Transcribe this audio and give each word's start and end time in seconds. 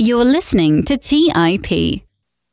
You're 0.00 0.24
listening 0.24 0.84
to 0.84 0.96
TIP. 0.96 2.04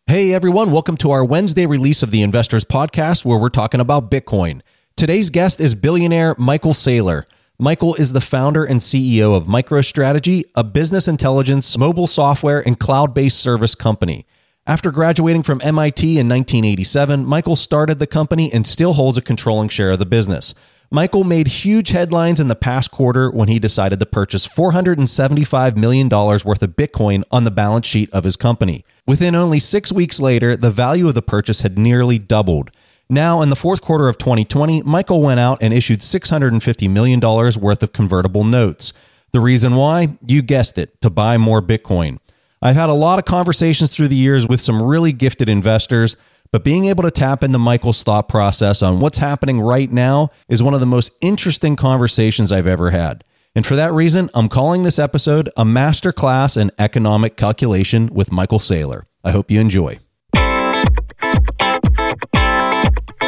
Hey 0.08 0.34
everyone, 0.34 0.72
welcome 0.72 0.98
to 0.98 1.11
our 1.11 1.23
Wednesday 1.23 1.68
release 1.68 2.02
of 2.02 2.10
the 2.10 2.23
Investors 2.23 2.65
Podcast 2.65 3.23
where 3.23 3.37
we're 3.37 3.49
talking 3.49 3.79
about 3.79 4.10
Bitcoin. 4.10 4.62
Today's 4.98 5.29
guest 5.29 5.62
is 5.62 5.76
billionaire 5.76 6.34
Michael 6.39 6.73
Saylor. 6.73 7.26
Michael 7.60 7.94
is 7.94 8.13
the 8.13 8.20
founder 8.20 8.66
and 8.66 8.79
CEO 8.79 9.36
of 9.38 9.46
MicroStrategy, 9.46 10.46
a 10.55 10.63
business 10.63 11.08
intelligence, 11.08 11.78
mobile 11.78 12.08
software, 12.08 12.66
and 12.66 12.79
cloud 12.79 13.13
based 13.13 13.40
service 13.40 13.76
company. 13.76 14.26
After 14.66 14.90
graduating 14.90 15.44
from 15.44 15.62
MIT 15.64 16.18
in 16.18 16.27
1987, 16.27 17.27
Michael 17.27 17.55
started 17.55 18.00
the 18.00 18.07
company 18.07 18.52
and 18.52 18.66
still 18.66 18.93
holds 18.93 19.20
a 19.20 19.21
controlling 19.21 19.70
share 19.70 19.91
of 19.91 20.00
the 20.00 20.07
business. 20.07 20.55
Michael 20.91 21.23
made 21.23 21.47
huge 21.47 21.89
headlines 21.89 22.39
in 22.39 22.47
the 22.47 22.55
past 22.55 22.91
quarter 22.91 23.31
when 23.31 23.47
he 23.47 23.59
decided 23.59 23.99
to 23.99 24.05
purchase 24.05 24.47
$475 24.47 25.75
million 25.75 26.07
worth 26.09 26.61
of 26.61 26.75
Bitcoin 26.75 27.23
on 27.31 27.43
the 27.43 27.52
balance 27.52 27.88
sheet 27.88 28.09
of 28.11 28.23
his 28.23 28.35
company. 28.35 28.85
Within 29.08 29.35
only 29.35 29.59
six 29.59 29.91
weeks 29.91 30.20
later, 30.20 30.55
the 30.55 30.71
value 30.71 31.08
of 31.08 31.16
the 31.16 31.21
purchase 31.21 31.61
had 31.61 31.77
nearly 31.77 32.17
doubled. 32.17 32.71
Now, 33.09 33.41
in 33.41 33.49
the 33.49 33.55
fourth 33.55 33.81
quarter 33.81 34.08
of 34.08 34.17
2020, 34.17 34.84
Michael 34.84 35.21
went 35.21 35.39
out 35.39 35.59
and 35.61 35.73
issued 35.73 35.99
$650 35.99 36.89
million 36.91 37.20
worth 37.20 37.83
of 37.83 37.94
convertible 37.94 38.44
notes. 38.44 38.94
The 39.31 39.39
reason 39.39 39.75
why? 39.75 40.17
You 40.25 40.41
guessed 40.41 40.77
it, 40.77 41.02
to 41.02 41.09
buy 41.09 41.38
more 41.38 41.61
Bitcoin. 41.61 42.17
I've 42.61 42.75
had 42.75 42.89
a 42.89 42.94
lot 42.94 43.20
of 43.20 43.25
conversations 43.25 43.91
through 43.91 44.08
the 44.08 44.16
years 44.16 44.47
with 44.47 44.59
some 44.59 44.81
really 44.81 45.11
gifted 45.11 45.49
investors. 45.49 46.16
But 46.55 46.64
being 46.64 46.86
able 46.86 47.04
to 47.04 47.12
tap 47.12 47.44
into 47.44 47.59
Michael's 47.59 48.02
thought 48.02 48.30
process 48.30 48.82
on 48.82 49.02
what's 49.02 49.18
happening 49.18 49.59
right 49.59 49.91
now 49.91 50.30
is 50.48 50.64
one 50.64 50.73
of 50.73 50.80
the 50.80 50.86
most 50.86 51.12
interesting 51.20 51.76
conversations 51.76 52.50
I've 52.50 52.66
ever 52.66 52.91
had. 52.91 53.26
And 53.55 53.66
for 53.66 53.76
that 53.76 53.91
reason, 53.91 54.30
I'm 54.34 54.48
calling 54.48 54.84
this 54.84 54.98
episode 54.98 55.50
a 55.58 55.66
masterclass 55.66 56.55
in 56.55 56.72
economic 56.80 57.36
calculation 57.36 58.08
with 58.14 58.31
Michael 58.31 58.59
Saylor. 58.59 59.02
I 59.22 59.31
hope 59.31 59.52
you 59.52 59.59
enjoy. 59.59 60.00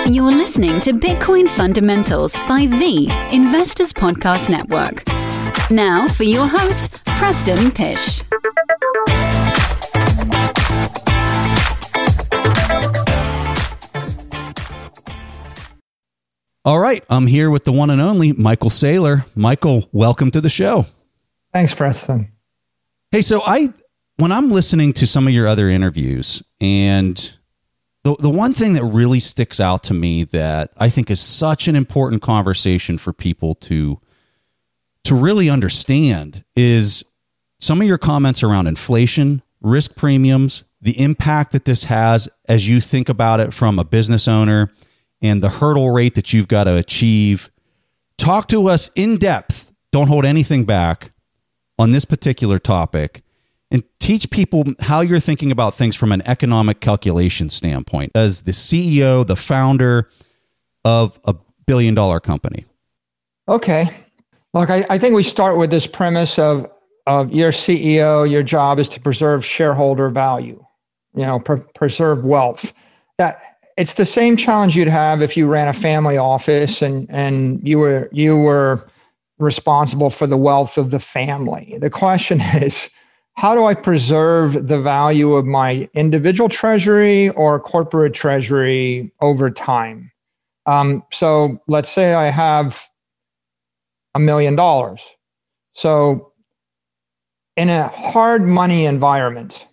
You're 0.06 0.31
listening 0.31 0.80
to 0.80 0.94
Bitcoin 0.94 1.50
Fundamentals 1.50 2.39
by 2.47 2.66
the 2.67 3.09
Investors 3.34 3.91
Podcast 3.91 4.47
Network. 4.50 5.03
Now 5.69 6.08
for 6.08 6.23
your 6.23 6.47
host, 6.47 7.03
Preston 7.06 7.72
Pysh. 7.72 8.23
All 16.67 16.81
right, 16.81 17.01
I'm 17.09 17.27
here 17.27 17.49
with 17.49 17.63
the 17.63 17.71
one 17.71 17.89
and 17.89 18.01
only 18.01 18.33
Michael 18.33 18.69
Saylor. 18.69 19.25
Michael, 19.37 19.87
welcome 19.93 20.31
to 20.31 20.41
the 20.41 20.49
show. 20.49 20.85
Thanks, 21.53 21.73
Preston. 21.73 22.29
Hey, 23.09 23.21
so 23.21 23.41
I 23.45 23.69
when 24.17 24.33
I'm 24.33 24.51
listening 24.51 24.91
to 24.95 25.07
some 25.07 25.27
of 25.27 25.33
your 25.33 25.47
other 25.47 25.69
interviews 25.69 26.43
and 26.59 27.15
the 28.03 28.17
the 28.19 28.29
one 28.29 28.53
thing 28.53 28.73
that 28.73 28.83
really 28.83 29.21
sticks 29.21 29.61
out 29.61 29.81
to 29.83 29.93
me 29.93 30.25
that 30.25 30.73
I 30.75 30.89
think 30.89 31.09
is 31.09 31.21
such 31.21 31.69
an 31.69 31.77
important 31.77 32.21
conversation 32.21 32.97
for 32.97 33.13
people 33.13 33.55
to 33.55 34.01
to 35.05 35.15
really 35.15 35.49
understand 35.49 36.43
is 36.53 37.01
some 37.59 37.79
of 37.79 37.88
your 37.88 37.97
comments 37.97 38.43
around 38.43 38.67
inflation, 38.67 39.41
risk 39.61 39.95
premiums, 39.95 40.65
the 40.81 41.01
impact 41.01 41.53
that 41.53 41.63
this 41.63 41.85
has 41.85 42.27
as 42.49 42.67
you 42.67 42.81
think 42.81 43.07
about 43.07 43.39
it 43.39 43.53
from 43.53 43.79
a 43.79 43.85
business 43.85 44.27
owner 44.27 44.69
and 45.21 45.41
the 45.41 45.49
hurdle 45.49 45.89
rate 45.89 46.15
that 46.15 46.33
you've 46.33 46.47
got 46.47 46.65
to 46.65 46.75
achieve. 46.75 47.51
Talk 48.17 48.47
to 48.49 48.67
us 48.67 48.89
in 48.95 49.17
depth. 49.17 49.73
Don't 49.91 50.07
hold 50.07 50.25
anything 50.25 50.65
back 50.65 51.11
on 51.79 51.91
this 51.91 52.05
particular 52.05 52.59
topic 52.59 53.23
and 53.71 53.83
teach 53.99 54.29
people 54.29 54.63
how 54.79 55.01
you're 55.01 55.19
thinking 55.19 55.51
about 55.51 55.75
things 55.75 55.95
from 55.95 56.11
an 56.11 56.21
economic 56.27 56.79
calculation 56.79 57.49
standpoint 57.49 58.11
as 58.15 58.43
the 58.43 58.51
CEO, 58.51 59.25
the 59.25 59.35
founder 59.35 60.09
of 60.85 61.19
a 61.25 61.35
billion 61.66 61.94
dollar 61.94 62.19
company. 62.19 62.66
Okay. 63.47 63.88
Look, 64.53 64.69
I, 64.69 64.85
I 64.89 64.97
think 64.97 65.16
we 65.16 65.23
start 65.23 65.57
with 65.57 65.69
this 65.69 65.85
premise 65.85 66.39
of, 66.39 66.72
of 67.06 67.31
your 67.31 67.51
CEO, 67.51 68.29
your 68.29 68.44
job 68.44 68.79
is 68.79 68.89
to 68.89 69.00
preserve 69.00 69.45
shareholder 69.45 70.09
value, 70.09 70.66
you 71.13 71.25
know, 71.25 71.39
pre- 71.39 71.61
preserve 71.75 72.25
wealth. 72.25 72.73
That 73.17 73.56
it's 73.77 73.93
the 73.93 74.05
same 74.05 74.35
challenge 74.35 74.75
you'd 74.75 74.88
have 74.88 75.21
if 75.21 75.38
you 75.38 75.47
ran 75.47 75.67
a 75.67 75.73
family 75.73 76.17
office 76.17 76.81
and 76.81 77.07
and 77.09 77.65
you 77.65 77.79
were 77.79 78.09
you 78.11 78.38
were 78.38 78.89
responsible 79.38 80.09
for 80.09 80.25
the 80.25 80.38
wealth 80.38 80.77
of 80.77 80.89
the 80.89 80.99
family. 80.99 81.77
The 81.79 81.91
question 81.91 82.41
is, 82.55 82.89
how 83.35 83.53
do 83.53 83.65
I 83.65 83.75
preserve 83.75 84.67
the 84.67 84.81
value 84.81 85.35
of 85.35 85.45
my 85.45 85.88
individual 85.93 86.49
treasury 86.49 87.29
or 87.29 87.59
corporate 87.59 88.15
treasury 88.15 89.11
over 89.21 89.51
time? 89.51 90.11
Um, 90.65 91.03
so 91.11 91.61
let's 91.67 91.89
say 91.89 92.15
I 92.15 92.25
have 92.25 92.89
a 94.15 94.19
million 94.19 94.55
dollars. 94.55 95.03
So 95.73 96.33
in 97.55 97.69
a 97.69 97.89
hard 97.89 98.41
money 98.41 98.85
environment, 98.85 99.66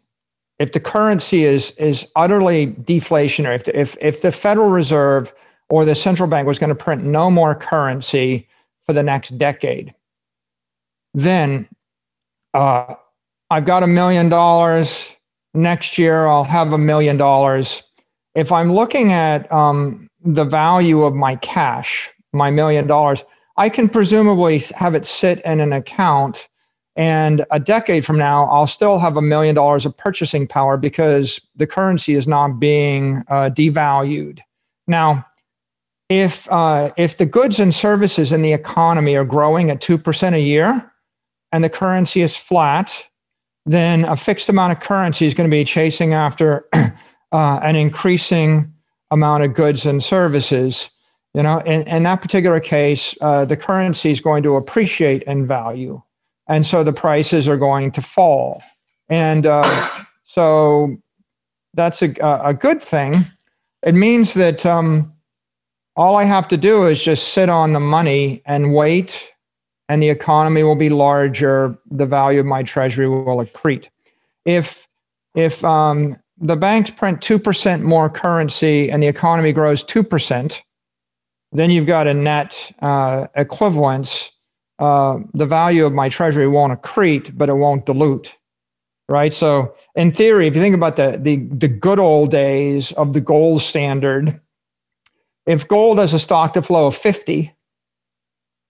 if 0.64 0.72
the 0.72 0.80
currency 0.80 1.44
is 1.44 1.72
is 1.72 2.06
utterly 2.16 2.68
deflationary, 2.68 3.54
if 3.54 3.64
the, 3.64 3.78
if 3.78 3.98
if 4.00 4.22
the 4.22 4.32
Federal 4.32 4.70
Reserve 4.70 5.30
or 5.68 5.84
the 5.84 5.94
central 5.94 6.26
bank 6.26 6.48
was 6.48 6.58
going 6.58 6.70
to 6.70 6.74
print 6.74 7.04
no 7.04 7.30
more 7.30 7.54
currency 7.54 8.48
for 8.86 8.94
the 8.94 9.02
next 9.02 9.36
decade, 9.36 9.94
then 11.12 11.68
uh, 12.54 12.94
I've 13.50 13.66
got 13.66 13.82
a 13.82 13.86
million 13.86 14.30
dollars. 14.30 15.14
Next 15.52 15.98
year, 15.98 16.26
I'll 16.26 16.44
have 16.44 16.72
a 16.72 16.78
million 16.78 17.18
dollars. 17.18 17.82
If 18.34 18.50
I'm 18.50 18.72
looking 18.72 19.12
at 19.12 19.50
um, 19.52 20.08
the 20.22 20.44
value 20.44 21.02
of 21.02 21.14
my 21.14 21.36
cash, 21.36 22.10
my 22.32 22.50
million 22.50 22.86
dollars, 22.86 23.22
I 23.58 23.68
can 23.68 23.86
presumably 23.90 24.62
have 24.76 24.94
it 24.94 25.06
sit 25.06 25.42
in 25.44 25.60
an 25.60 25.74
account 25.74 26.48
and 26.96 27.44
a 27.50 27.58
decade 27.58 28.04
from 28.04 28.18
now, 28.18 28.44
I'll 28.46 28.68
still 28.68 28.98
have 28.98 29.16
a 29.16 29.22
million 29.22 29.54
dollars 29.54 29.84
of 29.84 29.96
purchasing 29.96 30.46
power 30.46 30.76
because 30.76 31.40
the 31.56 31.66
currency 31.66 32.14
is 32.14 32.28
not 32.28 32.60
being 32.60 33.22
uh, 33.28 33.50
devalued. 33.52 34.40
Now, 34.86 35.26
if 36.08 36.50
uh, 36.52 36.90
if 36.96 37.18
the 37.18 37.26
goods 37.26 37.58
and 37.58 37.74
services 37.74 38.30
in 38.30 38.42
the 38.42 38.52
economy 38.52 39.16
are 39.16 39.24
growing 39.24 39.70
at 39.70 39.80
two 39.80 39.98
percent 39.98 40.36
a 40.36 40.40
year, 40.40 40.92
and 41.50 41.64
the 41.64 41.70
currency 41.70 42.20
is 42.20 42.36
flat, 42.36 42.94
then 43.66 44.04
a 44.04 44.16
fixed 44.16 44.48
amount 44.48 44.72
of 44.72 44.80
currency 44.80 45.26
is 45.26 45.34
going 45.34 45.50
to 45.50 45.54
be 45.54 45.64
chasing 45.64 46.12
after 46.12 46.68
uh, 47.32 47.58
an 47.62 47.74
increasing 47.74 48.72
amount 49.10 49.42
of 49.42 49.54
goods 49.54 49.84
and 49.84 50.02
services. 50.02 50.90
You 51.32 51.42
know, 51.42 51.58
in, 51.60 51.82
in 51.88 52.04
that 52.04 52.22
particular 52.22 52.60
case, 52.60 53.16
uh, 53.20 53.44
the 53.44 53.56
currency 53.56 54.12
is 54.12 54.20
going 54.20 54.44
to 54.44 54.54
appreciate 54.54 55.24
in 55.24 55.48
value 55.48 56.00
and 56.46 56.66
so 56.66 56.84
the 56.84 56.92
prices 56.92 57.48
are 57.48 57.56
going 57.56 57.90
to 57.92 58.02
fall. 58.02 58.62
And 59.08 59.46
uh, 59.46 59.88
so 60.24 60.96
that's 61.74 62.02
a, 62.02 62.14
a 62.20 62.54
good 62.54 62.82
thing. 62.82 63.16
It 63.82 63.94
means 63.94 64.34
that 64.34 64.64
um, 64.64 65.12
all 65.96 66.16
I 66.16 66.24
have 66.24 66.48
to 66.48 66.56
do 66.56 66.86
is 66.86 67.02
just 67.02 67.34
sit 67.34 67.48
on 67.48 67.72
the 67.72 67.80
money 67.80 68.42
and 68.46 68.72
wait, 68.74 69.32
and 69.88 70.02
the 70.02 70.08
economy 70.08 70.62
will 70.62 70.76
be 70.76 70.88
larger. 70.88 71.76
The 71.90 72.06
value 72.06 72.40
of 72.40 72.46
my 72.46 72.62
treasury 72.62 73.08
will 73.08 73.44
accrete. 73.44 73.88
If 74.44 74.88
if 75.34 75.64
um, 75.64 76.16
the 76.38 76.56
banks 76.56 76.90
print 76.90 77.20
two 77.20 77.38
percent 77.38 77.82
more 77.82 78.08
currency 78.08 78.90
and 78.90 79.02
the 79.02 79.06
economy 79.08 79.52
grows 79.52 79.84
two 79.84 80.02
percent, 80.02 80.62
then 81.52 81.70
you've 81.70 81.86
got 81.86 82.06
a 82.06 82.14
net 82.14 82.72
uh, 82.80 83.26
equivalence 83.36 84.30
uh, 84.78 85.18
the 85.32 85.46
value 85.46 85.86
of 85.86 85.92
my 85.92 86.08
treasury 86.08 86.48
won't 86.48 86.80
accrete, 86.80 87.36
but 87.36 87.48
it 87.48 87.54
won't 87.54 87.86
dilute. 87.86 88.36
Right. 89.06 89.34
So, 89.34 89.74
in 89.94 90.12
theory, 90.12 90.46
if 90.46 90.56
you 90.56 90.62
think 90.62 90.74
about 90.74 90.96
the, 90.96 91.18
the, 91.20 91.36
the 91.36 91.68
good 91.68 91.98
old 91.98 92.30
days 92.30 92.90
of 92.92 93.12
the 93.12 93.20
gold 93.20 93.60
standard, 93.60 94.40
if 95.46 95.68
gold 95.68 95.98
has 95.98 96.14
a 96.14 96.18
stock 96.18 96.54
to 96.54 96.62
flow 96.62 96.86
of 96.86 96.96
50, 96.96 97.54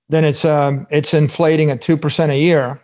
then 0.08 0.25
it's, 0.25 0.44
um, 0.44 0.88
it's 0.90 1.14
inflating 1.14 1.70
at 1.70 1.81
2% 1.81 2.31
a 2.31 2.38
year. 2.38 2.81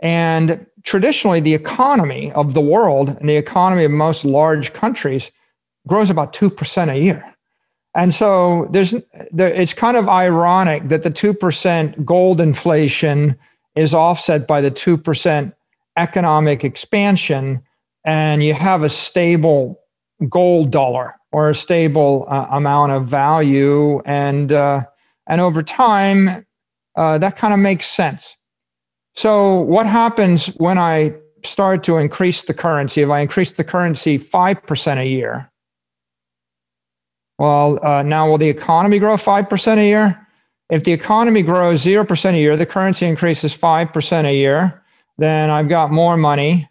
And 0.00 0.66
traditionally, 0.82 1.40
the 1.40 1.54
economy 1.54 2.30
of 2.32 2.52
the 2.52 2.60
world 2.60 3.08
and 3.08 3.28
the 3.28 3.36
economy 3.36 3.84
of 3.84 3.90
most 3.90 4.26
large 4.26 4.74
countries 4.74 5.30
grows 5.88 6.10
about 6.10 6.34
2% 6.34 6.90
a 6.90 6.98
year. 6.98 7.35
And 7.96 8.14
so 8.14 8.68
there's 8.70 8.94
there, 9.32 9.48
it's 9.48 9.72
kind 9.72 9.96
of 9.96 10.06
ironic 10.06 10.84
that 10.90 11.02
the 11.02 11.10
2% 11.10 12.04
gold 12.04 12.40
inflation 12.40 13.38
is 13.74 13.94
offset 13.94 14.46
by 14.46 14.60
the 14.60 14.70
2% 14.70 15.52
economic 15.96 16.62
expansion 16.62 17.62
and 18.04 18.44
you 18.44 18.52
have 18.52 18.82
a 18.82 18.90
stable 18.90 19.80
gold 20.28 20.70
dollar 20.70 21.14
or 21.32 21.50
a 21.50 21.54
stable 21.54 22.26
uh, 22.28 22.46
amount 22.50 22.92
of 22.92 23.06
value 23.06 24.00
and 24.04 24.52
uh, 24.52 24.82
and 25.26 25.40
over 25.40 25.62
time 25.62 26.46
uh, 26.96 27.16
that 27.18 27.36
kind 27.36 27.54
of 27.54 27.60
makes 27.60 27.86
sense. 27.86 28.36
So 29.14 29.60
what 29.60 29.86
happens 29.86 30.48
when 30.56 30.76
I 30.76 31.14
start 31.44 31.82
to 31.84 31.96
increase 31.96 32.44
the 32.44 32.54
currency, 32.54 33.00
if 33.00 33.08
I 33.08 33.20
increase 33.20 33.52
the 33.52 33.64
currency 33.64 34.18
5% 34.18 34.98
a 34.98 35.08
year, 35.08 35.50
well, 37.38 37.84
uh, 37.84 38.02
now 38.02 38.28
will 38.28 38.38
the 38.38 38.48
economy 38.48 38.98
grow 38.98 39.14
5% 39.16 39.76
a 39.78 39.84
year? 39.84 40.26
If 40.70 40.84
the 40.84 40.92
economy 40.92 41.42
grows 41.42 41.84
0% 41.84 42.34
a 42.34 42.38
year, 42.38 42.56
the 42.56 42.66
currency 42.66 43.06
increases 43.06 43.56
5% 43.56 44.24
a 44.24 44.34
year, 44.34 44.82
then 45.18 45.50
I've 45.50 45.68
got 45.68 45.90
more 45.90 46.16
money 46.16 46.68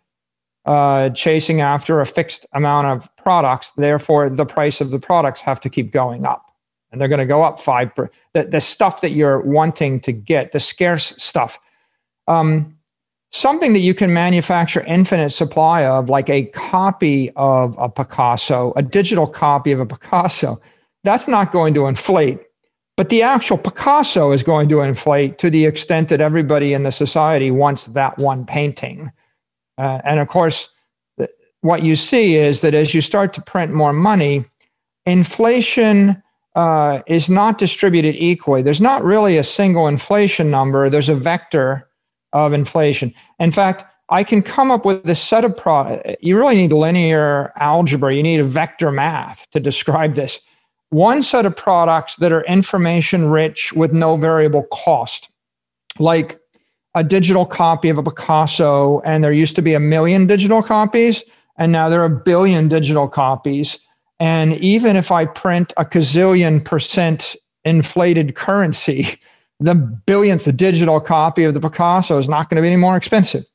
uh, 0.65 1.09
chasing 1.09 1.61
after 1.61 2.01
a 2.01 2.05
fixed 2.05 2.45
amount 2.53 2.87
of 2.87 3.15
products. 3.17 3.71
Therefore, 3.77 4.29
the 4.29 4.45
price 4.45 4.81
of 4.81 4.91
the 4.91 4.99
products 4.99 5.41
have 5.41 5.61
to 5.61 5.69
keep 5.69 5.91
going 5.91 6.25
up. 6.25 6.43
And 6.91 6.99
they're 6.99 7.07
going 7.07 7.19
to 7.19 7.25
go 7.25 7.43
up 7.43 7.59
5%. 7.59 8.09
The, 8.33 8.43
the 8.45 8.61
stuff 8.61 9.01
that 9.01 9.11
you're 9.11 9.41
wanting 9.41 9.99
to 10.01 10.11
get, 10.11 10.51
the 10.51 10.59
scarce 10.59 11.13
stuff. 11.17 11.59
Um, 12.27 12.74
something 13.31 13.73
that 13.73 13.79
you 13.79 13.93
can 13.93 14.13
manufacture 14.13 14.81
infinite 14.81 15.31
supply 15.31 15.85
of, 15.85 16.09
like 16.09 16.29
a 16.29 16.45
copy 16.45 17.31
of 17.35 17.75
a 17.77 17.89
Picasso, 17.89 18.73
a 18.75 18.83
digital 18.83 19.27
copy 19.27 19.71
of 19.71 19.79
a 19.79 19.85
Picasso, 19.85 20.59
that's 21.03 21.27
not 21.27 21.51
going 21.51 21.73
to 21.73 21.85
inflate. 21.85 22.39
But 22.97 23.09
the 23.09 23.21
actual 23.21 23.57
Picasso 23.57 24.31
is 24.31 24.41
going 24.41 24.69
to 24.69 24.81
inflate 24.81 25.37
to 25.39 25.49
the 25.49 25.65
extent 25.65 26.09
that 26.09 26.21
everybody 26.21 26.73
in 26.73 26.83
the 26.83 26.91
society 26.91 27.51
wants 27.51 27.87
that 27.87 28.17
one 28.17 28.45
painting. 28.45 29.11
Uh, 29.77 29.99
and 30.05 30.19
of 30.19 30.29
course, 30.29 30.69
what 31.61 31.83
you 31.83 31.95
see 31.95 32.35
is 32.35 32.61
that 32.61 32.73
as 32.73 32.93
you 32.93 33.01
start 33.01 33.33
to 33.33 33.41
print 33.41 33.73
more 33.73 33.91
money, 33.91 34.45
inflation 35.05 36.21
uh, 36.55 37.01
is 37.05 37.29
not 37.29 37.57
distributed 37.57 38.15
equally. 38.15 38.61
There's 38.61 38.79
not 38.79 39.03
really 39.03 39.37
a 39.37 39.43
single 39.43 39.87
inflation 39.87 40.49
number, 40.49 40.89
there's 40.89 41.09
a 41.09 41.15
vector 41.15 41.89
of 42.35 42.53
inflation. 42.53 43.13
In 43.39 43.51
fact, 43.51 43.85
I 44.09 44.23
can 44.23 44.43
come 44.43 44.69
up 44.69 44.85
with 44.85 45.09
a 45.09 45.15
set 45.15 45.45
of 45.45 45.57
products. 45.57 46.17
You 46.21 46.37
really 46.37 46.55
need 46.55 46.71
linear 46.71 47.51
algebra. 47.55 48.13
You 48.13 48.21
need 48.21 48.41
a 48.41 48.43
vector 48.43 48.91
math 48.91 49.49
to 49.51 49.59
describe 49.59 50.13
this. 50.13 50.39
One 50.89 51.23
set 51.23 51.45
of 51.45 51.55
products 51.55 52.17
that 52.17 52.31
are 52.31 52.43
information 52.43 53.29
rich 53.29 53.73
with 53.73 53.93
no 53.93 54.17
variable 54.17 54.63
cost, 54.71 55.29
like 55.97 56.37
a 56.93 57.03
digital 57.03 57.45
copy 57.45 57.89
of 57.89 57.97
a 57.97 58.03
Picasso, 58.03 58.99
and 59.01 59.23
there 59.23 59.33
used 59.33 59.55
to 59.55 59.61
be 59.61 59.73
a 59.73 59.79
million 59.79 60.27
digital 60.27 60.61
copies, 60.61 61.23
and 61.57 61.71
now 61.71 61.89
there 61.89 62.01
are 62.01 62.05
a 62.05 62.21
billion 62.23 62.67
digital 62.67 63.07
copies. 63.07 63.79
And 64.19 64.53
even 64.57 64.95
if 64.95 65.11
I 65.11 65.25
print 65.25 65.73
a 65.77 65.85
gazillion 65.85 66.63
percent 66.63 67.35
inflated 67.63 68.35
currency, 68.35 69.19
the 69.59 69.73
billionth 70.05 70.55
digital 70.57 70.99
copy 70.99 71.43
of 71.43 71.53
the 71.53 71.61
Picasso 71.61 72.17
is 72.17 72.27
not 72.27 72.49
going 72.49 72.57
to 72.57 72.61
be 72.61 72.67
any 72.67 72.79
more 72.79 72.97
expensive. 72.97 73.45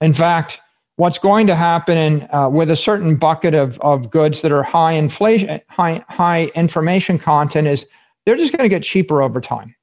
In 0.00 0.12
fact, 0.12 0.60
what's 0.96 1.18
going 1.18 1.46
to 1.46 1.54
happen 1.54 1.96
in, 1.96 2.28
uh, 2.30 2.48
with 2.48 2.70
a 2.70 2.76
certain 2.76 3.16
bucket 3.16 3.54
of, 3.54 3.80
of 3.80 4.10
goods 4.10 4.42
that 4.42 4.52
are 4.52 4.62
high 4.62 4.92
inflation, 4.92 5.60
high, 5.68 6.04
high 6.08 6.46
information 6.54 7.18
content 7.18 7.66
is 7.66 7.86
they're 8.26 8.36
just 8.36 8.52
going 8.56 8.64
to 8.64 8.74
get 8.74 8.82
cheaper 8.82 9.22
over 9.22 9.40
time. 9.40 9.74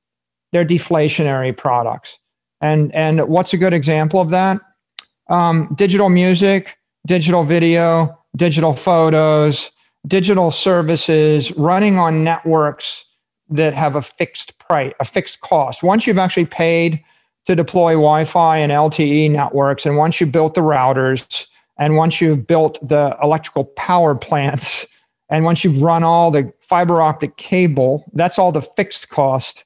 They're 0.51 0.65
deflationary 0.65 1.55
products. 1.55 2.19
And, 2.59 2.93
and 2.93 3.27
what's 3.27 3.53
a 3.53 3.57
good 3.57 3.73
example 3.73 4.21
of 4.21 4.29
that? 4.29 4.61
Um, 5.29 5.73
digital 5.75 6.09
music, 6.09 6.77
digital 7.07 7.43
video, 7.43 8.17
digital 8.35 8.73
photos, 8.73 9.71
digital 10.07 10.51
services 10.51 11.51
running 11.53 11.97
on 11.97 12.23
networks 12.23 13.05
that 13.51 13.73
have 13.73 13.95
a 13.95 14.01
fixed 14.01 14.57
price, 14.57 14.93
a 14.99 15.05
fixed 15.05 15.41
cost. 15.41 15.83
Once 15.83 16.07
you've 16.07 16.17
actually 16.17 16.45
paid 16.45 17.03
to 17.45 17.55
deploy 17.55 17.91
Wi-Fi 17.91 18.57
and 18.57 18.71
LTE 18.71 19.29
networks, 19.29 19.85
and 19.85 19.97
once 19.97 20.19
you've 20.19 20.31
built 20.31 20.55
the 20.55 20.61
routers, 20.61 21.45
and 21.77 21.97
once 21.97 22.21
you've 22.21 22.47
built 22.47 22.79
the 22.87 23.15
electrical 23.21 23.65
power 23.65 24.15
plants, 24.15 24.87
and 25.29 25.45
once 25.45 25.63
you've 25.63 25.81
run 25.81 26.03
all 26.03 26.31
the 26.31 26.51
fiber 26.59 27.01
optic 27.01 27.37
cable, 27.37 28.09
that's 28.13 28.39
all 28.39 28.51
the 28.51 28.61
fixed 28.61 29.09
cost. 29.09 29.65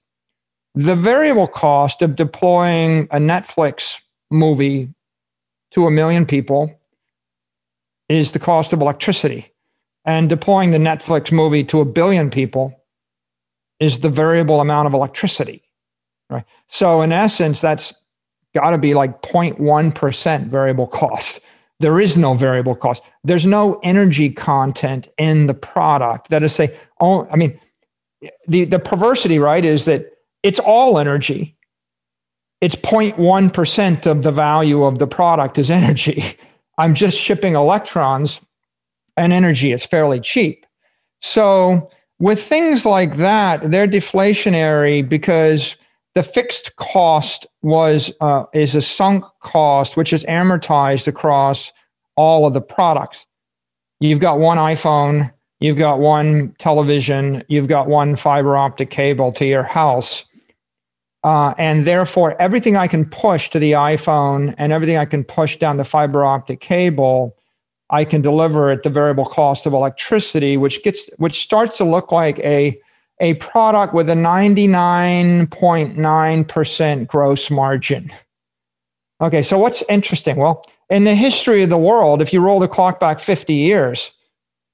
The 0.73 0.95
variable 0.95 1.47
cost 1.47 2.01
of 2.01 2.15
deploying 2.15 3.03
a 3.11 3.17
Netflix 3.17 3.99
movie 4.29 4.89
to 5.71 5.87
a 5.87 5.91
million 5.91 6.25
people 6.25 6.79
is 8.09 8.31
the 8.31 8.39
cost 8.39 8.73
of 8.73 8.81
electricity. 8.81 9.51
And 10.03 10.29
deploying 10.29 10.71
the 10.71 10.77
Netflix 10.77 11.31
movie 11.31 11.63
to 11.65 11.81
a 11.81 11.85
billion 11.85 12.29
people 12.29 12.79
is 13.79 13.99
the 13.99 14.09
variable 14.09 14.61
amount 14.61 14.87
of 14.87 14.93
electricity. 14.93 15.63
Right. 16.29 16.45
So 16.67 17.01
in 17.01 17.11
essence, 17.11 17.61
that's 17.61 17.93
got 18.53 18.71
to 18.71 18.77
be 18.77 18.93
like 18.93 19.21
0.1% 19.21 20.47
variable 20.47 20.87
cost. 20.87 21.41
There 21.79 21.99
is 21.99 22.17
no 22.17 22.33
variable 22.33 22.75
cost. 22.75 23.03
There's 23.23 23.45
no 23.45 23.79
energy 23.83 24.29
content 24.29 25.07
in 25.17 25.47
the 25.47 25.53
product. 25.53 26.29
That 26.29 26.41
is 26.41 26.55
say, 26.55 26.75
oh, 27.01 27.27
I 27.31 27.35
mean, 27.35 27.59
the, 28.47 28.63
the 28.63 28.79
perversity, 28.79 29.39
right, 29.39 29.63
is 29.63 29.85
that 29.85 30.05
it's 30.41 30.59
all 30.59 30.97
energy. 30.97 31.57
It's 32.61 32.75
0.1% 32.75 34.05
of 34.05 34.23
the 34.23 34.31
value 34.31 34.85
of 34.85 34.99
the 34.99 35.07
product 35.07 35.57
is 35.57 35.69
energy. 35.69 36.23
I'm 36.77 36.95
just 36.95 37.19
shipping 37.19 37.55
electrons 37.55 38.41
and 39.17 39.33
energy 39.33 39.71
is 39.71 39.85
fairly 39.85 40.19
cheap. 40.19 40.65
So 41.21 41.89
with 42.19 42.41
things 42.41 42.85
like 42.85 43.17
that, 43.17 43.71
they're 43.71 43.87
deflationary 43.87 45.07
because 45.07 45.75
the 46.13 46.23
fixed 46.23 46.75
cost 46.77 47.45
was 47.61 48.11
uh, 48.21 48.45
is 48.53 48.73
a 48.73 48.81
sunk 48.81 49.25
cost, 49.41 49.97
which 49.97 50.13
is 50.13 50.23
amortized 50.25 51.07
across 51.07 51.71
all 52.15 52.47
of 52.47 52.53
the 52.53 52.61
products. 52.61 53.27
You've 53.99 54.19
got 54.19 54.39
one 54.39 54.57
iPhone, 54.57 55.31
you've 55.59 55.77
got 55.77 55.99
one 55.99 56.55
television, 56.57 57.43
you've 57.49 57.67
got 57.67 57.87
one 57.87 58.15
fiber 58.15 58.55
optic 58.55 58.89
cable 58.89 59.31
to 59.33 59.45
your 59.45 59.63
house. 59.63 60.25
Uh, 61.23 61.55
and 61.57 61.85
therefore, 61.85 62.39
everything 62.39 62.77
I 62.77 62.87
can 62.87 63.09
push 63.09 63.49
to 63.49 63.59
the 63.59 63.71
iPhone 63.71 64.53
and 64.57 64.71
everything 64.71 64.95
I 64.95 65.05
can 65.05 65.23
push 65.23 65.57
down 65.57 65.77
the 65.77 65.83
fiber 65.83 66.23
optic 66.23 66.61
cable 66.61 67.35
I 67.89 68.05
can 68.05 68.21
deliver 68.21 68.69
at 68.71 68.83
the 68.83 68.89
variable 68.89 69.25
cost 69.25 69.65
of 69.65 69.73
electricity, 69.73 70.55
which 70.57 70.83
gets 70.83 71.09
which 71.17 71.41
starts 71.41 71.77
to 71.77 71.83
look 71.83 72.11
like 72.11 72.37
a 72.39 72.79
a 73.21 73.35
product 73.35 73.93
with 73.93 74.09
a 74.09 74.13
99.9% 74.13 77.07
gross 77.07 77.49
margin. 77.49 78.11
Okay, 79.21 79.41
so 79.41 79.57
what's 79.57 79.81
interesting? 79.83 80.35
Well, 80.35 80.65
in 80.89 81.05
the 81.05 81.15
history 81.15 81.63
of 81.63 81.69
the 81.69 81.77
world, 81.77 82.21
if 82.21 82.33
you 82.33 82.41
roll 82.41 82.59
the 82.59 82.67
clock 82.67 82.99
back 82.99 83.19
50 83.19 83.53
years, 83.53 84.11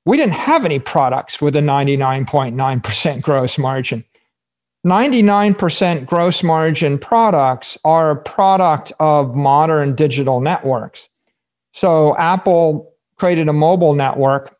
we 0.06 0.18
didn't 0.18 0.34
have 0.34 0.66
any 0.66 0.80
products 0.80 1.40
with 1.40 1.56
a 1.56 1.60
99.9% 1.60 3.22
gross 3.22 3.60
margin. 3.60 4.04
99% 4.86 6.08
gross 6.08 6.42
margin 6.42 6.98
products 6.98 7.78
are 7.86 8.10
a 8.10 8.16
product 8.16 8.92
of 9.00 9.36
modern 9.36 9.94
digital 9.94 10.42
networks. 10.42 11.08
So 11.74 12.18
Apple 12.18 12.91
created 13.22 13.48
a 13.48 13.54
mobile 13.54 13.94
network, 13.94 14.58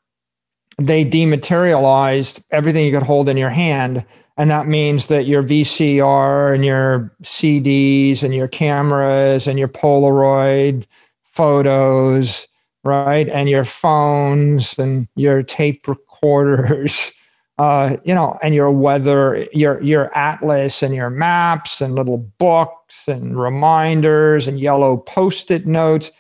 they 0.78 1.04
dematerialized 1.04 2.44
everything 2.52 2.86
you 2.86 2.92
could 2.92 3.02
hold 3.02 3.28
in 3.28 3.36
your 3.36 3.50
hand. 3.50 4.06
And 4.38 4.52
that 4.52 4.68
means 4.68 5.08
that 5.08 5.26
your 5.26 5.42
VCR 5.42 6.54
and 6.54 6.64
your 6.64 7.12
CDs 7.24 8.22
and 8.22 8.36
your 8.36 8.48
cameras 8.48 9.48
and 9.48 9.58
your 9.58 9.68
Polaroid 9.68 10.86
photos, 11.24 12.48
right? 12.84 13.28
And 13.30 13.50
your 13.50 13.64
phones 13.66 14.78
and 14.78 15.08
your 15.16 15.42
tape 15.42 15.88
recorders, 15.88 17.12
uh, 17.58 17.98
you 18.04 18.14
know, 18.14 18.38
and 18.44 18.54
your 18.54 18.70
weather, 18.70 19.48
your 19.54 19.82
your 19.82 20.16
atlas 20.16 20.84
and 20.84 20.94
your 20.94 21.10
maps 21.10 21.82
and 21.82 21.96
little 21.96 22.20
books 22.38 23.08
and 23.08 23.42
reminders 23.42 24.48
and 24.48 24.60
yellow 24.60 24.98
post-it 24.98 25.66
notes 25.66 26.12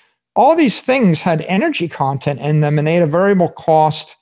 all 0.41 0.55
these 0.55 0.81
things 0.81 1.21
had 1.21 1.41
energy 1.41 1.87
content 1.87 2.39
in 2.39 2.61
them 2.61 2.79
and 2.79 2.87
they 2.87 2.95
had 2.95 3.03
a 3.03 3.11
variable 3.11 3.49
cost. 3.49 4.15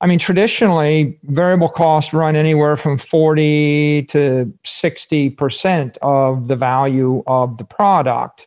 I 0.00 0.06
mean, 0.06 0.20
traditionally, 0.20 1.18
variable 1.24 1.68
costs 1.68 2.14
run 2.14 2.36
anywhere 2.36 2.76
from 2.76 2.96
40 2.96 4.04
to 4.04 4.54
60% 4.64 5.96
of 6.02 6.46
the 6.46 6.54
value 6.54 7.24
of 7.26 7.58
the 7.58 7.64
product. 7.64 8.46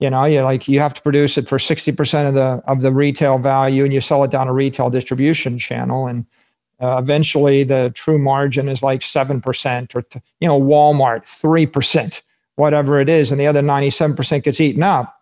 You 0.00 0.10
know, 0.10 0.24
you 0.24 0.42
like 0.42 0.66
you 0.66 0.80
have 0.80 0.92
to 0.94 1.02
produce 1.02 1.38
it 1.38 1.48
for 1.48 1.58
60% 1.58 2.28
of 2.28 2.34
the 2.34 2.60
of 2.66 2.82
the 2.82 2.90
retail 2.90 3.38
value 3.38 3.84
and 3.84 3.92
you 3.92 4.00
sell 4.00 4.24
it 4.24 4.32
down 4.32 4.48
a 4.48 4.52
retail 4.52 4.90
distribution 4.90 5.56
channel. 5.56 6.08
And 6.08 6.26
uh, 6.80 6.96
eventually 7.00 7.62
the 7.62 7.92
true 7.94 8.18
margin 8.18 8.68
is 8.68 8.82
like 8.82 9.02
7% 9.02 9.94
or, 9.94 10.04
you 10.40 10.48
know, 10.48 10.60
Walmart, 10.60 11.22
3%, 11.26 12.22
whatever 12.56 12.98
it 12.98 13.08
is. 13.08 13.30
And 13.30 13.40
the 13.40 13.46
other 13.46 13.62
97% 13.62 14.42
gets 14.42 14.60
eaten 14.60 14.82
up 14.82 15.19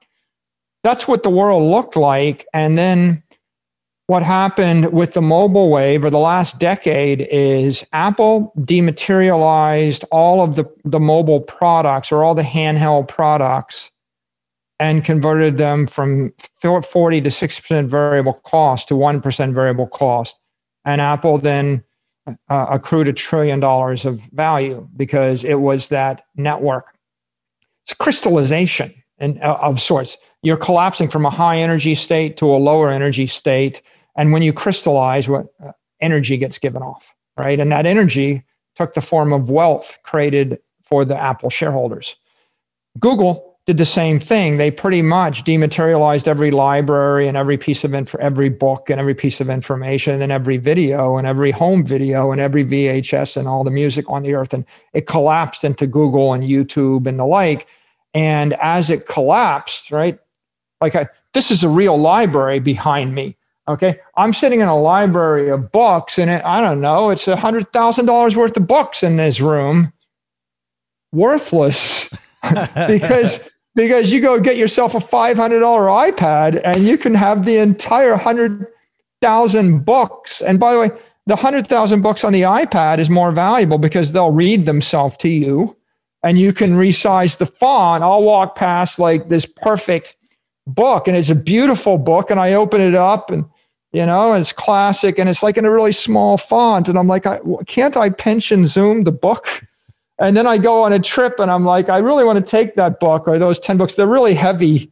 that's 0.89 1.07
what 1.07 1.23
the 1.23 1.29
world 1.29 1.63
looked 1.63 1.97
like. 1.97 2.47
And 2.55 2.79
then 2.79 3.23
what 4.07 4.23
happened 4.23 4.91
with 4.91 5.13
the 5.13 5.21
mobile 5.21 5.69
wave 5.71 6.03
or 6.03 6.09
the 6.09 6.19
last 6.19 6.59
decade 6.59 7.29
is 7.31 7.85
Apple 7.93 8.55
dematerialized 8.65 10.05
all 10.11 10.41
of 10.41 10.57
the, 10.57 10.65
the 10.85 10.99
mobile 10.99 11.43
products 11.43 12.11
or 12.11 12.25
all 12.25 12.35
the 12.35 12.41
handheld 12.41 13.07
products 13.07 13.91
and 14.81 15.05
converted 15.05 15.59
them 15.59 15.87
from 15.87 16.33
40 16.63 17.21
to 17.21 17.29
6% 17.29 17.87
variable 17.87 18.33
cost 18.33 18.89
to 18.89 18.95
1% 18.95 19.53
variable 19.53 19.89
cost. 19.89 20.39
And 20.87 21.03
Apple 21.03 21.37
then 21.37 21.85
uh, 22.49 22.67
accrued 22.71 23.09
a 23.09 23.13
trillion 23.13 23.61
dollars 23.61 24.07
of 24.07 24.21
value 24.33 24.89
because 24.97 25.45
it 25.45 25.61
was 25.61 25.91
that 25.91 26.25
network. 26.35 26.95
It's 27.85 27.93
crystallization 27.93 28.95
and 29.19 29.39
uh, 29.43 29.59
of 29.61 29.83
sorts. 29.83 30.17
You're 30.43 30.57
collapsing 30.57 31.09
from 31.09 31.27
a 31.27 31.31
high 31.31 31.59
energy 31.59 31.95
state 31.95 32.37
to 32.39 32.47
a 32.47 32.59
lower 32.59 32.91
energy 32.91 33.27
state. 33.27 33.83
And 34.17 34.33
when 34.33 34.43
you 34.43 34.53
crystallize, 34.53 35.29
what 35.29 35.47
uh, 35.65 35.73
energy 36.01 36.37
gets 36.37 36.59
given 36.59 36.83
off, 36.83 37.15
right? 37.37 37.59
And 37.59 37.73
that 37.73 37.87
energy 37.87 38.45
took 38.77 38.95
the 38.95 39.01
form 39.01 39.33
of 39.33 39.51
wealth 39.51 39.99
created 40.05 40.61
for 40.83 41.05
the 41.05 41.17
Apple 41.17 41.51
shareholders. 41.51 42.17
Google 42.99 43.49
did 43.67 43.77
the 43.77 43.85
same 43.85 44.19
thing. 44.19 44.57
They 44.57 44.71
pretty 44.71 45.03
much 45.03 45.45
dematerialized 45.45 46.27
every 46.27 46.51
library 46.51 47.29
and 47.29 47.37
every 47.37 47.59
piece 47.59 47.85
of 47.85 47.93
info, 47.93 48.17
every 48.19 48.49
book 48.49 48.89
and 48.89 48.99
every 48.99 49.15
piece 49.15 49.43
of 49.43 49.51
information 49.51 50.23
and 50.23 50.33
every 50.33 50.57
video 50.57 51.19
and 51.19 51.27
every 51.27 51.51
home 51.51 51.85
video 51.85 52.33
and 52.33 52.41
every 52.41 52.65
VHS 52.65 53.37
and 53.37 53.47
all 53.47 53.65
the 53.65 53.71
music 53.71 54.07
on 54.09 54.23
the 54.23 54.35
earth. 54.35 54.55
And 54.55 54.65
it 54.95 55.07
collapsed 55.07 55.65
into 55.65 55.87
Google 55.87 56.33
and 56.33 56.43
YouTube 56.43 57.07
and 57.07 57.19
the 57.19 57.27
like. 57.27 57.67
And 58.15 58.55
as 58.55 58.89
it 58.89 59.07
collapsed, 59.07 59.91
right? 59.91 60.19
Like 60.81 60.95
I, 60.95 61.07
this 61.35 61.51
is 61.51 61.65
a 61.65 61.69
real 61.69 61.97
library 61.97 62.61
behind 62.61 63.15
me. 63.15 63.37
Okay. 63.69 64.01
I'm 64.17 64.33
sitting 64.33 64.61
in 64.61 64.69
a 64.69 64.79
library 64.79 65.51
of 65.51 65.71
books 65.71 66.19
and 66.19 66.31
it, 66.31 66.45
I 66.45 66.61
don't 66.61 66.81
know, 66.81 67.11
it's 67.11 67.29
a 67.29 67.37
hundred 67.37 67.73
thousand 67.73 68.07
dollars 68.07 68.37
worth 68.37 68.57
of 68.57 68.67
books 68.67 69.03
in 69.03 69.17
this 69.17 69.41
room. 69.41 69.93
Worthless 71.13 72.11
because 72.87 73.41
because 73.75 74.13
you 74.13 74.21
go 74.21 74.41
get 74.41 74.57
yourself 74.57 74.95
a 74.95 74.99
$500 74.99 75.37
iPad 75.37 76.61
and 76.65 76.79
you 76.79 76.99
can 76.99 77.15
have 77.15 77.45
the 77.45 77.59
entire 77.59 78.11
100,000 78.11 79.85
books. 79.85 80.41
And 80.43 80.59
by 80.59 80.73
the 80.73 80.81
way, 80.81 80.91
the 81.27 81.37
100,000 81.37 82.03
books 82.03 82.25
on 82.25 82.33
the 82.33 82.43
iPad 82.43 82.99
is 82.99 83.09
more 83.09 83.31
valuable 83.31 83.79
because 83.79 84.11
they'll 84.11 84.33
read 84.33 84.67
themselves 84.67 85.17
to 85.19 85.29
you 85.29 85.77
and 86.25 86.39
you 86.39 86.53
can 86.53 86.73
resize 86.73 87.39
the 87.39 87.47
font. 87.47 88.03
I'll 88.03 88.23
walk 88.25 88.57
past 88.57 88.99
like 88.99 89.29
this 89.29 89.47
perfect 89.47 90.17
book 90.69 91.09
and 91.09 91.17
it's 91.17 91.31
a 91.31 91.35
beautiful 91.35 91.99
book 91.99 92.31
and 92.31 92.39
I 92.39 92.53
open 92.53 92.81
it 92.81 92.95
up 92.95 93.31
and 93.31 93.45
you 93.93 94.05
know, 94.05 94.35
it's 94.35 94.53
classic 94.53 95.19
and 95.19 95.29
it's 95.29 95.43
like 95.43 95.57
in 95.57 95.65
a 95.65 95.71
really 95.71 95.93
small 95.93 96.37
font. 96.37 96.89
And 96.89 96.99
I'm 96.99 97.07
like, 97.07 97.25
I, 97.25 97.41
can't 97.67 97.97
I 97.97 98.11
pinch 98.11 98.53
and 98.53 98.69
zoom 98.69 99.05
the 99.05 99.13
book? 99.13 99.47
And 100.21 100.37
then 100.37 100.49
I 100.49 100.59
go 100.59 100.83
on 100.83 100.93
a 100.93 100.99
trip 100.99 101.39
and 101.39 101.49
I'm 101.49 101.65
like, 101.65 101.89
I 101.89 101.99
really 101.99 102.25
want 102.25 102.45
to 102.45 102.45
take 102.45 102.75
that 102.75 102.99
book 102.99 103.29
or 103.29 103.39
those 103.39 103.61
10 103.61 103.77
books. 103.77 103.95
They're 103.95 104.05
really 104.05 104.35
heavy. 104.35 104.91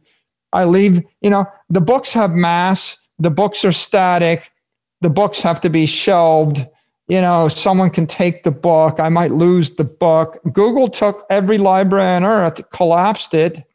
I 0.53 0.63
leave, 0.63 1.03
you 1.19 1.29
know, 1.29 1.45
the 1.69 1.81
books 1.81 2.13
have 2.13 2.31
mass, 2.31 2.97
the 3.19 3.29
books 3.29 3.65
are 3.65 3.73
static, 3.73 4.49
the 5.01 5.09
books 5.09 5.41
have 5.41 5.59
to 5.59 5.69
be 5.69 5.85
shelved. 5.85 6.65
You 7.09 7.19
know, 7.19 7.49
someone 7.49 7.89
can 7.89 8.07
take 8.07 8.43
the 8.43 8.51
book. 8.51 9.01
I 9.01 9.09
might 9.09 9.31
lose 9.31 9.71
the 9.71 9.83
book. 9.83 10.39
Google 10.53 10.87
took 10.87 11.25
every 11.29 11.57
library 11.57 12.15
on 12.15 12.23
earth, 12.23 12.61
collapsed 12.69 13.33
it, 13.33 13.66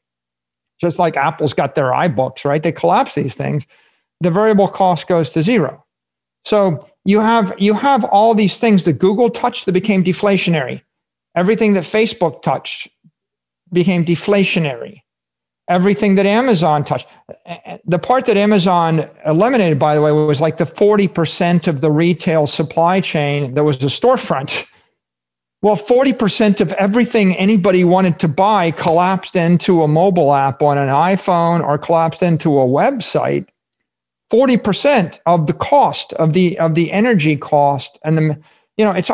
just 0.83 0.99
like 0.99 1.17
Apple's 1.17 1.55
got 1.55 1.75
their 1.75 1.93
iBooks, 1.93 2.45
right? 2.45 2.63
They 2.63 2.73
collapse 2.73 3.15
these 3.15 3.35
things. 3.35 3.67
The 4.21 4.31
variable 4.31 4.69
cost 4.69 5.07
goes 5.09 5.31
to 5.31 5.43
zero. 5.43 5.83
So 6.45 6.87
you 7.07 7.21
have 7.21 7.55
you 7.59 7.73
have 7.73 8.05
all 8.05 8.35
these 8.35 8.59
things 8.59 8.85
that 8.85 8.95
Google 8.99 9.31
touched 9.31 9.65
that 9.65 9.73
became 9.73 10.05
deflationary 10.05 10.83
Everything 11.35 11.73
that 11.75 11.85
Facebook 11.85 12.43
touched 12.43 12.89
became 13.73 14.05
deflationary. 14.05 15.01
Everything 15.69 16.17
that 16.17 16.27
Amazon 16.27 16.85
touched. 16.85 17.07
The 17.87 17.99
part 17.99 18.27
that 18.27 18.37
Amazon 18.37 19.09
eliminated, 19.25 19.79
by 19.79 19.95
the 19.95 20.03
way, 20.03 20.13
was 20.13 20.41
like 20.41 20.59
the 20.59 20.65
40% 20.65 21.67
of 21.67 21.81
the 21.81 21.91
retail 21.91 22.47
supply 22.47 23.01
chain 23.01 23.55
that 23.55 23.65
was 23.65 23.77
a 23.77 23.87
storefront. 23.87 24.69
Well, 25.63 25.77
40% 25.77 26.61
of 26.61 26.73
everything 26.73 27.37
anybody 27.37 27.85
wanted 27.85 28.19
to 28.19 28.29
buy 28.29 28.73
collapsed 28.73 29.37
into 29.37 29.85
a 29.85 29.89
mobile 29.89 30.35
app 30.35 30.61
on 30.61 30.77
an 30.77 30.89
iPhone 30.89 31.65
or 31.65 31.79
collapsed 31.79 32.21
into 32.21 32.59
a 32.59 32.67
website. 32.67 33.47
40% 34.33 35.21
of 35.25 35.47
the 35.47 35.53
cost 35.53 36.15
of 36.15 36.33
the 36.33 36.59
of 36.59 36.75
the 36.75 36.91
energy 36.91 37.37
cost 37.37 37.99
and 38.03 38.19
the 38.19 38.43
you 38.79 38.85
know 38.85 38.93
it's 38.93 39.11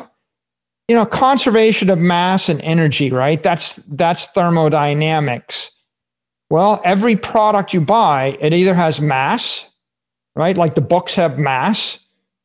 you 0.87 0.95
know 0.95 1.05
conservation 1.05 1.91
of 1.91 1.99
mass 1.99 2.49
and 2.49 2.61
energy 2.63 3.11
right? 3.11 3.43
That's 3.43 3.77
that's 3.89 4.29
thermodynamics. 4.29 5.73
Well 6.51 6.81
every 6.85 7.17
product 7.17 7.75
you 7.75 7.81
buy 7.81 8.39
it 8.41 8.53
either 8.53 8.75
has 8.75 9.01
mass 9.01 9.69
right? 10.37 10.57
Like 10.57 10.77
the 10.77 10.81
books 10.81 11.15
have 11.17 11.37
mass 11.37 11.99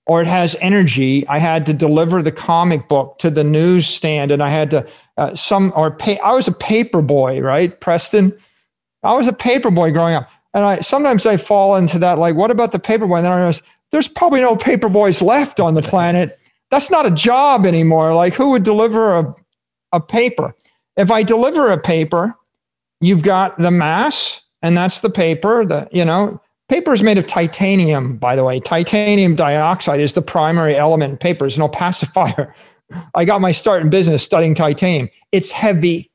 or 0.05 0.21
it 0.21 0.27
has 0.27 0.55
energy 0.61 1.27
i 1.27 1.37
had 1.37 1.65
to 1.65 1.73
deliver 1.73 2.21
the 2.21 2.31
comic 2.31 2.87
book 2.87 3.17
to 3.19 3.29
the 3.29 3.43
newsstand 3.43 4.31
and 4.31 4.43
i 4.43 4.49
had 4.49 4.71
to 4.71 4.87
uh, 5.17 5.35
some 5.35 5.71
or 5.75 5.91
pay 5.91 6.17
i 6.19 6.33
was 6.33 6.47
a 6.47 6.53
paper 6.53 7.01
boy 7.01 7.39
right 7.39 7.79
preston 7.79 8.37
i 9.03 9.13
was 9.13 9.27
a 9.27 9.33
paper 9.33 9.71
boy 9.71 9.91
growing 9.91 10.15
up 10.15 10.29
and 10.53 10.63
i 10.63 10.79
sometimes 10.79 11.25
i 11.25 11.37
fall 11.37 11.75
into 11.75 11.99
that 11.99 12.17
like 12.17 12.35
what 12.35 12.51
about 12.51 12.71
the 12.71 12.79
paper 12.79 13.07
boy 13.07 13.17
and 13.17 13.25
then 13.25 13.31
i 13.31 13.37
realize 13.37 13.61
there's 13.91 14.07
probably 14.07 14.41
no 14.41 14.55
paper 14.55 14.89
boys 14.89 15.21
left 15.21 15.59
on 15.59 15.75
the 15.75 15.81
planet 15.81 16.39
that's 16.73 16.89
not 16.89 17.05
a 17.05 17.11
job 17.11 17.67
anymore. 17.67 18.15
Like 18.15 18.33
who 18.33 18.49
would 18.49 18.63
deliver 18.63 19.15
a, 19.15 19.35
a 19.91 19.99
paper? 20.01 20.55
If 20.97 21.11
I 21.11 21.21
deliver 21.21 21.71
a 21.71 21.77
paper, 21.77 22.33
you've 22.99 23.21
got 23.21 23.59
the 23.59 23.69
mass, 23.69 24.41
and 24.63 24.75
that's 24.75 24.99
the 24.99 25.11
paper. 25.11 25.65
The 25.67 25.87
you 25.91 26.03
know, 26.03 26.41
paper 26.69 26.93
is 26.93 27.03
made 27.03 27.17
of 27.17 27.27
titanium, 27.27 28.17
by 28.17 28.35
the 28.35 28.43
way. 28.43 28.59
Titanium 28.59 29.35
dioxide 29.35 29.99
is 29.99 30.13
the 30.13 30.21
primary 30.21 30.75
element 30.75 31.11
in 31.11 31.17
paper. 31.17 31.45
It's 31.45 31.57
no 31.57 31.67
pacifier. 31.69 32.55
I 33.15 33.25
got 33.25 33.41
my 33.41 33.51
start 33.51 33.81
in 33.81 33.89
business 33.89 34.23
studying 34.23 34.55
titanium. 34.55 35.09
It's 35.31 35.51
heavy. 35.51 36.11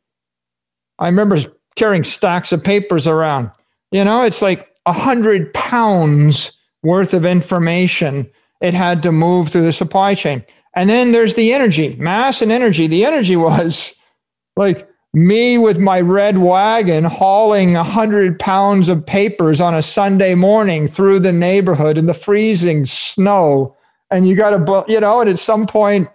I 0.99 1.07
remember 1.07 1.39
carrying 1.77 2.05
stacks 2.05 2.53
of 2.53 2.63
papers 2.63 3.07
around. 3.07 3.51
You 3.91 4.05
know, 4.05 4.23
it's 4.23 4.43
like 4.43 4.75
a 4.87 4.93
hundred 4.93 5.53
pounds 5.55 6.53
worth 6.83 7.15
of 7.15 7.27
information 7.27 8.31
it 8.61 8.75
had 8.75 9.03
to 9.05 9.13
move 9.13 9.49
through 9.49 9.63
the 9.63 9.73
supply 9.73 10.15
chain. 10.15 10.45
And 10.75 10.89
then 10.89 11.13
there's 11.13 11.35
the 11.35 11.53
energy, 11.53 11.97
mass 11.97 12.43
and 12.43 12.53
energy. 12.53 12.87
The 12.87 13.05
energy 13.05 13.37
was 13.49 13.95
like 14.57 14.89
me 15.19 15.59
with 15.59 15.79
my 15.79 16.01
red 16.01 16.39
wagon 16.39 17.05
hauling 17.05 17.75
100 17.75 18.39
pounds 18.39 18.89
of 18.89 19.05
papers 19.05 19.61
on 19.61 19.75
a 19.75 19.83
Sunday 19.83 20.35
morning 20.35 20.87
through 20.87 21.19
the 21.19 21.33
neighborhood 21.33 21.99
in 21.99 22.07
the 22.07 22.15
freezing 22.15 22.87
snow. 22.87 23.77
And 24.11 24.29
you 24.29 24.37
got 24.37 24.51
to, 24.51 24.85
you 24.87 25.01
know, 25.01 25.21
and 25.21 25.29
at 25.29 25.39
some 25.39 25.67
point, 25.67 26.09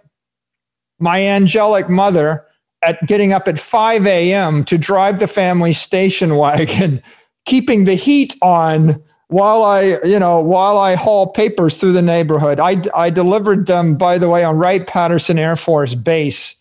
my 0.98 1.20
angelic 1.26 1.90
mother 1.90 2.46
at 2.82 2.98
getting 3.06 3.32
up 3.32 3.46
at 3.46 3.58
5 3.58 4.06
a.m. 4.06 4.64
to 4.64 4.78
drive 4.78 5.18
the 5.18 5.26
family 5.26 5.72
station 5.72 6.36
wagon, 6.38 7.02
keeping 7.44 7.84
the 7.84 7.94
heat 7.94 8.34
on 8.40 9.02
while 9.28 9.64
I, 9.64 9.98
you 10.04 10.18
know, 10.18 10.40
while 10.40 10.78
I 10.78 10.94
haul 10.94 11.32
papers 11.32 11.78
through 11.78 11.92
the 11.92 12.02
neighborhood. 12.02 12.60
I, 12.60 12.82
I 12.94 13.10
delivered 13.10 13.66
them, 13.66 13.96
by 13.96 14.18
the 14.18 14.28
way, 14.28 14.44
on 14.44 14.56
Wright 14.56 14.86
Patterson 14.86 15.38
Air 15.38 15.56
Force 15.56 15.94
Base, 15.94 16.54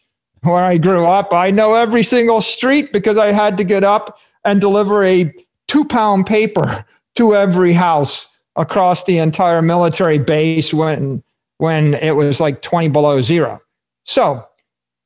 where 0.43 0.63
I 0.63 0.77
grew 0.77 1.05
up. 1.05 1.33
I 1.33 1.51
know 1.51 1.75
every 1.75 2.03
single 2.03 2.41
street 2.41 2.93
because 2.93 3.17
I 3.17 3.31
had 3.31 3.57
to 3.57 3.63
get 3.63 3.83
up 3.83 4.19
and 4.45 4.61
deliver 4.61 5.03
a 5.03 5.33
two 5.67 5.85
pound 5.85 6.25
paper 6.25 6.85
to 7.15 7.35
every 7.35 7.73
house 7.73 8.27
across 8.55 9.03
the 9.05 9.17
entire 9.17 9.61
military 9.61 10.19
base 10.19 10.73
when, 10.73 11.23
when 11.57 11.95
it 11.95 12.15
was 12.15 12.39
like 12.39 12.61
20 12.61 12.89
below 12.89 13.21
zero. 13.21 13.61
So, 14.03 14.47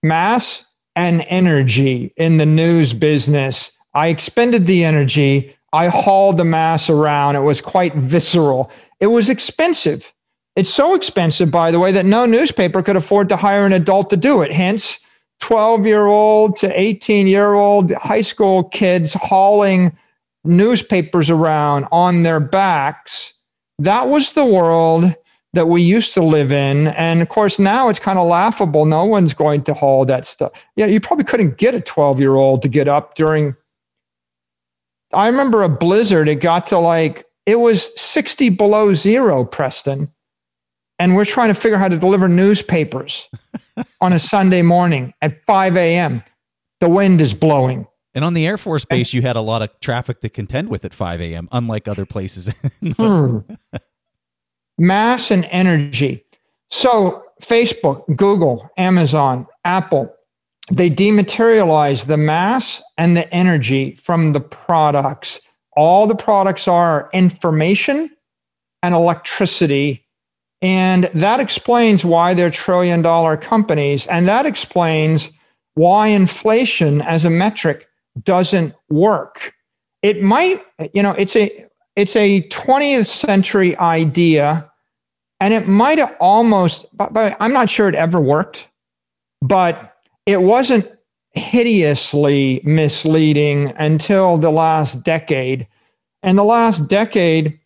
mass 0.03 0.65
and 0.95 1.23
energy 1.27 2.13
in 2.17 2.37
the 2.37 2.45
news 2.45 2.93
business. 2.93 3.71
I 3.93 4.07
expended 4.09 4.67
the 4.67 4.83
energy 4.83 5.57
I 5.73 5.87
hauled 5.87 6.37
the 6.37 6.43
mass 6.43 6.89
around. 6.89 7.35
It 7.35 7.41
was 7.41 7.61
quite 7.61 7.95
visceral. 7.95 8.71
It 8.99 9.07
was 9.07 9.29
expensive. 9.29 10.13
It's 10.55 10.73
so 10.73 10.95
expensive, 10.95 11.51
by 11.51 11.71
the 11.71 11.79
way, 11.79 11.91
that 11.91 12.05
no 12.05 12.25
newspaper 12.25 12.81
could 12.81 12.95
afford 12.95 13.29
to 13.29 13.35
hire 13.35 13.65
an 13.65 13.73
adult 13.73 14.09
to 14.09 14.17
do 14.17 14.41
it. 14.41 14.51
Hence, 14.51 14.99
12 15.39 15.85
year 15.85 16.05
old 16.05 16.57
to 16.57 16.79
18 16.79 17.27
year 17.27 17.53
old 17.53 17.91
high 17.93 18.21
school 18.21 18.63
kids 18.65 19.13
hauling 19.13 19.95
newspapers 20.43 21.29
around 21.29 21.85
on 21.91 22.23
their 22.23 22.39
backs. 22.39 23.33
That 23.79 24.07
was 24.07 24.33
the 24.33 24.45
world 24.45 25.13
that 25.53 25.67
we 25.67 25.81
used 25.81 26.13
to 26.13 26.23
live 26.23 26.51
in. 26.51 26.87
And 26.87 27.21
of 27.21 27.29
course, 27.29 27.59
now 27.59 27.89
it's 27.89 27.99
kind 27.99 28.19
of 28.19 28.27
laughable. 28.27 28.85
No 28.85 29.05
one's 29.05 29.33
going 29.33 29.63
to 29.63 29.73
haul 29.73 30.05
that 30.05 30.25
stuff. 30.25 30.51
Yeah, 30.75 30.87
you 30.87 30.99
probably 30.99 31.25
couldn't 31.25 31.57
get 31.57 31.75
a 31.75 31.81
12 31.81 32.19
year 32.19 32.35
old 32.35 32.61
to 32.63 32.67
get 32.67 32.87
up 32.87 33.15
during 33.15 33.55
I 35.13 35.27
remember 35.27 35.63
a 35.63 35.69
blizzard, 35.69 36.27
it 36.27 36.35
got 36.35 36.67
to 36.67 36.79
like, 36.79 37.25
it 37.45 37.59
was 37.59 37.91
60 37.99 38.49
below 38.49 38.93
zero, 38.93 39.45
Preston. 39.45 40.11
And 40.99 41.15
we're 41.15 41.25
trying 41.25 41.49
to 41.49 41.53
figure 41.53 41.77
out 41.77 41.81
how 41.81 41.87
to 41.89 41.97
deliver 41.97 42.27
newspapers 42.27 43.29
on 44.01 44.13
a 44.13 44.19
Sunday 44.19 44.61
morning 44.61 45.13
at 45.21 45.43
5 45.45 45.77
a.m. 45.77 46.23
The 46.79 46.89
wind 46.89 47.21
is 47.21 47.33
blowing. 47.33 47.87
And 48.15 48.25
on 48.25 48.33
the 48.33 48.47
Air 48.47 48.57
Force 48.57 48.83
Base, 48.83 49.13
you 49.13 49.21
had 49.21 49.35
a 49.35 49.41
lot 49.41 49.61
of 49.61 49.79
traffic 49.79 50.21
to 50.21 50.29
contend 50.29 50.69
with 50.69 50.83
at 50.85 50.93
5 50.93 51.21
a.m., 51.21 51.47
unlike 51.51 51.87
other 51.87 52.05
places. 52.05 52.51
hmm. 52.81 53.39
Mass 54.79 55.29
and 55.29 55.45
energy. 55.51 56.23
So, 56.69 57.23
Facebook, 57.41 58.03
Google, 58.15 58.69
Amazon, 58.75 59.45
Apple, 59.63 60.13
they 60.71 60.89
dematerialize 60.89 62.07
the 62.07 62.17
mass 62.17 62.81
and 62.97 63.15
the 63.15 63.31
energy 63.33 63.95
from 63.95 64.33
the 64.33 64.41
products. 64.41 65.39
All 65.75 66.07
the 66.07 66.15
products 66.15 66.67
are 66.67 67.09
information 67.13 68.09
and 68.81 68.93
electricity. 68.93 70.06
And 70.61 71.09
that 71.13 71.39
explains 71.39 72.03
why 72.03 72.33
they're 72.33 72.49
trillion 72.49 73.01
dollar 73.01 73.37
companies. 73.37 74.07
And 74.07 74.27
that 74.27 74.45
explains 74.45 75.31
why 75.75 76.07
inflation 76.07 77.01
as 77.03 77.25
a 77.25 77.29
metric 77.29 77.87
doesn't 78.23 78.73
work. 78.89 79.53
It 80.01 80.21
might, 80.21 80.63
you 80.93 81.03
know, 81.03 81.11
it's 81.11 81.35
a 81.35 81.65
it's 81.95 82.15
a 82.15 82.43
20th 82.49 83.07
century 83.07 83.75
idea, 83.77 84.71
and 85.39 85.53
it 85.53 85.67
might 85.67 85.97
have 85.97 86.15
almost, 86.19 86.85
but 86.93 87.35
I'm 87.39 87.53
not 87.53 87.71
sure 87.71 87.89
it 87.89 87.95
ever 87.95 88.21
worked, 88.21 88.67
but 89.41 89.95
it 90.27 90.43
wasn't 90.43 90.91
hideously 91.31 92.61
misleading 92.63 93.73
until 93.77 94.37
the 94.37 94.51
last 94.51 95.03
decade. 95.03 95.67
And 96.21 96.37
the 96.37 96.43
last 96.43 96.87
decade, 96.87 97.59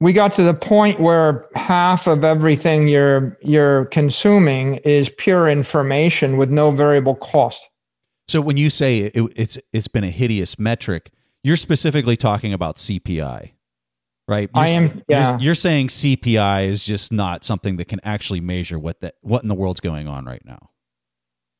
we 0.00 0.12
got 0.12 0.34
to 0.34 0.42
the 0.42 0.54
point 0.54 1.00
where 1.00 1.46
half 1.54 2.06
of 2.06 2.24
everything 2.24 2.88
you're 2.88 3.38
you're 3.42 3.86
consuming 3.86 4.76
is 4.76 5.10
pure 5.10 5.48
information 5.48 6.36
with 6.36 6.50
no 6.50 6.70
variable 6.70 7.14
cost. 7.14 7.68
So 8.28 8.40
when 8.40 8.56
you 8.56 8.70
say 8.70 8.98
it, 8.98 9.32
it's 9.36 9.58
it's 9.72 9.88
been 9.88 10.04
a 10.04 10.10
hideous 10.10 10.58
metric, 10.58 11.10
you're 11.42 11.56
specifically 11.56 12.16
talking 12.16 12.52
about 12.52 12.76
CPI, 12.76 13.52
right? 14.28 14.50
You're, 14.54 14.64
I 14.64 14.68
am. 14.68 15.02
Yeah. 15.08 15.30
You're, 15.30 15.40
you're, 15.40 15.54
saying 15.54 15.88
CPI 15.88 16.66
is 16.66 16.84
just 16.84 17.12
not 17.12 17.44
something 17.44 17.76
that 17.76 17.86
can 17.86 18.00
actually 18.02 18.40
measure 18.40 18.78
what 18.78 19.00
that 19.00 19.14
what 19.22 19.42
in 19.42 19.48
the 19.48 19.54
world's 19.54 19.80
going 19.80 20.08
on 20.08 20.26
right 20.26 20.42
now. 20.44 20.70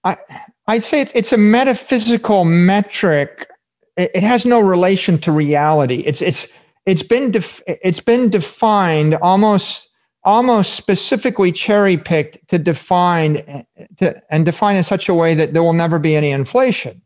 I 0.05 0.19
I'd 0.66 0.83
say 0.83 1.00
it's 1.00 1.12
it's 1.14 1.33
a 1.33 1.38
metaphysical 1.38 2.45
metric. 2.45 3.49
It, 3.97 4.11
it 4.14 4.23
has 4.23 4.45
no 4.45 4.61
relation 4.61 5.19
to 5.19 5.33
reality. 5.33 6.00
It's 6.00 6.21
it's 6.21 6.49
it's 6.87 7.02
been 7.02 7.31
def, 7.31 7.61
it's 7.66 8.00
been 8.00 8.31
defined 8.31 9.14
almost 9.16 9.88
almost 10.26 10.75
specifically 10.75 11.52
cherry 11.52 11.97
picked 11.97 12.49
to 12.49 12.59
define 12.59 13.64
to, 13.97 14.21
and 14.28 14.45
define 14.45 14.76
in 14.76 14.83
such 14.83 15.09
a 15.09 15.14
way 15.14 15.35
that 15.35 15.52
there 15.52 15.62
will 15.62 15.73
never 15.73 15.99
be 15.99 16.16
any 16.16 16.33
inflation. 16.33 17.00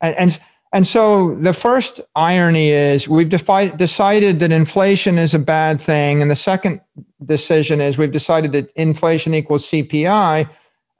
And, 0.00 0.14
and, 0.16 0.40
and 0.72 0.86
so 0.86 1.34
the 1.34 1.52
first 1.52 2.00
irony 2.14 2.70
is 2.70 3.08
we've 3.08 3.28
defi- 3.28 3.76
decided 3.76 4.38
that 4.40 4.52
inflation 4.52 5.18
is 5.18 5.34
a 5.34 5.38
bad 5.38 5.80
thing. 5.80 6.22
And 6.22 6.30
the 6.30 6.36
second 6.36 6.80
decision 7.24 7.80
is 7.80 7.98
we've 7.98 8.12
decided 8.12 8.52
that 8.52 8.70
inflation 8.76 9.34
equals 9.34 9.68
CPI. 9.68 10.48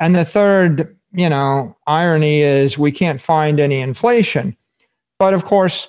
And 0.01 0.15
the 0.17 0.25
third, 0.25 0.97
you 1.13 1.29
know, 1.29 1.77
irony 1.87 2.41
is 2.41 2.79
we 2.79 2.91
can't 2.91 3.21
find 3.21 3.61
any 3.61 3.81
inflation. 3.81 4.57
But 5.21 5.35
of 5.35 5.45
course, 5.45 5.89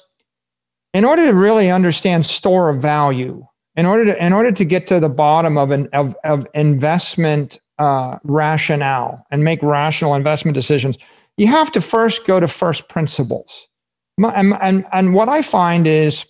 in 0.93 1.05
order 1.05 1.25
to 1.27 1.33
really 1.33 1.69
understand 1.69 2.25
store 2.25 2.69
of 2.69 2.81
value, 2.81 3.45
in 3.75 3.85
order 3.85 4.05
to 4.05 4.25
in 4.25 4.33
order 4.33 4.51
to 4.51 4.65
get 4.65 4.87
to 4.87 4.99
the 4.99 5.09
bottom 5.09 5.57
of 5.57 5.71
an 5.71 5.87
of, 5.93 6.15
of 6.23 6.45
investment 6.53 7.59
uh, 7.77 8.17
rationale 8.23 9.25
and 9.31 9.43
make 9.43 9.61
rational 9.63 10.15
investment 10.15 10.55
decisions, 10.55 10.97
you 11.37 11.47
have 11.47 11.71
to 11.71 11.81
first 11.81 12.25
go 12.25 12.39
to 12.39 12.47
first 12.47 12.89
principles. 12.89 13.67
And, 14.17 14.53
and, 14.61 14.85
and 14.91 15.13
what 15.13 15.29
I 15.29 15.41
find 15.41 15.87
is 15.87 16.25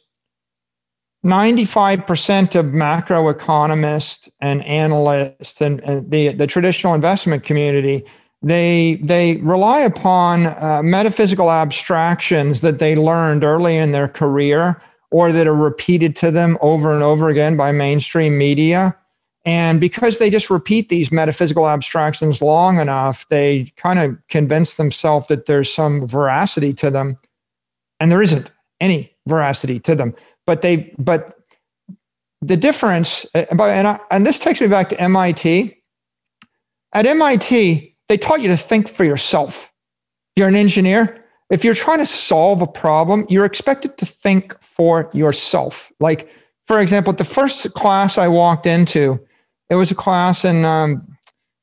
95% 1.26 2.56
of 2.56 2.68
macroeconomists 2.68 4.30
and 4.40 4.64
analysts 4.64 5.60
and, 5.60 5.80
and, 5.82 6.10
the, 6.12 6.30
the 6.30 6.48
traditional 6.48 6.94
investment 6.94 7.44
community, 7.44 8.06
they, 8.42 9.00
they 9.02 9.38
rely 9.38 9.80
upon 9.82 10.46
uh, 10.46 10.82
metaphysical 10.84 11.52
abstractions 11.52 12.62
that 12.62 12.80
they 12.80 12.96
learned 12.96 13.44
early 13.44 13.78
in 13.78 13.92
their 13.92 14.08
career 14.08 14.82
or 15.12 15.32
that 15.32 15.48
are 15.48 15.56
repeated 15.56 16.16
to 16.18 16.32
them 16.32 16.58
over 16.62 16.94
and 16.94 17.04
over 17.04 17.30
again 17.30 17.58
by 17.58 17.72
mainstream 17.72 18.38
media. 18.38 18.96
And 19.46 19.82
because 19.82 20.20
they 20.20 20.30
just 20.30 20.50
repeat 20.50 20.90
these 20.90 21.12
metaphysical 21.12 21.68
abstractions 21.68 22.42
long 22.42 22.80
enough, 22.80 23.28
they 23.30 23.74
kind 23.76 24.00
of 24.00 24.18
convince 24.28 24.76
themselves 24.76 25.28
that 25.28 25.46
there's 25.46 25.74
some 25.74 26.06
veracity 26.06 26.74
to 26.74 26.92
them. 26.92 27.18
And 28.00 28.12
there 28.12 28.22
isn't 28.22 28.52
any 28.80 29.12
veracity 29.28 29.80
to 29.82 29.96
them. 29.96 30.16
But 30.46 30.62
they, 30.62 30.94
but 30.98 31.40
the 32.42 32.58
difference, 32.58 33.26
and, 33.34 33.62
I, 33.62 34.00
and 34.12 34.26
this 34.26 34.40
takes 34.40 34.62
me 34.62 34.68
back 34.68 34.90
to 34.90 35.02
MIT. 35.02 35.76
At 36.94 37.06
MIT, 37.06 37.96
they 38.10 38.18
taught 38.18 38.42
you 38.42 38.50
to 38.50 38.58
think 38.58 38.90
for 38.90 39.06
yourself. 39.06 39.72
You're 40.36 40.50
an 40.50 40.56
engineer, 40.56 41.24
if 41.50 41.64
you're 41.64 41.74
trying 41.74 41.98
to 42.00 42.06
solve 42.06 42.62
a 42.62 42.68
problem, 42.68 43.26
you're 43.28 43.46
expected 43.46 43.98
to 43.98 44.06
think 44.06 44.60
for 44.62 45.10
yourself. 45.14 45.92
Like, 46.00 46.30
for 46.68 46.80
example, 46.80 47.14
the 47.14 47.24
first 47.24 47.74
class 47.74 48.18
I 48.18 48.28
walked 48.28 48.68
into, 48.68 49.20
it 49.70 49.76
was 49.76 49.90
a 49.90 49.96
class 49.96 50.46
in 50.46 50.64
um, 50.64 51.08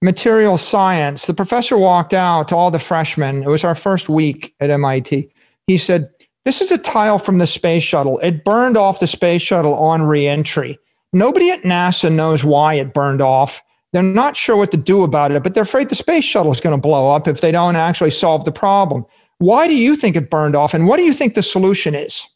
material 0.03 0.59
science. 0.59 1.27
The 1.27 1.35
professor 1.35 1.79
walked 1.79 2.15
out 2.15 2.49
to 2.49 2.57
all 2.57 2.73
the 2.73 2.81
freshmen. 2.81 3.45
It 3.45 3.49
was 3.49 3.63
our 3.63 3.77
first 3.77 4.09
week 4.09 4.55
at 4.59 4.71
MIT. 4.71 5.31
He 5.69 5.79
said, 5.79 6.11
This 6.45 6.61
is 6.61 6.73
a 6.73 6.79
tile 6.79 7.21
from 7.21 7.39
the 7.39 7.47
space 7.47 7.85
shuttle. 7.85 8.19
It 8.19 8.45
burned 8.45 8.77
off 8.77 8.99
the 8.99 9.07
space 9.07 9.43
shuttle 9.43 9.75
on 9.75 10.03
reentry. 10.03 10.81
Nobody 11.13 11.51
at 11.51 11.63
NASA 11.63 12.13
knows 12.13 12.43
why 12.43 12.75
it 12.75 12.93
burned 12.93 13.23
off. 13.23 13.63
They're 13.92 14.03
not 14.03 14.37
sure 14.37 14.57
what 14.57 14.72
to 14.72 14.77
do 14.77 15.03
about 15.03 15.33
it, 15.33 15.42
but 15.42 15.55
they're 15.55 15.62
afraid 15.62 15.88
the 15.88 15.94
space 15.94 16.25
shuttle 16.25 16.53
is 16.53 16.61
going 16.61 16.77
to 16.77 16.81
blow 16.81 17.14
up 17.14 17.29
if 17.29 17.40
they 17.40 17.51
don't 17.51 17.77
actually 17.77 18.11
solve 18.11 18.44
the 18.44 18.53
problem. 18.53 19.07
Why 19.38 19.68
do 19.68 19.75
you 19.75 19.96
think 19.96 20.16
it 20.16 20.31
burned 20.31 20.57
off? 20.57 20.75
And 20.75 20.87
what 20.87 20.96
do 20.96 21.05
you 21.05 21.12
think 21.12 21.35
the 21.35 21.42
solution 21.42 21.94
is? 21.94 22.27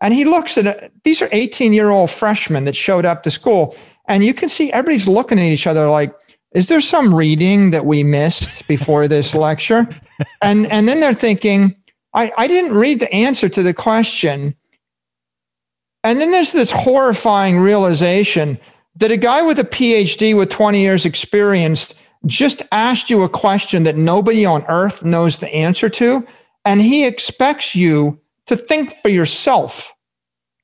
And 0.00 0.12
he 0.12 0.24
looks 0.24 0.58
at 0.58 0.66
it. 0.66 0.92
These 1.04 1.22
are 1.22 1.28
18 1.30 1.72
year 1.72 1.90
old 1.90 2.10
freshmen 2.10 2.64
that 2.64 2.76
showed 2.76 3.04
up 3.04 3.22
to 3.22 3.30
school. 3.30 3.76
And 4.08 4.24
you 4.24 4.34
can 4.34 4.48
see 4.48 4.72
everybody's 4.72 5.06
looking 5.06 5.38
at 5.38 5.44
each 5.44 5.66
other 5.66 5.88
like, 5.88 6.14
is 6.54 6.68
there 6.68 6.80
some 6.80 7.14
reading 7.14 7.70
that 7.70 7.86
we 7.86 8.02
missed 8.02 8.66
before 8.66 9.08
this 9.08 9.34
lecture? 9.36 9.88
And, 10.42 10.70
and 10.70 10.88
then 10.88 11.00
they're 11.00 11.14
thinking, 11.14 11.76
I, 12.14 12.32
I 12.36 12.46
didn't 12.46 12.74
read 12.74 13.00
the 13.00 13.12
answer 13.12 13.48
to 13.48 13.62
the 13.62 13.72
question. 13.72 14.54
And 16.04 16.20
then 16.20 16.32
there's 16.32 16.52
this 16.52 16.72
horrifying 16.72 17.58
realization 17.60 18.58
that 18.96 19.10
a 19.10 19.16
guy 19.16 19.42
with 19.42 19.58
a 19.58 19.64
PhD 19.64 20.36
with 20.36 20.50
20 20.50 20.80
years 20.80 21.06
experience 21.06 21.94
just 22.26 22.62
asked 22.72 23.10
you 23.10 23.22
a 23.22 23.28
question 23.28 23.82
that 23.84 23.96
nobody 23.96 24.44
on 24.44 24.64
earth 24.68 25.04
knows 25.04 25.38
the 25.38 25.52
answer 25.52 25.88
to, 25.88 26.26
and 26.64 26.80
he 26.80 27.04
expects 27.04 27.74
you 27.74 28.20
to 28.46 28.56
think 28.56 28.94
for 29.02 29.08
yourself 29.08 29.92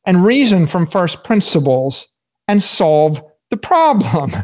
and 0.05 0.25
reason 0.25 0.67
from 0.67 0.87
first 0.87 1.25
principles 1.25 2.07
and 2.47 2.63
solve 2.63 3.23
the 3.51 3.57
problem. 3.57 4.31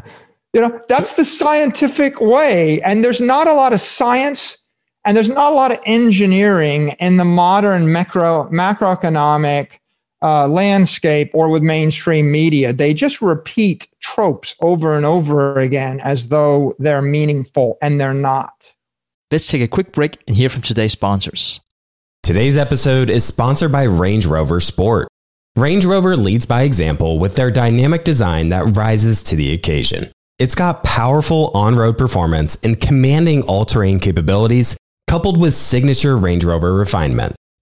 You 0.53 0.61
know, 0.61 0.79
that's 0.87 1.17
the 1.17 1.25
scientific 1.25 2.21
way. 2.21 2.81
And 2.81 3.03
there's 3.03 3.19
not 3.19 3.45
a 3.45 3.53
lot 3.53 3.73
of 3.73 3.81
science 3.81 4.57
and 5.03 5.15
there's 5.15 5.27
not 5.27 5.51
a 5.51 5.55
lot 5.55 5.73
of 5.73 5.79
engineering 5.85 6.95
in 6.99 7.17
the 7.17 7.25
modern 7.25 7.91
macro, 7.91 8.49
macroeconomic 8.49 9.79
uh, 10.25 10.47
landscape 10.47 11.29
or 11.35 11.49
with 11.49 11.61
mainstream 11.61 12.31
media. 12.31 12.73
They 12.73 12.95
just 12.95 13.21
repeat 13.21 13.87
tropes 13.99 14.55
over 14.59 14.95
and 14.95 15.05
over 15.05 15.59
again 15.59 15.99
as 15.99 16.29
though 16.29 16.73
they're 16.79 17.03
meaningful 17.03 17.77
and 17.79 18.01
they're 18.01 18.13
not. 18.13 18.73
Let's 19.31 19.47
take 19.47 19.61
a 19.61 19.67
quick 19.67 19.91
break 19.91 20.17
and 20.27 20.35
hear 20.35 20.49
from 20.49 20.63
today's 20.63 20.93
sponsors. 20.93 21.61
Today's 22.23 22.57
episode 22.57 23.11
is 23.11 23.23
sponsored 23.23 23.71
by 23.71 23.83
Range 23.83 24.25
Rover 24.25 24.59
Sport. 24.59 25.07
Range 25.55 25.85
Rover 25.85 26.17
leads 26.17 26.47
by 26.47 26.63
example 26.63 27.19
with 27.19 27.35
their 27.35 27.51
dynamic 27.51 28.03
design 28.03 28.49
that 28.49 28.75
rises 28.75 29.21
to 29.25 29.35
the 29.35 29.53
occasion. 29.53 30.11
It's 30.39 30.55
got 30.55 30.83
powerful 30.83 31.51
on 31.53 31.75
road 31.75 31.99
performance 31.99 32.57
and 32.63 32.81
commanding 32.81 33.43
all 33.43 33.63
terrain 33.63 33.99
capabilities, 33.99 34.75
coupled 35.07 35.39
with 35.39 35.53
signature 35.53 36.17
Range 36.17 36.43
Rover 36.43 36.73
refinement. 36.73 37.35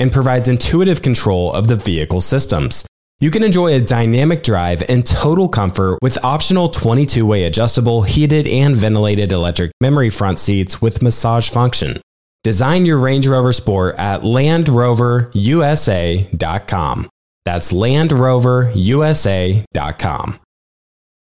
and 0.00 0.10
provides 0.10 0.48
intuitive 0.48 1.02
control 1.02 1.52
of 1.52 1.68
the 1.68 1.76
vehicle 1.76 2.20
systems. 2.20 2.84
You 3.20 3.30
can 3.30 3.44
enjoy 3.44 3.74
a 3.74 3.80
dynamic 3.80 4.42
drive 4.42 4.82
and 4.88 5.06
total 5.06 5.48
comfort 5.48 5.98
with 6.00 6.24
optional 6.24 6.70
22 6.70 7.26
way 7.26 7.44
adjustable, 7.44 8.02
heated, 8.02 8.48
and 8.48 8.74
ventilated 8.74 9.30
electric 9.30 9.72
memory 9.80 10.08
front 10.08 10.40
seats 10.40 10.80
with 10.80 11.02
massage 11.02 11.50
function. 11.50 12.00
Design 12.42 12.86
your 12.86 12.98
Range 12.98 13.28
Rover 13.28 13.52
Sport 13.52 13.96
at 13.98 14.22
LandRoverUSA.com. 14.22 17.08
That's 17.44 17.72
LandRoverUSA.com. 17.72 20.40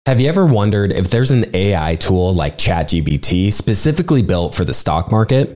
Have 0.06 0.20
you 0.20 0.30
ever 0.30 0.46
wondered 0.46 0.92
if 0.92 1.10
there's 1.10 1.32
an 1.32 1.46
AI 1.56 1.96
tool 1.96 2.32
like 2.34 2.60
ChatGPT 2.60 3.52
specifically 3.52 4.22
built 4.22 4.54
for 4.54 4.64
the 4.64 4.74
stock 4.74 5.12
market? 5.12 5.56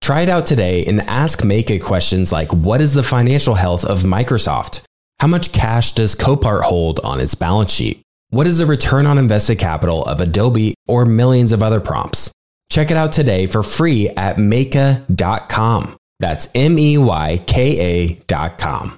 Try 0.00 0.22
it 0.22 0.28
out 0.28 0.46
today 0.46 0.84
and 0.86 1.02
ask 1.02 1.40
Meyka 1.40 1.82
questions 1.82 2.32
like 2.32 2.52
What 2.52 2.80
is 2.80 2.94
the 2.94 3.02
financial 3.02 3.54
health 3.54 3.84
of 3.84 4.02
Microsoft? 4.02 4.82
How 5.20 5.26
much 5.26 5.52
cash 5.52 5.92
does 5.92 6.14
Copart 6.14 6.62
hold 6.62 7.00
on 7.00 7.20
its 7.20 7.34
balance 7.34 7.72
sheet? 7.72 8.00
What 8.30 8.46
is 8.46 8.58
the 8.58 8.66
return 8.66 9.06
on 9.06 9.18
invested 9.18 9.58
capital 9.58 10.04
of 10.04 10.20
Adobe 10.20 10.74
or 10.86 11.04
millions 11.04 11.52
of 11.52 11.62
other 11.62 11.80
prompts? 11.80 12.30
Check 12.70 12.90
it 12.90 12.96
out 12.96 13.12
today 13.12 13.46
for 13.46 13.62
free 13.62 14.08
at 14.10 14.36
Meyka.com. 14.36 15.96
That's 16.20 16.48
M 16.54 16.78
E 16.78 16.98
Y 16.98 17.42
K 17.46 18.16
A.com. 18.26 18.97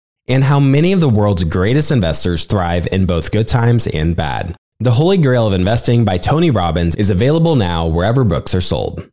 and 0.31 0.45
how 0.45 0.61
many 0.61 0.93
of 0.93 1.01
the 1.01 1.09
world's 1.09 1.43
greatest 1.43 1.91
investors 1.91 2.45
thrive 2.45 2.87
in 2.91 3.05
both 3.05 3.31
good 3.31 3.49
times 3.49 3.85
and 3.87 4.15
bad. 4.15 4.55
The 4.79 4.91
Holy 4.91 5.17
Grail 5.17 5.45
of 5.45 5.53
Investing 5.53 6.05
by 6.05 6.17
Tony 6.17 6.49
Robbins 6.49 6.95
is 6.95 7.09
available 7.09 7.55
now 7.57 7.85
wherever 7.85 8.23
books 8.23 8.55
are 8.55 8.61
sold. 8.61 9.07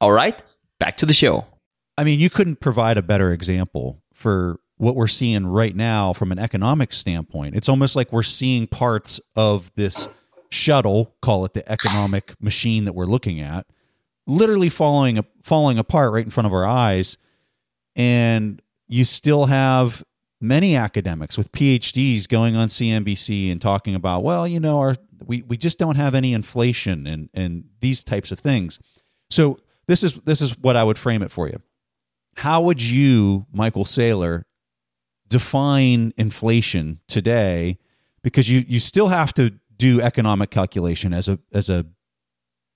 All 0.00 0.12
right, 0.12 0.40
back 0.78 0.98
to 0.98 1.06
the 1.06 1.12
show. 1.12 1.44
I 1.98 2.04
mean, 2.04 2.20
you 2.20 2.30
couldn't 2.30 2.60
provide 2.60 2.96
a 2.96 3.02
better 3.02 3.32
example 3.32 4.00
for 4.14 4.60
what 4.76 4.94
we're 4.94 5.08
seeing 5.08 5.46
right 5.46 5.74
now 5.74 6.12
from 6.12 6.30
an 6.30 6.38
economic 6.38 6.92
standpoint. 6.92 7.56
It's 7.56 7.68
almost 7.68 7.96
like 7.96 8.12
we're 8.12 8.22
seeing 8.22 8.68
parts 8.68 9.20
of 9.34 9.72
this 9.74 10.08
shuttle, 10.50 11.14
call 11.22 11.44
it 11.44 11.54
the 11.54 11.70
economic 11.70 12.40
machine 12.40 12.84
that 12.84 12.92
we're 12.92 13.06
looking 13.06 13.40
at, 13.40 13.66
literally 14.28 14.68
falling 14.68 15.24
falling 15.42 15.78
apart 15.78 16.12
right 16.12 16.24
in 16.24 16.30
front 16.30 16.46
of 16.46 16.52
our 16.52 16.66
eyes. 16.66 17.16
And 17.96 18.62
you 18.86 19.04
still 19.04 19.46
have 19.46 20.04
many 20.40 20.76
academics 20.76 21.38
with 21.38 21.52
PhDs 21.52 22.28
going 22.28 22.56
on 22.56 22.68
CNBC 22.68 23.50
and 23.50 23.60
talking 23.60 23.94
about, 23.94 24.22
well, 24.22 24.46
you 24.46 24.60
know, 24.60 24.78
our 24.78 24.96
we, 25.24 25.42
we 25.42 25.56
just 25.56 25.78
don't 25.78 25.96
have 25.96 26.14
any 26.14 26.32
inflation 26.32 27.06
and 27.06 27.28
and 27.34 27.64
these 27.80 28.04
types 28.04 28.30
of 28.30 28.38
things. 28.38 28.78
So 29.30 29.58
this 29.86 30.02
is 30.02 30.16
this 30.24 30.40
is 30.40 30.58
what 30.58 30.76
I 30.76 30.84
would 30.84 30.98
frame 30.98 31.22
it 31.22 31.30
for 31.30 31.48
you. 31.48 31.60
How 32.36 32.62
would 32.62 32.82
you, 32.82 33.46
Michael 33.52 33.84
Saylor, 33.84 34.42
define 35.28 36.12
inflation 36.16 37.00
today 37.08 37.78
because 38.22 38.50
you 38.50 38.64
you 38.66 38.80
still 38.80 39.08
have 39.08 39.32
to 39.34 39.54
do 39.76 40.00
economic 40.00 40.50
calculation 40.50 41.12
as 41.12 41.28
a 41.28 41.38
as 41.52 41.70
a 41.70 41.86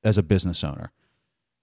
as 0.04 0.18
a 0.18 0.22
business 0.22 0.64
owner. 0.64 0.92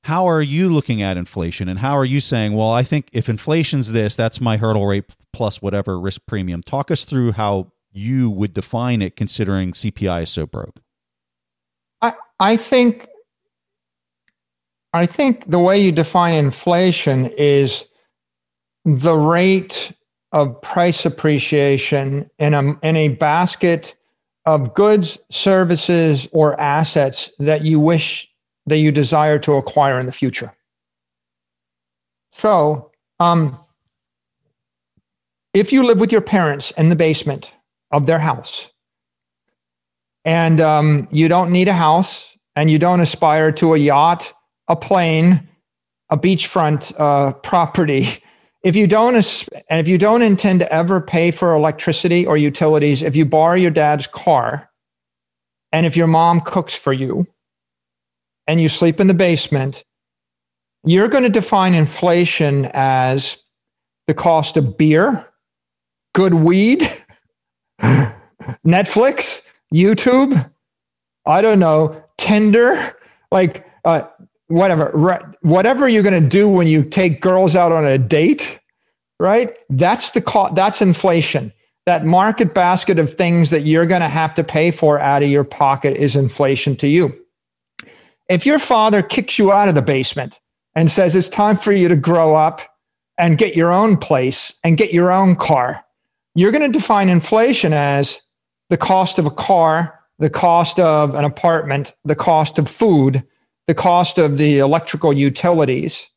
How 0.08 0.26
are 0.30 0.42
you 0.42 0.70
looking 0.70 1.02
at 1.02 1.18
inflation 1.18 1.68
and 1.68 1.80
how 1.80 1.98
are 1.98 2.06
you 2.06 2.22
saying, 2.22 2.54
well, 2.54 2.72
I 2.72 2.82
think 2.82 3.10
if 3.12 3.28
inflation's 3.28 3.92
this, 3.92 4.16
that's 4.16 4.40
my 4.40 4.56
hurdle 4.56 4.88
rate 4.88 5.04
plus 5.34 5.62
whatever 5.62 6.00
risk 6.00 6.22
premium. 6.26 6.64
Talk 6.64 6.90
us 6.92 7.04
through 7.04 7.34
how 7.34 7.74
you 7.92 8.30
would 8.30 8.54
define 8.54 9.02
it 9.02 9.18
considering 9.18 9.74
CPI 9.74 10.24
is 10.24 10.30
so 10.30 10.46
broke. 10.46 10.80
I 12.02 12.14
I 12.40 12.56
think 12.56 13.10
I 14.94 15.08
think 15.08 15.52
the 15.52 15.60
way 15.60 15.78
you 15.82 15.92
define 15.92 16.36
inflation 16.36 17.26
is 17.38 17.84
the 18.86 19.14
rate 19.14 19.92
of 20.32 20.62
price 20.62 21.06
appreciation 21.06 22.32
in 22.40 22.54
a, 22.54 22.80
in 22.82 22.96
a 22.96 23.10
basket 23.10 23.94
of 24.46 24.74
goods, 24.74 25.18
services, 25.30 26.30
or 26.32 26.58
assets 26.62 27.30
that 27.40 27.66
you 27.66 27.82
wish 27.82 28.30
that 28.68 28.78
you 28.78 28.92
desire 28.92 29.40
to 29.40 29.54
acquire 29.54 30.00
in 30.00 30.06
the 30.06 30.12
future. 30.12 30.54
So, 32.32 32.92
um, 33.20 33.58
if 35.54 35.74
you 35.74 35.84
live 35.84 36.00
with 36.00 36.12
your 36.12 36.22
parents 36.22 36.72
in 36.72 36.90
the 36.90 36.96
basement 36.96 37.52
of 37.92 38.06
their 38.06 38.20
house, 38.20 38.70
and 40.24 40.62
um, 40.62 41.08
you 41.10 41.28
don't 41.28 41.52
need 41.52 41.68
a 41.68 41.74
house, 41.74 42.38
and 42.56 42.70
you 42.70 42.78
don't 42.78 43.00
aspire 43.00 43.52
to 43.54 43.74
a 43.74 43.78
yacht, 43.78 44.34
a 44.68 44.76
plane, 44.76 45.48
a 46.10 46.18
beachfront 46.18 46.94
uh, 47.00 47.34
property, 47.34 48.08
if 48.64 48.76
you 48.76 48.88
don't 48.88 49.16
and 49.70 49.80
if 49.80 49.88
you 49.88 49.98
don't 49.98 50.22
intend 50.22 50.60
to 50.60 50.74
ever 50.74 51.00
pay 51.00 51.32
for 51.32 51.54
electricity 51.54 52.26
or 52.26 52.36
utilities 52.36 53.02
if 53.02 53.16
you 53.16 53.26
borrow 53.26 53.56
your 53.56 53.72
dad's 53.72 54.08
car 54.08 54.70
and 55.72 55.86
if 55.86 55.96
your 55.96 56.08
mom 56.08 56.42
cooks 56.42 56.76
for 56.76 56.92
you 56.92 57.26
and 58.48 58.62
you 58.62 58.70
sleep 58.70 59.00
in 59.00 59.08
the 59.08 59.14
basement 59.14 59.84
you're 60.84 61.08
going 61.08 61.24
to 61.24 61.30
define 61.30 61.74
inflation 61.74 62.70
as 62.74 63.38
the 64.08 64.14
cost 64.14 64.58
of 64.58 64.78
beer 64.78 65.28
good 66.14 66.34
weed 66.34 66.82
netflix 68.66 69.42
youtube 69.74 70.52
i 71.26 71.42
don't 71.42 71.60
know 71.60 72.04
tinder 72.18 72.98
like 73.32 73.66
uh, 73.86 74.04
whatever 74.48 75.34
whatever 75.42 75.88
you're 75.88 76.04
going 76.04 76.22
to 76.22 76.30
do 76.30 76.50
when 76.50 76.68
you 76.68 76.84
take 76.84 77.22
girls 77.22 77.56
out 77.56 77.72
on 77.72 77.86
a 77.86 77.98
date 77.98 78.60
right? 79.20 79.56
That's 79.70 80.12
the 80.12 80.22
cost 80.22 80.56
that's 80.56 80.82
inflation. 80.82 81.54
That 81.86 82.06
market 82.06 82.54
basket 82.54 83.00
of 83.00 83.14
things 83.14 83.50
that 83.52 83.62
you're 83.62 83.86
going 83.86 84.02
to 84.02 84.10
have 84.10 84.34
to 84.36 84.44
pay 84.44 84.72
for 84.72 85.00
out 85.00 85.24
of 85.24 85.30
your 85.30 85.46
pocket 85.46 85.96
is 85.96 86.16
inflation 86.16 86.76
to 86.78 86.88
you 86.88 87.18
if 88.30 88.46
your 88.46 88.60
father 88.60 89.02
kicks 89.02 89.40
you 89.40 89.52
out 89.52 89.70
of 89.70 89.76
the 89.76 89.82
basement 89.82 90.40
and 90.76 90.92
says 90.92 91.16
it's 91.16 91.30
time 91.30 91.56
for 91.56 91.72
you 91.72 91.88
to 91.88 91.96
grow 91.96 92.36
up 92.36 92.62
and 93.18 93.38
get 93.38 93.56
your 93.56 93.72
own 93.72 93.98
place 93.98 94.54
and 94.64 94.78
get 94.78 94.94
your 94.94 95.12
own 95.12 95.36
car 95.36 95.84
you're 96.36 96.52
going 96.52 96.72
to 96.72 96.80
define 96.80 97.10
inflation 97.10 97.74
as 97.74 98.22
the 98.70 98.78
cost 98.78 99.18
of 99.20 99.26
a 99.26 99.32
car 99.32 100.00
the 100.20 100.30
cost 100.30 100.80
of 100.80 101.16
an 101.16 101.26
apartment 101.26 101.94
the 102.06 102.16
cost 102.16 102.60
of 102.60 102.70
food 102.70 103.24
the 103.68 103.76
cost 103.76 104.18
of 104.18 104.38
the 104.38 104.60
electrical 104.60 105.14
utilities, 105.14 106.08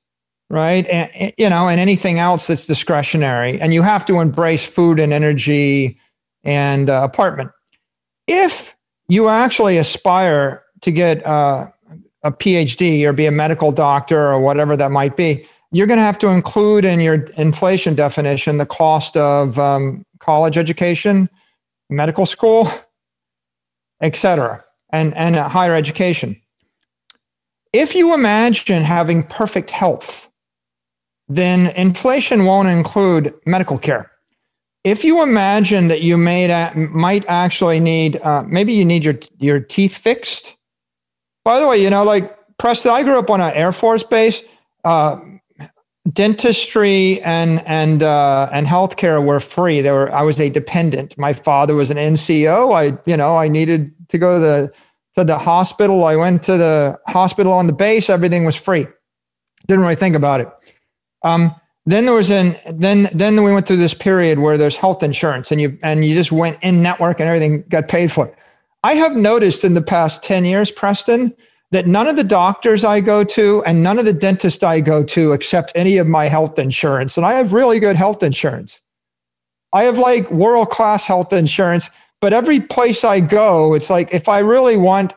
right? 0.49 0.87
And, 0.87 1.33
you 1.37 1.51
know, 1.51 1.69
and 1.69 1.81
anything 1.81 2.19
else 2.19 2.47
that's 2.47 2.67
discretionary. 2.67 3.61
And 3.61 3.75
you 3.75 3.83
have 3.83 4.07
to 4.07 4.21
embrace 4.21 4.67
food 4.67 4.99
and 5.01 5.13
energy 5.13 5.99
and 6.45 6.89
uh, 6.89 7.03
apartment. 7.03 7.51
If 8.27 8.75
you 9.09 9.29
actually 9.29 9.79
aspire 9.79 10.63
to 10.83 10.91
get 10.93 11.27
uh, 11.27 11.71
a 12.23 12.31
PhD 12.31 13.05
or 13.05 13.13
be 13.13 13.27
a 13.27 13.31
medical 13.31 13.73
doctor 13.73 14.19
or 14.19 14.41
whatever 14.41 14.77
that 14.77 14.91
might 14.91 15.17
be, 15.17 15.47
you're 15.73 15.87
going 15.87 15.99
to 15.99 16.05
have 16.05 16.19
to 16.19 16.29
include 16.29 16.85
in 16.85 17.01
your 17.01 17.15
inflation 17.37 17.95
definition 17.95 18.59
the 18.59 18.67
cost 18.67 19.17
of 19.17 19.59
um, 19.59 20.03
college 20.19 20.59
education, 20.59 21.29
medical 21.89 22.27
school, 22.27 22.69
et 24.01 24.17
cetera, 24.17 24.65
and, 24.93 25.15
and 25.17 25.37
higher 25.37 25.75
education. 25.75 26.41
If 27.73 27.95
you 27.95 28.15
imagine 28.15 28.83
having 28.83 29.23
perfect 29.23 29.71
health, 29.71 30.29
then 31.29 31.69
inflation 31.77 32.45
won't 32.45 32.69
include 32.69 33.33
medical 33.47 33.79
care. 33.79 34.11
If 34.83 35.05
you 35.05 35.23
imagine 35.23 35.89
that 35.89 36.01
you 36.01 36.17
may, 36.17 36.73
might 36.91 37.25
actually 37.29 37.79
need, 37.79 38.21
uh, 38.23 38.43
maybe 38.43 38.73
you 38.73 38.85
need 38.85 39.05
your, 39.05 39.19
your 39.39 39.61
teeth 39.61 39.97
fixed. 39.97 40.57
By 41.45 41.61
the 41.61 41.67
way, 41.67 41.83
you 41.83 41.91
know, 41.91 42.05
like 42.05 42.37
Preston, 42.59 42.93
I 42.93 43.03
grew 43.03 43.19
up 43.19 43.31
on 43.31 43.41
an 43.41 43.53
Air 43.55 43.73
Force 43.73 44.03
base. 44.03 44.43
Uh, 44.85 45.21
dentistry 46.13 47.21
and 47.23 47.63
and 47.67 48.03
uh, 48.03 48.49
and 48.53 48.67
healthcare 48.67 49.25
were 49.25 49.41
free. 49.41 49.81
There 49.81 49.95
were 49.95 50.13
I 50.13 50.23
was 50.23 50.41
a 50.41 50.49
dependent. 50.49 51.17
My 51.19 51.33
father 51.33 51.75
was 51.75 51.91
an 51.91 51.97
NCO. 51.97 52.75
I 52.75 52.99
you 53.07 53.17
know 53.17 53.37
I 53.37 53.49
needed 53.49 53.93
to 54.09 54.19
go 54.19 54.35
to 54.35 54.41
the 54.41 54.73
to 55.17 55.25
the 55.25 55.39
hospital. 55.39 56.05
I 56.05 56.17
went 56.17 56.43
to 56.45 56.57
the 56.57 56.99
hospital 57.09 57.53
on 57.53 57.67
the 57.67 57.73
base. 57.73 58.11
Everything 58.11 58.45
was 58.45 58.57
free. 58.57 58.87
Didn't 59.67 59.83
really 59.83 59.97
think 59.97 60.17
about 60.17 60.41
it. 60.41 60.49
Um, 61.23 61.55
then 61.87 62.05
there 62.07 62.15
was 62.15 62.31
an 62.31 62.57
then 62.71 63.09
then 63.13 63.43
we 63.43 63.53
went 63.53 63.67
through 63.67 63.77
this 63.77 63.95
period 63.95 64.39
where 64.39 64.57
there's 64.57 64.77
health 64.77 65.03
insurance 65.03 65.51
and 65.51 65.61
you 65.61 65.79
and 65.83 66.05
you 66.05 66.15
just 66.15 66.33
went 66.33 66.59
in 66.63 66.83
network 66.83 67.21
and 67.21 67.29
everything 67.29 67.63
got 67.69 67.89
paid 67.89 68.11
for. 68.11 68.35
I 68.83 68.95
have 68.95 69.15
noticed 69.15 69.65
in 69.65 69.75
the 69.75 69.83
past 69.83 70.23
10 70.23 70.45
years, 70.45 70.71
Preston, 70.71 71.35
that 71.71 71.87
none 71.87 72.09
of 72.09 72.17
the 72.17 72.25
doctors 72.25 72.83
I 72.83 73.01
go 73.01 73.23
to 73.25 73.63
and 73.65 73.83
none 73.83 73.99
of 73.99 74.05
the 74.05 74.13
dentists 74.13 74.63
I 74.63 74.81
go 74.81 75.05
to 75.05 75.33
accept 75.33 75.73
any 75.75 75.99
of 75.99 76.07
my 76.07 76.29
health 76.29 76.59
insurance. 76.59 77.17
And 77.17 77.25
I 77.25 77.35
have 77.35 77.53
really 77.53 77.79
good 77.79 77.97
health 77.97 78.23
insurance. 78.23 78.81
I 79.73 79.85
have 79.85 79.99
like 79.99 80.31
world 80.31 80.71
class 80.71 81.07
health 81.07 81.33
insurance, 81.33 81.91
but 82.21 82.33
every 82.33 82.61
place 82.61 83.05
I 83.05 83.21
go, 83.21 83.75
it's 83.75 83.89
like 83.89 84.13
if 84.13 84.29
I 84.29 84.41
really 84.41 84.77
want, 84.77 85.15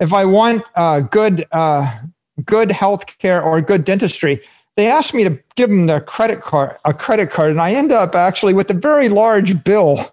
if 0.00 0.12
I 0.12 0.24
want 0.24 0.64
uh, 0.74 1.00
good, 1.00 1.46
uh, 1.52 1.98
good 2.44 2.72
health 2.72 3.06
care 3.18 3.40
or 3.40 3.60
good 3.60 3.84
dentistry, 3.84 4.42
they 4.76 4.88
ask 4.88 5.14
me 5.14 5.24
to 5.24 5.38
give 5.54 5.70
them 5.70 5.86
their 5.86 6.00
credit 6.00 6.40
card, 6.40 6.76
a 6.84 6.92
credit 6.92 7.30
card, 7.30 7.50
and 7.50 7.60
I 7.60 7.72
end 7.72 7.92
up 7.92 8.14
actually 8.14 8.54
with 8.54 8.70
a 8.70 8.74
very 8.74 9.08
large 9.08 9.64
bill, 9.64 10.10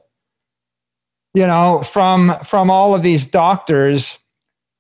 you 1.34 1.48
know, 1.48 1.82
from 1.84 2.38
from 2.44 2.70
all 2.70 2.96
of 2.96 3.02
these 3.02 3.26
doctors 3.26 4.20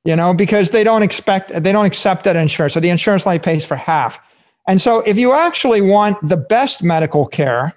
you 0.05 0.15
know, 0.15 0.33
because 0.33 0.71
they 0.71 0.83
don't 0.83 1.03
expect, 1.03 1.49
they 1.63 1.71
don't 1.71 1.85
accept 1.85 2.25
that 2.25 2.35
insurance. 2.35 2.73
So 2.73 2.79
the 2.79 2.89
insurance 2.89 3.25
only 3.25 3.39
pays 3.39 3.65
for 3.65 3.75
half. 3.75 4.19
And 4.67 4.81
so 4.81 4.99
if 5.01 5.17
you 5.17 5.33
actually 5.33 5.81
want 5.81 6.17
the 6.27 6.37
best 6.37 6.83
medical 6.83 7.25
care, 7.25 7.73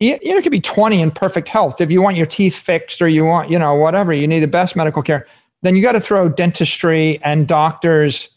you, 0.00 0.18
you 0.22 0.32
know, 0.32 0.38
it 0.38 0.42
could 0.42 0.52
be 0.52 0.60
20 0.60 1.00
in 1.00 1.10
perfect 1.10 1.48
health. 1.48 1.80
If 1.80 1.90
you 1.90 2.02
want 2.02 2.16
your 2.16 2.26
teeth 2.26 2.56
fixed 2.56 3.00
or 3.00 3.08
you 3.08 3.24
want, 3.24 3.50
you 3.50 3.58
know, 3.58 3.74
whatever, 3.74 4.12
you 4.12 4.26
need 4.26 4.40
the 4.40 4.46
best 4.46 4.76
medical 4.76 5.02
care, 5.02 5.26
then 5.62 5.74
you 5.76 5.82
got 5.82 5.92
to 5.92 6.00
throw 6.00 6.28
dentistry 6.28 7.20
and 7.22 7.48
doctors 7.48 8.28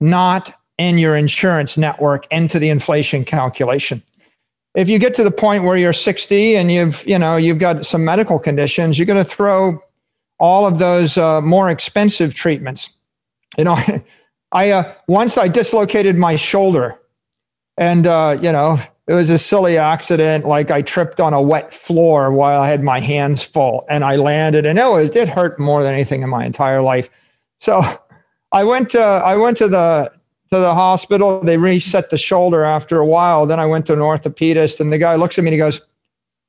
not 0.00 0.54
in 0.78 0.96
your 0.96 1.16
insurance 1.16 1.76
network 1.76 2.26
into 2.30 2.58
the 2.58 2.70
inflation 2.70 3.24
calculation. 3.24 4.02
If 4.74 4.88
you 4.88 4.98
get 4.98 5.14
to 5.14 5.24
the 5.24 5.30
point 5.30 5.64
where 5.64 5.76
you're 5.76 5.92
60 5.92 6.56
and 6.56 6.70
you've, 6.70 7.06
you 7.06 7.18
know, 7.18 7.36
you've 7.36 7.58
got 7.58 7.84
some 7.84 8.04
medical 8.04 8.38
conditions, 8.38 8.98
you're 8.98 9.06
going 9.06 9.22
to 9.22 9.28
throw 9.28 9.82
all 10.38 10.66
of 10.66 10.78
those 10.78 11.16
uh, 11.16 11.40
more 11.42 11.70
expensive 11.70 12.34
treatments. 12.34 12.90
You 13.58 13.64
know, 13.64 13.78
I 14.52 14.70
uh, 14.70 14.94
once 15.06 15.38
I 15.38 15.46
dislocated 15.46 16.16
my 16.16 16.34
shoulder, 16.34 16.98
and 17.76 18.06
uh, 18.06 18.38
you 18.40 18.50
know 18.50 18.80
it 19.06 19.14
was 19.14 19.30
a 19.30 19.38
silly 19.38 19.78
accident. 19.78 20.46
Like 20.46 20.70
I 20.72 20.82
tripped 20.82 21.20
on 21.20 21.34
a 21.34 21.42
wet 21.42 21.72
floor 21.72 22.32
while 22.32 22.60
I 22.60 22.68
had 22.68 22.82
my 22.82 22.98
hands 22.98 23.44
full, 23.44 23.84
and 23.88 24.02
I 24.02 24.16
landed, 24.16 24.66
and 24.66 24.78
it 24.78 24.90
was 24.90 25.14
it 25.14 25.28
hurt 25.28 25.60
more 25.60 25.82
than 25.84 25.94
anything 25.94 26.22
in 26.22 26.30
my 26.30 26.44
entire 26.44 26.82
life. 26.82 27.10
So 27.60 27.82
I 28.50 28.64
went 28.64 28.90
to 28.90 29.00
I 29.00 29.36
went 29.36 29.56
to 29.58 29.68
the 29.68 30.10
to 30.50 30.58
the 30.58 30.74
hospital. 30.74 31.40
They 31.40 31.56
reset 31.56 32.10
the 32.10 32.18
shoulder 32.18 32.64
after 32.64 32.98
a 32.98 33.06
while. 33.06 33.46
Then 33.46 33.60
I 33.60 33.66
went 33.66 33.86
to 33.86 33.92
an 33.92 34.00
orthopedist, 34.00 34.80
and 34.80 34.92
the 34.92 34.98
guy 34.98 35.14
looks 35.14 35.38
at 35.38 35.44
me 35.44 35.48
and 35.48 35.54
he 35.54 35.58
goes, 35.58 35.80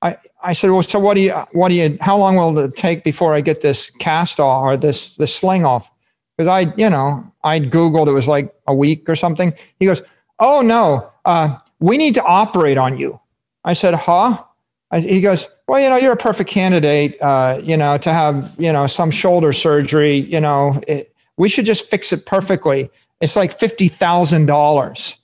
I, 0.02 0.18
I 0.44 0.54
said, 0.54 0.72
well, 0.72 0.82
so 0.82 1.00
what 1.00 1.14
do 1.14 1.22
you, 1.22 1.34
what 1.52 1.70
do 1.70 1.76
you, 1.76 1.98
how 2.02 2.18
long 2.18 2.36
will 2.36 2.58
it 2.58 2.76
take 2.76 3.04
before 3.04 3.36
I 3.36 3.42
get 3.42 3.62
this 3.62 3.92
cast 4.00 4.40
off 4.40 4.64
or 4.64 4.76
this, 4.76 5.16
this 5.18 5.36
sling 5.36 5.64
off? 5.66 5.92
Because 6.36 6.48
I, 6.48 6.74
you 6.76 6.90
know, 6.90 7.32
I 7.44 7.60
Googled, 7.60 8.08
it 8.08 8.14
was 8.14 8.28
like 8.28 8.52
a 8.66 8.74
week 8.74 9.08
or 9.08 9.16
something. 9.16 9.54
He 9.80 9.86
goes, 9.86 10.02
oh 10.40 10.62
no, 10.62 11.12
uh, 11.26 11.58
we 11.80 11.98
need 11.98 12.16
to 12.16 12.24
operate 12.24 12.80
on 12.80 12.98
you. 12.98 13.20
I 13.64 13.74
said, 13.74 13.94
huh? 13.94 14.44
I, 14.90 15.02
he 15.02 15.22
goes, 15.22 15.48
well, 15.68 15.80
you 15.80 15.90
know, 15.90 15.98
you're 15.98 16.14
a 16.14 16.18
perfect 16.18 16.50
candidate, 16.50 17.22
uh, 17.22 17.62
you 17.62 17.78
know, 17.78 18.00
to 18.00 18.12
have, 18.12 18.56
you 18.58 18.74
know, 18.74 18.88
some 18.88 19.12
shoulder 19.12 19.54
surgery, 19.54 20.18
you 20.18 20.40
know, 20.40 20.82
it, 20.88 21.11
we 21.42 21.50
should 21.50 21.66
just 21.66 21.90
fix 21.90 22.14
it 22.14 22.28
perfectly. 22.28 22.88
It's 23.20 23.36
like 23.36 23.58
$50,000. 23.58 25.16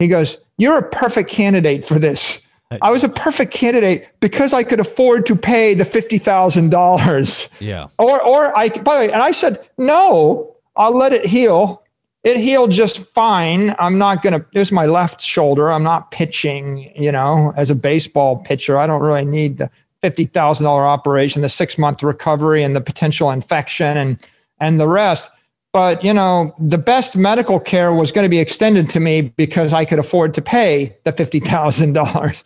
He 0.00 0.08
goes, 0.08 0.38
you're 0.58 0.78
a 0.78 0.90
perfect 0.90 1.30
candidate 1.30 1.84
for 1.84 2.00
this. 2.00 2.44
I 2.82 2.90
was 2.90 3.04
a 3.04 3.08
perfect 3.08 3.54
candidate 3.54 4.08
because 4.18 4.52
I 4.52 4.64
could 4.64 4.80
afford 4.80 5.24
to 5.26 5.36
pay 5.36 5.74
the 5.74 5.84
fifty 5.84 6.18
thousand 6.18 6.70
dollars. 6.70 7.48
Yeah. 7.60 7.86
Or 7.96 8.20
or 8.20 8.58
I 8.58 8.70
by 8.70 8.94
the 8.94 9.00
way, 9.06 9.12
and 9.12 9.22
I 9.22 9.30
said 9.30 9.64
no. 9.78 10.56
I'll 10.74 10.96
let 10.96 11.12
it 11.12 11.24
heal. 11.24 11.84
It 12.24 12.38
healed 12.38 12.72
just 12.72 12.98
fine. 13.14 13.76
I'm 13.78 13.98
not 13.98 14.24
gonna. 14.24 14.44
Was 14.52 14.72
my 14.72 14.86
left 14.86 15.20
shoulder. 15.20 15.70
I'm 15.70 15.84
not 15.84 16.10
pitching. 16.10 16.92
You 17.00 17.12
know, 17.12 17.52
as 17.56 17.70
a 17.70 17.76
baseball 17.76 18.42
pitcher, 18.42 18.78
I 18.78 18.88
don't 18.88 19.00
really 19.00 19.24
need 19.24 19.58
the 19.58 19.70
fifty 20.02 20.24
thousand 20.24 20.64
dollar 20.64 20.88
operation, 20.88 21.42
the 21.42 21.48
six 21.48 21.78
month 21.78 22.02
recovery, 22.02 22.64
and 22.64 22.74
the 22.74 22.80
potential 22.80 23.30
infection 23.30 23.96
and 23.96 24.18
and 24.58 24.80
the 24.80 24.88
rest 24.88 25.30
but 25.76 26.02
you 26.02 26.12
know 26.12 26.54
the 26.58 26.78
best 26.78 27.16
medical 27.16 27.60
care 27.60 27.92
was 27.92 28.10
going 28.12 28.24
to 28.24 28.28
be 28.28 28.38
extended 28.38 28.88
to 28.88 29.00
me 29.00 29.20
because 29.20 29.72
i 29.72 29.84
could 29.84 29.98
afford 29.98 30.32
to 30.34 30.42
pay 30.42 30.96
the 31.04 31.12
$50000 31.12 32.44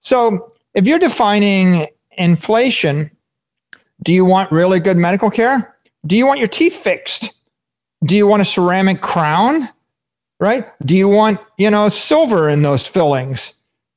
so 0.00 0.52
if 0.74 0.86
you're 0.86 0.98
defining 0.98 1.86
inflation 2.18 3.10
do 4.02 4.12
you 4.12 4.24
want 4.24 4.52
really 4.52 4.80
good 4.80 4.96
medical 4.96 5.30
care? 5.30 5.74
Do 6.06 6.16
you 6.16 6.26
want 6.26 6.38
your 6.38 6.48
teeth 6.48 6.76
fixed? 6.76 7.32
Do 8.04 8.16
you 8.16 8.26
want 8.26 8.42
a 8.42 8.44
ceramic 8.44 9.00
crown? 9.00 9.68
Right? 10.38 10.66
Do 10.84 10.96
you 10.96 11.08
want 11.08 11.40
you 11.56 11.70
know 11.70 11.88
silver 11.88 12.48
in 12.48 12.62
those 12.62 12.86
fillings? 12.86 13.54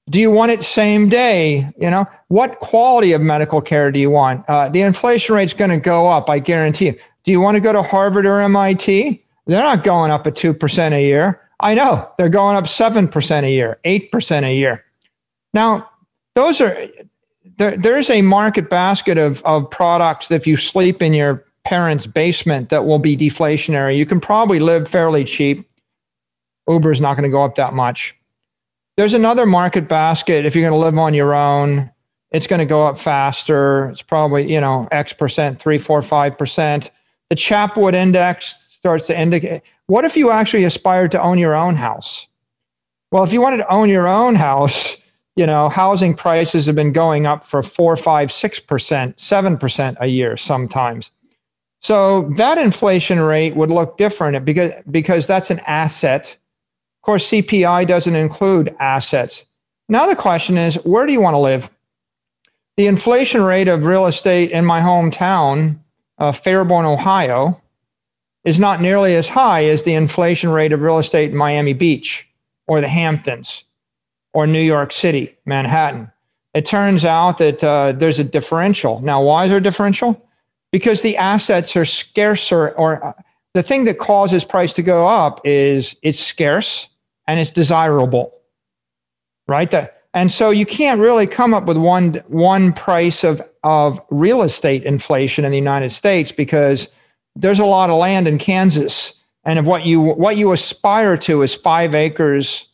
Do 0.10 0.20
you 0.20 0.32
want 0.32 0.52
it 0.52 0.64
same 0.64 1.10
day? 1.10 1.70
You 1.78 1.90
know 1.90 2.06
what 2.30 2.60
quality 2.60 3.12
of 3.12 3.22
medical 3.22 3.62
care 3.62 3.92
do 3.92 4.00
you 4.00 4.10
want? 4.10 4.48
Uh, 4.50 4.70
the 4.70 4.82
inflation 4.82 5.36
rate's 5.36 5.54
going 5.54 5.70
to 5.70 5.80
go 5.80 6.08
up 6.08 6.30
i 6.30 6.40
guarantee 6.40 6.88
you 6.88 6.96
do 7.30 7.34
you 7.34 7.42
want 7.42 7.54
to 7.54 7.62
go 7.62 7.72
to 7.72 7.84
Harvard 7.84 8.26
or 8.26 8.42
MIT? 8.42 9.24
They're 9.46 9.62
not 9.62 9.84
going 9.84 10.10
up 10.10 10.26
at 10.26 10.34
2% 10.34 10.94
a 10.94 11.04
year. 11.04 11.40
I 11.60 11.76
know 11.76 12.12
they're 12.18 12.28
going 12.28 12.58
up 12.58 12.64
7% 12.64 13.44
a 13.44 13.52
year, 13.52 13.78
8% 13.86 14.44
a 14.44 14.58
year. 14.58 14.84
Now, 15.54 15.88
those 16.34 16.60
are, 16.60 16.88
there, 17.58 17.78
there's 17.78 18.10
a 18.10 18.24
market 18.24 18.68
basket 18.68 19.20
of, 19.20 19.44
of 19.44 19.70
products 19.70 20.30
that 20.30 20.38
if 20.38 20.48
you 20.48 20.58
sleep 20.58 21.04
in 21.04 21.14
your 21.14 21.46
parents' 21.66 22.08
basement 22.08 22.70
that 22.70 22.86
will 22.86 22.98
be 22.98 23.16
deflationary. 23.16 23.96
You 23.96 24.08
can 24.08 24.20
probably 24.20 24.60
live 24.60 24.90
fairly 24.90 25.24
cheap. 25.24 25.70
Uber 26.68 26.92
is 26.92 27.00
not 27.00 27.14
going 27.14 27.30
to 27.30 27.32
go 27.32 27.44
up 27.44 27.54
that 27.58 27.76
much. 27.76 28.16
There's 28.98 29.14
another 29.14 29.46
market 29.46 29.88
basket 29.88 30.48
if 30.48 30.56
you're 30.56 30.68
going 30.68 30.82
to 30.82 30.84
live 30.84 30.98
on 30.98 31.14
your 31.14 31.36
own. 31.36 31.92
It's 32.32 32.48
going 32.48 32.58
to 32.58 32.66
go 32.66 32.88
up 32.88 32.98
faster. 32.98 33.90
It's 33.90 34.02
probably, 34.02 34.52
you 34.52 34.60
know, 34.60 34.88
X 34.92 35.14
percent, 35.14 35.60
three, 35.60 35.78
four, 35.78 36.02
five 36.02 36.36
percent 36.36 36.90
the 37.30 37.36
Chapwood 37.36 37.94
Index 37.94 38.48
starts 38.48 39.08
to 39.08 39.20
indicate. 39.20 39.62
What 39.88 40.06
if 40.06 40.18
you 40.18 40.32
actually 40.32 40.64
aspired 40.64 41.12
to 41.12 41.22
own 41.22 41.38
your 41.38 41.56
own 41.56 41.76
house? 41.76 42.28
Well, 43.12 43.24
if 43.24 43.34
you 43.34 43.42
wanted 43.42 43.58
to 43.58 43.72
own 43.72 43.90
your 43.90 44.08
own 44.08 44.36
house, 44.36 45.02
you 45.36 45.46
know, 45.46 45.70
housing 45.70 46.14
prices 46.14 46.66
have 46.66 46.76
been 46.76 46.92
going 46.92 47.26
up 47.26 47.46
for 47.46 47.64
four, 47.64 47.96
five, 47.96 48.32
six 48.32 48.60
percent, 48.60 49.20
seven 49.20 49.58
percent 49.58 49.98
a 50.00 50.08
year 50.08 50.38
sometimes. 50.38 51.12
So 51.82 52.24
that 52.38 52.58
inflation 52.58 53.20
rate 53.20 53.56
would 53.56 53.70
look 53.70 53.98
different 53.98 54.44
because 54.44 54.72
because 54.92 55.28
that's 55.28 55.50
an 55.50 55.60
asset. 55.62 56.38
Of 57.00 57.06
course, 57.06 57.30
CPI 57.30 57.88
doesn't 57.88 58.16
include 58.16 58.76
assets. 58.80 59.46
Now 59.88 60.06
the 60.06 60.16
question 60.16 60.58
is, 60.58 60.76
where 60.84 61.06
do 61.06 61.14
you 61.14 61.22
want 61.22 61.34
to 61.36 61.40
live? 61.40 61.70
The 62.78 62.88
inflation 62.88 63.42
rate 63.42 63.68
of 63.68 63.86
real 63.86 64.06
estate 64.06 64.52
in 64.52 64.66
my 64.66 64.82
hometown 64.82 65.80
uh, 66.20 66.32
Fairborn, 66.32 66.86
Ohio, 66.86 67.62
is 68.44 68.60
not 68.60 68.82
nearly 68.82 69.16
as 69.16 69.30
high 69.30 69.66
as 69.66 69.84
the 69.84 69.94
inflation 69.94 70.50
rate 70.50 70.72
of 70.72 70.82
real 70.82 71.00
estate 71.00 71.32
in 71.32 71.38
Miami 71.38 71.74
Beach 71.74 72.28
or 72.68 72.82
the 72.82 72.88
Hamptons 72.88 73.64
or 74.34 74.48
New 74.48 74.62
York 74.62 74.92
City, 74.92 75.36
Manhattan. 75.46 76.12
It 76.54 76.66
turns 76.66 77.06
out 77.06 77.38
that 77.40 77.64
uh, 77.64 77.92
there's 77.94 78.20
a 78.20 78.24
differential. 78.24 79.02
Now, 79.02 79.22
why 79.22 79.46
is 79.46 79.50
there 79.50 79.60
a 79.60 79.62
differential? 79.62 80.26
because 80.72 81.02
the 81.02 81.18
assets 81.18 81.76
are 81.76 81.86
scarcer 81.86 82.70
or 82.72 83.04
uh, 83.04 83.14
the 83.54 83.64
thing 83.64 83.86
that 83.86 83.98
causes 83.98 84.46
price 84.46 84.74
to 84.74 84.82
go 84.82 85.08
up 85.08 85.42
is 85.46 85.96
it's 86.02 86.20
scarce 86.20 86.88
and 87.28 87.40
it's 87.40 87.52
desirable 87.52 88.34
right 89.48 89.72
that, 89.72 89.99
and 90.14 90.32
so 90.32 90.50
you 90.50 90.66
can't 90.66 91.00
really 91.00 91.28
come 91.28 91.54
up 91.54 91.66
with 91.66 91.78
one 91.78 92.16
one 92.28 92.74
price 92.74 93.24
of 93.24 93.42
of 93.64 94.00
real 94.10 94.42
estate 94.42 94.84
inflation 94.84 95.46
in 95.46 95.52
the 95.52 95.58
united 95.58 95.92
states 95.92 96.32
because 96.32 96.88
there's 97.36 97.60
a 97.60 97.66
lot 97.66 97.90
of 97.90 97.98
land 97.98 98.28
in 98.28 98.38
kansas 98.38 99.14
and 99.46 99.60
if 99.60 99.66
what 99.66 99.86
you 99.86 100.00
what 100.00 100.38
you 100.38 100.52
aspire 100.52 101.18
to 101.18 101.42
is 101.42 101.56
five 101.56 101.94
acres 101.94 102.68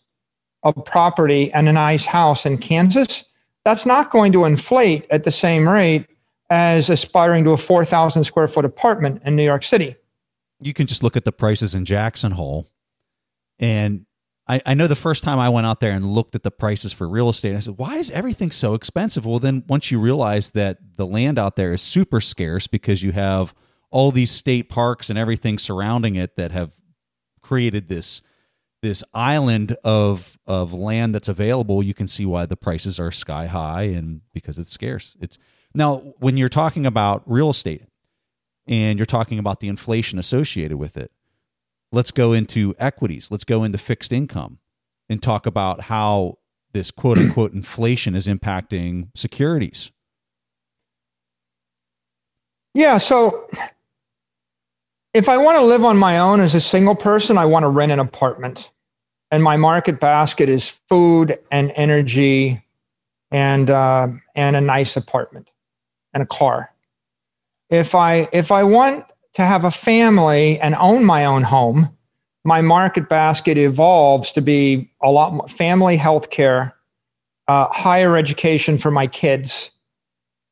of 0.63 0.73
property 0.85 1.51
and 1.53 1.67
a 1.67 1.73
nice 1.73 2.05
house 2.05 2.45
in 2.45 2.57
kansas 2.57 3.25
that's 3.65 3.85
not 3.85 4.11
going 4.11 4.31
to 4.31 4.45
inflate 4.45 5.05
at 5.09 5.23
the 5.23 5.31
same 5.31 5.67
rate 5.67 6.05
as 6.49 6.89
aspiring 6.89 7.43
to 7.43 7.51
a 7.51 7.57
4,000 7.57 8.23
square 8.23 8.47
foot 8.47 8.65
apartment 8.65 9.21
in 9.25 9.35
New 9.35 9.43
York 9.43 9.63
City. 9.63 9.95
You 10.61 10.73
can 10.73 10.87
just 10.87 11.03
look 11.03 11.17
at 11.17 11.25
the 11.25 11.31
prices 11.31 11.75
in 11.75 11.85
Jackson 11.85 12.31
Hole. 12.31 12.67
And 13.59 14.05
I, 14.47 14.61
I, 14.65 14.73
know 14.75 14.87
the 14.87 14.95
first 14.95 15.23
time 15.23 15.39
I 15.39 15.49
went 15.49 15.65
out 15.65 15.79
there 15.79 15.91
and 15.91 16.13
looked 16.13 16.35
at 16.35 16.43
the 16.43 16.51
prices 16.51 16.93
for 16.93 17.07
real 17.07 17.29
estate, 17.29 17.55
I 17.55 17.59
said, 17.59 17.77
why 17.77 17.95
is 17.95 18.11
everything 18.11 18.51
so 18.51 18.75
expensive? 18.75 19.25
Well, 19.25 19.39
then 19.39 19.63
once 19.67 19.89
you 19.89 19.99
realize 19.99 20.51
that 20.51 20.77
the 20.97 21.07
land 21.07 21.39
out 21.39 21.55
there 21.55 21.73
is 21.73 21.81
super 21.81 22.21
scarce 22.21 22.67
because 22.67 23.01
you 23.01 23.11
have 23.11 23.55
all 23.89 24.11
these 24.11 24.31
state 24.31 24.69
parks 24.69 25.09
and 25.09 25.17
everything 25.17 25.57
surrounding 25.57 26.15
it 26.15 26.35
that 26.35 26.51
have 26.51 26.73
created 27.41 27.87
this 27.87 28.21
this 28.81 29.03
island 29.15 29.75
of 29.83 30.37
of 30.45 30.73
land 30.73 31.15
that's 31.15 31.29
available, 31.29 31.81
you 31.81 31.95
can 31.95 32.07
see 32.07 32.25
why 32.25 32.45
the 32.45 32.57
prices 32.57 32.99
are 32.99 33.11
sky 33.11 33.47
high 33.47 33.83
and 33.83 34.21
because 34.31 34.59
it's 34.59 34.71
scarce. 34.71 35.17
It's 35.19 35.39
now 35.73 35.97
when 36.19 36.37
you're 36.37 36.49
talking 36.49 36.85
about 36.85 37.23
real 37.25 37.49
estate 37.49 37.83
and 38.67 38.99
you're 38.99 39.05
talking 39.05 39.39
about 39.39 39.59
the 39.59 39.69
inflation 39.69 40.19
associated 40.19 40.77
with 40.77 40.97
it. 40.97 41.11
Let's 41.95 42.11
go 42.11 42.33
into 42.33 42.75
equities. 42.77 43.31
Let's 43.31 43.45
go 43.45 43.63
into 43.63 43.77
fixed 43.77 44.11
income 44.11 44.59
and 45.09 45.23
talk 45.23 45.45
about 45.45 45.81
how 45.81 46.39
this 46.73 46.91
quote 46.91 47.17
unquote 47.17 47.53
inflation 47.61 48.15
is 48.15 48.27
impacting 48.27 49.09
securities. 49.15 49.91
Yeah, 52.73 52.97
so 52.97 53.49
if 55.13 55.29
I 55.29 55.37
want 55.37 55.57
to 55.57 55.63
live 55.63 55.85
on 55.85 55.97
my 55.97 56.19
own 56.19 56.41
as 56.41 56.53
a 56.53 56.59
single 56.59 56.95
person, 56.95 57.37
I 57.37 57.45
want 57.45 57.63
to 57.63 57.69
rent 57.69 57.93
an 57.93 57.99
apartment 57.99 58.69
and 59.31 59.41
my 59.41 59.57
market 59.57 59.99
basket 59.99 60.49
is 60.49 60.81
food 60.89 61.39
and 61.51 61.71
energy 61.75 62.61
and 63.31 63.69
uh, 63.69 64.07
and 64.35 64.55
a 64.55 64.61
nice 64.61 64.97
apartment 64.97 65.51
and 66.13 66.23
a 66.23 66.25
car 66.25 66.71
if 67.69 67.95
i 67.95 68.27
if 68.31 68.51
i 68.51 68.63
want 68.63 69.05
to 69.35 69.43
have 69.43 69.63
a 69.63 69.71
family 69.71 70.59
and 70.59 70.75
own 70.75 71.05
my 71.05 71.25
own 71.25 71.43
home 71.43 71.89
my 72.43 72.61
market 72.61 73.09
basket 73.09 73.57
evolves 73.57 74.31
to 74.31 74.41
be 74.41 74.91
a 75.01 75.09
lot 75.09 75.33
more 75.33 75.47
family 75.47 75.97
health 75.97 76.29
care 76.29 76.75
uh, 77.47 77.67
higher 77.67 78.17
education 78.17 78.77
for 78.77 78.91
my 78.91 79.07
kids 79.07 79.71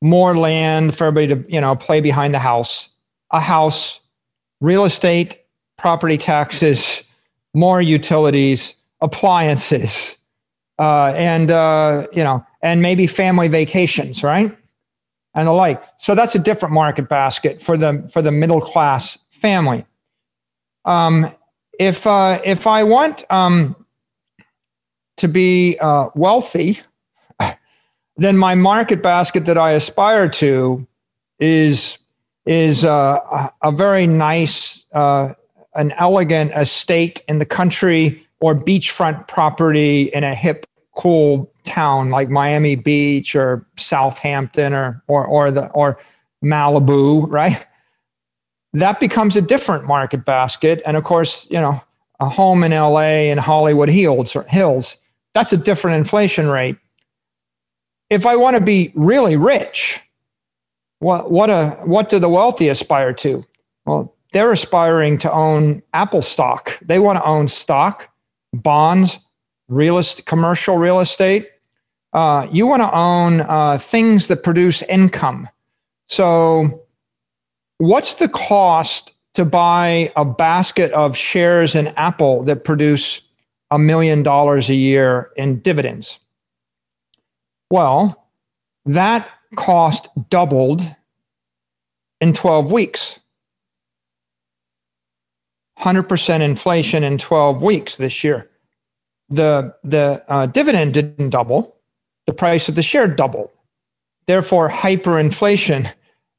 more 0.02 0.38
land 0.38 0.96
for 0.96 1.08
everybody 1.08 1.43
to 1.43 1.52
you 1.54 1.62
know 1.62 1.76
play 1.76 2.02
behind 2.02 2.34
the 2.34 2.39
house 2.39 2.89
a 3.32 3.39
house 3.39 4.00
real 4.62 4.86
estate 4.86 5.39
property 5.78 6.17
taxes 6.17 7.04
more 7.54 7.82
utilities, 7.82 8.76
appliances, 9.02 10.17
uh, 10.80 11.13
and 11.15 11.52
uh, 11.52 12.08
you 12.13 12.24
know, 12.24 12.46
and 12.62 12.82
maybe 12.82 13.08
family 13.08 13.48
vacations, 13.48 14.24
right, 14.24 14.56
and 15.34 15.48
the 15.48 15.52
like. 15.52 15.84
So 15.98 16.15
that's 16.15 16.36
a 16.36 16.39
different 16.39 16.74
market 16.74 17.10
basket 17.10 17.62
for 17.62 17.78
the 17.78 18.08
for 18.12 18.22
the 18.22 18.32
middle 18.32 18.62
class 18.62 19.17
family. 19.32 19.86
Um, 20.86 21.28
if 21.80 22.06
uh, 22.06 22.39
if 22.43 22.67
I 22.67 22.84
want 22.84 23.24
um, 23.32 23.76
to 25.17 25.28
be 25.28 25.78
uh, 25.80 26.10
wealthy, 26.15 26.80
then 28.17 28.38
my 28.38 28.56
market 28.56 29.02
basket 29.02 29.46
that 29.46 29.58
I 29.58 29.72
aspire 29.72 30.30
to 30.30 30.88
is 31.39 31.98
is 32.46 32.84
uh, 32.84 33.50
a 33.62 33.72
very 33.72 34.06
nice 34.06 34.86
uh, 34.93 35.34
an 35.76 35.91
elegant 35.98 36.52
estate 36.56 37.24
in 37.28 37.39
the 37.39 37.46
country 37.46 38.26
or 38.39 38.54
beachfront 38.54 39.28
property 39.28 40.04
in 40.13 40.24
a 40.24 40.36
hip, 40.36 40.65
cool 40.95 41.51
town 41.63 42.10
like 42.10 42.29
Miami 42.29 42.75
Beach 42.75 43.36
or 43.36 43.65
Southampton 43.77 44.73
or 44.73 45.03
or 45.08 45.25
or 45.25 45.51
the 45.51 45.69
or 45.71 45.99
Malibu, 46.43 47.29
right? 47.29 47.65
That 48.73 48.99
becomes 48.99 49.36
a 49.36 49.41
different 49.41 49.88
market 49.88 50.25
basket. 50.25 50.82
And 50.86 50.97
of 50.97 51.03
course, 51.03 51.47
you 51.49 51.60
know, 51.60 51.82
a 52.19 52.27
home 52.27 52.63
in 52.63 52.71
LA 52.71 53.29
and 53.29 53.39
Hollywood 53.39 53.89
Hills, 53.89 54.36
Hills, 54.49 54.97
that's 55.34 55.53
a 55.53 55.58
different 55.58 55.97
inflation 55.97 56.49
rate. 56.49 56.77
If 58.10 58.25
I 58.25 58.36
want 58.36 58.58
to 58.58 58.63
be 58.63 58.91
really 58.95 59.38
rich, 59.38 59.99
what 60.99 61.32
what 61.32 61.49
a 61.49 61.71
what 61.86 62.10
do 62.10 62.19
the 62.19 62.29
wealthy 62.29 62.69
aspire 62.69 63.13
to? 63.13 63.43
Well, 63.86 64.15
they're 64.32 64.51
aspiring 64.51 65.17
to 65.19 65.32
own 65.32 65.84
Apple 65.93 66.21
stock. 66.21 66.79
They 66.82 66.99
want 66.99 67.17
to 67.17 67.25
own 67.25 67.47
stock, 67.47 68.10
bonds, 68.53 69.19
real 69.73 69.97
estate, 69.97 70.25
commercial 70.25 70.77
real 70.77 70.99
estate. 70.99 71.49
Uh, 72.13 72.47
you 72.51 72.67
want 72.67 72.81
to 72.81 72.95
own 72.95 73.41
uh, 73.41 73.77
things 73.77 74.27
that 74.27 74.43
produce 74.43 74.81
income. 74.83 75.49
So, 76.07 76.86
what's 77.79 78.15
the 78.15 78.27
cost 78.27 79.13
to 79.33 79.45
buy 79.45 80.12
a 80.15 80.23
basket 80.23 80.91
of 80.91 81.17
shares 81.17 81.75
in 81.75 81.88
Apple 81.88 82.43
that 82.43 82.63
produce 82.63 83.21
a 83.71 83.79
million 83.79 84.21
dollars 84.21 84.69
a 84.69 84.75
year 84.75 85.31
in 85.36 85.59
dividends? 85.59 86.19
Well, 87.71 88.29
that 88.86 89.27
cost 89.55 90.07
doubled 90.29 90.81
in 92.21 92.33
12 92.33 92.71
weeks. 92.71 93.19
100% 95.79 96.41
inflation 96.41 97.03
in 97.03 97.17
12 97.17 97.62
weeks 97.62 97.97
this 97.97 98.23
year. 98.23 98.49
The, 99.34 99.76
the 99.84 100.24
uh, 100.28 100.46
dividend 100.48 100.93
didn't 100.93 101.32
double, 101.32 101.76
the 102.28 102.34
price 102.34 102.69
of 102.69 102.76
the 102.76 102.84
share 102.84 103.08
doubled. 103.08 103.50
Therefore, 104.28 104.69
hyperinflation 104.69 105.91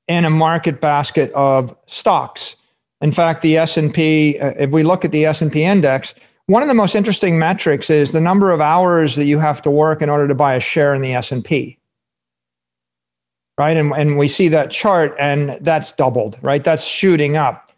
in 0.07 0.25
a 0.25 0.31
market 0.31 0.81
basket 0.81 1.33
of 1.33 1.77
stocks. 1.87 2.57
In 3.01 3.11
fact, 3.11 3.43
the 3.43 3.57
S&P, 3.57 4.39
uh, 4.39 4.53
if 4.59 4.71
we 4.71 4.83
look 4.83 5.05
at 5.05 5.13
the 5.13 5.25
S&P 5.27 5.65
index, 5.65 6.15
one 6.47 6.63
of 6.63 6.69
the 6.69 6.75
most 6.75 6.95
interesting 6.95 7.39
metrics 7.39 7.91
is 7.91 8.13
the 8.13 8.21
number 8.21 8.53
of 8.53 8.61
hours 8.61 9.17
that 9.17 9.25
you 9.25 9.39
have 9.39 9.61
to 9.63 9.71
work 9.71 10.01
in 10.03 10.11
order 10.11 10.29
to 10.29 10.35
buy 10.35 10.55
a 10.55 10.61
share 10.61 10.95
in 10.95 11.03
the 11.03 11.15
S&P. 11.15 11.79
Right? 13.59 13.77
And, 13.77 13.93
and 13.93 14.19
we 14.19 14.29
see 14.29 14.49
that 14.49 14.71
chart 14.71 15.15
and 15.19 15.59
that's 15.61 15.93
doubled, 15.93 16.39
right? 16.43 16.63
That's 16.63 16.85
shooting 16.85 17.37
up. 17.37 17.71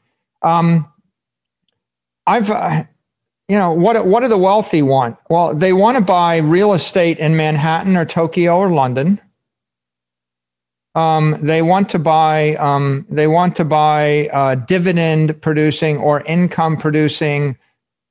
Um, 0.42 0.92
I've, 2.26 2.50
uh, 2.50 2.84
you 3.48 3.56
know, 3.56 3.72
what 3.72 4.06
what 4.06 4.20
do 4.20 4.28
the 4.28 4.38
wealthy 4.38 4.82
want? 4.82 5.18
Well, 5.30 5.54
they 5.54 5.72
want 5.72 5.96
to 5.96 6.02
buy 6.02 6.38
real 6.38 6.72
estate 6.72 7.18
in 7.18 7.36
Manhattan 7.36 7.96
or 7.96 8.04
Tokyo 8.04 8.58
or 8.58 8.70
London. 8.70 9.20
Um, 10.96 11.36
they 11.42 11.62
want 11.62 11.90
to 11.90 11.98
buy 11.98 12.56
um, 12.56 13.06
they 13.08 13.28
want 13.28 13.54
to 13.56 13.64
buy 13.64 14.28
uh, 14.32 14.56
dividend 14.56 15.40
producing 15.42 15.98
or 15.98 16.22
income 16.22 16.76
producing 16.76 17.56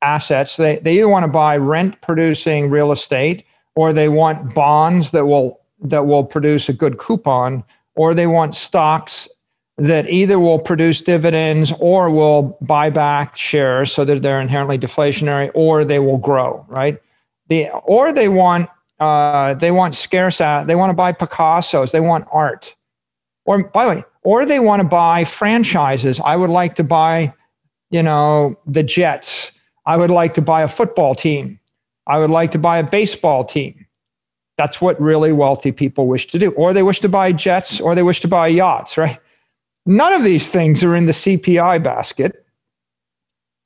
assets. 0.02 0.56
They 0.56 0.78
they 0.78 0.98
either 0.98 1.10
want 1.10 1.26
to 1.26 1.32
buy 1.32 1.58
rent 1.58 2.00
producing 2.02 2.70
real 2.70 2.92
estate 2.94 3.46
or 3.76 3.92
they 3.92 4.08
want 4.08 4.56
bonds 4.56 5.12
that 5.12 5.26
will 5.26 5.60
that 5.82 6.06
will 6.06 6.24
produce 6.24 6.70
a 6.70 6.74
good 6.74 6.98
coupon 6.98 7.64
or 7.96 8.14
they 8.14 8.28
want 8.28 8.56
stocks 8.56 9.28
that 9.78 10.10
either 10.10 10.40
will 10.40 10.60
produce 10.60 11.02
dividends 11.02 11.74
or 11.80 12.10
will 12.10 12.58
buy 12.62 12.90
back 12.90 13.36
shares 13.36 13.92
so 13.92 14.06
that 14.06 14.22
they're 14.22 14.40
inherently 14.40 14.78
deflationary 14.78 15.52
or 15.54 15.84
they 15.84 16.00
will 16.00 16.18
grow 16.18 16.66
right? 16.70 17.00
The 17.48 17.70
or 17.70 18.14
they 18.14 18.30
want 18.30 18.70
uh, 19.00 19.56
they 19.56 19.72
want 19.72 19.96
scarce 19.96 20.38
they 20.38 20.76
want 20.76 20.90
to 20.90 20.96
buy 20.96 21.12
picassos 21.12 21.92
they 21.92 22.00
want 22.00 22.26
art. 22.32 22.76
Or 23.46 23.64
by 23.64 23.84
the 23.84 23.90
way 23.92 24.04
or 24.24 24.46
they 24.46 24.60
want 24.60 24.82
to 24.82 24.88
buy 24.88 25.26
franchises. 25.26 26.20
I 26.22 26.36
would 26.36 26.50
like 26.50 26.76
to 26.76 26.84
buy 26.84 27.34
you 27.90 28.02
know 28.02 28.56
the 28.66 28.84
jets. 28.84 29.52
I 29.86 29.98
would 29.98 30.10
like 30.10 30.34
to 30.36 30.42
buy 30.42 30.64
a 30.64 30.68
football 30.68 31.16
team. 31.16 31.60
I 32.08 32.20
would 32.20 32.32
like 32.32 32.52
to 32.52 32.60
buy 32.60 32.78
a 32.78 32.84
baseball 32.84 33.44
team. 33.44 33.86
That's 34.58 34.80
what 34.80 35.00
really 35.02 35.34
wealthy 35.34 35.74
people 35.74 36.08
wish 36.08 36.28
to 36.28 36.40
do. 36.40 36.52
Or 36.52 36.72
they 36.72 36.82
wish 36.82 37.02
to 37.02 37.10
buy 37.10 37.34
jets 37.34 37.82
or 37.82 37.94
they 37.94 38.04
wish 38.04 38.22
to 38.22 38.28
buy 38.30 38.48
yachts 38.48 38.98
right 38.98 39.20
None 39.86 40.14
of 40.14 40.24
these 40.24 40.50
things 40.50 40.84
are 40.84 40.96
in 40.96 41.06
the 41.06 41.12
CPI 41.12 41.84
basket. 41.84 42.46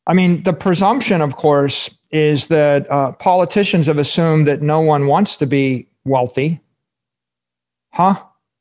I 0.07 0.13
mean, 0.13 0.43
the 0.43 0.53
presumption, 0.53 1.22
of 1.22 1.36
course, 1.36 1.89
is 2.11 2.47
that 2.47 2.89
uh, 2.91 3.11
politicians 3.13 3.86
have 3.88 3.99
assumed 3.99 4.47
that 4.47 4.61
no 4.61 4.82
one 4.82 5.07
wants 5.07 5.36
to 5.38 5.45
be 5.45 5.88
wealthy. 6.05 6.59
Huh? 7.91 8.15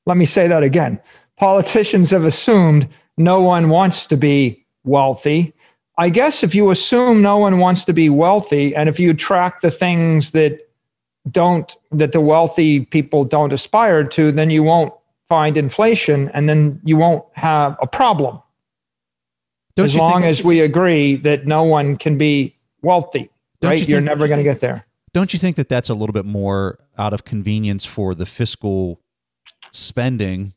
Let 0.06 0.16
me 0.16 0.26
say 0.26 0.46
that 0.48 0.62
again. 0.62 1.00
politicians 1.38 2.10
have 2.10 2.24
assumed 2.24 2.88
no 3.16 3.40
one 3.40 3.68
wants 3.68 4.06
to 4.06 4.16
be 4.16 4.64
wealthy. 4.84 5.54
I 5.96 6.10
guess 6.10 6.42
if 6.42 6.54
you 6.54 6.70
assume 6.70 7.22
no 7.22 7.38
one 7.38 7.58
wants 7.58 7.84
to 7.84 7.92
be 7.92 8.08
wealthy, 8.10 8.74
and 8.74 8.88
if 8.88 9.00
you 9.00 9.14
track 9.14 9.60
the 9.60 9.70
things 9.70 10.32
that 10.32 10.60
don't 11.30 11.74
that 11.90 12.12
the 12.12 12.20
wealthy 12.20 12.84
people 12.86 13.24
don't 13.24 13.52
aspire 13.52 14.04
to, 14.04 14.32
then 14.32 14.50
you 14.50 14.62
won't 14.62 14.92
find 15.28 15.56
inflation, 15.56 16.30
and 16.30 16.48
then 16.48 16.80
you 16.84 16.96
won't 16.96 17.24
have 17.36 17.76
a 17.82 17.86
problem. 17.86 18.40
Don't 19.76 19.86
as 19.86 19.96
long 19.96 20.22
think, 20.22 20.38
as 20.38 20.44
we 20.44 20.60
agree 20.60 21.16
that 21.16 21.46
no 21.46 21.62
one 21.62 21.96
can 21.96 22.18
be 22.18 22.56
wealthy, 22.82 23.30
right? 23.62 23.86
You 23.86 23.98
are 23.98 24.00
never 24.00 24.26
going 24.26 24.38
to 24.38 24.44
get 24.44 24.60
there. 24.60 24.84
Don't 25.12 25.32
you 25.32 25.38
think 25.38 25.56
that 25.56 25.68
that's 25.68 25.88
a 25.88 25.94
little 25.94 26.12
bit 26.12 26.24
more 26.24 26.78
out 26.96 27.12
of 27.12 27.24
convenience 27.24 27.86
for 27.86 28.14
the 28.14 28.26
fiscal 28.26 29.00
spending 29.72 30.54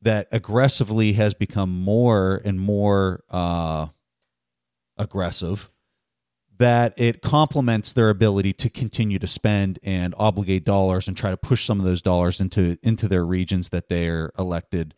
that 0.00 0.28
aggressively 0.30 1.14
has 1.14 1.34
become 1.34 1.70
more 1.70 2.40
and 2.44 2.60
more 2.60 3.24
uh, 3.30 3.88
aggressive? 4.96 5.70
That 6.58 6.94
it 6.96 7.22
complements 7.22 7.92
their 7.92 8.10
ability 8.10 8.52
to 8.54 8.70
continue 8.70 9.18
to 9.20 9.26
spend 9.26 9.78
and 9.82 10.14
obligate 10.18 10.64
dollars 10.64 11.06
and 11.06 11.16
try 11.16 11.30
to 11.30 11.36
push 11.36 11.64
some 11.64 11.78
of 11.78 11.86
those 11.86 12.02
dollars 12.02 12.40
into 12.40 12.76
into 12.82 13.06
their 13.08 13.24
regions 13.24 13.68
that 13.68 13.88
they're 13.88 14.32
elected 14.38 14.94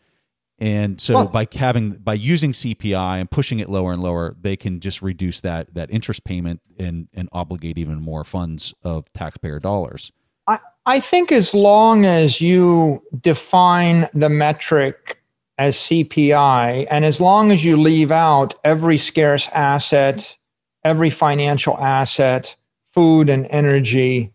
and 0.60 1.00
so 1.00 1.14
well, 1.14 1.28
by 1.28 1.48
having 1.54 1.92
by 1.92 2.14
using 2.14 2.52
CPI 2.52 3.18
and 3.18 3.30
pushing 3.30 3.60
it 3.60 3.70
lower 3.70 3.92
and 3.92 4.02
lower, 4.02 4.36
they 4.38 4.56
can 4.56 4.80
just 4.80 5.00
reduce 5.00 5.40
that 5.40 5.72
that 5.74 5.90
interest 5.90 6.22
payment 6.24 6.60
and 6.78 7.08
and 7.14 7.30
obligate 7.32 7.78
even 7.78 8.00
more 8.00 8.24
funds 8.24 8.74
of 8.82 9.10
taxpayer 9.14 9.58
dollars. 9.58 10.12
I, 10.46 10.58
I 10.84 11.00
think 11.00 11.32
as 11.32 11.54
long 11.54 12.04
as 12.04 12.42
you 12.42 13.00
define 13.22 14.06
the 14.12 14.28
metric 14.28 15.22
as 15.56 15.76
CPI, 15.76 16.86
and 16.90 17.04
as 17.06 17.20
long 17.20 17.50
as 17.50 17.64
you 17.64 17.78
leave 17.78 18.10
out 18.10 18.54
every 18.62 18.98
scarce 18.98 19.48
asset, 19.48 20.36
every 20.84 21.10
financial 21.10 21.78
asset, 21.78 22.56
food 22.92 23.28
and 23.28 23.46
energy, 23.50 24.32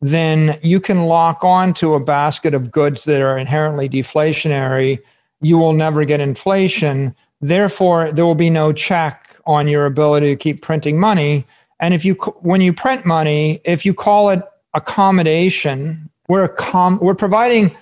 then 0.00 0.58
you 0.62 0.80
can 0.80 1.04
lock 1.04 1.44
on 1.44 1.72
to 1.74 1.94
a 1.94 2.00
basket 2.00 2.54
of 2.54 2.70
goods 2.70 3.04
that 3.04 3.22
are 3.22 3.38
inherently 3.38 3.88
deflationary 3.88 5.00
you 5.40 5.58
will 5.58 5.72
never 5.72 6.04
get 6.04 6.20
inflation. 6.20 7.14
Therefore, 7.40 8.12
there 8.12 8.26
will 8.26 8.34
be 8.34 8.50
no 8.50 8.72
check 8.72 9.36
on 9.46 9.68
your 9.68 9.86
ability 9.86 10.28
to 10.28 10.36
keep 10.36 10.62
printing 10.62 10.98
money. 10.98 11.46
And 11.78 11.94
if 11.94 12.04
you, 12.04 12.14
when 12.40 12.60
you 12.60 12.72
print 12.72 13.04
money, 13.04 13.60
if 13.64 13.84
you 13.84 13.94
call 13.94 14.30
it 14.30 14.42
accommodation, 14.74 16.10
we're, 16.28 16.54
we're 17.00 17.14
providing 17.14 17.76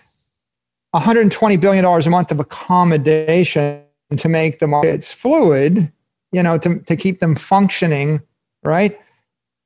$120 0.95 1.61
billion 1.61 1.85
a 1.85 2.11
month 2.11 2.31
of 2.31 2.41
accommodation 2.41 3.83
to 4.17 4.29
make 4.29 4.59
the 4.59 4.67
markets 4.67 5.13
fluid, 5.13 5.91
you 6.35 6.43
know, 6.43 6.59
to, 6.59 6.81
to 6.81 6.97
keep 6.97 7.21
them 7.21 7.37
functioning, 7.37 8.21
right? 8.65 9.01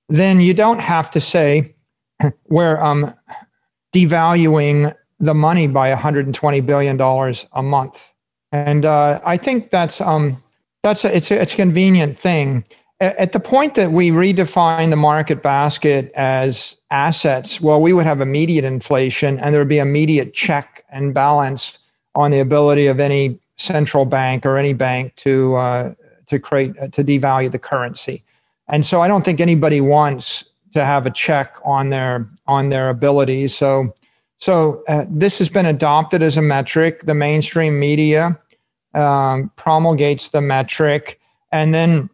Then 0.09 0.41
you 0.41 0.53
don't 0.53 0.81
have 0.81 1.11
to 1.13 1.21
say 1.21 1.75
we're 2.49 2.81
um, 2.81 3.15
devaluing 3.95 4.95
the 5.19 5.35
money 5.35 5.67
by 5.67 5.89
120 5.89 6.61
billion 6.61 6.97
dollars 6.97 7.47
a 7.53 7.63
month, 7.63 8.13
and 8.53 8.85
uh, 8.85 9.21
I 9.25 9.37
think 9.37 9.71
that's 9.71 10.01
um, 10.01 10.37
that's 10.83 11.05
a, 11.05 11.17
it's 11.17 11.31
a, 11.31 11.41
it's 11.41 11.55
a 11.55 11.57
convenient 11.57 12.19
thing. 12.19 12.65
At 13.01 13.31
the 13.31 13.41
point 13.41 13.77
that 13.77 13.93
we 13.93 14.11
redefine 14.11 14.91
the 14.91 14.97
market 14.97 15.41
basket 15.41 16.11
as 16.17 16.75
assets, 16.91 17.61
well, 17.61 17.81
we 17.81 17.93
would 17.93 18.07
have 18.07 18.21
immediate 18.21 18.65
inflation, 18.65 19.39
and 19.39 19.55
there 19.55 19.61
would 19.61 19.69
be 19.69 19.79
immediate 19.79 20.35
check 20.35 20.85
and 20.91 21.15
balance 21.15 21.79
on 22.17 22.33
the 22.33 22.41
ability 22.41 22.89
of 22.89 22.99
any 22.99 23.39
central 23.57 24.05
bank 24.05 24.45
or 24.47 24.57
any 24.57 24.73
bank 24.73 25.15
to 25.17 25.55
uh, 25.57 25.95
to 26.29 26.39
create 26.39 26.79
uh, 26.79 26.89
to 26.89 27.05
devalue 27.05 27.51
the 27.51 27.59
currency. 27.59 28.25
And 28.69 28.85
so, 28.85 29.01
I 29.01 29.09
don't 29.09 29.25
think 29.25 29.41
anybody 29.41 29.81
wants 29.81 30.45
to 30.75 30.85
have 30.85 31.07
a 31.07 31.11
check 31.11 31.57
on 31.65 31.91
their 31.91 32.27
on 32.47 32.69
their 32.69 32.89
abilities. 32.89 33.57
So 33.57 33.95
so 34.39 34.85
uh, 34.89 35.05
this 35.09 35.39
has 35.39 35.49
been 35.49 35.67
adopted 35.67 36.23
as 36.23 36.37
a 36.37 36.43
metric. 36.43 37.03
The 37.05 37.15
mainstream 37.15 37.79
media 37.79 38.41
um, 38.95 39.51
promulgates 39.57 40.31
the 40.31 40.41
metric, 40.41 41.21
and 41.51 41.75
then 41.75 42.09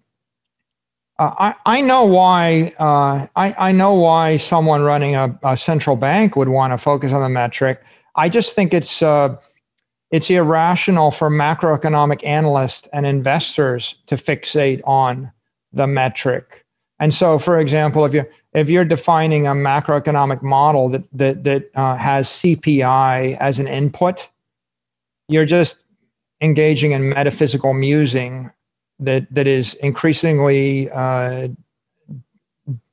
uh, 1.18 1.32
I, 1.38 1.54
I 1.66 1.80
know 1.80 2.04
why 2.04 2.74
uh, 2.78 3.26
I, 3.36 3.54
I 3.58 3.72
know 3.72 3.94
why 3.94 4.36
someone 4.36 4.82
running 4.82 5.14
a, 5.14 5.38
a 5.44 5.56
central 5.56 5.96
bank 5.96 6.34
would 6.36 6.48
want 6.48 6.72
to 6.72 6.78
focus 6.78 7.12
on 7.12 7.22
the 7.22 7.28
metric. 7.28 7.82
I 8.16 8.28
just 8.28 8.54
think 8.54 8.72
it's 8.72 9.02
uh, 9.02 9.36
it's 10.14 10.30
irrational 10.30 11.10
for 11.10 11.28
macroeconomic 11.28 12.24
analysts 12.24 12.86
and 12.92 13.04
investors 13.04 13.96
to 14.06 14.14
fixate 14.14 14.80
on 14.84 15.32
the 15.72 15.88
metric. 15.88 16.64
And 17.00 17.12
so, 17.12 17.36
for 17.36 17.58
example, 17.58 18.04
if 18.04 18.14
you're 18.14 18.28
if 18.52 18.70
you're 18.70 18.84
defining 18.84 19.48
a 19.48 19.54
macroeconomic 19.54 20.40
model 20.40 20.88
that 20.90 21.02
that 21.12 21.42
that 21.42 21.70
uh, 21.74 21.96
has 21.96 22.28
CPI 22.28 23.36
as 23.38 23.58
an 23.58 23.66
input, 23.66 24.28
you're 25.26 25.44
just 25.44 25.82
engaging 26.40 26.92
in 26.92 27.08
metaphysical 27.08 27.74
musing 27.74 28.52
that 29.00 29.26
that 29.34 29.48
is 29.48 29.74
increasingly 29.74 30.88
uh, 30.92 31.48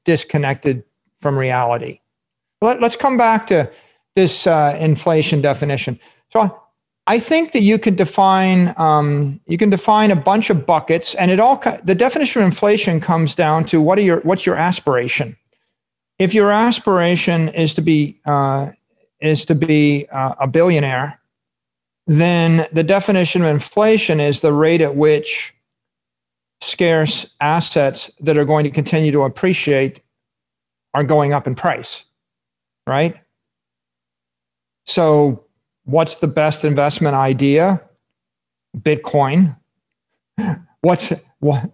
disconnected 0.05 0.83
from 1.19 1.37
reality. 1.37 1.99
Let, 2.61 2.83
us 2.83 2.95
come 2.95 3.15
back 3.15 3.45
to 3.47 3.69
this 4.15 4.47
uh, 4.47 4.75
inflation 4.79 5.41
definition. 5.41 5.99
So 6.33 6.61
I 7.07 7.19
think 7.19 7.51
that 7.53 7.61
you 7.61 7.79
can 7.79 7.95
define 7.95 8.73
um, 8.77 9.39
you 9.47 9.57
can 9.57 9.69
define 9.69 10.11
a 10.11 10.15
bunch 10.15 10.49
of 10.49 10.65
buckets, 10.65 11.15
and 11.15 11.31
it 11.31 11.39
all 11.39 11.61
the 11.83 11.95
definition 11.95 12.41
of 12.41 12.45
inflation 12.45 12.99
comes 12.99 13.35
down 13.35 13.65
to 13.65 13.81
what 13.81 13.97
are 13.97 14.03
your 14.03 14.21
what's 14.21 14.45
your 14.45 14.55
aspiration 14.55 15.35
if 16.21 16.35
your 16.35 16.51
aspiration 16.51 17.49
is 17.49 17.73
to 17.73 17.81
be 17.81 18.19
uh, 18.25 18.69
is 19.21 19.43
to 19.45 19.55
be 19.55 20.05
uh, 20.11 20.35
a 20.39 20.47
billionaire, 20.47 21.19
then 22.05 22.67
the 22.73 22.83
definition 22.83 23.41
of 23.41 23.47
inflation 23.47 24.19
is 24.19 24.41
the 24.41 24.53
rate 24.53 24.81
at 24.81 24.95
which 24.95 25.51
scarce 26.61 27.25
assets 27.39 28.11
that 28.19 28.37
are 28.37 28.45
going 28.45 28.63
to 28.63 28.69
continue 28.69 29.11
to 29.11 29.23
appreciate 29.23 30.01
are 30.93 31.03
going 31.03 31.33
up 31.33 31.47
in 31.47 31.55
price, 31.55 32.03
right? 32.85 33.19
So, 34.85 35.43
what's 35.85 36.17
the 36.17 36.27
best 36.27 36.63
investment 36.65 37.15
idea? 37.15 37.81
Bitcoin. 38.77 39.57
What's 40.81 41.13
what? 41.39 41.69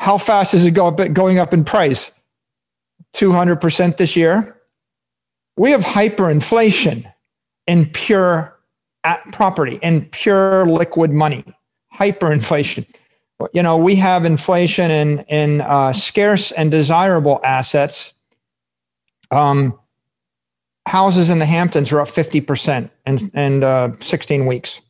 How 0.00 0.18
fast 0.18 0.54
is 0.54 0.66
it 0.66 0.72
go, 0.72 0.90
going 0.90 1.38
up 1.38 1.52
in 1.52 1.62
price? 1.64 2.10
200% 3.14 3.96
this 3.96 4.16
year. 4.16 4.56
We 5.56 5.70
have 5.70 5.82
hyperinflation 5.82 7.12
in 7.66 7.86
pure 7.86 8.58
property, 9.32 9.78
in 9.82 10.06
pure 10.06 10.66
liquid 10.66 11.12
money. 11.12 11.44
Hyperinflation. 11.94 12.88
You 13.52 13.62
know, 13.62 13.76
we 13.76 13.94
have 13.96 14.24
inflation 14.24 14.90
in, 14.90 15.20
in 15.28 15.60
uh, 15.60 15.92
scarce 15.92 16.50
and 16.52 16.70
desirable 16.70 17.40
assets. 17.44 18.12
Um, 19.30 19.78
houses 20.88 21.30
in 21.30 21.38
the 21.38 21.46
Hamptons 21.46 21.92
are 21.92 22.00
up 22.00 22.08
50% 22.08 22.90
in, 23.06 23.30
in 23.34 23.62
uh, 23.62 23.94
16 24.00 24.46
weeks, 24.46 24.80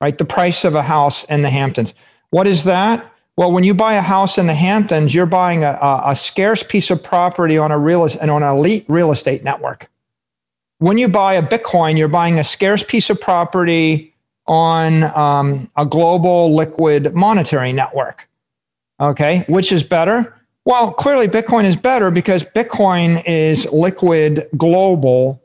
right? 0.00 0.16
The 0.16 0.24
price 0.24 0.64
of 0.64 0.74
a 0.74 0.82
house 0.82 1.24
in 1.24 1.42
the 1.42 1.50
Hamptons. 1.50 1.94
What 2.30 2.46
is 2.46 2.64
that? 2.64 3.08
Well, 3.36 3.50
when 3.50 3.64
you 3.64 3.72
buy 3.72 3.94
a 3.94 4.02
house 4.02 4.36
in 4.36 4.46
the 4.46 4.54
Hamptons, 4.54 5.14
you're 5.14 5.24
buying 5.24 5.64
a, 5.64 5.78
a, 6.04 6.14
scarce 6.14 6.62
piece 6.62 6.90
of 6.90 7.02
property 7.02 7.56
on 7.56 7.72
a 7.72 7.78
real 7.78 8.04
and 8.04 8.30
on 8.30 8.42
an 8.42 8.56
elite 8.56 8.84
real 8.88 9.10
estate 9.10 9.42
network. 9.42 9.88
When 10.78 10.98
you 10.98 11.08
buy 11.08 11.34
a 11.34 11.42
Bitcoin, 11.42 11.96
you're 11.96 12.08
buying 12.08 12.38
a 12.38 12.44
scarce 12.44 12.82
piece 12.82 13.08
of 13.08 13.18
property 13.20 14.14
on 14.46 15.04
um, 15.16 15.70
a 15.76 15.86
global 15.86 16.54
liquid 16.54 17.14
monetary 17.14 17.72
network. 17.72 18.28
Okay, 19.00 19.44
which 19.48 19.72
is 19.72 19.82
better? 19.82 20.34
Well, 20.64 20.92
clearly 20.92 21.28
Bitcoin 21.28 21.64
is 21.64 21.76
better 21.76 22.10
because 22.10 22.44
Bitcoin 22.44 23.22
is 23.26 23.66
liquid, 23.72 24.48
global, 24.56 25.42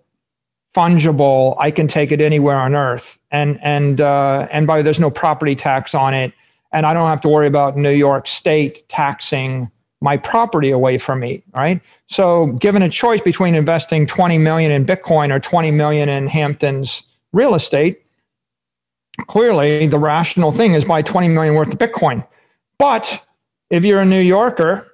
fungible. 0.75 1.55
I 1.59 1.71
can 1.71 1.87
take 1.87 2.11
it 2.11 2.21
anywhere 2.21 2.57
on 2.57 2.75
Earth, 2.75 3.19
and 3.31 3.59
and 3.63 3.99
uh, 3.99 4.47
and 4.51 4.67
by 4.67 4.81
there's 4.81 4.99
no 4.99 5.09
property 5.09 5.55
tax 5.55 5.95
on 5.95 6.13
it 6.13 6.33
and 6.71 6.85
I 6.85 6.93
don't 6.93 7.07
have 7.07 7.21
to 7.21 7.29
worry 7.29 7.47
about 7.47 7.75
New 7.75 7.91
York 7.91 8.27
State 8.27 8.87
taxing 8.89 9.71
my 10.01 10.17
property 10.17 10.69
away 10.69 10.97
from 10.97 11.19
me, 11.19 11.43
right? 11.55 11.81
So, 12.07 12.47
given 12.59 12.83
a 12.83 12.89
choice 12.89 13.21
between 13.21 13.55
investing 13.55 14.05
20 14.05 14.37
million 14.37 14.71
in 14.71 14.85
Bitcoin 14.85 15.33
or 15.33 15.39
20 15.39 15.71
million 15.71 16.07
in 16.07 16.27
Hampton's 16.27 17.03
real 17.33 17.55
estate, 17.55 18.05
clearly 19.25 19.87
the 19.87 19.97
rational 19.97 20.51
thing 20.51 20.73
is 20.73 20.85
buy 20.85 21.01
20 21.01 21.29
million 21.29 21.55
worth 21.55 21.73
of 21.73 21.79
Bitcoin. 21.79 22.25
But 22.77 23.25
if 23.71 23.83
you're 23.83 24.01
a 24.01 24.05
New 24.05 24.21
Yorker 24.21 24.85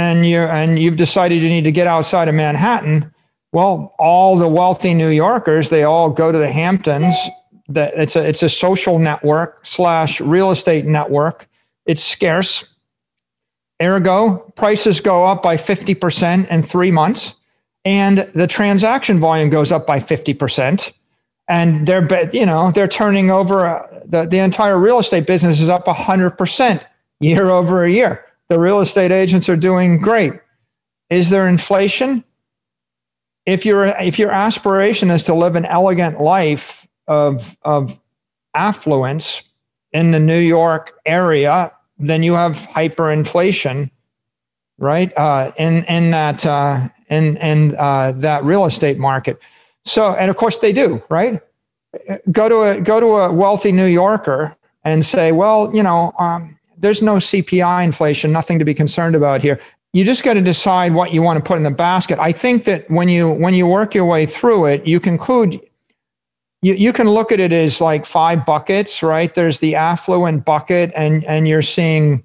and 0.00 0.26
you 0.26 0.38
and 0.38 0.78
you've 0.78 0.96
decided 0.96 1.42
you 1.42 1.48
need 1.48 1.64
to 1.64 1.72
get 1.72 1.86
outside 1.86 2.28
of 2.28 2.34
Manhattan, 2.34 3.12
well, 3.52 3.94
all 3.98 4.36
the 4.36 4.48
wealthy 4.48 4.94
New 4.94 5.10
Yorkers, 5.10 5.70
they 5.70 5.84
all 5.84 6.08
go 6.10 6.32
to 6.32 6.38
the 6.38 6.50
Hamptons 6.50 7.14
that 7.68 7.92
it's 7.94 8.16
a 8.16 8.26
it's 8.26 8.42
a 8.42 8.48
social 8.48 8.98
network 8.98 9.64
slash 9.64 10.20
real 10.20 10.50
estate 10.50 10.84
network. 10.84 11.48
It's 11.86 12.02
scarce. 12.02 12.66
Ergo, 13.82 14.52
prices 14.56 15.00
go 15.00 15.24
up 15.24 15.42
by 15.42 15.56
50% 15.56 16.48
in 16.48 16.62
three 16.62 16.90
months, 16.90 17.34
and 17.86 18.30
the 18.34 18.46
transaction 18.46 19.18
volume 19.18 19.48
goes 19.48 19.72
up 19.72 19.86
by 19.86 19.98
50%. 19.98 20.92
And 21.48 21.86
they're, 21.86 22.06
you 22.30 22.44
know, 22.44 22.70
they're 22.72 22.86
turning 22.86 23.30
over 23.30 23.66
uh, 23.66 24.00
the, 24.04 24.26
the 24.26 24.38
entire 24.38 24.78
real 24.78 24.98
estate 24.98 25.26
business 25.26 25.60
is 25.62 25.70
up 25.70 25.86
100% 25.86 26.84
year 27.20 27.48
over 27.48 27.84
a 27.84 27.90
year. 27.90 28.24
The 28.50 28.58
real 28.58 28.80
estate 28.80 29.12
agents 29.12 29.48
are 29.48 29.56
doing 29.56 30.00
great. 30.00 30.32
Is 31.08 31.30
there 31.30 31.46
inflation? 31.46 32.24
If 33.46 33.64
your 33.64 33.86
if 33.86 34.18
your 34.18 34.32
aspiration 34.32 35.12
is 35.12 35.22
to 35.24 35.34
live 35.34 35.54
an 35.54 35.66
elegant 35.66 36.20
life 36.20 36.86
of 37.06 37.56
of 37.62 38.00
affluence 38.52 39.44
in 39.92 40.10
the 40.10 40.18
New 40.18 40.40
York 40.40 40.98
area, 41.06 41.72
then 41.96 42.24
you 42.24 42.32
have 42.34 42.56
hyperinflation, 42.56 43.88
right? 44.78 45.16
Uh, 45.16 45.52
in 45.56 45.84
in 45.84 46.10
that 46.10 46.44
uh, 46.44 46.88
in 47.08 47.36
in 47.36 47.76
uh, 47.76 48.12
that 48.16 48.42
real 48.42 48.66
estate 48.66 48.98
market. 48.98 49.40
So, 49.84 50.16
and 50.16 50.28
of 50.28 50.36
course 50.36 50.58
they 50.58 50.72
do, 50.72 51.00
right? 51.08 51.40
Go 52.32 52.48
to 52.48 52.62
a 52.62 52.80
go 52.80 52.98
to 52.98 53.06
a 53.06 53.32
wealthy 53.32 53.70
New 53.70 53.86
Yorker 53.86 54.56
and 54.82 55.06
say, 55.06 55.30
well, 55.30 55.72
you 55.72 55.84
know, 55.84 56.12
um, 56.18 56.58
there's 56.80 57.02
no 57.02 57.16
CPI 57.16 57.84
inflation, 57.84 58.32
nothing 58.32 58.58
to 58.58 58.64
be 58.64 58.74
concerned 58.74 59.14
about 59.14 59.42
here. 59.42 59.60
You 59.92 60.04
just 60.04 60.22
got 60.22 60.34
to 60.34 60.40
decide 60.40 60.94
what 60.94 61.12
you 61.12 61.22
want 61.22 61.42
to 61.42 61.46
put 61.46 61.56
in 61.56 61.64
the 61.64 61.70
basket. 61.70 62.18
I 62.20 62.32
think 62.32 62.64
that 62.64 62.88
when 62.90 63.08
you 63.08 63.30
when 63.30 63.54
you 63.54 63.66
work 63.66 63.94
your 63.94 64.06
way 64.06 64.26
through 64.26 64.66
it, 64.66 64.86
you 64.86 65.00
conclude 65.00 65.60
you, 66.62 66.74
you 66.74 66.92
can 66.92 67.08
look 67.08 67.32
at 67.32 67.40
it 67.40 67.52
as 67.52 67.80
like 67.80 68.06
five 68.06 68.44
buckets, 68.44 69.02
right? 69.02 69.34
There's 69.34 69.60
the 69.60 69.74
affluent 69.74 70.44
bucket, 70.44 70.92
and, 70.94 71.24
and 71.24 71.48
you're 71.48 71.62
seeing 71.62 72.24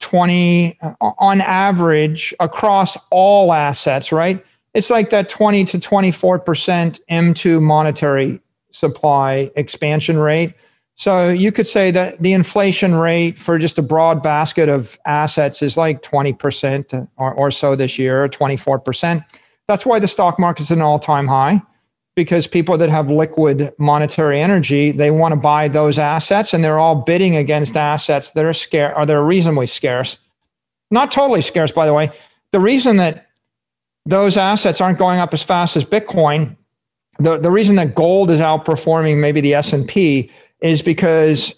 20 0.00 0.78
on 1.00 1.40
average 1.40 2.34
across 2.40 2.96
all 3.10 3.52
assets, 3.52 4.12
right? 4.12 4.44
It's 4.74 4.90
like 4.90 5.10
that 5.10 5.28
20 5.28 5.64
to 5.66 5.78
24% 5.78 7.00
M2 7.10 7.62
monetary 7.62 8.40
supply 8.72 9.50
expansion 9.56 10.18
rate. 10.18 10.54
So 10.96 11.28
you 11.28 11.52
could 11.52 11.66
say 11.66 11.90
that 11.90 12.20
the 12.22 12.32
inflation 12.32 12.94
rate 12.94 13.38
for 13.38 13.58
just 13.58 13.78
a 13.78 13.82
broad 13.82 14.22
basket 14.22 14.70
of 14.70 14.98
assets 15.06 15.60
is 15.60 15.76
like 15.76 16.02
20% 16.02 17.08
or, 17.18 17.34
or 17.34 17.50
so 17.50 17.76
this 17.76 17.98
year, 17.98 18.26
24%. 18.28 19.22
That's 19.68 19.84
why 19.84 19.98
the 19.98 20.08
stock 20.08 20.38
market's 20.38 20.70
an 20.70 20.80
all 20.80 20.98
time 20.98 21.26
high 21.26 21.60
because 22.14 22.46
people 22.46 22.78
that 22.78 22.88
have 22.88 23.10
liquid 23.10 23.74
monetary 23.78 24.40
energy, 24.40 24.90
they 24.90 25.10
want 25.10 25.34
to 25.34 25.40
buy 25.40 25.68
those 25.68 25.98
assets 25.98 26.54
and 26.54 26.64
they're 26.64 26.78
all 26.78 26.94
bidding 26.94 27.36
against 27.36 27.76
assets 27.76 28.32
that 28.32 28.44
are 28.44 28.54
scarce 28.54 28.94
or 28.96 29.04
they're 29.04 29.22
reasonably 29.22 29.66
scarce. 29.66 30.18
Not 30.90 31.10
totally 31.10 31.42
scarce, 31.42 31.72
by 31.72 31.84
the 31.84 31.92
way. 31.92 32.10
The 32.52 32.60
reason 32.60 32.96
that 32.96 33.26
those 34.06 34.38
assets 34.38 34.80
aren't 34.80 34.98
going 34.98 35.18
up 35.18 35.34
as 35.34 35.42
fast 35.42 35.76
as 35.76 35.84
Bitcoin, 35.84 36.56
the, 37.18 37.36
the 37.36 37.50
reason 37.50 37.76
that 37.76 37.94
gold 37.94 38.30
is 38.30 38.40
outperforming 38.40 39.20
maybe 39.20 39.42
the 39.42 39.52
S&P 39.52 40.30
is 40.60 40.82
because 40.82 41.54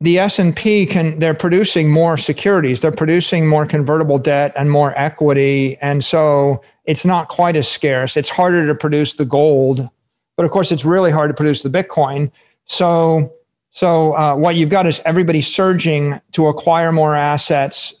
the 0.00 0.18
S&P 0.18 0.86
can 0.86 1.18
they're 1.18 1.34
producing 1.34 1.90
more 1.90 2.16
securities. 2.16 2.80
They're 2.80 2.92
producing 2.92 3.46
more 3.46 3.64
convertible 3.64 4.18
debt 4.18 4.52
and 4.56 4.70
more 4.70 4.92
equity. 4.98 5.78
And 5.80 6.04
so 6.04 6.62
it's 6.84 7.04
not 7.04 7.28
quite 7.28 7.56
as 7.56 7.68
scarce. 7.68 8.16
It's 8.16 8.28
harder 8.28 8.66
to 8.66 8.74
produce 8.74 9.14
the 9.14 9.24
gold 9.24 9.88
but 10.36 10.44
of 10.44 10.52
course 10.52 10.72
it's 10.72 10.84
really 10.84 11.10
hard 11.10 11.30
to 11.30 11.34
produce 11.34 11.62
the 11.62 11.70
bitcoin. 11.70 12.30
So 12.64 13.32
so 13.70 14.14
uh, 14.16 14.36
what 14.36 14.54
you've 14.54 14.70
got 14.70 14.86
is 14.86 15.00
everybody 15.04 15.40
surging 15.40 16.20
to 16.32 16.46
acquire 16.46 16.92
more 16.92 17.16
assets. 17.16 17.92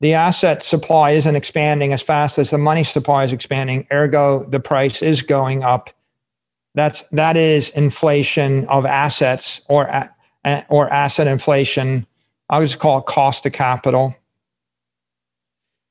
The 0.00 0.14
asset 0.14 0.62
supply 0.62 1.12
isn't 1.12 1.34
expanding 1.34 1.92
as 1.92 2.00
fast 2.00 2.38
as 2.38 2.50
the 2.50 2.58
money 2.58 2.84
supply 2.84 3.24
is 3.24 3.32
expanding 3.32 3.86
ergo 3.92 4.44
the 4.44 4.60
price 4.60 5.02
is 5.02 5.22
going 5.22 5.62
up 5.62 5.90
that's 6.74 7.02
that 7.12 7.36
is 7.36 7.70
inflation 7.70 8.66
of 8.66 8.86
assets 8.86 9.60
or 9.68 10.08
or 10.68 10.92
asset 10.92 11.26
inflation. 11.26 12.06
I 12.48 12.60
just 12.60 12.78
call 12.78 12.98
it 12.98 13.06
cost 13.06 13.46
of 13.46 13.52
capital. 13.52 14.14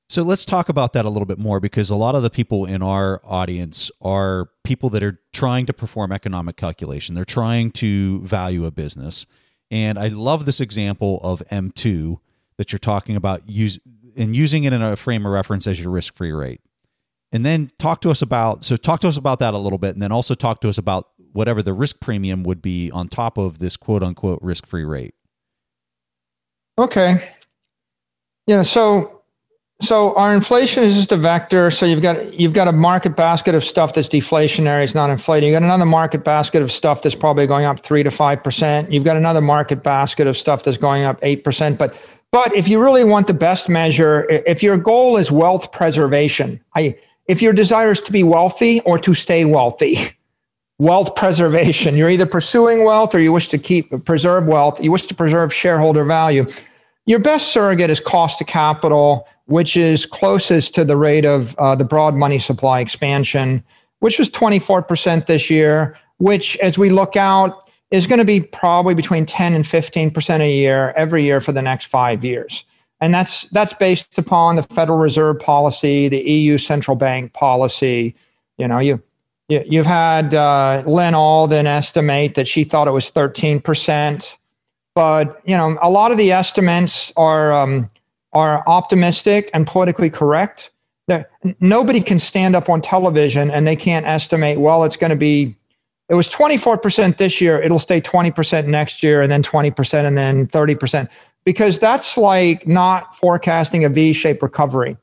So 0.10 0.24
let's 0.24 0.44
talk 0.44 0.68
about 0.68 0.92
that 0.92 1.06
a 1.06 1.10
little 1.10 1.26
bit 1.26 1.40
more 1.40 1.62
because 1.62 1.90
a 1.90 1.96
lot 1.96 2.16
of 2.16 2.22
the 2.22 2.30
people 2.30 2.66
in 2.66 2.82
our 2.82 3.22
audience 3.24 3.90
are 4.02 4.50
people 4.66 4.90
that 4.90 5.02
are 5.02 5.22
trying 5.32 5.66
to 5.68 5.74
perform 5.74 6.12
economic 6.12 6.58
calculation. 6.58 7.16
They're 7.16 7.24
trying 7.24 7.72
to 7.74 8.20
value 8.20 8.66
a 8.66 8.72
business. 8.72 9.26
And 9.72 9.98
I 9.98 10.10
love 10.10 10.46
this 10.46 10.60
example 10.60 11.22
of 11.24 11.42
M2 11.50 12.18
that 12.58 12.74
you're 12.74 12.80
talking 12.80 13.16
about 13.16 13.48
use 13.48 13.80
and 14.18 14.36
using 14.36 14.66
it 14.66 14.74
in 14.74 14.82
a 14.82 14.98
frame 14.98 15.26
of 15.26 15.32
reference 15.32 15.66
as 15.66 15.80
your 15.80 15.92
risk-free 15.92 16.34
rate. 16.34 16.60
And 17.32 17.46
then 17.46 17.72
talk 17.80 18.02
to 18.02 18.10
us 18.12 18.22
about 18.22 18.66
so 18.66 18.76
talk 18.76 19.00
to 19.02 19.08
us 19.08 19.18
about 19.18 19.40
that 19.40 19.54
a 19.54 19.58
little 19.58 19.80
bit 19.80 19.94
and 19.94 20.02
then 20.02 20.12
also 20.12 20.34
talk 20.34 20.60
to 20.62 20.70
us 20.70 20.78
about 20.78 21.08
whatever 21.34 21.62
the 21.62 21.74
risk 21.74 22.02
premium 22.02 22.44
would 22.44 22.62
be 22.62 22.92
on 22.92 23.08
top 23.08 23.38
of 23.38 23.60
this 23.60 23.78
quote 23.78 24.04
unquote 24.04 24.40
risk 24.42 24.66
free 24.66 24.84
rate. 24.84 25.14
Okay. 26.78 27.18
Yeah. 28.48 28.64
So, 28.64 29.22
so 29.82 30.16
our 30.16 30.34
inflation 30.34 30.84
is 30.84 30.96
just 30.96 31.12
a 31.12 31.18
vector. 31.18 31.72
So 31.72 31.86
you've 31.86 32.02
got 32.02 32.40
you've 32.40 32.54
got 32.54 32.68
a 32.68 32.72
market 32.72 33.16
basket 33.16 33.56
of 33.56 33.64
stuff 33.64 33.94
that's 33.94 34.08
deflationary, 34.08 34.84
it's 34.84 34.96
not 34.96 35.10
inflating. 35.10 35.50
You've 35.50 35.56
got 35.60 35.64
another 35.64 35.86
market 35.86 36.24
basket 36.24 36.62
of 36.62 36.72
stuff 36.72 37.02
that's 37.02 37.16
probably 37.16 37.48
going 37.48 37.66
up 37.66 37.80
three 37.80 38.04
to 38.04 38.12
five 38.12 38.44
percent. 38.44 38.92
You've 38.92 39.04
got 39.04 39.18
another 39.18 39.42
market 39.42 39.84
basket 39.84 40.28
of 40.28 40.38
stuff 40.38 40.64
that's 40.64 40.78
going 40.78 41.04
up 41.04 41.20
eight 41.24 41.44
percent. 41.44 41.80
But 41.80 41.96
but 42.32 42.56
if 42.56 42.68
you 42.68 42.82
really 42.82 43.04
want 43.04 43.28
the 43.28 43.34
best 43.34 43.70
measure, 43.70 44.28
if 44.30 44.64
your 44.64 44.78
goal 44.78 45.18
is 45.18 45.32
wealth 45.32 45.72
preservation, 45.72 46.64
I 46.76 46.96
if 47.32 47.42
your 47.42 47.54
desire 47.54 47.92
is 47.92 48.02
to 48.02 48.12
be 48.12 48.24
wealthy 48.24 48.82
or 48.82 49.00
to 49.00 49.14
stay 49.14 49.46
wealthy, 49.46 49.96
wealth 50.80 51.16
preservation. 51.16 51.96
You're 51.96 52.10
either 52.10 52.26
pursuing 52.26 52.84
wealth 52.84 53.16
or 53.16 53.22
you 53.22 53.32
wish 53.32 53.48
to 53.48 53.58
keep 53.58 53.90
preserve 54.04 54.50
wealth. 54.50 54.84
You 54.84 54.92
wish 54.92 55.08
to 55.08 55.16
preserve 55.16 55.54
shareholder 55.54 56.04
value. 56.04 56.46
Your 57.06 57.20
best 57.20 57.54
surrogate 57.54 57.90
is 57.90 58.02
cost 58.02 58.42
of 58.42 58.48
capital, 58.48 59.30
which 59.46 59.78
is 59.78 60.06
closest 60.06 60.76
to 60.76 60.84
the 60.84 60.98
rate 60.98 61.24
of 61.24 61.56
uh, 61.56 61.74
the 61.74 61.86
broad 61.86 62.16
money 62.16 62.38
supply 62.38 62.82
expansion, 62.82 63.64
which 64.00 64.20
was 64.20 64.30
24% 64.30 65.26
this 65.28 65.50
year, 65.50 65.98
which 66.18 66.58
as 66.58 66.78
we 66.78 66.90
look 66.90 67.16
out 67.16 67.70
is 67.92 68.08
going 68.08 68.20
to 68.20 68.26
be 68.26 68.42
probably 68.42 68.94
between 68.94 69.26
10 69.26 69.54
and 69.54 69.64
15% 69.64 70.42
a 70.42 70.54
year 70.54 70.92
every 70.98 71.24
year 71.24 71.40
for 71.40 71.54
the 71.54 71.62
next 71.62 71.86
five 71.86 72.26
years. 72.26 72.66
And 73.02 73.14
that's 73.14 73.44
that's 73.50 73.74
based 73.74 74.18
upon 74.18 74.56
the 74.56 74.64
Federal 74.64 75.00
Reserve 75.00 75.40
policy, 75.40 76.08
the 76.08 76.22
EU 76.22 76.58
central 76.58 76.96
bank 76.96 77.34
policy. 77.34 78.16
You 78.58 78.68
know, 78.68 78.80
you 78.80 79.02
You've 79.52 79.86
had 79.86 80.34
uh, 80.34 80.82
Lyn 80.86 81.14
Alden 81.14 81.68
estimate 81.68 82.36
that 82.36 82.48
she 82.48 82.64
thought 82.64 82.88
it 82.88 82.92
was 82.92 83.12
13%. 83.12 84.38
But, 84.96 85.42
you 85.46 85.58
know, 85.58 85.78
a 85.82 85.90
lot 85.90 86.12
of 86.12 86.18
the 86.18 86.32
estimates 86.32 87.12
are, 87.18 87.52
um, 87.52 87.90
are 88.32 88.64
optimistic 88.68 89.50
and 89.54 89.68
politically 89.68 90.10
correct. 90.10 90.72
Nobody 91.60 92.00
can 92.00 92.18
stand 92.20 92.56
up 92.56 92.70
on 92.70 92.82
television 92.82 93.52
and 93.52 93.68
they 93.68 93.76
can't 93.76 94.06
estimate, 94.06 94.58
well, 94.58 94.86
it's 94.86 94.96
going 94.96 95.10
to 95.10 95.18
be, 95.18 95.54
it 96.08 96.16
was 96.16 96.30
24% 96.30 97.18
this 97.18 97.42
year, 97.42 97.62
it'll 97.62 97.80
stay 97.80 98.00
20% 98.00 98.68
next 98.68 99.04
year, 99.04 99.22
and 99.22 99.30
then 99.30 99.44
20%, 99.44 100.06
and 100.06 100.18
then 100.18 100.48
30%. 100.48 101.10
Because 101.44 101.80
that's 101.80 102.18
like 102.18 102.68
not 102.68 103.16
forecasting 103.16 103.84
a 103.84 103.90
V 103.90 104.14
shaped 104.14 104.42
recovery 104.44 104.98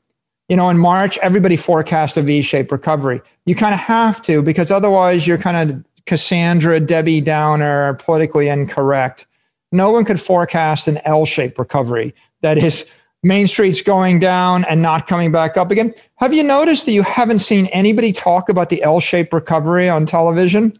you 0.49 0.55
know, 0.55 0.69
in 0.69 0.77
March, 0.77 1.17
everybody 1.19 1.55
forecast 1.55 2.17
a 2.17 2.23
V-shaped 2.23 2.71
recovery. 2.71 3.21
You 3.45 3.55
kind 3.55 3.73
of 3.73 3.79
have 3.79 4.21
to 4.23 4.41
because 4.41 4.71
otherwise 4.71 5.27
you're 5.27 5.37
kind 5.37 5.69
of 5.69 5.85
Cassandra, 6.07 6.79
Debbie 6.79 7.21
Downer, 7.21 7.93
politically 7.95 8.49
incorrect. 8.49 9.27
No 9.71 9.91
one 9.91 10.05
could 10.05 10.19
forecast 10.19 10.87
an 10.87 10.99
L-shaped 11.05 11.59
recovery. 11.59 12.15
That 12.41 12.57
is, 12.57 12.89
Main 13.21 13.47
Street's 13.47 13.83
going 13.83 14.19
down 14.19 14.65
and 14.65 14.81
not 14.81 15.05
coming 15.05 15.31
back 15.31 15.55
up 15.55 15.69
again. 15.69 15.93
Have 16.15 16.33
you 16.33 16.41
noticed 16.41 16.87
that 16.87 16.93
you 16.93 17.03
haven't 17.03 17.39
seen 17.39 17.67
anybody 17.67 18.11
talk 18.11 18.49
about 18.49 18.69
the 18.69 18.81
L-shaped 18.81 19.31
recovery 19.31 19.87
on 19.87 20.07
television? 20.07 20.73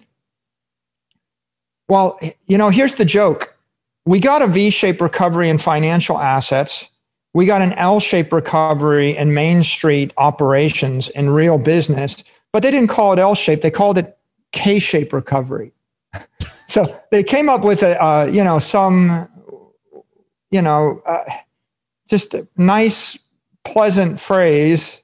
Well, 1.88 2.20
you 2.48 2.58
know, 2.58 2.70
here's 2.70 2.96
the 2.96 3.06
joke. 3.06 3.56
We 4.10 4.20
got 4.20 4.42
a 4.42 4.48
V-shaped 4.48 5.02
recovery 5.02 5.50
in 5.50 5.60
financial 5.60 6.18
assets 6.18 6.90
we 7.34 7.46
got 7.46 7.62
an 7.62 7.74
L 7.74 8.00
shaped 8.00 8.34
recovery 8.34 9.16
in 9.16 9.34
Main 9.34 9.64
Street 9.64 10.12
operations 10.18 11.10
in 11.10 11.30
real 11.30 11.58
business, 11.58 12.24
but 12.52 12.64
they 12.64 12.72
didn't 12.72 12.90
call 12.90 13.14
it 13.14 13.20
L 13.20 13.36
shaped. 13.36 13.62
They 13.62 13.72
called 13.72 13.98
it 13.98 14.18
K 14.52 14.80
shaped 14.80 15.14
recovery. 15.14 15.72
so 16.68 16.86
they 17.12 17.24
came 17.24 17.50
up 17.50 17.64
with 17.64 17.84
a, 17.84 18.04
uh, 18.04 18.26
you 18.26 18.44
know, 18.44 18.58
some, 18.58 19.30
you 20.50 20.62
know, 20.62 21.02
uh, 21.06 21.24
just 22.10 22.34
a 22.34 22.48
nice, 22.58 23.20
pleasant 23.64 24.20
phrase, 24.20 25.02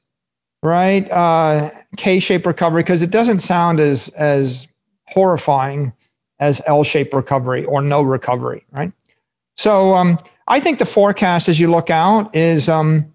right? 0.63 1.09
Uh, 1.11 1.69
K 1.95 2.17
shaped 2.17 2.47
recovery, 2.47 2.81
because 2.81 3.03
it 3.03 3.11
doesn't 3.11 3.41
sound 3.41 3.79
as, 3.79 4.09
as 4.09 4.67
horrifying 5.07 5.93
as 6.39 6.61
L-shaped 6.65 7.13
recovery 7.13 7.65
or 7.65 7.81
no 7.81 8.01
recovery, 8.01 8.65
right? 8.71 8.91
So 9.57 9.93
um, 9.93 10.17
I 10.47 10.59
think 10.59 10.79
the 10.79 10.85
forecast 10.85 11.47
as 11.47 11.59
you 11.59 11.69
look 11.69 11.89
out 11.89 12.35
is 12.35 12.67
um, 12.67 13.13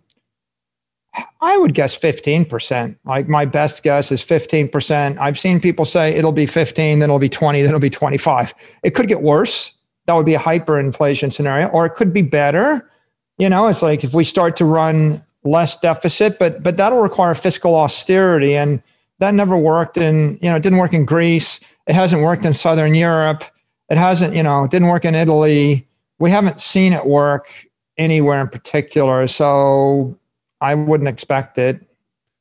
I 1.41 1.59
would 1.59 1.75
guess 1.75 1.99
15%. 1.99 2.97
Like 3.05 3.29
my 3.29 3.45
best 3.45 3.83
guess 3.83 4.13
is 4.13 4.23
15%. 4.23 5.19
I've 5.19 5.39
seen 5.39 5.61
people 5.61 5.85
say 5.85 6.15
it'll 6.15 6.33
be 6.33 6.47
15, 6.47 6.99
then 6.99 7.09
it'll 7.09 7.19
be 7.19 7.29
20, 7.29 7.61
then 7.61 7.69
it'll 7.69 7.81
be 7.81 7.91
25. 7.91 8.55
It 8.83 8.95
could 8.95 9.09
get 9.09 9.23
worse. 9.23 9.73
That 10.07 10.15
would 10.15 10.27
be 10.27 10.35
a 10.35 10.41
hyperinflation 10.41 11.33
scenario, 11.33 11.69
or 11.69 11.87
it 11.87 11.95
could 11.95 12.13
be 12.13 12.23
better. 12.23 12.91
You 13.39 13.49
know, 13.49 13.69
it's 13.69 13.83
like 13.83 14.03
if 14.03 14.13
we 14.13 14.25
start 14.25 14.57
to 14.57 14.65
run 14.65 15.25
less 15.45 15.79
deficit, 15.79 16.39
but 16.39 16.63
but 16.63 16.77
that'll 16.77 17.01
require 17.01 17.35
fiscal 17.35 17.75
austerity. 17.75 18.57
And 18.57 18.83
that 19.21 19.35
never 19.35 19.57
worked 19.57 19.97
in, 19.99 20.39
you 20.43 20.51
know, 20.51 20.57
it 20.57 20.63
didn't 20.63 20.79
work 20.79 20.93
in 20.93 21.05
Greece. 21.05 21.61
It 21.87 21.95
hasn't 21.95 22.23
worked 22.23 22.45
in 22.45 22.55
Southern 22.55 22.95
Europe. 22.95 23.45
It 23.89 23.99
hasn't, 23.99 24.35
you 24.35 24.43
know, 24.43 24.65
it 24.65 24.71
didn't 24.71 24.89
work 24.89 25.05
in 25.05 25.15
Italy. 25.15 25.87
We 26.19 26.31
haven't 26.31 26.61
seen 26.61 26.93
it 26.93 27.07
work 27.07 27.67
anywhere 27.99 28.41
in 28.41 28.49
particular. 28.49 29.27
So 29.27 30.19
I 30.61 30.75
wouldn't 30.75 31.09
expect 31.09 31.59
it. 31.59 31.87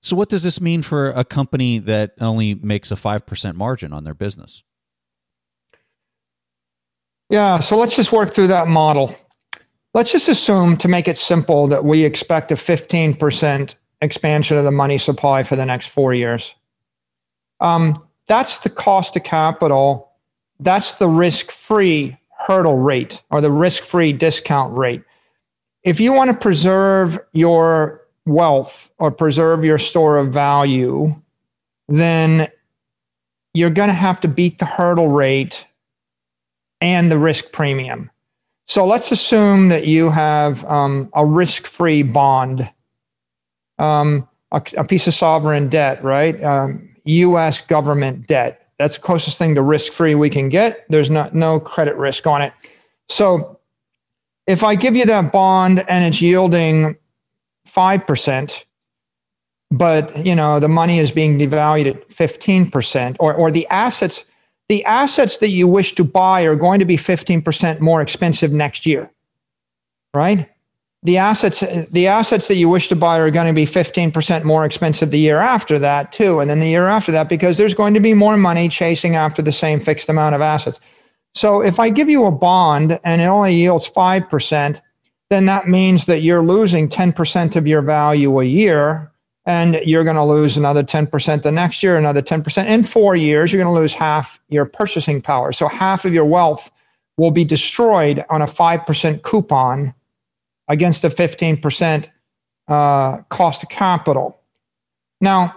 So, 0.01 0.15
what 0.15 0.30
does 0.30 0.43
this 0.43 0.61
mean 0.61 0.82
for 0.82 1.09
a 1.09 1.25
company 1.25 1.80
that 1.80 2.13
only 2.21 2.55
makes 2.55 2.89
a 2.91 2.95
5% 2.95 3.55
margin 3.55 3.91
on 3.91 4.05
their 4.05 4.13
business? 4.13 4.63
Yeah, 7.30 7.59
so 7.59 7.77
let's 7.77 7.97
just 7.97 8.13
work 8.13 8.32
through 8.32 8.47
that 8.47 8.69
model. 8.69 9.13
Let's 9.93 10.11
just 10.11 10.30
assume, 10.30 10.77
to 10.77 10.88
make 10.88 11.09
it 11.09 11.17
simple, 11.17 11.67
that 11.67 11.84
we 11.84 12.05
expect 12.05 12.51
a 12.51 12.55
15% 12.55 13.75
expansion 14.01 14.57
of 14.57 14.63
the 14.63 14.71
money 14.71 14.97
supply 14.97 15.43
for 15.43 15.57
the 15.57 15.65
next 15.65 15.88
four 15.88 16.13
years. 16.13 16.55
Um, 17.60 18.03
that's 18.28 18.60
the 18.60 18.70
cost 18.70 19.16
of 19.16 19.24
capital. 19.24 20.12
That's 20.60 20.95
the 20.95 21.07
risk 21.07 21.51
free 21.51 22.18
hurdle 22.38 22.78
rate 22.78 23.22
or 23.30 23.41
the 23.41 23.51
risk 23.51 23.84
free 23.84 24.14
discount 24.14 24.76
rate. 24.78 25.03
If 25.84 25.99
you 25.99 26.14
want 26.14 26.32
to 26.32 26.38
preserve 26.38 27.20
your 27.34 28.05
wealth 28.26 28.91
or 28.97 29.12
preserve 29.12 29.66
your 29.66 29.78
store 29.78 30.18
of 30.18 30.34
value, 30.34 31.10
then 31.88 32.47
you're 33.53 33.70
going 33.70 33.89
to 33.89 33.93
have 33.93 34.22
to 34.22 34.28
beat 34.28 34.60
the 34.60 34.66
hurdle 34.66 35.10
rate 35.10 35.66
and 36.82 37.12
the 37.12 37.18
risk 37.18 37.51
premium. 37.51 38.10
So 38.68 38.86
let's 38.86 39.12
assume 39.12 39.70
that 39.70 39.88
you 39.88 40.10
have 40.10 40.64
um, 40.66 41.10
a 41.14 41.26
risk 41.26 41.66
free 41.66 42.03
bond, 42.03 42.72
um, 43.80 44.28
a, 44.51 44.62
a, 44.78 44.84
piece 44.84 45.07
of 45.07 45.16
sovereign 45.16 45.70
debt, 45.70 46.03
right? 46.03 46.41
Um, 46.43 46.89
US 47.10 47.62
government 47.62 48.28
debt. 48.28 48.66
That's 48.78 48.95
the 48.95 49.01
closest 49.01 49.38
thing 49.38 49.55
to 49.55 49.62
risk 49.62 49.91
free 49.91 50.16
we 50.16 50.30
can 50.30 50.49
get. 50.49 50.86
There's 50.89 51.10
not, 51.10 51.36
no 51.36 51.60
credit 51.60 51.95
risk 51.95 52.26
on 52.28 52.41
it. 52.41 52.53
So 53.10 53.60
if 54.47 54.64
I 54.64 54.76
give 54.76 54.95
you 54.95 55.05
that 55.05 55.32
bond 55.32 55.84
and 55.89 56.05
it's 56.05 56.22
yielding 56.22 56.97
5%, 57.68 58.64
but 59.72 60.26
you 60.26 60.36
know 60.36 60.60
the 60.60 60.68
money 60.68 60.99
is 60.99 61.12
being 61.12 61.38
devalued 61.38 61.88
at 61.88 62.10
15% 62.10 63.18
or, 63.20 63.34
or 63.34 63.51
the 63.51 63.68
assets 63.68 64.26
the 64.68 64.86
assets 64.86 65.38
that 65.38 65.49
you 65.49 65.68
wish 65.68 65.95
to 65.95 66.03
buy 66.03 66.41
are 66.41 66.55
going 66.55 66.78
to 66.78 66.86
be 66.86 66.95
15% 66.95 67.80
more 67.80 68.01
expensive 68.01 68.51
next 68.51 68.86
year 68.86 69.12
right 70.14 70.49
the 71.04 71.18
assets 71.18 71.64
the 71.91 72.08
assets 72.08 72.47
that 72.47 72.56
you 72.56 72.68
wish 72.68 72.89
to 72.89 72.95
buy 72.95 73.18
are 73.18 73.32
going 73.32 73.47
to 73.47 73.54
be 73.54 73.66
15% 73.66 74.43
more 74.43 74.66
expensive 74.66 75.12
the 75.12 75.20
year 75.20 75.38
after 75.38 75.80
that 75.80 76.12
too 76.12 76.39
and 76.39 76.50
then 76.50 76.60
the 76.60 76.68
year 76.68 76.88
after 76.88 77.12
that 77.12 77.30
because 77.30 77.58
there's 77.58 77.74
going 77.74 77.93
to 77.93 78.00
be 78.00 78.14
more 78.14 78.38
money 78.38 78.68
chasing 78.68 79.16
after 79.16 79.41
the 79.41 79.52
same 79.52 79.80
fixed 79.80 80.10
amount 80.10 80.36
of 80.36 80.41
assets 80.41 80.80
so 81.34 81.62
if 81.62 81.80
i 81.80 81.89
give 81.89 82.10
you 82.10 82.26
a 82.26 82.32
bond 82.32 83.00
and 83.04 83.22
it 83.22 83.26
only 83.26 83.56
yields 83.56 83.89
5% 83.89 84.82
then 85.30 85.45
that 85.45 85.68
means 85.68 86.06
that 86.08 86.22
you're 86.22 86.43
losing 86.43 86.89
10% 86.89 87.56
of 87.56 87.68
your 87.68 87.82
value 87.82 88.39
a 88.39 88.43
year 88.43 89.12
and 89.45 89.76
you're 89.86 90.04
going 90.04 90.16
to 90.16 90.24
lose 90.24 90.58
another 90.58 90.84
10% 90.84 91.41
the 91.41 91.52
next 91.52 91.82
year, 91.82 91.95
another 91.95 92.22
10%. 92.22 92.66
In 92.68 92.84
four 92.84 93.16
years, 93.16 93.52
you're 93.52 93.62
going 93.62 93.74
to 93.74 93.80
lose 93.80 93.93
half 93.93 94.39
your 94.50 94.66
purchasing 94.66 95.22
power. 95.22 95.52
So 95.52 95.68
half 95.68 96.06
of 96.06 96.14
your 96.14 96.26
wealth 96.26 96.70
will 97.18 97.32
be 97.32 97.45
destroyed 97.45 98.24
on 98.30 98.41
a 98.41 98.45
5% 98.45 99.22
coupon 99.24 99.93
against 100.70 101.03
a 101.03 101.09
15% 101.09 102.07
uh, 102.67 103.17
cost 103.30 103.63
of 103.63 103.70
capital. 103.70 104.39
Now, 105.20 105.55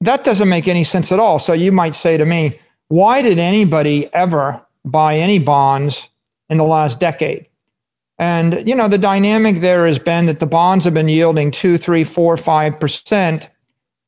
that 0.00 0.24
doesn't 0.24 0.48
make 0.48 0.68
any 0.68 0.84
sense 0.84 1.12
at 1.12 1.18
all. 1.18 1.38
So 1.38 1.52
you 1.52 1.72
might 1.72 1.94
say 1.94 2.16
to 2.16 2.24
me, 2.24 2.58
why 2.88 3.22
did 3.22 3.38
anybody 3.38 4.12
ever 4.14 4.64
buy 4.84 5.16
any 5.16 5.38
bonds 5.38 6.08
in 6.48 6.58
the 6.58 6.64
last 6.64 7.00
decade? 7.00 7.48
And 8.18 8.66
you 8.66 8.74
know, 8.74 8.86
the 8.86 8.98
dynamic 8.98 9.60
there 9.60 9.86
has 9.86 9.98
been 9.98 10.26
that 10.26 10.40
the 10.40 10.46
bonds 10.46 10.84
have 10.84 10.94
been 10.94 11.08
yielding 11.08 11.50
two, 11.50 11.78
three, 11.78 12.04
four, 12.04 12.36
five 12.36 12.78
percent. 12.78 13.50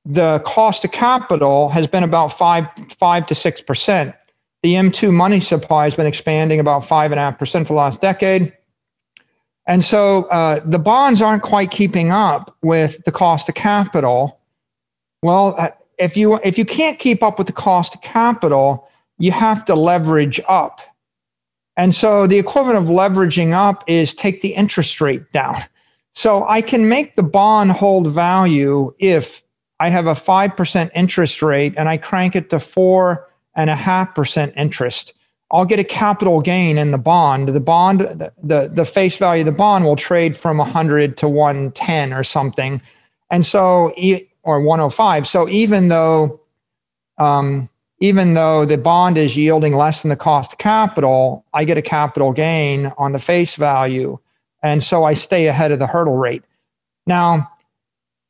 The 0.04 0.38
cost 0.46 0.84
of 0.84 0.92
capital 0.92 1.70
has 1.70 1.88
been 1.88 2.04
about 2.04 2.28
five, 2.28 2.70
five 2.90 3.26
to 3.26 3.34
six 3.34 3.60
percent. 3.60 4.14
The 4.62 4.74
M2 4.74 5.12
money 5.12 5.40
supply 5.40 5.84
has 5.84 5.96
been 5.96 6.06
expanding 6.06 6.60
about 6.60 6.84
five 6.84 7.10
and 7.10 7.18
a 7.18 7.22
half 7.24 7.38
percent 7.38 7.66
for 7.66 7.72
the 7.72 7.78
last 7.78 8.00
decade. 8.00 8.55
And 9.66 9.84
so 9.84 10.24
uh, 10.24 10.60
the 10.64 10.78
bonds 10.78 11.20
aren't 11.20 11.42
quite 11.42 11.70
keeping 11.70 12.10
up 12.10 12.56
with 12.62 13.04
the 13.04 13.12
cost 13.12 13.48
of 13.48 13.54
capital. 13.56 14.40
Well, 15.22 15.54
uh, 15.58 15.70
if 15.98 16.16
you 16.16 16.38
if 16.44 16.58
you 16.58 16.64
can't 16.64 16.98
keep 16.98 17.22
up 17.22 17.38
with 17.38 17.46
the 17.46 17.52
cost 17.52 17.94
of 17.94 18.02
capital, 18.02 18.88
you 19.18 19.32
have 19.32 19.64
to 19.64 19.74
leverage 19.74 20.40
up. 20.48 20.80
And 21.76 21.94
so 21.94 22.26
the 22.26 22.38
equivalent 22.38 22.78
of 22.78 22.86
leveraging 22.86 23.52
up 23.52 23.84
is 23.86 24.14
take 24.14 24.40
the 24.40 24.54
interest 24.54 25.00
rate 25.00 25.30
down. 25.32 25.56
So 26.14 26.46
I 26.48 26.62
can 26.62 26.88
make 26.88 27.16
the 27.16 27.22
bond 27.22 27.72
hold 27.72 28.06
value 28.06 28.94
if 28.98 29.42
I 29.78 29.90
have 29.90 30.06
a 30.06 30.14
5% 30.14 30.90
interest 30.94 31.42
rate 31.42 31.74
and 31.76 31.88
I 31.88 31.98
crank 31.98 32.34
it 32.34 32.48
to 32.50 32.58
four 32.58 33.28
and 33.54 33.68
a 33.68 33.76
half 33.76 34.14
percent 34.14 34.54
interest. 34.56 35.12
I'll 35.50 35.64
get 35.64 35.78
a 35.78 35.84
capital 35.84 36.40
gain 36.40 36.76
in 36.76 36.90
the 36.90 36.98
bond. 36.98 37.48
The 37.48 37.60
bond, 37.60 38.00
the, 38.00 38.32
the, 38.42 38.68
the 38.72 38.84
face 38.84 39.16
value 39.16 39.42
of 39.42 39.46
the 39.46 39.52
bond 39.52 39.84
will 39.84 39.96
trade 39.96 40.36
from 40.36 40.58
100 40.58 41.16
to 41.18 41.28
110 41.28 42.12
or 42.12 42.24
something. 42.24 42.82
And 43.30 43.46
so, 43.46 43.94
or 44.42 44.60
105. 44.60 45.26
So 45.26 45.48
even 45.48 45.88
though 45.88 46.40
um, 47.18 47.68
even 47.98 48.34
though 48.34 48.64
the 48.64 48.76
bond 48.76 49.16
is 49.16 49.36
yielding 49.36 49.74
less 49.74 50.02
than 50.02 50.10
the 50.10 50.16
cost 50.16 50.52
of 50.52 50.58
capital, 50.58 51.44
I 51.54 51.64
get 51.64 51.78
a 51.78 51.82
capital 51.82 52.32
gain 52.32 52.92
on 52.98 53.12
the 53.12 53.18
face 53.18 53.54
value. 53.54 54.18
And 54.62 54.82
so 54.82 55.04
I 55.04 55.14
stay 55.14 55.46
ahead 55.46 55.72
of 55.72 55.78
the 55.78 55.86
hurdle 55.86 56.16
rate. 56.16 56.42
Now, 57.06 57.50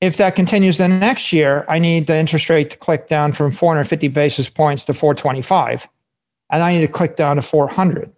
if 0.00 0.18
that 0.18 0.36
continues 0.36 0.78
the 0.78 0.86
next 0.86 1.32
year, 1.32 1.64
I 1.68 1.78
need 1.78 2.06
the 2.06 2.16
interest 2.16 2.48
rate 2.48 2.70
to 2.70 2.76
click 2.76 3.08
down 3.08 3.32
from 3.32 3.50
450 3.50 4.08
basis 4.08 4.48
points 4.48 4.84
to 4.84 4.94
425. 4.94 5.88
And 6.50 6.62
I 6.62 6.72
need 6.72 6.86
to 6.86 6.92
click 6.92 7.16
down 7.16 7.36
to 7.36 7.42
400. 7.42 8.12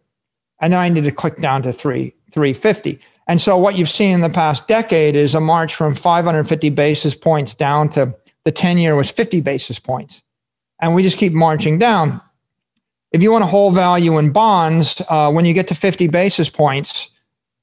And 0.60 0.72
then 0.72 0.80
I 0.80 0.88
need 0.88 1.04
to 1.04 1.12
click 1.12 1.36
down 1.36 1.62
to 1.62 1.72
3, 1.72 2.14
350. 2.32 3.00
And 3.26 3.40
so 3.40 3.56
what 3.56 3.76
you've 3.76 3.88
seen 3.88 4.14
in 4.14 4.20
the 4.20 4.30
past 4.30 4.66
decade 4.68 5.14
is 5.14 5.34
a 5.34 5.40
march 5.40 5.74
from 5.74 5.94
550 5.94 6.70
basis 6.70 7.14
points 7.14 7.54
down 7.54 7.88
to 7.90 8.14
the 8.44 8.52
10 8.52 8.78
year 8.78 8.96
was 8.96 9.10
50 9.10 9.40
basis 9.40 9.78
points 9.78 10.22
and 10.80 10.94
we 10.94 11.02
just 11.02 11.18
keep 11.18 11.32
marching 11.32 11.78
down. 11.78 12.20
If 13.12 13.22
you 13.22 13.32
want 13.32 13.42
to 13.42 13.46
hold 13.46 13.74
value 13.74 14.18
in 14.18 14.32
bonds, 14.32 15.00
uh, 15.08 15.30
when 15.30 15.44
you 15.44 15.54
get 15.54 15.68
to 15.68 15.74
50 15.74 16.08
basis 16.08 16.50
points, 16.50 17.08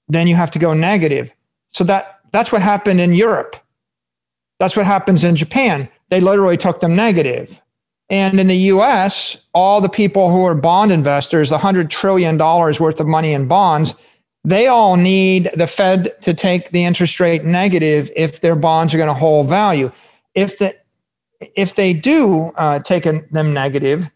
then 0.08 0.28
you 0.28 0.36
have 0.36 0.52
to 0.52 0.60
go 0.60 0.74
negative. 0.74 1.34
So 1.72 1.84
that 1.86 2.20
that's 2.32 2.52
what 2.52 2.62
happened 2.62 3.00
in 3.00 3.14
Europe. 3.14 3.56
That's 4.60 4.76
what 4.76 4.86
happens 4.86 5.24
in 5.24 5.36
Japan. 5.36 5.90
They 6.10 6.20
literally 6.20 6.58
took 6.58 6.80
them 6.80 6.96
negative. 6.96 7.62
And 8.10 8.40
in 8.40 8.48
the 8.48 8.56
US, 8.56 9.38
all 9.54 9.82
the 9.82 9.90
people 9.90 10.30
who 10.32 10.46
are 10.46 10.56
bond 10.56 10.92
investors, 10.92 11.52
$100 11.52 11.90
trillion 11.90 12.38
worth 12.38 13.00
of 13.00 13.08
money 13.08 13.34
in 13.34 13.48
bonds, 13.48 13.96
they 14.44 14.68
all 14.68 14.96
need 14.96 15.50
the 15.56 15.66
Fed 15.66 16.14
to 16.22 16.34
take 16.34 16.70
the 16.70 16.84
interest 16.86 17.20
rate 17.20 17.44
negative 17.44 18.12
if 18.16 18.42
their 18.42 18.56
bonds 18.56 18.94
are 18.94 18.98
going 18.98 19.08
to 19.08 19.14
hold 19.14 19.50
value. 19.50 19.92
If 20.36 20.60
the 20.60 20.76
if 21.56 21.76
they 21.76 21.94
do 21.94 22.52
uh, 22.56 22.80
take 22.80 23.06
a, 23.06 23.22
them 23.32 23.54
negative, 23.54 24.10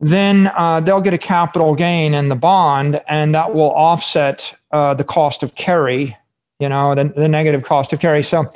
then 0.00 0.50
uh, 0.54 0.80
they'll 0.80 1.00
get 1.00 1.14
a 1.14 1.18
capital 1.18 1.74
gain 1.74 2.14
in 2.14 2.28
the 2.28 2.36
bond, 2.36 3.00
and 3.08 3.34
that 3.34 3.54
will 3.54 3.72
offset 3.72 4.54
uh, 4.70 4.94
the 4.94 5.04
cost 5.04 5.42
of 5.42 5.54
carry. 5.54 6.16
You 6.60 6.68
know, 6.68 6.94
the, 6.94 7.04
the 7.04 7.28
negative 7.28 7.64
cost 7.64 7.92
of 7.92 8.00
carry. 8.00 8.22
So, 8.22 8.48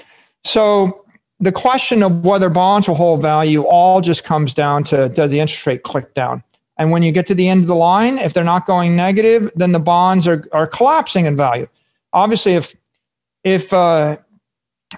so 0.45 1.05
the 1.41 1.53
question 1.53 2.03
of 2.03 2.25
whether 2.25 2.49
bonds 2.49 2.89
will 2.89 2.95
hold 2.95 3.23
value 3.23 3.63
all 3.63 4.01
just 4.01 4.25
comes 4.25 4.55
down 4.55 4.85
to 4.85 5.09
does 5.09 5.31
the 5.31 5.41
interest 5.41 5.67
rate 5.67 5.83
click 5.83 6.15
down? 6.15 6.43
And 6.77 6.91
when 6.91 7.03
you 7.03 7.11
get 7.11 7.27
to 7.27 7.35
the 7.35 7.49
end 7.49 7.63
of 7.63 7.67
the 7.67 7.75
line, 7.75 8.19
if 8.19 8.33
they're 8.33 8.45
not 8.45 8.67
going 8.67 8.95
negative, 8.95 9.51
then 9.57 9.73
the 9.73 9.81
bonds 9.81 10.29
are, 10.29 10.49
are 10.53 10.67
collapsing 10.67 11.27
in 11.27 11.37
value. 11.37 11.67
Obviously, 12.13 12.55
if 12.55 12.75
if 13.45 13.73
uh, 13.73 14.17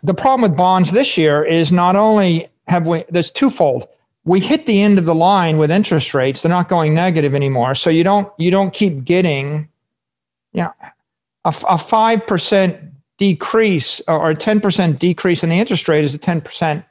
the 0.03 0.15
problem 0.15 0.49
with 0.49 0.59
bonds 0.59 0.93
this 0.93 1.17
year 1.17 1.43
is 1.43 1.73
not 1.73 1.97
only 1.97 2.49
have 2.69 2.87
we 2.87 3.05
there's 3.11 3.31
twofold 3.31 3.89
we 4.25 4.41
hit 4.41 4.67
the 4.67 4.81
end 4.81 4.99
of 4.99 5.07
the 5.07 5.15
line 5.15 5.57
with 5.57 5.71
interest 5.71 6.15
rates. 6.15 6.43
They're 6.43 6.51
not 6.51 6.69
going 6.69 6.95
negative 6.95 7.35
anymore. 7.35 7.75
So 7.75 7.91
you 7.91 8.05
don't 8.05 8.31
you 8.39 8.51
don't 8.51 8.73
keep 8.73 9.05
getting, 9.05 9.69
you 10.53 10.63
know, 10.63 10.73
a 11.45 11.79
five 11.79 12.27
percent 12.27 12.81
decrease 13.21 14.01
or 14.09 14.31
a 14.31 14.35
ten 14.35 14.59
percent 14.59 14.99
decrease 14.99 15.45
in 15.45 15.51
the 15.51 15.61
interest 15.61 15.87
rate 15.89 16.03
is 16.03 16.15
a 16.15 16.19
ten 16.19 16.41
percent 16.41 16.85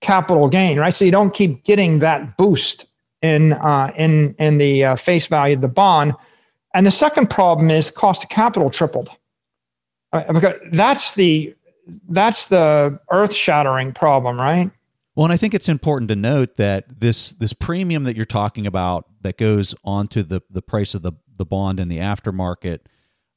capital 0.00 0.48
gain, 0.48 0.78
right? 0.78 0.92
So 0.92 1.04
you 1.04 1.12
don't 1.12 1.32
keep 1.32 1.62
getting 1.62 2.00
that 2.00 2.36
boost 2.36 2.86
in 3.22 3.52
uh, 3.52 3.92
in 3.96 4.34
in 4.40 4.58
the 4.58 4.84
uh, 4.84 4.96
face 4.96 5.28
value 5.28 5.54
of 5.54 5.60
the 5.60 5.68
bond. 5.68 6.14
And 6.74 6.84
the 6.84 6.90
second 6.90 7.30
problem 7.30 7.70
is 7.70 7.86
the 7.86 7.92
cost 7.92 8.24
of 8.24 8.30
capital 8.30 8.68
tripled. 8.70 9.10
Uh, 10.12 10.32
because 10.32 10.54
that's 10.72 11.14
the 11.14 11.54
that's 12.08 12.46
the 12.46 12.98
earth 13.12 13.34
shattering 13.34 13.92
problem, 13.92 14.40
right? 14.40 14.70
Well, 15.14 15.26
and 15.26 15.32
I 15.32 15.36
think 15.36 15.54
it's 15.54 15.68
important 15.68 16.08
to 16.08 16.16
note 16.16 16.56
that 16.56 17.00
this 17.00 17.32
this 17.34 17.52
premium 17.52 18.04
that 18.04 18.16
you're 18.16 18.24
talking 18.24 18.66
about 18.66 19.04
that 19.20 19.36
goes 19.36 19.74
onto 19.84 20.22
the 20.22 20.40
the 20.50 20.62
price 20.62 20.94
of 20.94 21.02
the 21.02 21.12
the 21.36 21.44
bond 21.44 21.78
in 21.78 21.88
the 21.88 21.98
aftermarket 21.98 22.80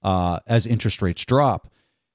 uh, 0.01 0.39
as 0.47 0.65
interest 0.65 1.01
rates 1.01 1.25
drop, 1.25 1.69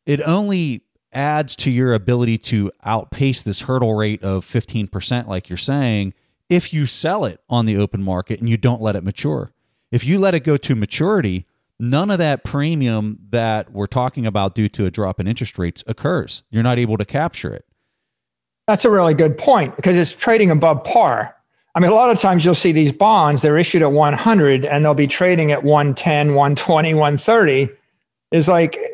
it 0.07 0.21
only 0.23 0.83
adds 1.13 1.55
to 1.57 1.71
your 1.71 1.93
ability 1.93 2.39
to 2.39 2.71
outpace 2.85 3.43
this 3.43 3.63
hurdle 3.63 3.95
rate 3.95 4.23
of 4.23 4.45
15%, 4.47 5.27
like 5.27 5.49
you're 5.49 5.57
saying, 5.57 6.15
if 6.49 6.73
you 6.73 6.87
sell 6.87 7.25
it 7.25 7.41
on 7.49 7.67
the 7.67 7.77
open 7.77 8.03
market 8.03 8.41
and 8.41 8.49
you 8.49 8.57
don't 8.57 8.83
let 8.83 8.97
it 8.97 9.05
mature. 9.05 9.51
If 9.91 10.05
you 10.05 10.19
let 10.19 10.35
it 10.35 10.45
go 10.45 10.57
to 10.57 10.75
maturity, 10.75 11.47
none 11.79 12.11
of 12.11 12.19
that 12.19 12.45
premium 12.45 13.19
that 13.31 13.73
we're 13.73 13.87
talking 13.87 14.27
about 14.27 14.55
due 14.55 14.69
to 14.71 14.87
a 14.87 14.91
drop 14.91 15.21
in 15.21 15.27
interest 15.27 15.59
rates 15.59 15.85
occurs. 15.87 16.43
You're 16.51 16.63
not 16.63 16.79
able 16.79 16.97
to 16.97 17.05
capture 17.05 17.53
it. 17.53 17.67
That's 18.67 18.85
a 18.85 18.91
really 18.91 19.15
good 19.15 19.37
point 19.37 19.77
because 19.77 19.99
it's 19.99 20.13
trading 20.13 20.51
above 20.51 20.85
par. 20.85 21.37
I 21.75 21.81
mean, 21.81 21.91
a 21.91 21.95
lot 21.95 22.11
of 22.11 22.21
times 22.21 22.45
you'll 22.45 22.55
see 22.55 22.73
these 22.73 22.93
bonds, 22.93 23.43
they're 23.43 23.59
issued 23.59 23.83
at 23.83 23.93
100 23.93 24.65
and 24.65 24.85
they'll 24.85 24.95
be 24.95 25.07
trading 25.07 25.53
at 25.53 25.65
110, 25.65 26.29
120, 26.29 26.95
130. 26.95 27.69
Is 28.31 28.49
like 28.49 28.92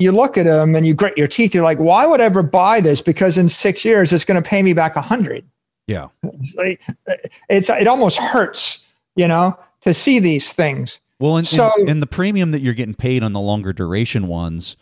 you 0.00 0.12
look 0.12 0.38
at 0.38 0.46
them 0.46 0.74
and 0.74 0.86
you 0.86 0.94
grit 0.94 1.16
your 1.16 1.26
teeth. 1.26 1.54
You're 1.54 1.62
like, 1.62 1.78
why 1.78 2.06
would 2.06 2.20
I 2.20 2.24
ever 2.24 2.42
buy 2.42 2.80
this? 2.80 3.00
Because 3.00 3.38
in 3.38 3.48
six 3.48 3.84
years, 3.84 4.12
it's 4.12 4.24
going 4.24 4.42
to 4.42 4.48
pay 4.48 4.62
me 4.62 4.72
back 4.72 4.96
a 4.96 5.00
100. 5.00 5.44
Yeah. 5.86 6.08
It's, 6.22 6.54
like, 6.54 6.80
uh, 7.08 7.14
it's, 7.48 7.68
it 7.68 7.86
almost 7.86 8.18
hurts, 8.18 8.86
you 9.14 9.28
know, 9.28 9.58
to 9.82 9.92
see 9.92 10.18
these 10.18 10.52
things. 10.52 11.00
Well, 11.18 11.36
and, 11.36 11.46
so, 11.46 11.70
and, 11.76 11.88
and 11.88 12.02
the 12.02 12.06
premium 12.06 12.50
that 12.52 12.62
you're 12.62 12.74
getting 12.74 12.94
paid 12.94 13.22
on 13.22 13.34
the 13.34 13.40
longer 13.40 13.72
duration 13.74 14.26
ones 14.26 14.76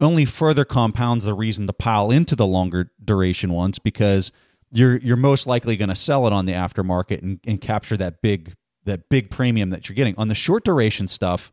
only 0.00 0.24
further 0.24 0.64
compounds 0.64 1.24
the 1.24 1.34
reason 1.34 1.66
to 1.66 1.72
pile 1.72 2.10
into 2.10 2.34
the 2.34 2.46
longer 2.46 2.90
duration 3.04 3.52
ones 3.52 3.78
because 3.78 4.32
you're 4.72 4.96
you're 4.96 5.16
most 5.16 5.46
likely 5.46 5.76
going 5.76 5.90
to 5.90 5.94
sell 5.94 6.26
it 6.26 6.32
on 6.32 6.44
the 6.44 6.52
aftermarket 6.52 7.22
and, 7.22 7.38
and 7.46 7.60
capture 7.60 7.96
that 7.96 8.20
big 8.20 8.54
that 8.84 9.08
big 9.08 9.30
premium 9.30 9.70
that 9.70 9.88
you're 9.88 9.94
getting 9.94 10.16
on 10.16 10.28
the 10.28 10.34
short 10.34 10.64
duration 10.64 11.06
stuff 11.06 11.52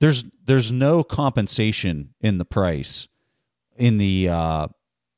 there's 0.00 0.24
there's 0.44 0.70
no 0.72 1.02
compensation 1.02 2.14
in 2.20 2.38
the 2.38 2.44
price 2.44 3.08
in 3.76 3.98
the 3.98 4.28
uh, 4.28 4.68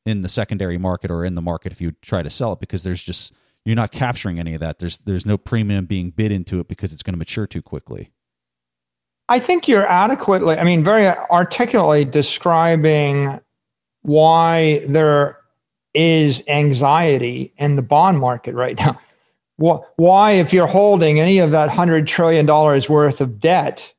in 0.07 0.22
the 0.22 0.28
secondary 0.28 0.78
market 0.78 1.11
or 1.11 1.24
in 1.24 1.35
the 1.35 1.43
market 1.43 1.72
if 1.72 1.81
you 1.81 1.93
try 2.03 2.22
to 2.22 2.31
sell 2.31 2.53
it 2.53 2.61
because 2.61 2.83
there's 2.83 3.03
just 3.03 3.35
you're 3.64 3.76
not 3.76 3.93
capturing 3.93 4.39
any 4.39 4.55
of 4.55 4.61
that. 4.61 4.78
There's 4.78 4.99
there's 4.99 5.26
no 5.26 5.37
premium 5.37 5.87
being 5.87 6.11
bid 6.11 6.33
into 6.33 6.61
it 6.61 6.68
because 6.68 6.93
it's 6.93 7.03
going 7.03 7.14
to 7.14 7.18
mature 7.18 7.47
too 7.47 7.62
quickly. 7.62 8.11
I 9.28 9.39
think 9.39 9.68
you're 9.68 9.87
adequately, 9.87 10.59
I 10.59 10.64
mean, 10.64 10.83
very 10.83 11.07
articulately 11.07 12.05
describing 12.05 13.39
why 14.03 14.85
there 14.89 15.39
is 15.95 16.43
anxiety 16.49 17.55
in 17.57 17.76
the 17.76 17.83
bond 17.83 18.18
market 18.18 18.57
right 18.57 18.76
now. 18.76 18.99
Why, 19.57 20.33
if 20.33 20.53
you're 20.53 20.66
holding 20.66 21.20
any 21.20 21.39
of 21.39 21.51
that 21.51 21.68
$100 21.68 22.07
trillion 22.07 22.47
worth 22.47 23.20
of 23.20 23.39
debt, 23.39 23.93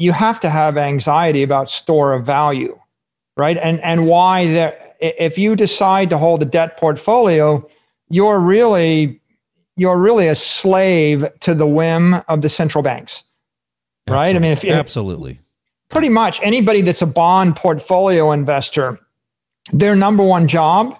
you 0.00 0.12
have 0.12 0.40
to 0.40 0.50
have 0.50 0.76
anxiety 0.76 1.42
about 1.42 1.70
store 1.70 2.12
of 2.12 2.26
value, 2.26 2.78
right? 3.36 3.56
And, 3.58 3.80
and 3.80 4.06
why 4.06 4.46
there, 4.46 4.94
if 5.00 5.38
you 5.38 5.54
decide 5.54 6.10
to 6.10 6.18
hold 6.18 6.42
a 6.42 6.46
debt 6.46 6.76
portfolio, 6.76 7.68
you're 8.08 8.40
really, 8.40 9.20
you're 9.76 9.98
really 9.98 10.26
a 10.28 10.34
slave 10.34 11.26
to 11.40 11.54
the 11.54 11.66
whim 11.66 12.14
of 12.28 12.42
the 12.42 12.48
central 12.48 12.82
banks 12.82 13.22
right? 14.10 14.34
Absolutely. 14.34 14.36
I 14.36 14.40
mean, 14.40 14.52
if, 14.52 14.64
absolutely, 14.78 15.40
pretty 15.88 16.08
much 16.08 16.40
anybody 16.42 16.82
that's 16.82 17.02
a 17.02 17.06
bond 17.06 17.56
portfolio 17.56 18.32
investor, 18.32 18.98
their 19.72 19.96
number 19.96 20.22
one 20.22 20.48
job 20.48 20.98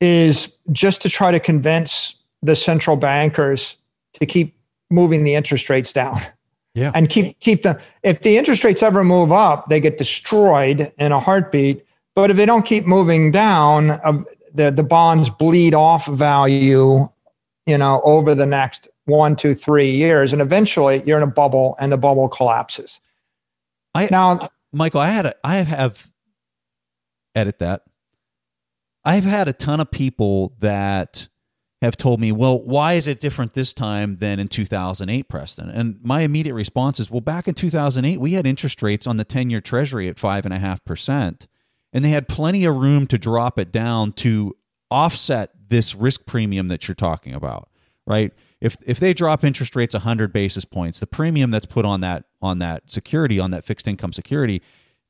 is 0.00 0.56
just 0.72 1.02
to 1.02 1.08
try 1.08 1.30
to 1.30 1.40
convince 1.40 2.16
the 2.42 2.56
central 2.56 2.96
bankers 2.96 3.76
to 4.14 4.26
keep 4.26 4.56
moving 4.90 5.24
the 5.24 5.34
interest 5.34 5.70
rates 5.70 5.92
down. 5.92 6.20
Yeah. 6.74 6.90
And 6.94 7.08
keep 7.08 7.38
keep 7.40 7.62
them 7.62 7.78
if 8.02 8.22
the 8.22 8.38
interest 8.38 8.64
rates 8.64 8.82
ever 8.82 9.04
move 9.04 9.30
up, 9.30 9.68
they 9.68 9.80
get 9.80 9.98
destroyed 9.98 10.92
in 10.98 11.12
a 11.12 11.20
heartbeat. 11.20 11.84
But 12.14 12.30
if 12.30 12.36
they 12.36 12.46
don't 12.46 12.64
keep 12.64 12.86
moving 12.86 13.30
down, 13.30 13.90
uh, 13.90 14.22
the 14.54 14.70
the 14.70 14.82
bonds 14.82 15.28
bleed 15.28 15.74
off 15.74 16.06
value, 16.06 17.08
you 17.66 17.78
know, 17.78 18.00
over 18.04 18.34
the 18.34 18.46
next 18.46 18.88
one, 19.04 19.36
two, 19.36 19.54
three 19.54 19.90
years, 19.90 20.32
and 20.32 20.40
eventually 20.40 21.02
you're 21.04 21.16
in 21.16 21.22
a 21.22 21.26
bubble, 21.30 21.76
and 21.78 21.92
the 21.92 21.98
bubble 21.98 22.28
collapses. 22.28 23.00
I 23.94 24.08
now, 24.10 24.48
Michael, 24.72 25.00
I 25.00 25.08
had 25.08 25.26
a, 25.26 25.34
I 25.44 25.56
have 25.56 26.10
edit 27.34 27.58
that. 27.58 27.82
I've 29.04 29.24
had 29.24 29.48
a 29.48 29.52
ton 29.52 29.80
of 29.80 29.90
people 29.90 30.54
that 30.60 31.28
have 31.82 31.96
told 31.96 32.20
me, 32.20 32.32
well, 32.32 32.62
why 32.62 32.94
is 32.94 33.06
it 33.06 33.20
different 33.20 33.52
this 33.52 33.74
time 33.74 34.16
than 34.16 34.38
in 34.38 34.48
2008, 34.48 35.28
Preston? 35.28 35.68
And 35.68 35.98
my 36.02 36.22
immediate 36.22 36.54
response 36.54 36.98
is, 36.98 37.10
well, 37.10 37.20
back 37.20 37.46
in 37.46 37.54
2008, 37.54 38.18
we 38.18 38.32
had 38.32 38.46
interest 38.46 38.82
rates 38.82 39.06
on 39.06 39.18
the 39.18 39.24
10 39.24 39.50
year 39.50 39.60
treasury 39.60 40.08
at 40.08 40.16
5.5%, 40.16 41.46
and 41.92 42.04
they 42.04 42.10
had 42.10 42.28
plenty 42.28 42.64
of 42.64 42.76
room 42.76 43.06
to 43.08 43.18
drop 43.18 43.58
it 43.58 43.70
down 43.70 44.12
to 44.12 44.56
offset 44.90 45.50
this 45.68 45.94
risk 45.94 46.24
premium 46.24 46.68
that 46.68 46.88
you're 46.88 46.94
talking 46.94 47.34
about, 47.34 47.68
right? 48.06 48.32
if 48.62 48.76
if 48.86 49.00
they 49.00 49.12
drop 49.12 49.42
interest 49.42 49.74
rates 49.74 49.92
100 49.92 50.32
basis 50.32 50.64
points, 50.64 51.00
the 51.00 51.06
premium 51.06 51.50
that's 51.50 51.66
put 51.66 51.84
on 51.84 52.00
that 52.00 52.24
on 52.40 52.60
that 52.60 52.88
security 52.88 53.40
on 53.40 53.50
that 53.50 53.64
fixed 53.64 53.88
income 53.88 54.12
security 54.12 54.62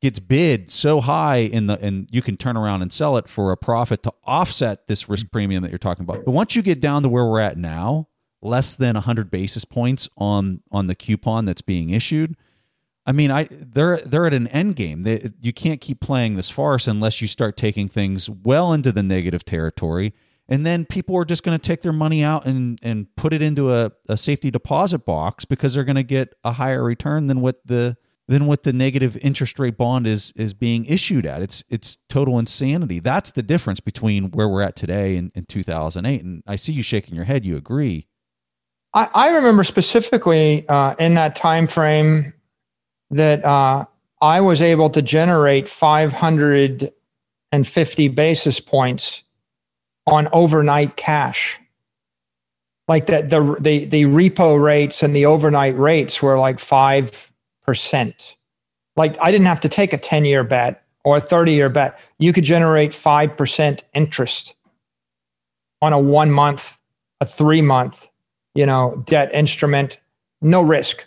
gets 0.03 0.18
bid 0.18 0.70
so 0.70 1.00
high 1.00 1.36
in 1.36 1.68
the 1.68 1.78
and 1.80 2.09
you 2.12 2.20
can 2.20 2.36
turn 2.36 2.57
around 2.57 2.82
and 2.82 2.92
sell 2.92 3.16
it 3.16 3.28
for 3.28 3.53
a 3.53 3.57
profit 3.57 4.03
to 4.03 4.12
offset 4.24 4.86
this 4.88 5.09
risk 5.09 5.30
premium 5.30 5.62
that 5.62 5.70
you're 5.70 5.78
talking 5.78 6.05
about. 6.05 6.24
But 6.24 6.32
once 6.32 6.55
you 6.55 6.62
get 6.62 6.80
down 6.80 7.03
to 7.05 7.09
where 7.09 7.24
we're 7.24 7.40
at 7.40 7.57
now, 7.57 8.09
less 8.42 8.74
than 8.74 8.94
100 8.94 9.30
basis 9.30 9.64
points 9.64 10.09
on 10.18 10.61
on 10.70 10.88
the 10.88 10.94
coupon 10.94 11.46
that's 11.46 11.62
being 11.62 11.90
issued, 11.90 12.36
I 13.07 13.12
mean, 13.12 13.30
I 13.30 13.48
they're 13.50 13.98
they're 13.98 14.26
at 14.26 14.34
an 14.34 14.48
end 14.48 14.76
game. 14.76 15.05
They, 15.05 15.30
you 15.40 15.53
can't 15.53 15.80
keep 15.80 16.00
playing 16.00 16.36
this 16.36 16.50
farce 16.50 16.86
unless 16.86 17.22
you 17.22 17.28
start 17.28 17.57
taking 17.57 17.88
things 17.88 18.28
well 18.28 18.72
into 18.72 18.92
the 18.92 19.03
negative 19.03 19.44
territory 19.44 20.12
and 20.48 20.66
then 20.66 20.84
people 20.84 21.16
are 21.16 21.24
just 21.24 21.44
going 21.44 21.59
to 21.59 21.62
take 21.62 21.82
their 21.82 21.92
money 21.92 22.22
out 22.22 22.44
and, 22.44 22.78
and 22.82 23.14
put 23.16 23.32
it 23.32 23.40
into 23.40 23.72
a, 23.72 23.92
a 24.09 24.16
safety 24.16 24.50
deposit 24.50 25.05
box 25.05 25.44
because 25.44 25.74
they're 25.74 25.84
going 25.84 25.96
to 25.96 26.03
get 26.03 26.34
a 26.44 26.53
higher 26.53 26.82
return 26.82 27.26
than 27.26 27.40
what 27.40 27.66
the 27.66 27.96
than 28.33 28.47
what 28.47 28.62
the 28.62 28.72
negative 28.72 29.18
interest 29.18 29.59
rate 29.59 29.76
bond 29.76 30.07
is 30.07 30.33
is 30.35 30.55
being 30.55 30.87
issued 30.87 31.26
at. 31.26 31.43
It's 31.43 31.62
it's 31.68 31.99
total 32.09 32.39
insanity. 32.39 32.99
That's 32.99 33.33
the 33.33 33.43
difference 33.43 33.78
between 33.78 34.30
where 34.30 34.49
we're 34.49 34.62
at 34.62 34.74
today 34.74 35.18
and 35.18 35.30
in 35.35 35.45
2008. 35.45 36.24
And 36.24 36.43
I 36.47 36.57
see 36.57 36.72
you 36.72 36.83
shaking 36.83 37.14
your 37.14 37.26
head. 37.26 37.45
You 37.45 37.59
agree? 37.59 38.07
I, 38.95 39.11
I 39.14 39.28
remember 39.35 39.64
specifically 39.64 40.66
uh, 40.66 40.95
in 40.99 41.12
that 41.14 41.37
time 41.37 41.66
frame 41.66 42.33
that 43.11 43.45
uh, 43.45 43.85
I 44.22 44.41
was 44.41 44.62
able 44.62 44.89
to 44.91 45.03
generate 45.03 45.68
550 45.68 48.09
basis 48.09 48.61
points 48.61 49.22
on 50.07 50.28
overnight 50.33 50.97
cash. 50.97 51.61
Like 52.89 53.05
that, 53.07 53.28
the, 53.28 53.57
the, 53.61 53.85
the 53.85 54.05
repo 54.05 54.59
rates 54.62 55.03
and 55.03 55.14
the 55.14 55.26
overnight 55.26 55.78
rates 55.78 56.22
were 56.22 56.39
like 56.39 56.57
5%. 56.57 57.28
Like 58.96 59.16
I 59.20 59.30
didn't 59.30 59.46
have 59.46 59.60
to 59.60 59.68
take 59.68 59.92
a 59.92 59.98
10 59.98 60.24
year 60.24 60.44
bet 60.44 60.84
or 61.04 61.16
a 61.16 61.20
30 61.20 61.52
year 61.52 61.68
bet. 61.68 61.98
You 62.18 62.32
could 62.32 62.44
generate 62.44 62.90
5% 62.90 63.80
interest 63.94 64.54
on 65.80 65.92
a 65.92 65.98
one 65.98 66.30
month, 66.30 66.78
a 67.20 67.26
three 67.26 67.62
month, 67.62 68.08
you 68.54 68.66
know, 68.66 69.02
debt 69.06 69.34
instrument, 69.34 69.98
no 70.40 70.62
risk, 70.62 71.06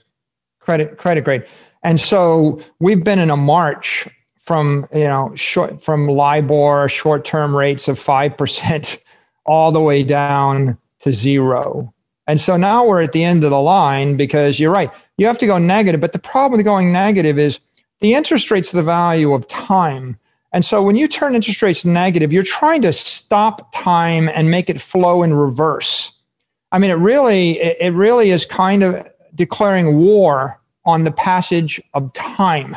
credit, 0.60 0.97
credit 0.97 1.24
grade. 1.24 1.45
And 1.84 1.99
so 1.99 2.60
we've 2.80 3.03
been 3.03 3.20
in 3.20 3.30
a 3.30 3.38
march 3.38 4.08
from 4.45 4.86
you 4.93 5.03
know 5.03 5.34
short 5.36 5.84
from 5.84 6.08
LIBOR 6.08 6.88
short 6.88 7.26
term 7.26 7.56
rates 7.56 7.88
of 7.88 7.99
five 7.99 8.38
percent 8.38 8.97
all 9.45 9.72
the 9.72 9.82
way 9.82 10.03
down 10.03 10.78
to 10.99 11.12
zero. 11.12 11.93
And 12.28 12.41
so 12.41 12.58
now 12.58 12.86
we're 12.86 13.03
at 13.03 13.12
the 13.12 13.24
end 13.24 13.43
of 13.43 13.51
the 13.51 13.60
line 13.60 14.18
because 14.18 14.60
you're 14.60 14.72
right. 14.72 14.91
You 15.18 15.28
have 15.28 15.38
to 15.39 15.45
go 15.45 15.57
negative. 15.57 16.01
But 16.01 16.13
the 16.13 16.20
problem 16.20 16.57
with 16.57 16.66
going 16.66 16.91
negative 16.91 17.39
is 17.39 17.59
the 18.01 18.13
interest 18.13 18.51
rate's 18.51 18.72
the 18.72 18.84
value 18.84 19.34
of 19.34 19.47
time. 19.47 20.18
And 20.51 20.63
so 20.63 20.82
when 20.82 20.95
you 20.95 21.07
turn 21.07 21.36
interest 21.36 21.61
rates 21.61 21.84
negative, 21.84 22.32
you're 22.32 22.43
trying 22.43 22.82
to 22.84 22.93
stop 22.93 23.74
time 23.74 24.30
and 24.30 24.49
make 24.49 24.70
it 24.70 24.80
flow 24.80 25.24
in 25.24 25.34
reverse. 25.34 26.13
I 26.72 26.80
mean, 26.80 26.91
it 26.91 26.95
really, 26.95 27.59
it 27.59 27.93
really 27.93 28.32
is 28.32 28.45
kind 28.45 28.84
of 28.84 29.05
declaring 29.34 29.97
war 29.97 30.59
on 30.86 31.03
the 31.03 31.11
passage 31.11 31.82
of 31.93 32.11
time. 32.13 32.76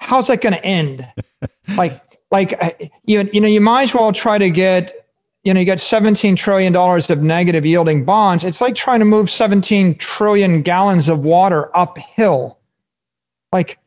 How's 0.00 0.28
that 0.28 0.40
going 0.40 0.54
to 0.54 0.64
end? 0.64 1.06
like, 1.76 2.00
like 2.30 2.90
you, 3.04 3.28
you 3.32 3.40
know, 3.40 3.48
you 3.48 3.60
might 3.60 3.84
as 3.84 3.94
well 3.94 4.12
try 4.12 4.38
to 4.38 4.50
get, 4.50 5.07
you 5.48 5.54
know, 5.54 5.60
you 5.60 5.64
get 5.64 5.80
17 5.80 6.36
trillion 6.36 6.74
dollars 6.74 7.08
of 7.08 7.22
negative 7.22 7.64
yielding 7.64 8.04
bonds. 8.04 8.44
It's 8.44 8.60
like 8.60 8.74
trying 8.74 8.98
to 8.98 9.06
move 9.06 9.30
17 9.30 9.94
trillion 9.94 10.60
gallons 10.60 11.08
of 11.08 11.24
water 11.24 11.74
uphill. 11.74 12.58
Like, 13.50 13.78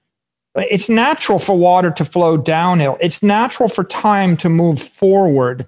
it's 0.56 0.90
natural 0.90 1.38
for 1.38 1.56
water 1.56 1.92
to 1.92 2.04
flow 2.04 2.36
downhill. 2.36 2.98
It's 3.00 3.22
natural 3.22 3.70
for 3.70 3.84
time 3.84 4.38
to 4.38 4.50
move 4.50 4.82
forward. 4.82 5.68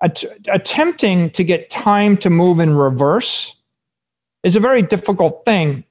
At- 0.00 0.22
attempting 0.46 1.30
to 1.30 1.42
get 1.42 1.70
time 1.70 2.16
to 2.18 2.30
move 2.30 2.60
in 2.60 2.76
reverse 2.76 3.56
is 4.44 4.54
a 4.54 4.60
very 4.60 4.80
difficult 4.80 5.44
thing. 5.44 5.82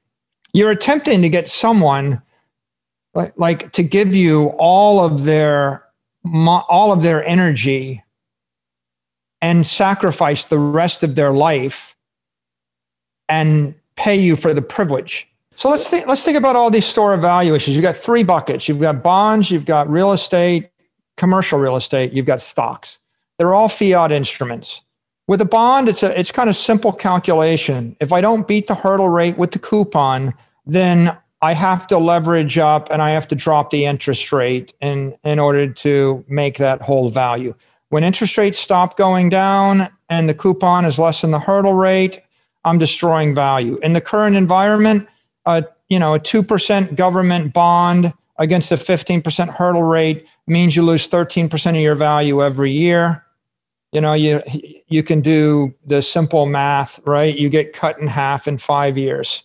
You're 0.53 0.71
attempting 0.71 1.21
to 1.23 1.29
get 1.29 1.49
someone 1.49 2.21
like, 3.13 3.33
like 3.35 3.73
to 3.73 3.83
give 3.83 4.15
you 4.15 4.45
all 4.57 5.03
of 5.03 5.25
their 5.25 5.83
all 6.23 6.93
of 6.93 7.01
their 7.01 7.25
energy 7.25 8.01
and 9.41 9.65
sacrifice 9.65 10.45
the 10.45 10.59
rest 10.59 11.03
of 11.03 11.15
their 11.15 11.31
life 11.31 11.95
and 13.27 13.75
pay 13.95 14.15
you 14.15 14.35
for 14.35 14.53
the 14.53 14.61
privilege. 14.61 15.27
So 15.55 15.69
let's 15.69 15.89
think, 15.89 16.07
let's 16.07 16.23
think 16.23 16.37
about 16.37 16.55
all 16.55 16.69
these 16.69 16.85
store 16.85 17.13
of 17.13 17.21
value 17.21 17.53
issues. 17.55 17.75
You've 17.75 17.83
got 17.83 17.95
three 17.95 18.23
buckets. 18.23 18.67
You've 18.67 18.79
got 18.79 19.03
bonds, 19.03 19.51
you've 19.51 19.65
got 19.65 19.89
real 19.89 20.11
estate, 20.11 20.69
commercial 21.17 21.59
real 21.59 21.75
estate, 21.75 22.13
you've 22.13 22.25
got 22.25 22.41
stocks. 22.41 22.99
They're 23.37 23.53
all 23.53 23.69
fiat 23.69 24.11
instruments. 24.11 24.81
With 25.27 25.41
a 25.41 25.45
bond, 25.45 25.87
it's 25.87 26.03
a 26.03 26.19
it's 26.19 26.31
kind 26.31 26.49
of 26.49 26.55
simple 26.55 26.91
calculation. 26.91 27.95
If 27.99 28.11
I 28.11 28.21
don't 28.21 28.47
beat 28.47 28.67
the 28.67 28.75
hurdle 28.75 29.07
rate 29.07 29.37
with 29.37 29.51
the 29.51 29.59
coupon, 29.59 30.33
then 30.65 31.17
I 31.41 31.53
have 31.53 31.87
to 31.87 31.97
leverage 31.97 32.57
up 32.57 32.89
and 32.91 33.01
I 33.01 33.11
have 33.11 33.27
to 33.29 33.35
drop 33.35 33.71
the 33.71 33.85
interest 33.85 34.31
rate 34.31 34.73
in, 34.79 35.15
in 35.23 35.39
order 35.39 35.71
to 35.71 36.23
make 36.27 36.57
that 36.57 36.81
whole 36.81 37.09
value. 37.09 37.55
When 37.91 38.05
interest 38.05 38.37
rates 38.37 38.57
stop 38.57 38.95
going 38.95 39.27
down 39.27 39.89
and 40.07 40.29
the 40.29 40.33
coupon 40.33 40.85
is 40.85 40.97
less 40.97 41.19
than 41.19 41.31
the 41.31 41.39
hurdle 41.39 41.73
rate, 41.73 42.21
I'm 42.63 42.79
destroying 42.79 43.35
value. 43.35 43.77
In 43.79 43.91
the 43.91 43.99
current 43.99 44.37
environment, 44.37 45.09
a 45.45 45.65
you 45.89 45.99
know 45.99 46.13
a 46.13 46.19
two 46.19 46.41
percent 46.41 46.95
government 46.95 47.51
bond 47.51 48.13
against 48.37 48.71
a 48.71 48.75
15% 48.75 49.49
hurdle 49.49 49.83
rate 49.83 50.25
means 50.47 50.75
you 50.75 50.83
lose 50.83 51.07
13% 51.07 51.69
of 51.71 51.75
your 51.75 51.95
value 51.95 52.41
every 52.41 52.71
year. 52.71 53.25
You 53.91 53.99
know 53.99 54.13
you 54.13 54.41
you 54.87 55.03
can 55.03 55.19
do 55.19 55.73
the 55.85 56.01
simple 56.01 56.45
math 56.45 57.01
right? 57.05 57.37
You 57.37 57.49
get 57.49 57.73
cut 57.73 57.99
in 57.99 58.07
half 58.07 58.47
in 58.47 58.57
five 58.57 58.97
years. 58.97 59.43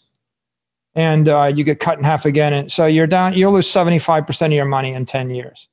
And 0.95 1.29
uh, 1.29 1.53
you 1.55 1.65
get 1.65 1.81
cut 1.81 1.99
in 1.99 2.05
half 2.05 2.25
again. 2.25 2.53
And 2.55 2.71
so 2.71 2.87
you're 2.87 3.09
down 3.09 3.35
you'll 3.35 3.55
lose 3.55 3.67
75% 3.67 4.47
of 4.47 4.53
your 4.53 4.67
money 4.67 4.95
in 4.95 5.05
10 5.05 5.31
years 5.31 5.67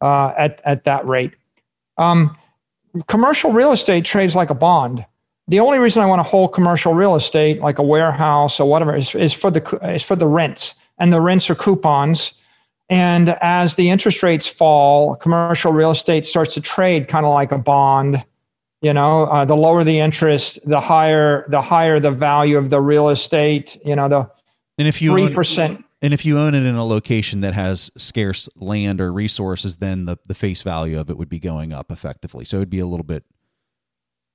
uh, 0.00 0.32
at, 0.38 0.60
at 0.64 0.84
that 0.84 1.04
rate 1.08 1.32
um, 2.00 2.36
commercial 3.06 3.52
real 3.52 3.72
estate 3.72 4.04
trades 4.04 4.34
like 4.34 4.50
a 4.50 4.54
bond 4.54 5.04
the 5.48 5.60
only 5.60 5.78
reason 5.78 6.02
i 6.02 6.06
want 6.06 6.18
to 6.18 6.24
hold 6.24 6.52
commercial 6.52 6.94
real 6.94 7.14
estate 7.14 7.60
like 7.60 7.78
a 7.78 7.82
warehouse 7.82 8.58
or 8.58 8.68
whatever 8.68 8.94
is, 8.96 9.14
is 9.14 9.32
for 9.32 9.50
the 9.50 9.62
is 9.94 10.02
for 10.02 10.16
the 10.16 10.26
rents 10.26 10.74
and 10.98 11.12
the 11.12 11.20
rents 11.20 11.48
are 11.48 11.54
coupons 11.54 12.32
and 12.90 13.36
as 13.40 13.76
the 13.76 13.88
interest 13.88 14.24
rates 14.24 14.48
fall, 14.48 15.14
commercial 15.14 15.72
real 15.72 15.92
estate 15.92 16.26
starts 16.26 16.54
to 16.54 16.60
trade 16.60 17.06
kind 17.06 17.24
of 17.24 17.32
like 17.32 17.52
a 17.52 17.58
bond. 17.58 18.24
You 18.82 18.92
know, 18.92 19.26
uh, 19.26 19.44
the 19.44 19.56
lower 19.56 19.84
the 19.84 20.00
interest, 20.00 20.58
the 20.68 20.80
higher 20.80 21.44
the 21.48 21.62
higher 21.62 22.00
the 22.00 22.10
value 22.10 22.58
of 22.58 22.70
the 22.70 22.80
real 22.80 23.10
estate. 23.10 23.78
You 23.84 23.94
know, 23.94 24.08
the 24.08 24.30
and 24.76 24.88
if 24.88 25.00
you 25.00 25.12
three 25.12 25.32
percent. 25.32 25.84
And 26.02 26.14
if 26.14 26.24
you 26.24 26.38
own 26.38 26.54
it 26.54 26.64
in 26.64 26.74
a 26.74 26.84
location 26.84 27.42
that 27.42 27.52
has 27.52 27.90
scarce 27.96 28.48
land 28.56 29.00
or 29.00 29.12
resources, 29.12 29.76
then 29.76 30.06
the, 30.06 30.16
the 30.26 30.34
face 30.34 30.62
value 30.62 30.98
of 30.98 31.10
it 31.10 31.18
would 31.18 31.28
be 31.28 31.38
going 31.38 31.72
up 31.72 31.92
effectively. 31.92 32.44
So 32.44 32.56
it'd 32.56 32.70
be 32.70 32.78
a 32.78 32.86
little 32.86 33.04
bit 33.04 33.24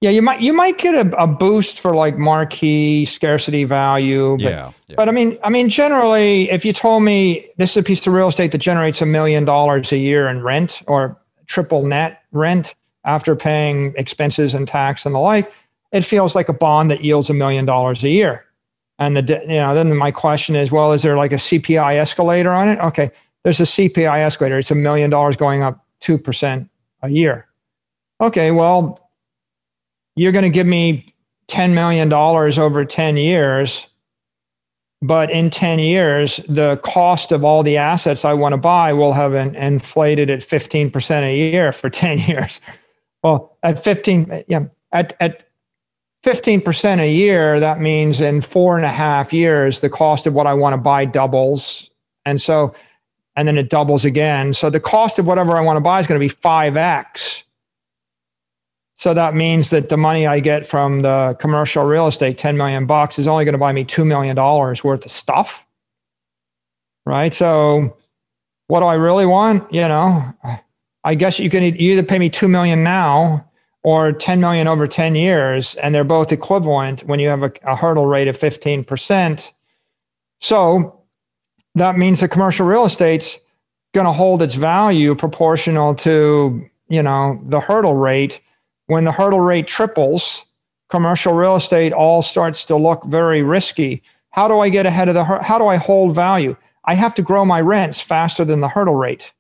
yeah, 0.02 0.10
you 0.10 0.22
might 0.22 0.42
you 0.42 0.54
might 0.54 0.78
get 0.78 0.94
a, 0.94 1.18
a 1.18 1.26
boost 1.26 1.80
for 1.80 1.96
like 1.96 2.18
marquee 2.18 3.06
scarcity 3.06 3.64
value. 3.64 4.38
But, 4.38 4.44
yeah, 4.44 4.72
yeah. 4.88 4.96
But 4.98 5.10
I 5.10 5.12
mean, 5.12 5.40
I 5.44 5.50
mean, 5.50 5.70
generally, 5.70 6.50
if 6.52 6.66
you 6.66 6.74
told 6.74 7.04
me 7.04 7.50
this 7.58 7.72
is 7.72 7.78
a 7.78 7.84
piece 7.84 8.06
of 8.06 8.14
real 8.14 8.28
estate 8.28 8.52
that 8.52 8.60
generates 8.60 9.02
a 9.02 9.06
million 9.06 9.46
dollars 9.46 9.92
a 9.92 9.98
year 9.98 10.28
in 10.28 10.44
rent 10.44 10.84
or 10.88 11.20
triple 11.48 11.84
net 11.84 12.22
rent 12.32 12.76
after 13.06 13.36
paying 13.36 13.96
expenses 13.98 14.54
and 14.54 14.68
tax 14.68 15.06
and 15.06 15.16
the 15.16 15.20
like, 15.20 15.52
it 15.92 16.04
feels 16.04 16.36
like 16.36 16.50
a 16.50 16.54
bond 16.54 16.92
that 16.92 17.04
yields 17.04 17.30
a 17.30 17.34
million 17.34 17.66
dollars 17.66 18.04
a 18.04 18.10
year. 18.10 18.45
And 18.98 19.18
the 19.18 19.42
you 19.42 19.58
know 19.58 19.76
then 19.76 19.96
my 19.96 20.12
question 20.12 20.56
is, 20.56 20.72
well, 20.72 20.94
is 20.94 21.02
there 21.02 21.18
like 21.18 21.34
a 21.34 21.38
CPI 21.38 21.96
escalator 21.96 22.52
on 22.52 22.70
it? 22.70 22.80
Okay, 22.80 23.12
there's 23.44 23.60
a 23.60 23.64
CPI 23.64 24.20
escalator. 24.20 24.58
It's 24.58 24.72
a 24.72 24.76
million 24.76 25.10
dollars 25.10 25.36
going 25.36 25.64
up 25.64 25.86
two 26.00 26.18
percent 26.18 26.70
a 27.02 27.10
year. 27.10 27.48
Okay, 28.22 28.52
well 28.52 29.06
you're 30.16 30.32
going 30.32 30.44
to 30.44 30.50
give 30.50 30.68
me 30.68 31.14
$10 31.50 31.74
million 31.74 32.12
over 32.12 32.86
10 32.86 33.18
years. 33.18 33.88
But 35.02 35.30
in 35.30 35.50
10 35.50 35.80
years, 35.80 36.40
the 36.48 36.78
cost 36.78 37.32
of 37.32 37.44
all 37.44 37.62
the 37.62 37.78
assets 37.78 38.26
I 38.26 38.34
want 38.34 38.54
to 38.54 38.58
buy 38.58 38.94
will 38.94 39.14
have 39.14 39.34
an 39.34 39.56
inflated 39.56 40.30
at 40.30 40.40
15% 40.40 41.22
a 41.22 41.36
year 41.36 41.72
for 41.72 41.90
10 41.92 42.20
years. 42.20 42.62
Well, 43.22 43.58
at 43.62 43.84
15, 43.84 44.46
yeah, 44.48 44.66
at, 44.92 45.16
at 45.20 45.45
15% 46.26 47.00
a 47.00 47.12
year, 47.12 47.60
that 47.60 47.80
means 47.80 48.20
in 48.20 48.42
four 48.42 48.76
and 48.78 48.86
a 48.86 48.92
half 48.92 49.32
years, 49.32 49.82
the 49.82 49.90
cost 49.90 50.26
of 50.26 50.34
what 50.34 50.48
I 50.48 50.54
want 50.54 50.74
to 50.74 50.78
buy 50.78 51.06
doubles. 51.06 51.90
And 52.26 52.42
so, 52.42 52.74
and 53.36 53.48
then 53.48 53.58
it 53.58 53.70
doubles 53.70 54.06
again. 54.06 54.54
So 54.54 54.70
the 54.70 54.80
cost 54.80 55.20
of 55.20 55.28
whatever 55.28 55.56
I 55.56 55.62
want 55.62 55.78
to 55.78 55.82
buy 55.82 56.00
is 56.00 56.08
going 56.08 56.20
to 56.20 56.28
be 56.28 56.34
5x 56.34 57.44
so 58.98 59.14
that 59.14 59.36
means 59.36 59.70
that 59.72 59.90
the 59.90 59.98
money 59.98 60.26
I 60.26 60.40
get 60.40 60.66
from 60.66 61.02
the 61.02 61.36
commercial 61.40 61.84
real 61.84 62.08
estate, 62.08 62.38
10 62.38 62.56
million 62.56 62.86
bucks, 62.86 63.20
is 63.20 63.28
only 63.28 63.44
going 63.44 63.54
to 63.54 63.60
buy 63.60 63.74
me 63.74 63.84
$2 63.84 64.06
million 64.06 64.36
worth 64.36 65.06
of 65.06 65.12
stuff. 65.12 65.66
Right. 67.06 67.34
So 67.34 67.98
what 68.68 68.80
do 68.80 68.86
I 68.86 68.96
really 68.96 69.26
want? 69.26 69.72
You 69.72 69.82
know, 69.82 70.24
I 71.04 71.16
guess 71.16 71.40
you 71.40 71.50
can 71.50 71.62
either 71.64 72.04
pay 72.04 72.18
me 72.18 72.30
2 72.30 72.48
million 72.48 72.84
now 72.84 73.45
or 73.86 74.12
10 74.12 74.40
million 74.40 74.68
over 74.68 74.88
10 74.88 75.14
years. 75.14 75.76
And 75.76 75.94
they're 75.94 76.04
both 76.04 76.32
equivalent 76.32 77.02
when 77.02 77.20
you 77.20 77.30
have 77.30 77.44
a, 77.44 77.52
a 77.62 77.76
hurdle 77.76 78.08
rate 78.08 78.28
of 78.28 78.36
15%. 78.36 79.52
So 80.42 81.00
that 81.76 81.96
means 81.96 82.20
the 82.20 82.28
commercial 82.28 82.66
real 82.66 82.86
estate's 82.86 83.40
going 83.94 84.08
to 84.08 84.12
hold 84.12 84.42
its 84.42 84.56
value 84.56 85.14
proportional 85.14 85.94
to, 85.98 86.68
you 86.88 87.04
know, 87.04 87.40
the 87.44 87.60
hurdle 87.60 87.96
rate 87.96 88.42
when 88.88 89.04
the 89.04 89.12
hurdle 89.12 89.40
rate 89.40 89.68
triples, 89.68 90.44
commercial 90.90 91.34
real 91.34 91.56
estate 91.56 91.94
all 91.94 92.24
starts 92.24 92.66
to 92.66 92.76
look 92.76 93.04
very 93.06 93.44
risky. 93.44 94.02
How 94.32 94.48
do 94.48 94.62
I 94.62 94.70
get 94.70 94.88
ahead 94.88 95.10
of 95.10 95.14
the 95.14 95.24
how 95.24 95.60
do 95.60 95.68
I 95.68 95.76
hold 95.76 96.16
value? 96.16 96.58
I 96.86 96.96
have 96.96 97.14
to 97.16 97.22
grow 97.22 97.46
my 97.46 97.62
rents 97.62 98.02
faster 98.02 98.44
than 98.44 98.62
the 98.62 98.68
hurdle 98.68 98.96
rate. 98.96 99.32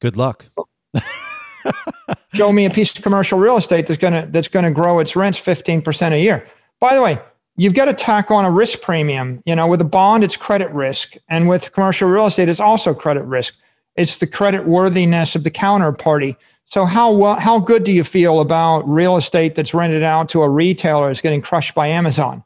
Good 0.00 0.16
luck. 0.16 0.46
Show 2.34 2.52
me 2.52 2.66
a 2.66 2.70
piece 2.70 2.94
of 2.94 3.02
commercial 3.02 3.38
real 3.38 3.56
estate 3.56 3.86
that's 3.86 3.98
going 3.98 4.12
to 4.12 4.30
that's 4.30 4.48
going 4.48 4.64
to 4.64 4.70
grow 4.70 4.98
its 4.98 5.16
rents 5.16 5.38
15% 5.38 6.12
a 6.12 6.20
year. 6.20 6.46
By 6.78 6.94
the 6.94 7.02
way, 7.02 7.18
you've 7.56 7.74
got 7.74 7.86
to 7.86 7.94
tack 7.94 8.30
on 8.30 8.44
a 8.44 8.50
risk 8.50 8.82
premium. 8.82 9.42
You 9.46 9.56
know, 9.56 9.66
with 9.66 9.80
a 9.80 9.86
bond 9.86 10.24
it's 10.24 10.36
credit 10.36 10.70
risk 10.70 11.16
and 11.28 11.48
with 11.48 11.72
commercial 11.72 12.08
real 12.08 12.26
estate 12.26 12.48
it's 12.48 12.60
also 12.60 12.92
credit 12.92 13.22
risk. 13.22 13.54
It's 13.96 14.18
the 14.18 14.26
credit 14.26 14.66
worthiness 14.66 15.34
of 15.34 15.44
the 15.44 15.50
counterparty. 15.50 16.36
So 16.66 16.84
how 16.84 17.10
well, 17.12 17.40
how 17.40 17.58
good 17.58 17.84
do 17.84 17.92
you 17.92 18.04
feel 18.04 18.40
about 18.40 18.86
real 18.86 19.16
estate 19.16 19.54
that's 19.54 19.72
rented 19.72 20.02
out 20.02 20.28
to 20.30 20.42
a 20.42 20.48
retailer 20.50 21.10
is 21.10 21.22
getting 21.22 21.40
crushed 21.40 21.74
by 21.74 21.86
Amazon? 21.86 22.44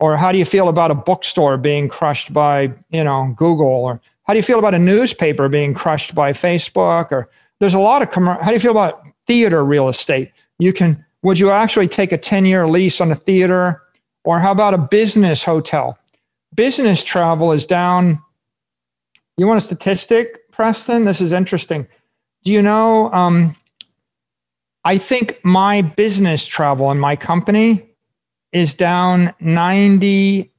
Or 0.00 0.16
how 0.16 0.32
do 0.32 0.38
you 0.38 0.44
feel 0.44 0.68
about 0.68 0.90
a 0.90 0.94
bookstore 0.94 1.56
being 1.56 1.88
crushed 1.88 2.32
by, 2.32 2.72
you 2.88 3.04
know, 3.04 3.32
Google 3.36 3.66
or 3.66 4.00
how 4.24 4.34
do 4.34 4.38
you 4.38 4.42
feel 4.42 4.58
about 4.58 4.74
a 4.74 4.78
newspaper 4.78 5.48
being 5.48 5.72
crushed 5.72 6.14
by 6.16 6.32
Facebook 6.32 7.12
or 7.12 7.28
there's 7.60 7.74
a 7.74 7.78
lot 7.78 8.02
of 8.02 8.10
commer- 8.10 8.40
how 8.40 8.48
do 8.48 8.54
you 8.54 8.60
feel 8.60 8.70
about 8.72 9.06
theater 9.30 9.64
real 9.64 9.88
estate? 9.88 10.32
You 10.58 10.72
can 10.72 11.04
would 11.22 11.38
you 11.38 11.50
actually 11.50 11.86
take 11.86 12.12
a 12.12 12.18
10-year 12.18 12.66
lease 12.66 13.00
on 13.00 13.12
a 13.12 13.14
theater 13.14 13.82
or 14.24 14.40
how 14.40 14.52
about 14.52 14.74
a 14.74 14.78
business 14.78 15.44
hotel? 15.44 15.98
Business 16.54 17.04
travel 17.04 17.52
is 17.52 17.66
down 17.66 18.18
you 19.36 19.46
want 19.46 19.58
a 19.58 19.60
statistic, 19.60 20.50
Preston? 20.50 21.04
This 21.04 21.20
is 21.20 21.32
interesting. 21.32 21.86
Do 22.44 22.52
you 22.52 22.60
know 22.60 23.12
um, 23.12 23.54
I 24.84 24.98
think 24.98 25.38
my 25.44 25.82
business 25.82 26.46
travel 26.46 26.90
in 26.90 26.98
my 26.98 27.14
company 27.14 27.86
is 28.52 28.74
down 28.74 29.32
98% 29.40 30.50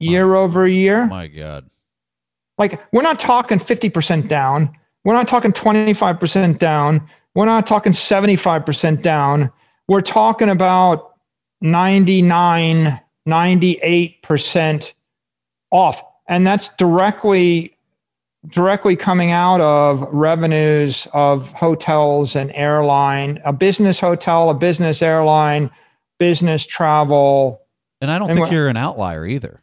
year 0.00 0.34
over 0.34 0.66
year. 0.66 1.02
Oh 1.02 1.06
my 1.06 1.28
God. 1.28 1.70
Like, 2.56 2.80
we're 2.92 3.02
not 3.02 3.18
talking 3.18 3.58
50% 3.58 4.28
down. 4.28 4.76
We're 5.04 5.14
not 5.14 5.28
talking 5.28 5.52
25% 5.52 6.58
down. 6.58 7.06
We're 7.34 7.44
not 7.46 7.66
talking 7.66 7.92
75% 7.92 9.02
down. 9.02 9.52
we're 9.86 10.00
talking 10.00 10.48
about 10.48 11.14
99, 11.60 13.00
98% 13.28 14.92
off. 15.70 16.02
And 16.26 16.46
that's 16.46 16.68
directly 16.78 17.74
directly 18.48 18.94
coming 18.94 19.30
out 19.30 19.60
of 19.60 20.02
revenues 20.12 21.08
of 21.12 21.50
hotels 21.52 22.36
and 22.36 22.52
airline, 22.54 23.40
a 23.44 23.52
business 23.52 24.00
hotel, 24.00 24.50
a 24.50 24.54
business 24.54 25.00
airline, 25.00 25.70
business 26.18 26.66
travel. 26.66 27.62
And 28.00 28.10
I 28.10 28.18
don't 28.18 28.30
And 28.30 28.38
think 28.38 28.52
you're 28.52 28.68
an 28.68 28.76
outlier 28.76 29.26
either 29.26 29.62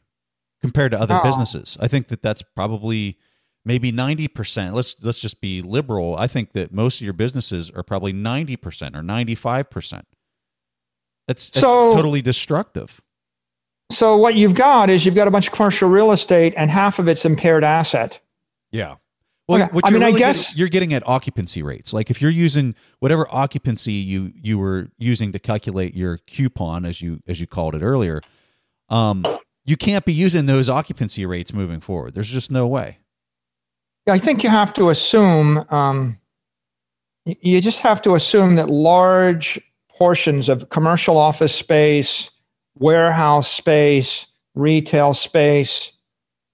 compared 0.61 0.91
to 0.93 0.99
other 0.99 1.19
businesses. 1.23 1.77
I 1.79 1.87
think 1.87 2.07
that 2.07 2.21
that's 2.21 2.41
probably 2.41 3.17
maybe 3.65 3.91
90%. 3.91 4.73
Let's 4.73 4.95
let's 5.01 5.19
just 5.19 5.41
be 5.41 5.61
liberal. 5.61 6.15
I 6.17 6.27
think 6.27 6.53
that 6.53 6.71
most 6.73 6.99
of 6.99 7.05
your 7.05 7.13
businesses 7.13 7.69
are 7.71 7.83
probably 7.83 8.13
90% 8.13 8.95
or 8.95 9.01
95%. 9.01 10.01
That's, 11.27 11.49
that's 11.49 11.59
So- 11.67 11.93
totally 11.93 12.21
destructive. 12.21 13.01
So 13.91 14.15
what 14.15 14.35
you've 14.35 14.53
got 14.55 14.89
is 14.89 15.05
you've 15.05 15.15
got 15.15 15.27
a 15.27 15.31
bunch 15.31 15.47
of 15.47 15.53
commercial 15.53 15.89
real 15.89 16.13
estate 16.13 16.53
and 16.55 16.69
half 16.71 16.97
of 16.97 17.09
it's 17.09 17.25
impaired 17.25 17.65
asset. 17.65 18.21
Yeah. 18.71 18.95
Well, 19.49 19.63
Okay, 19.63 19.73
what 19.73 19.85
I 19.85 19.91
mean, 19.91 20.01
I 20.01 20.11
guess- 20.17 20.45
getting- 20.47 20.59
you're 20.59 20.69
getting 20.69 20.93
at 20.93 21.05
occupancy 21.05 21.61
rates. 21.61 21.91
Like 21.91 22.09
if 22.09 22.21
you're 22.21 22.31
using 22.31 22.73
whatever 22.99 23.27
occupancy 23.29 23.91
you 23.93 24.31
you 24.41 24.57
were 24.57 24.87
using 24.97 25.33
to 25.33 25.39
calculate 25.39 25.93
your 25.93 26.19
coupon, 26.19 26.85
as 26.85 27.01
you 27.01 27.21
as 27.27 27.41
you 27.41 27.47
called 27.47 27.75
it 27.75 27.81
earlier, 27.81 28.21
um, 28.87 29.25
you 29.65 29.75
can't 29.75 30.05
be 30.05 30.13
using 30.13 30.45
those 30.45 30.69
occupancy 30.69 31.25
rates 31.25 31.53
moving 31.53 31.81
forward. 31.81 32.13
There's 32.13 32.29
just 32.29 32.49
no 32.49 32.67
way. 32.67 32.99
I 34.07 34.17
think 34.17 34.43
you 34.43 34.49
have 34.49 34.73
to 34.73 34.89
assume, 34.89 35.63
um, 35.69 36.17
you 37.25 37.61
just 37.61 37.79
have 37.79 38.01
to 38.03 38.15
assume 38.15 38.55
that 38.55 38.69
large 38.69 39.59
portions 39.89 40.49
of 40.49 40.69
commercial 40.69 41.17
office 41.17 41.53
space, 41.53 42.31
warehouse 42.79 43.51
space, 43.51 44.25
retail 44.55 45.13
space, 45.13 45.91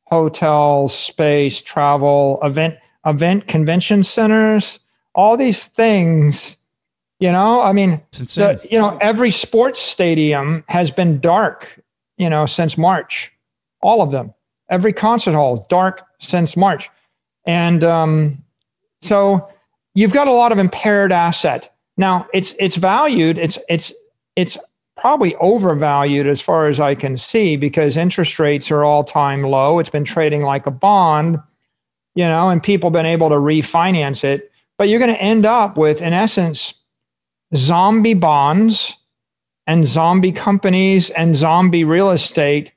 hotel 0.07 0.87
space, 0.87 1.61
travel, 1.61 2.39
event, 2.43 2.77
event 3.05 3.47
convention 3.47 4.03
centers, 4.03 4.79
all 5.15 5.37
these 5.37 5.67
things, 5.67 6.57
you 7.19 7.31
know, 7.31 7.61
I 7.61 7.73
mean, 7.73 8.01
the, 8.11 8.67
you 8.69 8.79
know, 8.79 8.97
every 9.01 9.31
sports 9.31 9.81
stadium 9.81 10.63
has 10.67 10.91
been 10.91 11.19
dark, 11.19 11.81
you 12.17 12.29
know, 12.29 12.45
since 12.45 12.77
March. 12.77 13.31
All 13.81 14.01
of 14.01 14.11
them. 14.11 14.33
Every 14.69 14.93
concert 14.93 15.33
hall 15.33 15.65
dark 15.69 16.01
since 16.19 16.57
March, 16.57 16.89
and 17.47 17.83
um, 17.83 18.43
so 19.01 19.49
you've 19.95 20.13
got 20.13 20.27
a 20.27 20.31
lot 20.31 20.51
of 20.51 20.59
impaired 20.59 21.11
asset. 21.11 21.73
Now 21.97 22.27
it's 22.33 22.53
it's 22.59 22.75
valued. 22.75 23.39
It's 23.39 23.57
it's 23.69 23.91
it's 24.35 24.57
probably 24.97 25.35
overvalued 25.35 26.27
as 26.27 26.41
far 26.41 26.67
as 26.67 26.79
I 26.79 26.93
can 26.95 27.17
see 27.17 27.55
because 27.55 27.97
interest 27.97 28.37
rates 28.39 28.69
are 28.69 28.83
all 28.83 29.03
time 29.03 29.43
low. 29.43 29.79
It's 29.79 29.89
been 29.89 30.03
trading 30.03 30.41
like 30.41 30.67
a 30.67 30.71
bond, 30.71 31.39
you 32.15 32.25
know, 32.25 32.49
and 32.49 32.61
people 32.61 32.89
have 32.89 32.93
been 32.93 33.05
able 33.05 33.29
to 33.29 33.35
refinance 33.35 34.23
it. 34.23 34.51
But 34.77 34.89
you're 34.89 34.99
going 34.99 35.13
to 35.13 35.21
end 35.21 35.45
up 35.45 35.77
with, 35.77 36.01
in 36.01 36.13
essence, 36.13 36.75
zombie 37.55 38.13
bonds 38.13 38.95
and 39.65 39.87
zombie 39.87 40.31
companies 40.31 41.09
and 41.11 41.35
zombie 41.35 41.83
real 41.83 42.11
estate, 42.11 42.71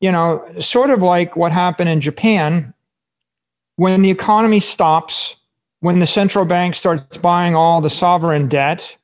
you 0.00 0.10
know, 0.10 0.44
sort 0.60 0.90
of 0.90 1.02
like 1.02 1.36
what 1.36 1.52
happened 1.52 1.88
in 1.90 2.00
Japan 2.00 2.74
when 3.82 4.00
the 4.02 4.10
economy 4.10 4.60
stops, 4.60 5.34
when 5.80 5.98
the 5.98 6.06
central 6.06 6.44
bank 6.44 6.76
starts 6.76 7.16
buying 7.16 7.56
all 7.56 7.80
the 7.80 7.90
sovereign 7.90 8.46
debt, 8.46 8.96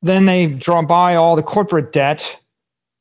then 0.00 0.24
they 0.24 0.46
draw 0.46 0.80
buy 0.80 1.16
all 1.16 1.36
the 1.36 1.42
corporate 1.42 1.92
debt, 1.92 2.40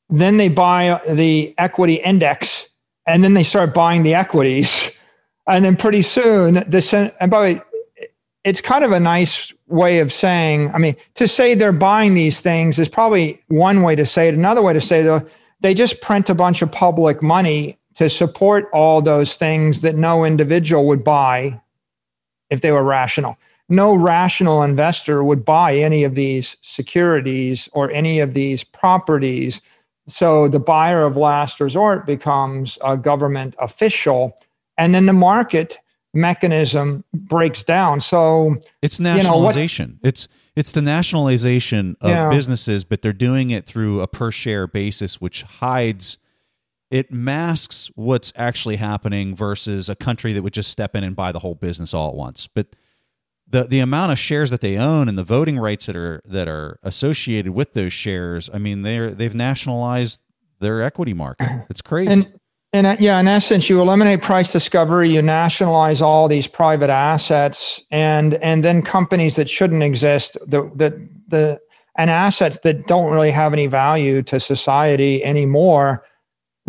then 0.09 0.35
they 0.35 0.49
buy 0.49 0.99
the 1.09 1.55
equity 1.57 1.93
index, 1.93 2.67
and 3.05 3.23
then 3.23 3.33
they 3.33 3.43
start 3.43 3.73
buying 3.73 4.03
the 4.03 4.13
equities. 4.13 4.91
And 5.47 5.65
then 5.65 5.77
pretty 5.77 6.03
soon, 6.03 6.53
the 6.53 7.11
and 7.19 7.31
by 7.31 7.39
the 7.39 7.55
way, 7.55 7.61
it's 8.43 8.61
kind 8.61 8.83
of 8.83 8.91
a 8.91 8.99
nice 8.99 9.51
way 9.65 9.97
of 9.97 10.13
saying, 10.13 10.71
I 10.75 10.77
mean, 10.77 10.95
to 11.15 11.27
say 11.27 11.55
they're 11.55 11.71
buying 11.71 12.13
these 12.13 12.39
things 12.39 12.77
is 12.77 12.87
probably 12.87 13.41
one 13.47 13.81
way 13.81 13.95
to 13.95 14.05
say 14.05 14.27
it. 14.27 14.35
Another 14.35 14.61
way 14.61 14.73
to 14.73 14.81
say 14.81 15.01
though, 15.01 15.25
they 15.61 15.73
just 15.73 16.01
print 16.01 16.29
a 16.29 16.35
bunch 16.35 16.61
of 16.61 16.71
public 16.71 17.23
money 17.23 17.78
to 17.99 18.09
support 18.09 18.69
all 18.71 19.01
those 19.01 19.35
things 19.35 19.81
that 19.81 19.93
no 19.93 20.23
individual 20.23 20.87
would 20.87 21.03
buy 21.03 21.59
if 22.49 22.61
they 22.61 22.71
were 22.71 22.81
rational. 22.81 23.37
No 23.67 23.93
rational 23.93 24.63
investor 24.63 25.21
would 25.21 25.43
buy 25.43 25.75
any 25.75 26.05
of 26.05 26.15
these 26.15 26.55
securities 26.61 27.67
or 27.73 27.91
any 27.91 28.21
of 28.21 28.33
these 28.33 28.63
properties. 28.63 29.59
So 30.07 30.47
the 30.47 30.61
buyer 30.61 31.03
of 31.03 31.17
last 31.17 31.59
resort 31.59 32.05
becomes 32.05 32.77
a 32.85 32.95
government 32.95 33.53
official, 33.59 34.33
and 34.77 34.95
then 34.95 35.05
the 35.05 35.11
market 35.13 35.77
mechanism 36.13 37.03
breaks 37.13 37.63
down. 37.65 37.99
So 37.99 38.55
It's 38.81 38.97
know, 39.01 39.09
what- 39.11 39.23
nationalization. 39.23 39.99
it's 40.03 40.29
it's 40.55 40.71
the 40.71 40.81
nationalization 40.81 41.97
of 41.99 42.09
Yeah. 42.11 42.29
businesses, 42.29 42.85
but 42.85 43.01
they're 43.01 43.11
doing 43.13 43.49
it 43.49 43.65
through 43.65 43.99
a 43.99 44.07
per 44.07 44.31
share 44.31 44.67
basis, 44.67 45.19
which 45.19 45.43
hides 45.43 46.17
it 46.91 47.11
masks 47.11 47.91
what's 47.95 48.33
actually 48.35 48.77
happening 48.77 49.35
versus 49.35 49.89
a 49.89 49.95
country 49.95 50.33
that 50.33 50.41
would 50.41 50.53
just 50.53 50.71
step 50.71 50.95
in 50.95 51.03
and 51.03 51.15
buy 51.15 51.31
the 51.31 51.39
whole 51.39 51.55
business 51.55 51.93
all 51.93 52.09
at 52.09 52.15
once. 52.15 52.47
But 52.47 52.75
the 53.47 53.63
the 53.63 53.79
amount 53.79 54.11
of 54.11 54.19
shares 54.19 54.49
that 54.49 54.61
they 54.61 54.77
own 54.77 55.07
and 55.09 55.17
the 55.17 55.23
voting 55.23 55.57
rights 55.57 55.87
that 55.87 55.95
are 55.95 56.21
that 56.25 56.47
are 56.47 56.79
associated 56.83 57.51
with 57.51 57.73
those 57.73 57.93
shares, 57.93 58.49
I 58.53 58.57
mean, 58.57 58.83
they're 58.83 59.11
they've 59.11 59.35
nationalized 59.35 60.21
their 60.59 60.81
equity 60.81 61.13
market. 61.13 61.47
It's 61.69 61.81
crazy. 61.81 62.11
And 62.11 62.39
and 62.71 62.85
uh, 62.85 62.97
yeah, 62.99 63.19
in 63.19 63.27
essence, 63.27 63.69
you 63.69 63.81
eliminate 63.81 64.21
price 64.21 64.51
discovery, 64.51 65.09
you 65.09 65.21
nationalize 65.21 66.01
all 66.01 66.27
these 66.27 66.45
private 66.45 66.91
assets, 66.91 67.81
and 67.89 68.35
and 68.35 68.63
then 68.63 68.83
companies 68.83 69.35
that 69.37 69.49
shouldn't 69.49 69.81
exist, 69.81 70.37
the 70.45 70.69
the 70.75 71.09
the 71.27 71.59
and 71.95 72.09
assets 72.09 72.59
that 72.59 72.85
don't 72.85 73.11
really 73.11 73.31
have 73.31 73.53
any 73.53 73.67
value 73.67 74.21
to 74.23 74.39
society 74.39 75.23
anymore, 75.23 76.05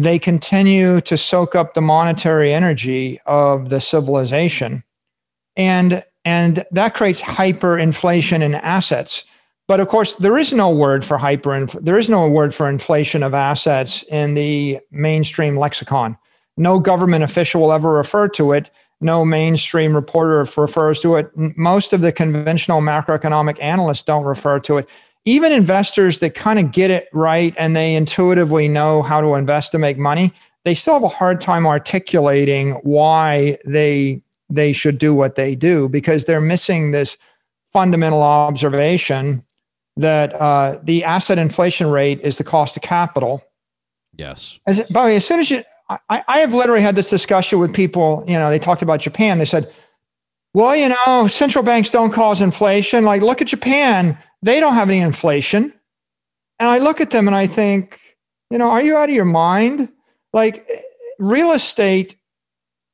they 0.04 0.18
continue 0.18 1.00
to 1.02 1.16
soak 1.16 1.54
up 1.54 1.74
the 1.74 1.80
monetary 1.82 2.54
energy 2.54 3.20
of 3.26 3.68
the 3.68 3.80
civilization, 3.80 4.82
and 5.56 6.02
and 6.24 6.64
that 6.70 6.94
creates 6.94 7.20
hyperinflation 7.20 8.42
in 8.42 8.54
assets. 8.54 9.24
But 9.68 9.78
of 9.78 9.88
course, 9.88 10.14
there 10.16 10.38
is 10.38 10.52
no 10.52 10.70
word 10.70 11.04
for 11.04 11.18
hyper. 11.18 11.66
There 11.66 11.98
is 11.98 12.08
no 12.08 12.28
word 12.28 12.54
for 12.54 12.68
inflation 12.68 13.22
of 13.22 13.34
assets 13.34 14.02
in 14.04 14.34
the 14.34 14.80
mainstream 14.90 15.56
lexicon. 15.56 16.16
No 16.56 16.78
government 16.78 17.22
official 17.22 17.60
will 17.60 17.72
ever 17.72 17.92
refer 17.92 18.28
to 18.28 18.52
it. 18.52 18.70
No 19.00 19.24
mainstream 19.24 19.94
reporter 19.94 20.46
refers 20.56 21.00
to 21.00 21.16
it. 21.16 21.30
Most 21.56 21.92
of 21.92 22.00
the 22.00 22.12
conventional 22.12 22.80
macroeconomic 22.80 23.62
analysts 23.62 24.02
don't 24.02 24.24
refer 24.24 24.60
to 24.60 24.78
it. 24.78 24.88
Even 25.24 25.52
investors 25.52 26.20
that 26.20 26.34
kind 26.34 26.58
of 26.58 26.72
get 26.72 26.90
it 26.90 27.08
right 27.12 27.54
and 27.58 27.76
they 27.76 27.94
intuitively 27.94 28.68
know 28.68 29.02
how 29.02 29.20
to 29.20 29.34
invest 29.34 29.72
to 29.72 29.78
make 29.78 29.98
money, 29.98 30.32
they 30.64 30.74
still 30.74 30.94
have 30.94 31.02
a 31.02 31.08
hard 31.08 31.40
time 31.40 31.66
articulating 31.66 32.72
why 32.82 33.58
they 33.64 34.22
they 34.48 34.72
should 34.72 34.98
do 34.98 35.14
what 35.14 35.36
they 35.36 35.54
do 35.54 35.88
because 35.88 36.24
they're 36.24 36.40
missing 36.40 36.90
this 36.90 37.16
fundamental 37.72 38.22
observation 38.22 39.44
that 39.96 40.34
uh, 40.34 40.78
the 40.82 41.04
asset 41.04 41.38
inflation 41.38 41.88
rate 41.88 42.20
is 42.22 42.38
the 42.38 42.44
cost 42.44 42.76
of 42.76 42.82
capital. 42.82 43.42
yes. 44.16 44.58
As, 44.66 44.90
by 44.90 45.02
the 45.02 45.06
way, 45.06 45.16
as 45.16 45.26
soon 45.26 45.40
as 45.40 45.50
you, 45.50 45.62
I, 46.08 46.24
I 46.26 46.38
have 46.38 46.54
literally 46.54 46.82
had 46.82 46.96
this 46.96 47.10
discussion 47.10 47.58
with 47.58 47.74
people, 47.74 48.24
you 48.26 48.34
know, 48.34 48.50
they 48.50 48.58
talked 48.58 48.82
about 48.82 49.00
Japan. 49.00 49.38
They 49.38 49.44
said, 49.44 49.72
well, 50.54 50.74
you 50.74 50.88
know, 50.88 51.26
central 51.26 51.62
banks 51.62 51.90
don't 51.90 52.12
cause 52.12 52.40
inflation. 52.40 53.04
Like, 53.04 53.22
look 53.22 53.40
at 53.40 53.48
Japan. 53.48 54.18
They 54.42 54.60
don't 54.60 54.74
have 54.74 54.88
any 54.88 55.00
inflation. 55.00 55.72
And 56.58 56.68
I 56.68 56.78
look 56.78 57.00
at 57.00 57.10
them 57.10 57.26
and 57.26 57.36
I 57.36 57.46
think, 57.46 58.00
you 58.50 58.58
know, 58.58 58.70
are 58.70 58.82
you 58.82 58.96
out 58.96 59.08
of 59.08 59.14
your 59.14 59.24
mind? 59.24 59.88
Like, 60.32 60.68
real 61.18 61.52
estate 61.52 62.16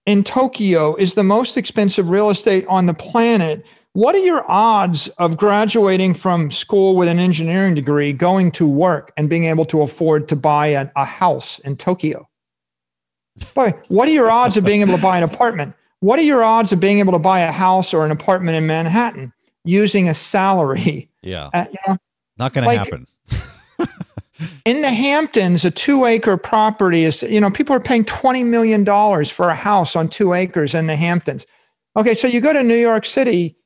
in 0.06 0.24
Tokyo 0.24 0.94
is 0.96 1.14
the 1.14 1.24
most 1.24 1.56
expensive 1.56 2.10
real 2.10 2.30
estate 2.30 2.66
on 2.68 2.86
the 2.86 2.94
planet. 2.94 3.64
What 3.92 4.14
are 4.14 4.18
your 4.18 4.48
odds 4.50 5.08
of 5.18 5.36
graduating 5.36 6.14
from 6.14 6.50
school 6.50 6.96
with 6.96 7.08
an 7.08 7.18
engineering 7.18 7.74
degree, 7.74 8.12
going 8.12 8.52
to 8.52 8.66
work, 8.66 9.12
and 9.16 9.28
being 9.28 9.44
able 9.44 9.64
to 9.66 9.82
afford 9.82 10.28
to 10.28 10.36
buy 10.36 10.66
a, 10.94 11.04
house 11.04 11.58
in 11.60 11.76
Tokyo? 11.76 12.28
Boy, 13.54 13.72
what 13.88 14.08
are 14.08 14.12
your 14.12 14.30
odds 14.30 14.56
of 14.56 14.64
being 14.64 14.82
able 14.82 14.96
to 14.96 15.02
buy 15.02 15.16
an 15.16 15.22
apartment? 15.22 15.74
What 16.00 16.18
are 16.18 16.22
your 16.22 16.44
odds 16.44 16.72
of 16.72 16.80
being 16.80 16.98
able 16.98 17.12
to 17.14 17.18
buy 17.18 17.40
a 17.40 17.52
house 17.52 17.94
or 17.94 18.04
an 18.04 18.12
apartment 18.12 18.56
in 18.56 18.66
Manhattan 18.66 19.32
using 19.66 20.08
a 20.08 20.14
salary? 20.14 21.10
Yeah. 21.22 21.50
Uh, 21.52 21.66
you 21.70 21.78
know, 21.86 21.96
Not 22.38 22.52
going 22.52 22.68
to 22.68 22.78
happen. 22.78 23.06
in 24.64 24.82
the 24.82 24.92
Hamptons, 24.92 25.64
a 25.64 25.70
two 25.70 26.04
acre 26.04 26.36
property 26.36 27.04
is, 27.04 27.22
you 27.22 27.40
know, 27.40 27.50
people 27.50 27.74
are 27.74 27.80
paying 27.80 28.04
$20 28.04 28.44
million 28.44 28.84
for 29.26 29.48
a 29.48 29.54
house 29.54 29.96
on 29.96 30.08
two 30.08 30.32
acres 30.32 30.74
in 30.74 30.86
the 30.86 30.96
Hamptons. 30.96 31.46
Okay, 31.96 32.14
so 32.14 32.26
you 32.26 32.40
go 32.40 32.52
to 32.52 32.62
New 32.62 32.76
York 32.76 33.04
City 33.04 33.56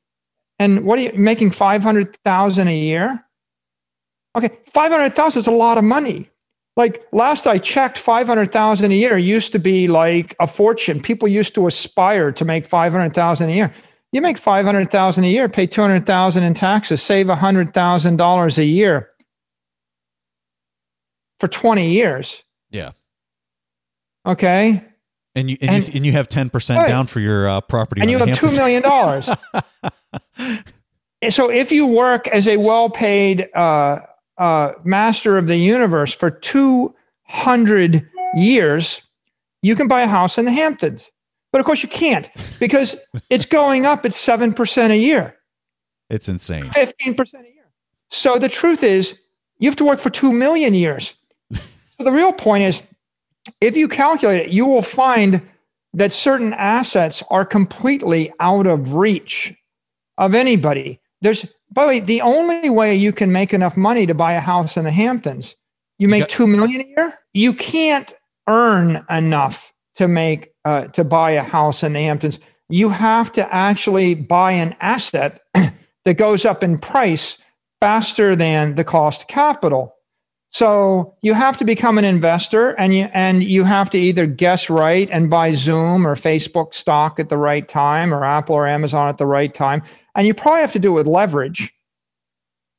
and 0.59 0.85
what 0.85 0.99
are 0.99 1.01
you 1.01 1.11
making 1.15 1.51
500,000 1.51 2.67
a 2.67 2.77
year? 2.77 3.25
Okay, 4.37 4.49
500,000 4.67 5.39
is 5.39 5.47
a 5.47 5.51
lot 5.51 5.77
of 5.77 5.83
money. 5.83 6.29
Like 6.77 7.05
last 7.11 7.47
I 7.47 7.57
checked, 7.57 7.97
500,000 7.97 8.91
a 8.91 8.95
year 8.95 9.17
used 9.17 9.51
to 9.51 9.59
be 9.59 9.87
like 9.87 10.35
a 10.39 10.47
fortune. 10.47 11.01
People 11.01 11.27
used 11.27 11.55
to 11.55 11.67
aspire 11.67 12.31
to 12.31 12.45
make 12.45 12.65
500,000 12.65 13.49
a 13.49 13.51
year. 13.51 13.73
You 14.11 14.21
make 14.21 14.37
500,000 14.37 15.23
a 15.23 15.27
year, 15.27 15.47
pay 15.47 15.65
200,000 15.67 16.43
in 16.43 16.53
taxes, 16.53 17.01
save 17.01 17.27
$100,000 17.27 18.57
a 18.57 18.65
year 18.65 19.09
for 21.39 21.47
20 21.47 21.91
years. 21.91 22.43
Yeah. 22.71 22.91
Okay. 24.25 24.83
And 25.33 25.49
you 25.49 25.57
and, 25.61 25.69
And- 25.71 25.87
you, 25.87 25.91
and 25.95 26.05
you 26.05 26.11
have 26.11 26.27
ten 26.27 26.49
percent 26.49 26.79
Right. 26.79 26.89
down 26.89 27.07
for 27.07 27.21
your 27.21 27.47
uh, 27.47 27.61
property, 27.61 28.01
and 28.01 28.11
you 28.11 28.17
have 28.17 28.27
campus. 28.27 28.59
$2 28.59 28.83
million. 30.43 30.63
So 31.29 31.51
if 31.51 31.71
you 31.71 31.85
work 31.85 32.27
as 32.29 32.47
a 32.47 32.57
well-paid 32.57 33.47
uh, 33.53 33.99
uh, 34.39 34.71
master 34.83 35.37
of 35.37 35.45
the 35.45 35.55
universe 35.55 36.11
for 36.15 36.31
200 36.31 38.09
years, 38.33 39.03
you 39.61 39.75
can 39.75 39.87
buy 39.87 40.01
a 40.01 40.07
house 40.07 40.39
in 40.39 40.45
the 40.45 40.51
Hamptons. 40.51 41.11
But 41.51 41.59
of 41.59 41.65
course 41.65 41.83
you 41.83 41.89
can't 41.89 42.29
because 42.59 42.95
it's 43.29 43.45
going 43.45 43.85
up 43.85 44.05
at 44.05 44.11
7% 44.11 44.89
a 44.91 44.97
year, 44.97 45.35
It's 46.09 46.29
insane. 46.29 46.65
15% 46.69 47.19
a 47.19 47.37
year. 47.53 47.71
So 48.09 48.37
the 48.37 48.49
truth 48.49 48.83
is 48.83 49.17
you 49.59 49.69
have 49.69 49.75
to 49.77 49.83
work 49.85 49.99
for 49.99 50.09
2 50.09 50.31
million 50.31 50.73
years. 50.73 51.13
so 51.53 51.61
the 51.99 52.11
real 52.11 52.33
point 52.33 52.63
is 52.63 52.83
if 53.59 53.75
you 53.75 53.87
calculate 53.87 54.47
it, 54.47 54.49
you 54.49 54.65
will 54.65 54.81
find 54.81 55.41
that 55.93 56.13
certain 56.13 56.53
assets 56.53 57.21
are 57.29 57.45
completely 57.45 58.31
out 58.39 58.65
of 58.67 58.93
reach 58.93 59.53
of 60.17 60.33
anybody. 60.33 60.99
There's, 61.21 61.45
by 61.71 61.83
the 61.83 61.87
way, 61.87 61.99
the 61.99 62.21
only 62.21 62.69
way 62.69 62.95
you 62.95 63.11
can 63.11 63.31
make 63.31 63.53
enough 63.53 63.75
money 63.75 64.05
to 64.05 64.13
buy 64.13 64.33
a 64.33 64.39
house 64.39 64.77
in 64.77 64.85
the 64.85 64.91
Hamptons, 64.91 65.55
you 65.99 66.07
make 66.07 66.21
got- 66.21 66.29
two 66.29 66.47
million 66.47 66.81
a 66.81 66.87
year. 66.87 67.19
You 67.33 67.53
can't 67.53 68.13
earn 68.47 69.05
enough 69.09 69.73
to 69.95 70.07
make 70.07 70.53
uh, 70.65 70.85
to 70.87 71.03
buy 71.03 71.31
a 71.31 71.43
house 71.43 71.83
in 71.83 71.93
the 71.93 72.01
Hamptons. 72.01 72.39
You 72.69 72.89
have 72.89 73.31
to 73.33 73.53
actually 73.53 74.13
buy 74.13 74.53
an 74.53 74.75
asset 74.79 75.41
that 76.05 76.13
goes 76.15 76.45
up 76.45 76.63
in 76.63 76.79
price 76.79 77.37
faster 77.81 78.35
than 78.35 78.75
the 78.75 78.83
cost 78.83 79.23
of 79.23 79.27
capital. 79.27 79.95
So 80.51 81.15
you 81.21 81.33
have 81.33 81.57
to 81.57 81.65
become 81.65 81.97
an 81.97 82.03
investor 82.03 82.71
and 82.71 82.93
you 82.93 83.09
and 83.13 83.41
you 83.41 83.63
have 83.63 83.89
to 83.91 83.97
either 83.97 84.25
guess 84.25 84.69
right 84.69 85.07
and 85.09 85.29
buy 85.29 85.53
Zoom 85.53 86.05
or 86.05 86.15
Facebook 86.15 86.73
stock 86.73 87.19
at 87.19 87.29
the 87.29 87.37
right 87.37 87.67
time 87.67 88.13
or 88.13 88.25
Apple 88.25 88.55
or 88.55 88.67
Amazon 88.67 89.07
at 89.07 89.17
the 89.17 89.25
right 89.25 89.53
time. 89.53 89.81
And 90.13 90.27
you 90.27 90.33
probably 90.33 90.61
have 90.61 90.73
to 90.73 90.79
do 90.79 90.91
it 90.91 90.95
with 90.95 91.07
leverage. 91.07 91.73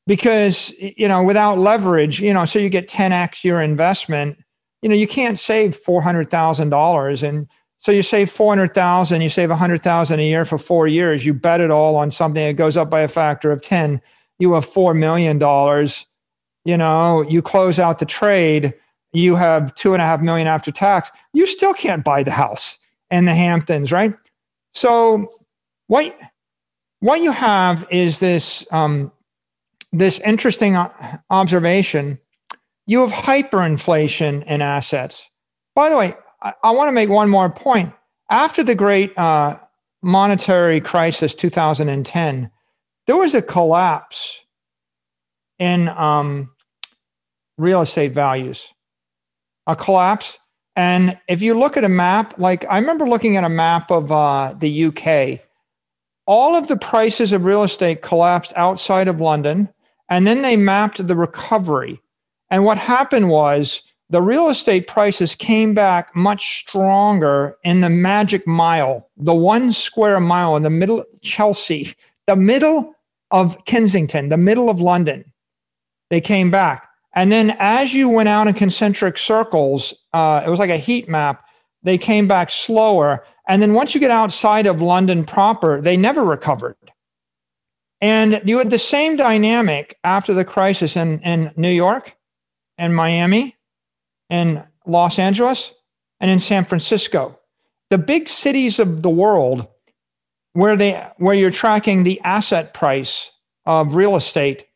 Because 0.07 0.75
you 0.79 1.07
know, 1.09 1.23
without 1.23 1.59
leverage, 1.59 2.21
you 2.21 2.35
know, 2.35 2.45
so 2.45 2.59
you 2.59 2.69
get 2.69 2.89
10x 2.89 3.45
your 3.45 3.63
investment, 3.63 4.42
you 4.83 4.89
know, 4.89 4.95
you 4.95 5.07
can't 5.07 5.39
save 5.39 5.79
$400,000 5.81 7.29
and 7.29 7.49
so 7.79 7.91
you 7.91 8.03
save 8.03 8.31
400,000, 8.31 9.23
you 9.23 9.29
save 9.29 9.49
100,000 9.49 10.21
a 10.21 10.23
year 10.23 10.45
for 10.45 10.59
4 10.59 10.87
years, 10.87 11.27
you 11.27 11.35
bet 11.35 11.61
it 11.61 11.71
all 11.71 11.97
on 11.97 12.11
something 12.11 12.45
that 12.47 12.55
goes 12.55 12.77
up 12.77 12.91
by 12.91 13.01
a 13.01 13.09
factor 13.09 13.51
of 13.51 13.63
10, 13.63 14.01
you 14.39 14.53
have 14.53 14.65
4 14.65 14.95
million 14.95 15.39
dollars 15.39 16.07
you 16.65 16.77
know, 16.77 17.23
you 17.29 17.43
close 17.43 17.79
out 17.79 17.99
the 17.99 18.07
trade, 18.07 18.75
you 19.13 19.37
have 19.37 19.75
two 19.75 19.95
and 19.95 20.03
a 20.03 20.07
half 20.07 20.21
million 20.21 20.47
after 20.47 20.71
tax, 20.71 21.11
you 21.33 21.47
still 21.47 21.75
can't 21.75 22.05
buy 22.05 22.23
the 22.23 22.31
house 22.31 22.79
in 23.11 23.25
the 23.25 23.35
Hamptons, 23.35 23.93
right? 23.93 24.15
So 24.73 25.33
what 25.89 26.17
what 27.01 27.21
you 27.21 27.33
have 27.33 27.87
is 27.91 28.21
this 28.21 28.65
um, 28.71 29.13
this 29.93 30.21
interesting 30.21 30.77
observation. 31.31 32.19
You 32.87 33.01
have 33.01 33.13
hyperinflation 33.13 34.45
in 34.47 34.63
assets. 34.63 35.29
By 35.75 35.89
the 35.89 35.97
way, 35.97 36.15
I, 36.43 36.55
I 36.65 36.71
want 36.73 36.89
to 36.89 36.93
make 36.93 37.09
one 37.09 37.29
more 37.29 37.51
point. 37.51 37.93
After 38.31 38.65
the 38.65 38.75
great 38.75 39.17
uh, 39.17 39.59
monetary 40.03 40.81
crisis, 40.81 41.35
2010, 41.35 42.51
there 43.07 43.17
was 43.17 43.35
a 43.35 43.43
collapse 43.43 44.41
in 45.59 45.89
um, 45.89 46.51
real 47.57 47.83
estate 47.83 48.13
values, 48.13 48.67
a 49.67 49.77
collapse. 49.77 50.39
And 50.75 51.19
if 51.29 51.43
you 51.43 51.59
look 51.59 51.77
at 51.77 51.85
a 51.85 51.89
map, 51.89 52.35
like 52.39 52.65
I 52.69 52.79
remember 52.79 53.09
looking 53.09 53.37
at 53.37 53.45
a 53.45 53.49
map 53.49 53.91
of 53.91 54.11
uh, 54.11 54.55
the 54.59 54.87
UK, 54.87 55.41
all 56.27 56.57
of 56.57 56.69
the 56.69 56.77
prices 56.77 57.33
of 57.33 57.45
real 57.45 57.63
estate 57.63 58.03
collapsed 58.03 58.53
outside 58.57 59.09
of 59.09 59.21
London, 59.21 59.69
and 60.09 60.27
then 60.27 60.43
they 60.43 60.57
mapped 60.57 61.07
the 61.07 61.17
recovery. 61.17 62.02
And 62.53 62.67
what 62.67 62.77
happened 62.77 63.31
was 63.31 63.81
the 64.11 64.21
real 64.21 64.51
estate 64.51 64.87
prices 64.87 65.35
came 65.35 65.73
back 65.73 66.15
much 66.15 66.59
stronger 66.59 67.57
in 67.65 67.81
the 67.81 67.89
magic 67.89 68.47
mile, 68.47 69.09
the 69.17 69.35
one 69.35 69.73
square 69.73 70.21
mile 70.21 70.55
in 70.55 70.63
the 70.63 70.69
middle 70.69 71.01
of 71.01 71.07
Chelsea, 71.23 71.95
the 72.27 72.37
middle 72.37 72.95
of 73.31 73.65
Kensington, 73.65 74.29
the 74.29 74.37
middle 74.37 74.69
of 74.69 74.81
London 74.83 75.25
they 76.11 76.21
came 76.21 76.51
back. 76.51 76.91
And 77.15 77.33
then 77.33 77.57
as 77.59 77.95
you 77.95 78.07
went 78.07 78.29
out 78.29 78.47
in 78.47 78.53
concentric 78.53 79.17
circles, 79.17 79.95
uh, 80.13 80.43
it 80.47 80.51
was 80.51 80.59
like 80.59 80.69
a 80.69 80.77
heat 80.77 81.09
map, 81.09 81.43
they 81.83 81.97
came 81.97 82.29
back 82.29 82.51
slower. 82.51 83.25
And 83.49 83.63
then 83.63 83.73
once 83.73 83.95
you 83.95 84.01
get 84.01 84.11
outside 84.11 84.67
of 84.67 84.83
London 84.83 85.25
proper, 85.25 85.81
they 85.81 85.97
never 85.97 86.23
recovered. 86.23 86.77
And 88.03 88.43
you 88.45 88.59
had 88.59 88.69
the 88.69 88.77
same 88.77 89.17
dynamic 89.17 89.97
after 90.05 90.35
the 90.35 90.45
crisis 90.45 90.97
in, 90.97 91.19
in 91.21 91.51
New 91.57 91.71
York 91.71 92.15
and 92.83 92.97
Miami 92.97 93.57
and 94.29 94.67
Los 94.85 95.21
Angeles 95.21 95.73
and 96.19 96.29
in 96.29 96.41
San 96.41 96.65
Francisco. 96.65 97.39
The 97.91 97.99
big 97.99 98.29
cities 98.29 98.81
of 98.81 99.05
the 99.05 99.11
world 99.11 99.69
where 100.55 100.77
they 100.77 101.01
where 101.19 101.35
you're 101.35 101.51
tracking 101.51 102.03
the 102.03 102.21
asset 102.23 102.75
price 102.75 103.31
of 103.67 103.95
real 103.95 104.17
estate 104.17 104.67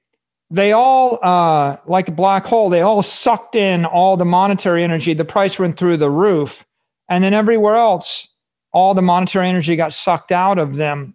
they 0.50 0.70
all 0.70 1.18
uh, 1.20 1.78
like 1.86 2.06
a 2.06 2.12
black 2.12 2.46
hole 2.46 2.70
they 2.70 2.80
all 2.80 3.02
sucked 3.02 3.56
in 3.56 3.84
all 3.84 4.16
the 4.16 4.24
monetary 4.24 4.84
energy. 4.84 5.12
The 5.12 5.24
price 5.24 5.58
went 5.58 5.76
through 5.76 5.96
the 5.96 6.10
roof. 6.10 6.64
And 7.08 7.24
then 7.24 7.34
everywhere 7.34 7.74
else 7.74 8.28
all 8.72 8.94
the 8.94 9.02
monetary 9.02 9.48
energy 9.48 9.74
got 9.74 9.92
sucked 9.92 10.30
out 10.30 10.58
of 10.58 10.76
them. 10.76 11.14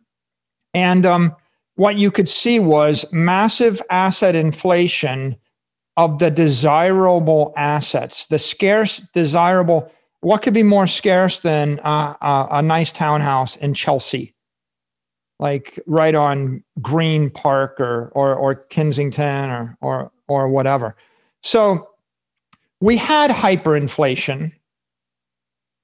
And 0.73 1.05
um, 1.05 1.35
what 1.75 1.95
you 1.95 2.11
could 2.11 2.27
see 2.27 2.59
was 2.59 3.05
massive 3.13 3.81
asset 3.89 4.35
inflation 4.35 5.37
of 6.03 6.19
the 6.19 6.31
desirable 6.31 7.53
assets 7.55 8.25
the 8.27 8.39
scarce 8.39 9.01
desirable 9.13 9.91
what 10.21 10.41
could 10.41 10.53
be 10.53 10.63
more 10.63 10.85
scarce 10.85 11.39
than 11.39 11.79
uh, 11.79 12.15
uh, 12.21 12.47
a 12.51 12.61
nice 12.61 12.91
townhouse 12.91 13.55
in 13.57 13.73
chelsea 13.73 14.33
like 15.41 15.79
right 15.87 16.13
on 16.13 16.63
Green 16.81 17.29
Park 17.29 17.79
or 17.79 18.11
or 18.13 18.35
or 18.35 18.55
Kensington 18.55 19.49
or 19.49 19.77
or 19.81 20.11
or 20.29 20.47
whatever. 20.47 20.95
So 21.41 21.89
we 22.79 22.95
had 22.95 23.31
hyperinflation. 23.31 24.53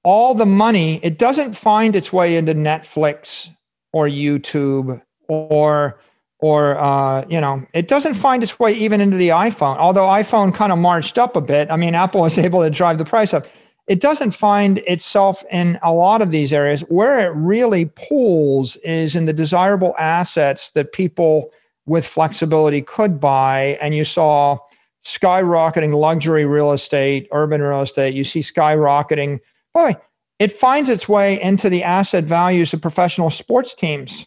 All 0.04 0.34
the 0.34 0.46
money, 0.46 1.00
it 1.02 1.18
doesn't 1.18 1.54
find 1.54 1.94
its 1.94 2.12
way 2.12 2.36
into 2.36 2.54
Netflix 2.54 3.50
or 3.92 4.06
YouTube 4.08 5.02
or 5.28 5.98
or 6.38 6.78
uh, 6.78 7.24
you 7.28 7.40
know, 7.40 7.66
it 7.72 7.88
doesn't 7.88 8.14
find 8.14 8.42
its 8.42 8.58
way 8.58 8.72
even 8.72 9.00
into 9.00 9.16
the 9.16 9.30
iPhone. 9.30 9.76
Although 9.76 10.06
iPhone 10.06 10.54
kind 10.54 10.72
of 10.72 10.78
marched 10.78 11.18
up 11.18 11.36
a 11.36 11.40
bit. 11.40 11.70
I 11.70 11.76
mean, 11.76 11.94
Apple 11.96 12.22
was 12.22 12.38
able 12.38 12.62
to 12.62 12.70
drive 12.70 12.98
the 12.98 13.04
price 13.04 13.34
up 13.34 13.46
it 13.88 14.00
doesn't 14.00 14.32
find 14.32 14.78
itself 14.78 15.42
in 15.50 15.78
a 15.82 15.92
lot 15.92 16.20
of 16.20 16.30
these 16.30 16.52
areas. 16.52 16.82
Where 16.82 17.26
it 17.26 17.34
really 17.34 17.86
pulls 17.86 18.76
is 18.76 19.16
in 19.16 19.24
the 19.24 19.32
desirable 19.32 19.94
assets 19.98 20.70
that 20.72 20.92
people 20.92 21.50
with 21.86 22.06
flexibility 22.06 22.82
could 22.82 23.18
buy. 23.18 23.78
And 23.80 23.94
you 23.94 24.04
saw 24.04 24.58
skyrocketing 25.04 25.94
luxury 25.94 26.44
real 26.44 26.72
estate, 26.72 27.28
urban 27.32 27.62
real 27.62 27.80
estate. 27.80 28.14
You 28.14 28.24
see 28.24 28.40
skyrocketing. 28.40 29.40
Boy, 29.72 29.96
it 30.38 30.52
finds 30.52 30.90
its 30.90 31.08
way 31.08 31.40
into 31.40 31.70
the 31.70 31.82
asset 31.82 32.24
values 32.24 32.74
of 32.74 32.82
professional 32.82 33.30
sports 33.30 33.74
teams. 33.74 34.26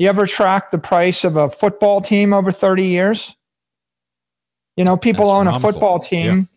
You 0.00 0.08
ever 0.08 0.24
track 0.24 0.70
the 0.70 0.78
price 0.78 1.24
of 1.24 1.36
a 1.36 1.50
football 1.50 2.00
team 2.00 2.32
over 2.32 2.50
30 2.50 2.86
years? 2.86 3.36
You 4.74 4.82
know, 4.82 4.96
people 4.96 5.28
own 5.28 5.46
a 5.46 5.60
football 5.60 5.98
team 5.98 6.48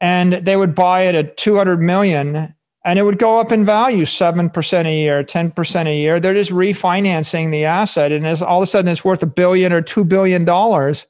and 0.00 0.32
they 0.32 0.56
would 0.56 0.74
buy 0.74 1.02
it 1.02 1.14
at 1.14 1.36
200 1.36 1.82
million 1.82 2.54
and 2.86 2.98
it 2.98 3.02
would 3.02 3.18
go 3.18 3.38
up 3.38 3.52
in 3.52 3.66
value 3.66 4.06
7% 4.06 4.86
a 4.86 4.96
year 4.96 5.22
10% 5.22 5.86
a 5.86 5.94
year. 5.94 6.18
They're 6.18 6.32
just 6.32 6.52
refinancing 6.52 7.50
the 7.50 7.66
asset 7.66 8.12
and 8.12 8.26
it's, 8.26 8.40
all 8.40 8.62
of 8.62 8.62
a 8.62 8.66
sudden 8.66 8.90
it's 8.90 9.04
worth 9.04 9.22
a 9.22 9.26
billion 9.26 9.74
or 9.74 9.82
two 9.82 10.06
billion 10.06 10.46
dollars. 10.46 11.06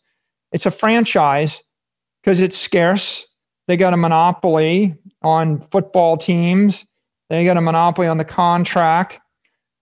It's 0.50 0.66
a 0.66 0.72
franchise 0.72 1.62
because 2.20 2.40
it's 2.40 2.58
scarce. 2.58 3.28
They 3.68 3.76
got 3.76 3.94
a 3.94 3.96
monopoly 3.96 4.96
on 5.22 5.60
football 5.60 6.16
teams. 6.16 6.84
They 7.30 7.44
got 7.44 7.56
a 7.56 7.60
monopoly 7.60 8.08
on 8.08 8.18
the 8.18 8.24
contract 8.24 9.20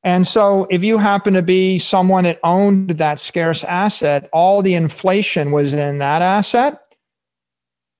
And 0.04 0.26
so, 0.26 0.66
if 0.68 0.84
you 0.84 0.98
happen 0.98 1.32
to 1.32 1.40
be 1.40 1.78
someone 1.78 2.24
that 2.24 2.38
owned 2.44 2.90
that 2.90 3.18
scarce 3.18 3.64
asset, 3.64 4.28
all 4.34 4.60
the 4.60 4.74
inflation 4.74 5.50
was 5.50 5.72
in 5.72 5.98
that 5.98 6.20
asset. 6.20 6.78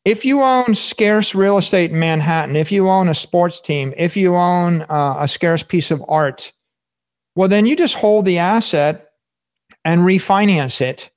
If 0.04 0.26
you 0.26 0.42
own 0.42 0.74
scarce 0.74 1.34
real 1.34 1.56
estate 1.56 1.92
in 1.92 1.98
Manhattan, 1.98 2.56
if 2.56 2.70
you 2.70 2.90
own 2.90 3.08
a 3.08 3.14
sports 3.14 3.58
team, 3.58 3.94
if 3.96 4.18
you 4.18 4.36
own 4.36 4.82
uh, 4.82 5.16
a 5.18 5.26
scarce 5.26 5.62
piece 5.62 5.90
of 5.90 6.04
art, 6.06 6.52
well, 7.36 7.48
then 7.48 7.64
you 7.64 7.74
just 7.74 7.94
hold 7.94 8.26
the 8.26 8.36
asset 8.36 9.08
and 9.82 10.02
refinance 10.02 10.82
it, 10.82 11.08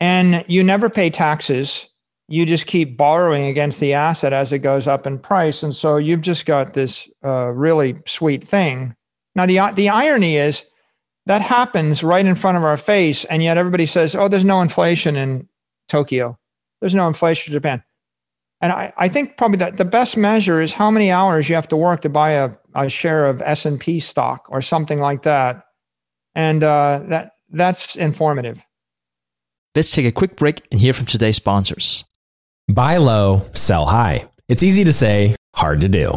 and 0.00 0.46
you 0.48 0.62
never 0.62 0.88
pay 0.88 1.10
taxes. 1.10 1.88
You 2.28 2.46
just 2.46 2.66
keep 2.66 2.96
borrowing 2.96 3.44
against 3.44 3.80
the 3.80 3.92
asset 3.92 4.32
as 4.32 4.50
it 4.50 4.60
goes 4.60 4.86
up 4.86 5.06
in 5.06 5.18
price. 5.18 5.62
And 5.62 5.76
so 5.76 5.98
you've 5.98 6.22
just 6.22 6.46
got 6.46 6.72
this 6.72 7.06
uh, 7.22 7.48
really 7.48 7.96
sweet 8.06 8.42
thing 8.42 8.96
now, 9.34 9.46
the, 9.46 9.72
the 9.74 9.88
irony 9.88 10.36
is 10.36 10.64
that 11.26 11.40
happens 11.40 12.02
right 12.02 12.24
in 12.24 12.34
front 12.34 12.56
of 12.56 12.64
our 12.64 12.76
face, 12.76 13.24
and 13.24 13.42
yet 13.42 13.56
everybody 13.56 13.86
says, 13.86 14.14
oh, 14.14 14.28
there's 14.28 14.44
no 14.44 14.60
inflation 14.60 15.16
in 15.16 15.48
Tokyo. 15.88 16.38
There's 16.80 16.94
no 16.94 17.06
inflation 17.06 17.52
in 17.52 17.56
Japan. 17.56 17.82
And 18.60 18.72
I, 18.72 18.92
I 18.96 19.08
think 19.08 19.36
probably 19.36 19.58
that 19.58 19.76
the 19.76 19.84
best 19.84 20.16
measure 20.16 20.60
is 20.60 20.72
how 20.72 20.90
many 20.90 21.10
hours 21.10 21.48
you 21.48 21.56
have 21.56 21.68
to 21.68 21.76
work 21.76 22.02
to 22.02 22.08
buy 22.08 22.30
a, 22.32 22.52
a 22.74 22.88
share 22.88 23.26
of 23.26 23.42
S&P 23.42 23.98
stock 23.98 24.46
or 24.48 24.62
something 24.62 25.00
like 25.00 25.22
that. 25.22 25.64
And 26.34 26.62
uh, 26.62 27.02
that 27.08 27.32
that's 27.50 27.96
informative. 27.96 28.64
Let's 29.74 29.90
take 29.90 30.06
a 30.06 30.12
quick 30.12 30.36
break 30.36 30.66
and 30.70 30.80
hear 30.80 30.92
from 30.92 31.06
today's 31.06 31.36
sponsors. 31.36 32.04
Buy 32.72 32.98
low, 32.98 33.46
sell 33.52 33.86
high. 33.86 34.28
It's 34.48 34.62
easy 34.62 34.84
to 34.84 34.92
say, 34.92 35.34
hard 35.54 35.80
to 35.80 35.88
do. 35.88 36.16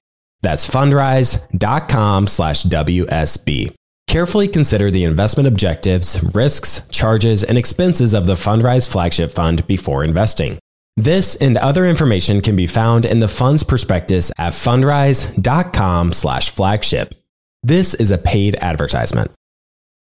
That's 0.41 0.69
fundrise.com 0.69 2.27
slash 2.27 2.63
WSB. 2.63 3.73
Carefully 4.07 4.47
consider 4.47 4.91
the 4.91 5.05
investment 5.05 5.47
objectives, 5.47 6.21
risks, 6.35 6.85
charges, 6.89 7.43
and 7.43 7.57
expenses 7.57 8.13
of 8.13 8.25
the 8.25 8.33
Fundrise 8.33 8.89
flagship 8.91 9.31
fund 9.31 9.65
before 9.67 10.03
investing. 10.03 10.59
This 10.97 11.35
and 11.35 11.55
other 11.57 11.85
information 11.85 12.41
can 12.41 12.57
be 12.57 12.67
found 12.67 13.05
in 13.05 13.21
the 13.21 13.29
fund's 13.29 13.63
prospectus 13.63 14.29
at 14.37 14.51
fundrise.com 14.51 16.11
slash 16.11 16.49
flagship. 16.49 17.15
This 17.63 17.93
is 17.93 18.11
a 18.11 18.17
paid 18.17 18.55
advertisement. 18.57 19.31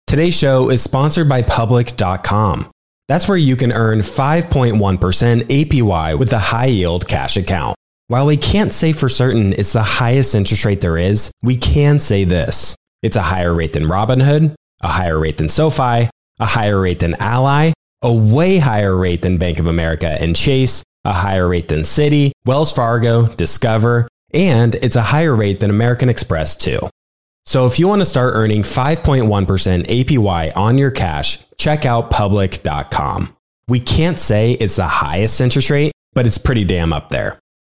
Today's 0.07 0.38
show 0.38 0.69
is 0.69 0.81
sponsored 0.81 1.27
by 1.27 1.41
public.com. 1.41 2.72
That's 3.10 3.27
where 3.27 3.38
you 3.38 3.57
can 3.57 3.73
earn 3.73 3.99
5.1% 3.99 4.77
APY 5.41 6.18
with 6.18 6.31
a 6.31 6.39
high 6.39 6.65
yield 6.68 7.07
cash 7.07 7.35
account. 7.35 7.76
While 8.11 8.25
we 8.25 8.35
can't 8.35 8.73
say 8.73 8.91
for 8.91 9.07
certain 9.07 9.53
it's 9.53 9.71
the 9.71 9.83
highest 9.83 10.35
interest 10.35 10.65
rate 10.65 10.81
there 10.81 10.97
is, 10.97 11.31
we 11.43 11.55
can 11.55 12.01
say 12.01 12.25
this. 12.25 12.75
It's 13.01 13.15
a 13.15 13.21
higher 13.21 13.53
rate 13.53 13.71
than 13.71 13.85
Robinhood, 13.85 14.53
a 14.81 14.88
higher 14.89 15.17
rate 15.17 15.38
than 15.38 15.47
SoFi, 15.47 16.09
a 16.38 16.45
higher 16.45 16.81
rate 16.81 16.99
than 16.99 17.13
Ally, 17.21 17.71
a 18.01 18.11
way 18.11 18.57
higher 18.57 18.97
rate 18.97 19.21
than 19.21 19.38
Bank 19.38 19.59
of 19.59 19.65
America 19.65 20.09
and 20.09 20.35
Chase, 20.35 20.83
a 21.05 21.13
higher 21.13 21.47
rate 21.47 21.69
than 21.69 21.83
Citi, 21.83 22.31
Wells 22.45 22.73
Fargo, 22.73 23.27
Discover, 23.27 24.09
and 24.33 24.75
it's 24.75 24.97
a 24.97 25.03
higher 25.03 25.33
rate 25.33 25.61
than 25.61 25.69
American 25.69 26.09
Express 26.09 26.57
too. 26.57 26.89
So 27.45 27.65
if 27.65 27.79
you 27.79 27.88
want 27.88 28.01
to 28.01 28.05
start 28.05 28.33
earning 28.35 28.63
5.1% 28.63 29.88
APY 29.88 30.57
on 30.57 30.77
your 30.77 30.91
cash, 30.91 31.39
check 31.57 31.85
out 31.85 32.09
public.com. 32.09 33.38
We 33.69 33.79
can't 33.79 34.19
say 34.19 34.51
it's 34.51 34.75
the 34.75 34.85
highest 34.85 35.39
interest 35.39 35.69
rate, 35.69 35.93
but 36.11 36.27
it's 36.27 36.38
pretty 36.38 36.65
damn 36.65 36.91
up 36.91 37.07
there. 37.07 37.38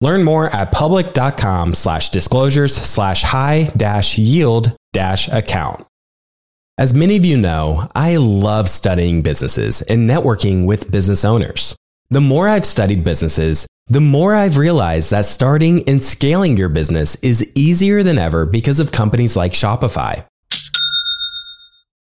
Learn 0.00 0.24
more 0.24 0.54
at 0.54 0.72
public.com 0.72 1.74
slash 1.74 2.10
disclosures 2.10 2.74
slash 2.74 3.22
high 3.22 3.70
dash 3.76 4.18
yield 4.18 4.76
dash 4.92 5.28
account. 5.28 5.86
As 6.78 6.92
many 6.92 7.16
of 7.16 7.24
you 7.24 7.38
know, 7.38 7.88
I 7.94 8.16
love 8.16 8.68
studying 8.68 9.22
businesses 9.22 9.80
and 9.82 10.08
networking 10.08 10.66
with 10.66 10.90
business 10.90 11.24
owners. 11.24 11.74
The 12.10 12.20
more 12.20 12.48
I've 12.48 12.66
studied 12.66 13.02
businesses, 13.02 13.66
the 13.86 14.02
more 14.02 14.34
I've 14.34 14.58
realized 14.58 15.10
that 15.10 15.24
starting 15.24 15.88
and 15.88 16.04
scaling 16.04 16.58
your 16.58 16.68
business 16.68 17.14
is 17.16 17.50
easier 17.54 18.02
than 18.02 18.18
ever 18.18 18.44
because 18.44 18.78
of 18.78 18.92
companies 18.92 19.36
like 19.36 19.52
Shopify. 19.52 20.26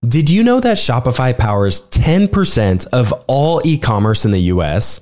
Did 0.06 0.30
you 0.30 0.44
know 0.44 0.60
that 0.60 0.78
Shopify 0.78 1.38
powers 1.38 1.88
10% 1.90 2.88
of 2.88 3.14
all 3.28 3.62
e 3.64 3.78
commerce 3.78 4.26
in 4.26 4.32
the 4.32 4.52
US? 4.52 5.02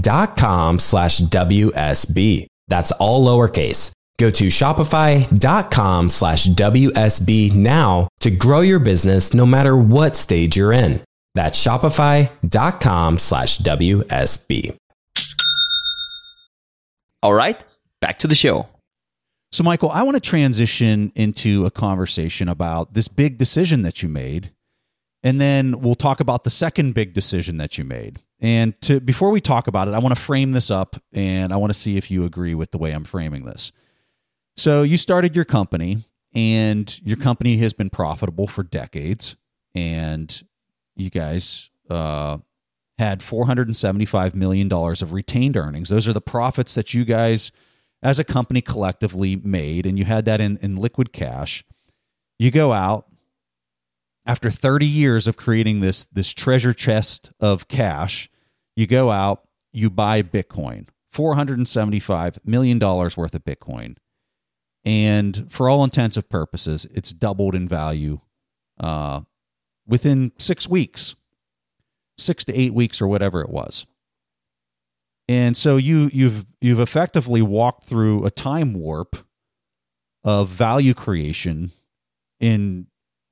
dot 0.00 0.36
com 0.36 0.78
slash 0.78 1.20
WSB. 1.20 2.46
That's 2.68 2.92
all 2.92 3.24
lowercase. 3.26 3.90
Go 4.18 4.30
to 4.30 4.46
shopify.com 4.46 6.08
slash 6.08 6.46
WSB 6.46 7.52
now 7.52 8.08
to 8.20 8.30
grow 8.30 8.60
your 8.60 8.78
business 8.78 9.34
no 9.34 9.44
matter 9.44 9.76
what 9.76 10.14
stage 10.16 10.56
you're 10.56 10.72
in. 10.72 11.02
That's 11.34 11.60
shopify.com 11.60 13.18
slash 13.18 13.58
WSB. 13.58 14.76
All 17.22 17.34
right, 17.34 17.62
back 18.00 18.18
to 18.18 18.26
the 18.28 18.34
show. 18.34 18.68
So, 19.50 19.64
Michael, 19.64 19.90
I 19.90 20.02
want 20.02 20.16
to 20.16 20.20
transition 20.20 21.12
into 21.14 21.64
a 21.64 21.70
conversation 21.70 22.48
about 22.48 22.94
this 22.94 23.08
big 23.08 23.38
decision 23.38 23.82
that 23.82 24.02
you 24.02 24.08
made. 24.08 24.50
And 25.24 25.40
then 25.40 25.80
we'll 25.80 25.94
talk 25.94 26.20
about 26.20 26.44
the 26.44 26.50
second 26.50 26.92
big 26.92 27.14
decision 27.14 27.56
that 27.56 27.78
you 27.78 27.84
made. 27.84 28.20
And 28.40 28.78
to 28.82 29.00
before 29.00 29.30
we 29.30 29.40
talk 29.40 29.66
about 29.66 29.88
it, 29.88 29.94
I 29.94 29.98
want 29.98 30.14
to 30.14 30.20
frame 30.20 30.52
this 30.52 30.70
up 30.70 30.96
and 31.14 31.50
I 31.50 31.56
want 31.56 31.72
to 31.72 31.78
see 31.78 31.96
if 31.96 32.10
you 32.10 32.26
agree 32.26 32.54
with 32.54 32.70
the 32.72 32.78
way 32.78 32.92
I'm 32.92 33.04
framing 33.04 33.46
this. 33.46 33.72
So 34.58 34.82
you 34.82 34.98
started 34.98 35.34
your 35.34 35.46
company 35.46 36.04
and 36.34 37.00
your 37.02 37.16
company 37.16 37.56
has 37.56 37.72
been 37.72 37.88
profitable 37.88 38.46
for 38.46 38.62
decades 38.62 39.34
and 39.74 40.42
you 40.94 41.08
guys 41.08 41.70
uh, 41.88 42.36
had 42.98 43.20
$475 43.20 44.34
million 44.34 44.70
of 44.70 45.12
retained 45.12 45.56
earnings. 45.56 45.88
Those 45.88 46.06
are 46.06 46.12
the 46.12 46.20
profits 46.20 46.74
that 46.74 46.92
you 46.92 47.06
guys 47.06 47.50
as 48.02 48.18
a 48.18 48.24
company 48.24 48.60
collectively 48.60 49.34
made, 49.34 49.86
and 49.86 49.98
you 49.98 50.04
had 50.04 50.26
that 50.26 50.40
in, 50.40 50.58
in 50.58 50.76
liquid 50.76 51.12
cash. 51.12 51.64
You 52.38 52.50
go 52.50 52.72
out 52.72 53.06
after 54.26 54.50
30 54.50 54.86
years 54.86 55.26
of 55.26 55.36
creating 55.36 55.80
this, 55.80 56.04
this 56.04 56.32
treasure 56.32 56.72
chest 56.72 57.32
of 57.40 57.68
cash, 57.68 58.28
you 58.76 58.86
go 58.86 59.10
out, 59.10 59.46
you 59.72 59.90
buy 59.90 60.22
Bitcoin, 60.22 60.88
$475 61.12 62.38
million 62.44 62.78
worth 62.78 63.34
of 63.34 63.44
Bitcoin. 63.44 63.96
And 64.84 65.50
for 65.50 65.68
all 65.68 65.84
intents 65.84 66.16
and 66.16 66.28
purposes, 66.28 66.86
it's 66.92 67.12
doubled 67.12 67.54
in 67.54 67.66
value 67.66 68.20
uh, 68.78 69.22
within 69.86 70.32
six 70.38 70.68
weeks 70.68 71.16
six 72.16 72.44
to 72.44 72.58
eight 72.58 72.74
weeks 72.74 73.00
or 73.00 73.08
whatever 73.08 73.40
it 73.40 73.50
was. 73.50 73.86
And 75.26 75.56
so 75.56 75.76
you 75.76 76.10
you've 76.12 76.44
you've 76.60 76.80
effectively 76.80 77.40
walked 77.40 77.84
through 77.84 78.24
a 78.24 78.30
time 78.30 78.74
warp 78.74 79.16
of 80.22 80.48
value 80.48 80.94
creation 80.94 81.70
in 82.40 82.86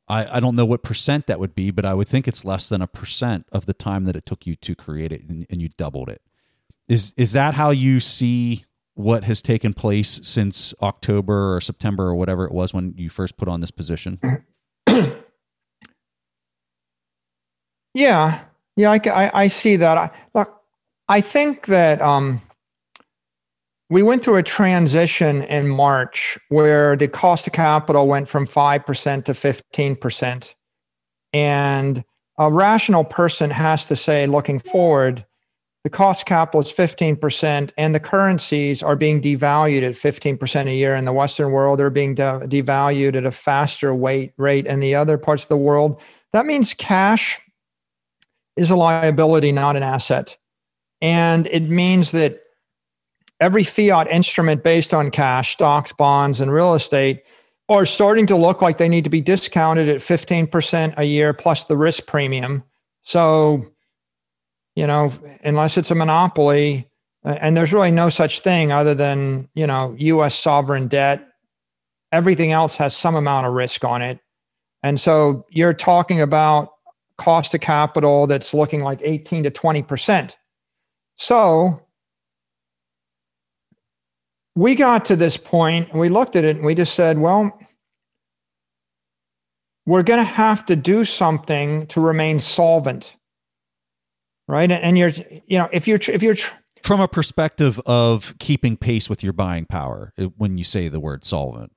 I, 0.09 0.37
I 0.37 0.41
don't 0.41 0.55
know 0.55 0.67
what 0.67 0.83
percent 0.83 1.27
that 1.27 1.39
would 1.39 1.55
be, 1.55 1.71
but 1.71 1.85
I 1.85 1.95
would 1.95 2.09
think 2.09 2.27
it's 2.27 2.45
less 2.45 2.69
than 2.69 2.83
a 2.83 2.87
percent 2.87 3.47
of 3.53 3.67
the 3.67 3.75
time 3.75 4.05
that 4.05 4.17
it 4.17 4.27
took 4.27 4.47
you 4.47 4.57
to 4.57 4.75
create 4.75 5.13
it 5.13 5.23
and, 5.29 5.47
and 5.49 5.63
you 5.63 5.69
doubled 5.71 6.09
it. 6.09 6.23
Is 6.89 7.15
is 7.17 7.33
that 7.33 7.55
how 7.55 7.71
you 7.71 8.01
see 8.01 8.65
what 8.95 9.25
has 9.25 9.41
taken 9.41 9.73
place 9.73 10.21
since 10.23 10.75
October 10.83 11.57
or 11.57 11.61
September 11.61 12.05
or 12.05 12.15
whatever 12.15 12.45
it 12.45 12.53
was 12.53 12.75
when 12.75 12.95
you 12.97 13.09
first 13.09 13.37
put 13.37 13.49
on 13.49 13.61
this 13.61 13.71
position? 13.71 14.21
yeah, 17.95 18.41
yeah, 18.77 18.91
I, 18.91 19.01
I, 19.09 19.43
I 19.43 19.49
see 19.49 19.77
that. 19.77 19.97
I, 19.97 20.11
look, 20.35 20.61
I 21.09 21.21
think 21.21 21.67
that 21.67 22.03
um, 22.03 22.41
we 23.93 24.03
went 24.03 24.25
through 24.25 24.37
a 24.37 24.43
transition 24.43 25.43
in 25.43 25.69
March 25.69 26.39
where 26.49 26.97
the 26.97 27.07
cost 27.07 27.47
of 27.47 27.53
capital 27.53 28.09
went 28.09 28.27
from 28.27 28.47
5% 28.47 29.25
to 29.27 29.33
15%. 29.33 30.55
And 31.35 32.03
a 32.39 32.51
rational 32.51 33.05
person 33.05 33.51
has 33.51 33.85
to 33.89 33.95
say, 33.95 34.27
looking 34.27 34.61
forward, 34.61 35.27
the 35.85 35.91
cost 35.91 36.25
capital 36.25 36.63
is 36.63 36.73
15%, 36.73 37.71
and 37.77 37.95
the 37.95 38.01
currencies 38.01 38.83
are 38.83 38.97
being 38.97 39.21
devalued 39.21 39.83
at 39.83 39.93
15% 39.93 40.69
a 40.69 40.75
year. 40.75 40.97
In 40.97 41.05
the 41.05 41.13
Western 41.13 41.53
world, 41.53 41.79
they're 41.79 41.91
being 41.91 42.15
de- 42.15 42.47
devalued 42.47 43.15
at 43.15 43.27
a 43.27 43.31
faster 43.31 43.95
weight 43.95 44.33
rate 44.39 44.65
in 44.65 44.81
the 44.81 44.95
other 44.95 45.19
parts 45.19 45.43
of 45.43 45.51
the 45.51 45.59
world. 45.59 46.01
That 46.33 46.47
means 46.47 46.73
cash 46.73 47.39
is 48.57 48.71
a 48.71 48.77
liability, 48.77 49.53
not 49.53 49.77
an 49.77 49.83
asset. 49.83 50.39
And 51.03 51.47
it 51.49 51.69
means 51.69 52.13
that 52.13 52.42
every 53.43 53.65
fiat 53.65 54.09
instrument 54.09 54.63
based 54.63 54.95
on 54.95 55.11
cash, 55.11 55.53
stocks, 55.53 55.93
bonds, 55.93 56.41
and 56.41 56.53
real 56.53 56.75
estate 56.75 57.25
are 57.69 57.85
starting 57.85 58.25
to 58.29 58.37
look 58.37 58.63
like 58.63 58.79
they 58.79 58.89
need 58.89 59.03
to 59.03 59.11
be 59.11 59.21
discounted 59.21 59.89
at 59.89 59.99
15% 59.99 60.95
a 60.97 61.05
year 61.05 61.33
plus 61.33 61.65
the 61.65 61.77
risk 61.77 62.07
premium. 62.07 62.63
So, 63.03 63.65
you 64.77 64.87
know, 64.87 65.13
unless 65.43 65.77
it's 65.77 65.91
a 65.91 65.95
monopoly, 65.97 66.89
uh, 67.25 67.37
and 67.41 67.57
there's 67.57 67.73
really 67.73 67.91
no 67.91 68.09
such 68.11 68.41
thing 68.41 68.71
other 68.71 68.95
than, 68.95 69.49
you 69.55 69.67
know, 69.67 69.97
US 69.99 70.37
sovereign 70.37 70.87
debt, 70.87 71.27
everything 72.13 72.53
else 72.53 72.77
has 72.77 72.95
some 72.97 73.17
amount 73.17 73.49
of 73.49 73.55
risk 73.55 73.85
on 73.85 74.03
it. 74.03 74.21
And 74.85 75.01
so 75.01 75.47
you're 75.51 75.75
talking 75.75 76.21
about 76.21 76.69
cost 77.17 77.55
of 77.55 77.61
capital 77.61 78.29
that's 78.29 78.55
looking 78.55 78.83
like 78.83 79.01
18 79.03 79.43
to 79.43 79.51
20%. 79.51 80.37
So 81.17 81.81
we 84.55 84.75
got 84.75 85.07
to 85.07 85.17
this 85.17 85.37
point 85.37 85.91
and 85.91 86.01
we 86.01 86.09
looked 86.09 86.37
at 86.37 86.45
it 86.45 86.57
and 86.57 86.65
we 86.65 86.75
just 86.75 86.95
said, 86.95 87.19
well, 87.19 87.59
we're 89.87 90.03
going 90.03 90.19
to 90.19 90.25
have 90.25 90.67
to 90.67 90.77
do 90.77 91.05
something 91.05 91.87
to 91.89 92.01
remain 92.01 92.41
solvent. 92.41 93.17
Right. 94.49 94.71
And 94.71 94.99
you're, 94.99 95.13
you 95.47 95.59
know, 95.59 95.69
if 95.73 95.89
you're, 95.89 95.99
if 96.09 96.23
you're, 96.23 96.37
from 96.83 97.01
a 97.01 97.09
perspective 97.09 97.81
of 97.87 98.35
keeping 98.39 98.77
pace 98.77 99.09
with 99.09 99.23
your 99.23 99.33
buying 99.33 99.67
power 99.67 100.13
when 100.37 100.59
you 100.59 100.65
say 100.65 100.89
the 100.89 101.01
word 101.01 101.25
solvent. 101.25 101.73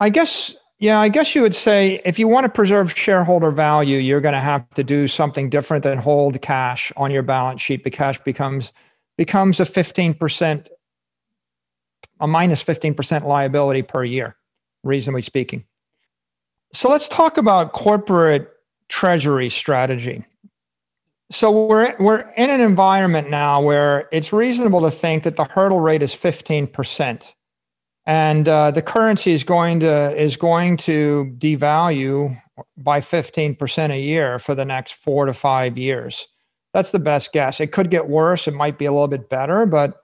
I 0.00 0.08
guess 0.08 0.54
yeah, 0.78 1.00
I 1.00 1.08
guess 1.08 1.34
you 1.34 1.42
would 1.42 1.54
say 1.54 2.00
if 2.04 2.18
you 2.18 2.26
want 2.26 2.44
to 2.44 2.50
preserve 2.50 2.92
shareholder 2.96 3.50
value, 3.50 3.98
you're 3.98 4.20
going 4.20 4.34
to 4.34 4.40
have 4.40 4.68
to 4.70 4.84
do 4.84 5.06
something 5.06 5.48
different 5.48 5.84
than 5.84 5.98
hold 5.98 6.42
cash 6.42 6.92
on 6.96 7.10
your 7.10 7.22
balance 7.22 7.62
sheet. 7.62 7.84
The 7.84 7.90
cash 7.90 8.18
becomes 8.18 8.72
becomes 9.16 9.60
a 9.60 9.62
15%, 9.62 10.66
a 12.20 12.26
minus 12.26 12.62
15% 12.62 13.24
liability 13.24 13.82
per 13.82 14.04
year, 14.04 14.36
reasonably 14.82 15.22
speaking. 15.22 15.64
So 16.72 16.90
let's 16.90 17.08
talk 17.08 17.36
about 17.36 17.72
corporate 17.72 18.50
treasury 18.88 19.48
strategy. 19.50 20.24
So 21.30 21.66
we're 21.66 21.94
we're 21.98 22.20
in 22.36 22.50
an 22.50 22.60
environment 22.60 23.30
now 23.30 23.60
where 23.62 24.08
it's 24.12 24.32
reasonable 24.32 24.82
to 24.82 24.90
think 24.90 25.22
that 25.22 25.36
the 25.36 25.44
hurdle 25.44 25.80
rate 25.80 26.02
is 26.02 26.14
15% 26.14 27.32
and 28.06 28.48
uh, 28.48 28.70
the 28.70 28.82
currency 28.82 29.32
is 29.32 29.44
going 29.44 29.80
to 29.80 30.14
is 30.20 30.36
going 30.36 30.76
to 30.76 31.34
devalue 31.38 32.36
by 32.76 33.00
15% 33.00 33.90
a 33.90 34.00
year 34.00 34.38
for 34.38 34.54
the 34.54 34.64
next 34.64 34.92
4 34.92 35.26
to 35.26 35.32
5 35.32 35.78
years 35.78 36.28
that's 36.72 36.90
the 36.90 36.98
best 36.98 37.32
guess 37.32 37.60
it 37.60 37.72
could 37.72 37.90
get 37.90 38.08
worse 38.08 38.46
it 38.46 38.54
might 38.54 38.78
be 38.78 38.84
a 38.84 38.92
little 38.92 39.08
bit 39.08 39.28
better 39.28 39.66
but 39.66 40.03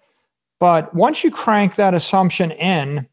but 0.61 0.95
once 0.95 1.25
you 1.25 1.31
crank 1.31 1.75
that 1.75 1.95
assumption 1.95 2.51
in 2.53 3.07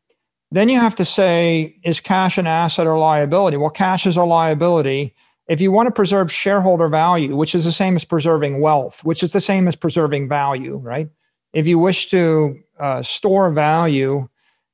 then 0.51 0.69
you 0.69 0.79
have 0.79 0.95
to 0.95 1.03
say 1.03 1.75
is 1.83 1.99
cash 1.99 2.37
an 2.37 2.47
asset 2.47 2.87
or 2.87 2.97
liability 2.97 3.57
well 3.57 3.69
cash 3.69 4.05
is 4.05 4.17
a 4.17 4.23
liability 4.23 5.13
if 5.47 5.59
you 5.59 5.71
want 5.71 5.87
to 5.87 5.91
preserve 5.91 6.31
shareholder 6.31 6.87
value 6.87 7.35
which 7.35 7.55
is 7.55 7.65
the 7.65 7.71
same 7.71 7.95
as 7.95 8.05
preserving 8.05 8.61
wealth 8.61 9.03
which 9.03 9.23
is 9.23 9.33
the 9.33 9.41
same 9.41 9.67
as 9.67 9.75
preserving 9.75 10.29
value 10.29 10.77
right 10.77 11.09
if 11.53 11.65
you 11.65 11.79
wish 11.79 12.09
to 12.09 12.59
uh, 12.79 13.01
store 13.01 13.51
value 13.51 14.27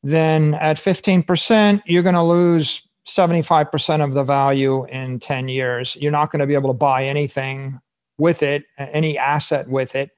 then 0.04 0.54
at 0.56 0.76
15%, 0.76 1.82
you're 1.86 2.04
going 2.04 2.16
to 2.16 2.24
lose 2.24 2.88
75% 3.08 4.04
of 4.04 4.14
the 4.14 4.24
value 4.24 4.86
in 4.86 5.20
10 5.20 5.48
years. 5.48 5.98
You're 6.00 6.12
not 6.12 6.30
going 6.30 6.42
to 6.42 6.48
be 6.48 6.54
able 6.54 6.70
to 6.70 6.78
buy 6.78 7.06
anything 7.06 7.80
with 8.18 8.44
it, 8.44 8.66
any 8.78 9.18
asset 9.18 9.68
with 9.68 9.96
it. 9.96 10.12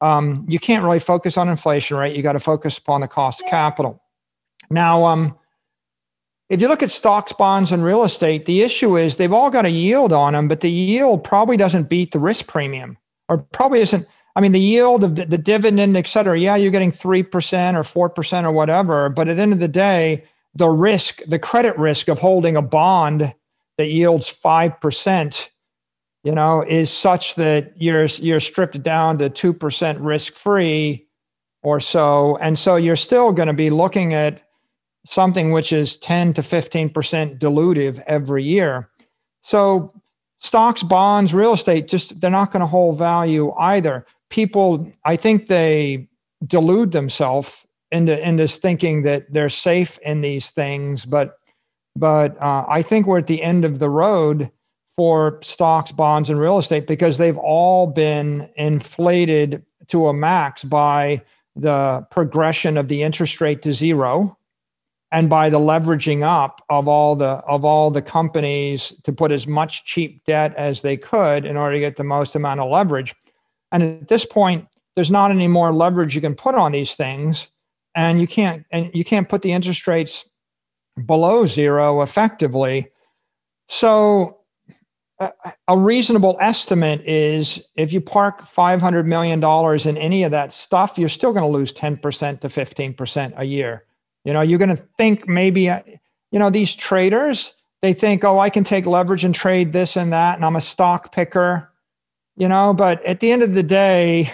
Um, 0.00 0.44
you 0.48 0.58
can't 0.58 0.84
really 0.84 0.98
focus 0.98 1.36
on 1.36 1.48
inflation 1.48 1.96
rate. 1.96 2.16
You 2.16 2.22
got 2.22 2.32
to 2.32 2.40
focus 2.40 2.78
upon 2.78 3.00
the 3.00 3.08
cost 3.08 3.40
of 3.40 3.46
capital. 3.46 4.02
Now, 4.70 5.04
um, 5.04 5.38
if 6.48 6.60
you 6.60 6.68
look 6.68 6.82
at 6.82 6.90
stocks, 6.90 7.32
bonds, 7.32 7.72
and 7.72 7.82
real 7.82 8.04
estate, 8.04 8.46
the 8.46 8.62
issue 8.62 8.96
is 8.96 9.16
they've 9.16 9.32
all 9.32 9.50
got 9.50 9.66
a 9.66 9.70
yield 9.70 10.12
on 10.12 10.34
them, 10.34 10.48
but 10.48 10.60
the 10.60 10.70
yield 10.70 11.24
probably 11.24 11.56
doesn't 11.56 11.88
beat 11.88 12.12
the 12.12 12.20
risk 12.20 12.46
premium, 12.46 12.98
or 13.28 13.38
probably 13.38 13.80
isn't 13.80 14.06
I 14.36 14.40
mean, 14.40 14.52
the 14.52 14.60
yield 14.60 15.02
of 15.02 15.16
the, 15.16 15.24
the 15.24 15.38
dividend, 15.38 15.96
et 15.96 16.06
cetera, 16.06 16.38
yeah, 16.38 16.56
you're 16.56 16.70
getting 16.70 16.92
3% 16.92 17.24
or 17.96 18.10
4% 18.10 18.44
or 18.44 18.52
whatever. 18.52 19.08
But 19.08 19.28
at 19.28 19.36
the 19.36 19.42
end 19.42 19.54
of 19.54 19.60
the 19.60 19.66
day, 19.66 20.24
the 20.54 20.68
risk, 20.68 21.22
the 21.26 21.38
credit 21.38 21.76
risk 21.78 22.08
of 22.08 22.18
holding 22.18 22.54
a 22.54 22.60
bond 22.60 23.34
that 23.78 23.86
yields 23.86 24.30
5%, 24.30 25.48
you 26.26 26.32
know, 26.32 26.62
is 26.62 26.90
such 26.90 27.36
that 27.36 27.72
you're, 27.76 28.04
you're 28.04 28.40
stripped 28.40 28.82
down 28.82 29.18
to 29.18 29.30
2% 29.30 29.96
risk 30.00 30.34
free 30.34 31.06
or 31.62 31.80
so. 31.80 32.36
And 32.38 32.58
so 32.58 32.76
you're 32.76 32.96
still 32.96 33.32
going 33.32 33.48
to 33.48 33.54
be 33.54 33.70
looking 33.70 34.12
at 34.12 34.42
something 35.06 35.52
which 35.52 35.72
is 35.72 35.96
10 35.98 36.34
to 36.34 36.42
15% 36.42 37.38
dilutive 37.38 38.02
every 38.06 38.42
year. 38.42 38.90
So 39.42 39.92
stocks, 40.40 40.82
bonds, 40.82 41.32
real 41.32 41.52
estate, 41.52 41.88
just 41.88 42.20
they're 42.20 42.30
not 42.30 42.50
going 42.50 42.60
to 42.60 42.66
hold 42.66 42.98
value 42.98 43.52
either 43.52 44.04
people, 44.30 44.92
I 45.04 45.16
think 45.16 45.46
they 45.46 46.08
delude 46.46 46.92
themselves 46.92 47.64
into 47.90 48.18
in 48.20 48.36
this 48.36 48.56
thinking 48.56 49.02
that 49.02 49.32
they're 49.32 49.48
safe 49.48 49.98
in 49.98 50.20
these 50.20 50.50
things, 50.50 51.06
but 51.06 51.38
but 51.94 52.40
uh, 52.42 52.66
I 52.68 52.82
think 52.82 53.06
we're 53.06 53.18
at 53.18 53.26
the 53.26 53.42
end 53.42 53.64
of 53.64 53.78
the 53.78 53.88
road 53.88 54.50
for 54.96 55.38
stocks, 55.42 55.92
bonds, 55.92 56.30
and 56.30 56.40
real 56.40 56.58
estate 56.58 56.86
because 56.86 57.18
they've 57.18 57.38
all 57.38 57.86
been 57.86 58.48
inflated 58.56 59.64
to 59.88 60.08
a 60.08 60.14
max 60.14 60.64
by 60.64 61.22
the 61.54 62.06
progression 62.10 62.76
of 62.76 62.88
the 62.88 63.02
interest 63.02 63.40
rate 63.40 63.62
to 63.62 63.72
zero 63.72 64.36
and 65.12 65.30
by 65.30 65.48
the 65.48 65.58
leveraging 65.58 66.22
up 66.22 66.60
of 66.68 66.88
all 66.88 67.14
the 67.14 67.26
of 67.26 67.64
all 67.64 67.90
the 67.90 68.02
companies 68.02 68.92
to 69.04 69.12
put 69.12 69.30
as 69.30 69.46
much 69.46 69.84
cheap 69.84 70.24
debt 70.24 70.54
as 70.56 70.82
they 70.82 70.96
could 70.96 71.44
in 71.44 71.56
order 71.56 71.74
to 71.76 71.80
get 71.80 71.96
the 71.96 72.04
most 72.04 72.34
amount 72.34 72.60
of 72.60 72.70
leverage 72.70 73.14
and 73.72 73.82
at 73.82 74.08
this 74.08 74.24
point, 74.24 74.66
there's 74.94 75.10
not 75.10 75.30
any 75.30 75.48
more 75.48 75.72
leverage 75.72 76.14
you 76.14 76.20
can 76.20 76.34
put 76.34 76.54
on 76.54 76.72
these 76.72 76.94
things, 76.94 77.48
and 77.94 78.20
you 78.20 78.26
can't 78.26 78.64
and 78.70 78.90
you 78.94 79.04
can't 79.04 79.28
put 79.28 79.42
the 79.42 79.52
interest 79.52 79.86
rates 79.86 80.24
below 81.04 81.46
zero 81.46 82.02
effectively. 82.02 82.88
So 83.68 84.38
a, 85.18 85.78
reasonable 85.78 86.36
estimate 86.40 87.00
is 87.02 87.62
if 87.74 87.92
you 87.92 88.00
park 88.00 88.42
$500 88.42 89.06
million 89.06 89.42
in 89.88 89.96
any 89.96 90.24
of 90.24 90.30
that 90.30 90.52
stuff, 90.52 90.98
you're 90.98 91.08
still 91.08 91.32
going 91.32 91.44
to 91.44 91.48
lose 91.48 91.72
10% 91.72 92.40
to 92.40 92.48
15% 92.48 93.32
a 93.36 93.44
year. 93.44 93.84
You 94.24 94.32
know, 94.32 94.42
you're 94.42 94.58
going 94.58 94.76
to 94.76 94.82
think 94.98 95.26
maybe, 95.28 95.70
uh, 95.70 95.80
you 96.30 96.38
know, 96.38 96.50
these 96.50 96.74
traders, 96.74 97.52
they 97.80 97.94
think, 97.94 98.24
oh, 98.24 98.38
I 98.38 98.50
can 98.50 98.64
take 98.64 98.84
leverage 98.84 99.24
and 99.24 99.34
trade 99.34 99.72
this 99.72 99.96
and 99.96 100.12
that, 100.12 100.36
and 100.36 100.44
I'm 100.44 100.56
a 100.56 100.60
stock 100.60 101.12
picker, 101.12 101.72
you 102.36 102.48
know, 102.48 102.74
but 102.74 103.04
at 103.04 103.20
the 103.20 103.30
end 103.30 103.42
of 103.42 103.54
the 103.54 103.62
day, 103.62 104.30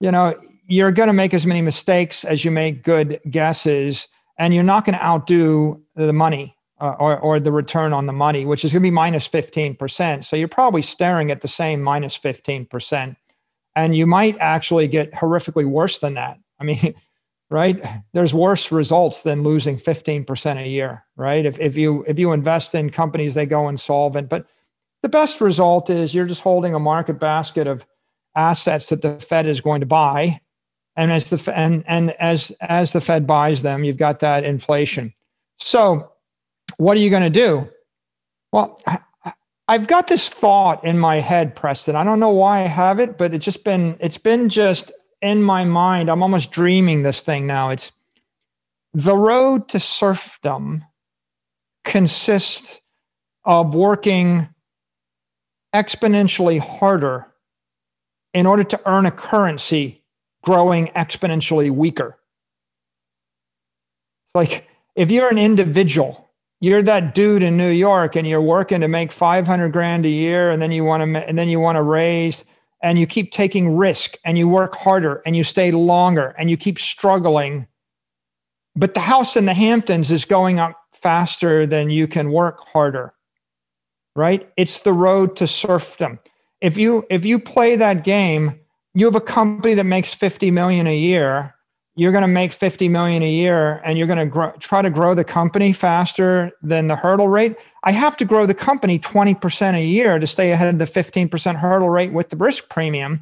you 0.00 0.10
know, 0.10 0.38
you're 0.68 0.92
going 0.92 1.06
to 1.08 1.14
make 1.14 1.34
as 1.34 1.46
many 1.46 1.62
mistakes 1.62 2.24
as 2.24 2.44
you 2.44 2.50
make 2.50 2.84
good 2.84 3.20
guesses, 3.30 4.06
and 4.38 4.54
you're 4.54 4.62
not 4.62 4.84
going 4.84 4.96
to 4.96 5.04
outdo 5.04 5.82
the 5.96 6.12
money 6.12 6.54
uh, 6.80 6.96
or, 6.98 7.18
or 7.18 7.40
the 7.40 7.52
return 7.52 7.92
on 7.92 8.06
the 8.06 8.12
money, 8.12 8.44
which 8.44 8.64
is 8.64 8.72
going 8.72 8.82
to 8.82 8.86
be 8.86 8.90
minus 8.90 9.28
15%. 9.28 10.24
So 10.24 10.36
you're 10.36 10.48
probably 10.48 10.82
staring 10.82 11.30
at 11.30 11.40
the 11.40 11.48
same 11.48 11.82
minus 11.82 12.18
15%. 12.18 13.16
And 13.74 13.96
you 13.96 14.06
might 14.06 14.36
actually 14.38 14.88
get 14.88 15.12
horrifically 15.12 15.66
worse 15.66 15.98
than 15.98 16.14
that. 16.14 16.38
I 16.58 16.64
mean, 16.64 16.94
right? 17.50 17.82
There's 18.12 18.34
worse 18.34 18.70
results 18.70 19.22
than 19.22 19.42
losing 19.42 19.76
15% 19.76 20.62
a 20.62 20.68
year, 20.68 21.04
right? 21.16 21.46
If, 21.46 21.58
if 21.58 21.76
you 21.76 22.04
if 22.06 22.18
you 22.18 22.32
invest 22.32 22.74
in 22.74 22.90
companies, 22.90 23.34
they 23.34 23.46
go 23.46 23.68
insolvent. 23.68 24.28
But 24.28 24.46
the 25.02 25.08
best 25.08 25.40
result 25.40 25.90
is 25.90 26.14
you're 26.14 26.26
just 26.26 26.42
holding 26.42 26.74
a 26.74 26.78
market 26.78 27.18
basket 27.18 27.66
of 27.66 27.86
assets 28.34 28.88
that 28.88 29.02
the 29.02 29.18
Fed 29.20 29.46
is 29.46 29.60
going 29.60 29.80
to 29.80 29.86
buy. 29.86 30.40
And 30.96 31.12
as 31.12 31.30
the 31.30 31.52
and 31.54 31.84
and 31.86 32.10
as 32.18 32.50
as 32.60 32.92
the 32.92 33.00
Fed 33.00 33.26
buys 33.26 33.62
them, 33.62 33.84
you've 33.84 33.96
got 33.96 34.20
that 34.20 34.44
inflation. 34.44 35.14
So 35.58 36.12
what 36.78 36.96
are 36.96 37.00
you 37.00 37.10
going 37.10 37.24
to 37.24 37.30
do? 37.30 37.68
Well, 38.52 38.80
I've 39.68 39.86
got 39.86 40.08
this 40.08 40.30
thought 40.30 40.84
in 40.84 40.98
my 40.98 41.16
head, 41.16 41.54
Preston. 41.54 41.94
I 41.94 42.04
don't 42.04 42.20
know 42.20 42.30
why 42.30 42.60
I 42.60 42.68
have 42.68 42.98
it, 42.98 43.18
but 43.18 43.34
it's 43.34 43.44
just 43.44 43.64
been 43.64 43.96
it's 44.00 44.16
been 44.16 44.48
just 44.48 44.90
in 45.20 45.42
my 45.42 45.64
mind. 45.64 46.08
I'm 46.08 46.22
almost 46.22 46.50
dreaming 46.50 47.02
this 47.02 47.20
thing 47.20 47.46
now. 47.46 47.68
It's 47.68 47.92
the 48.94 49.16
road 49.16 49.68
to 49.68 49.80
serfdom 49.80 50.84
consists 51.84 52.80
of 53.44 53.74
working 53.74 54.48
exponentially 55.74 56.58
harder 56.58 57.26
in 58.32 58.46
order 58.46 58.64
to 58.64 58.80
earn 58.86 59.04
a 59.04 59.10
currency 59.10 60.02
growing 60.42 60.86
exponentially 60.88 61.70
weaker. 61.70 62.18
Like 64.34 64.66
if 64.94 65.10
you're 65.10 65.28
an 65.28 65.38
individual 65.38 66.27
you're 66.60 66.82
that 66.82 67.14
dude 67.14 67.42
in 67.42 67.56
New 67.56 67.70
York 67.70 68.16
and 68.16 68.26
you're 68.26 68.42
working 68.42 68.80
to 68.80 68.88
make 68.88 69.12
500 69.12 69.72
grand 69.72 70.04
a 70.06 70.10
year 70.10 70.50
and 70.50 70.60
then 70.60 70.72
you 70.72 70.84
want 70.84 71.02
to 71.02 71.28
and 71.28 71.38
then 71.38 71.48
you 71.48 71.60
want 71.60 71.76
to 71.76 71.82
raise 71.82 72.44
and 72.82 72.98
you 72.98 73.06
keep 73.06 73.32
taking 73.32 73.76
risk 73.76 74.16
and 74.24 74.38
you 74.38 74.48
work 74.48 74.74
harder 74.74 75.22
and 75.26 75.36
you 75.36 75.44
stay 75.44 75.70
longer 75.70 76.34
and 76.38 76.50
you 76.50 76.56
keep 76.56 76.78
struggling. 76.78 77.66
But 78.76 78.94
the 78.94 79.00
house 79.00 79.36
in 79.36 79.46
the 79.46 79.54
Hamptons 79.54 80.10
is 80.10 80.24
going 80.24 80.58
up 80.58 80.76
faster 80.92 81.66
than 81.66 81.90
you 81.90 82.08
can 82.08 82.30
work 82.30 82.60
harder 82.72 83.14
right? 84.18 84.50
It's 84.56 84.80
the 84.80 84.92
road 84.92 85.36
to 85.36 85.46
serfdom. 85.46 86.18
If 86.60 86.76
you 86.76 87.06
if 87.08 87.24
you 87.24 87.38
play 87.38 87.76
that 87.76 88.02
game 88.02 88.58
you 88.94 89.04
have 89.04 89.14
a 89.14 89.20
company 89.20 89.74
that 89.74 89.84
makes 89.84 90.12
50 90.12 90.50
million 90.50 90.88
a 90.88 90.96
year 90.96 91.54
you're 91.98 92.12
going 92.12 92.22
to 92.22 92.28
make 92.28 92.52
50 92.52 92.88
million 92.88 93.24
a 93.24 93.30
year 93.30 93.80
and 93.84 93.98
you're 93.98 94.06
going 94.06 94.30
to 94.30 94.54
try 94.60 94.80
to 94.80 94.88
grow 94.88 95.14
the 95.14 95.24
company 95.24 95.72
faster 95.72 96.52
than 96.62 96.86
the 96.86 96.94
hurdle 96.94 97.26
rate. 97.26 97.56
I 97.82 97.90
have 97.90 98.16
to 98.18 98.24
grow 98.24 98.46
the 98.46 98.54
company 98.54 99.00
20% 99.00 99.74
a 99.74 99.84
year 99.84 100.20
to 100.20 100.26
stay 100.28 100.52
ahead 100.52 100.68
of 100.68 100.78
the 100.78 100.84
15% 100.84 101.56
hurdle 101.56 101.90
rate 101.90 102.12
with 102.12 102.28
the 102.28 102.36
risk 102.36 102.68
premium. 102.68 103.20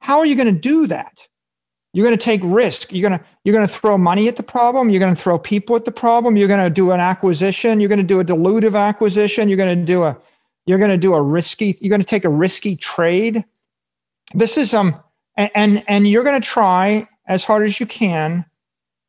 How 0.00 0.18
are 0.18 0.26
you 0.26 0.34
going 0.34 0.52
to 0.52 0.60
do 0.60 0.88
that? 0.88 1.24
You're 1.92 2.04
going 2.04 2.18
to 2.18 2.24
take 2.24 2.40
risk. 2.42 2.92
You're 2.92 3.08
going 3.08 3.20
to 3.20 3.24
you're 3.44 3.54
going 3.54 3.66
to 3.66 3.72
throw 3.72 3.96
money 3.96 4.26
at 4.26 4.36
the 4.36 4.42
problem. 4.42 4.90
You're 4.90 5.00
going 5.00 5.14
to 5.14 5.20
throw 5.20 5.38
people 5.38 5.76
at 5.76 5.84
the 5.84 5.92
problem. 5.92 6.36
You're 6.36 6.48
going 6.48 6.64
to 6.64 6.70
do 6.70 6.90
an 6.90 6.98
acquisition. 6.98 7.78
You're 7.78 7.88
going 7.88 8.00
to 8.00 8.04
do 8.04 8.18
a 8.18 8.24
dilutive 8.24 8.76
acquisition. 8.76 9.48
You're 9.48 9.56
going 9.56 9.78
to 9.78 9.84
do 9.84 10.02
a 10.02 10.16
you're 10.66 10.78
going 10.78 10.90
to 10.90 10.98
do 10.98 11.14
a 11.14 11.22
risky 11.22 11.76
you're 11.80 11.90
going 11.90 12.00
to 12.00 12.06
take 12.06 12.24
a 12.24 12.28
risky 12.28 12.74
trade. 12.74 13.44
This 14.34 14.56
is 14.56 14.74
um 14.74 15.00
and 15.36 15.50
and, 15.54 15.84
and 15.86 16.08
you're 16.08 16.24
going 16.24 16.40
to 16.40 16.46
try 16.46 17.06
as 17.26 17.44
hard 17.44 17.64
as 17.64 17.80
you 17.80 17.86
can 17.86 18.44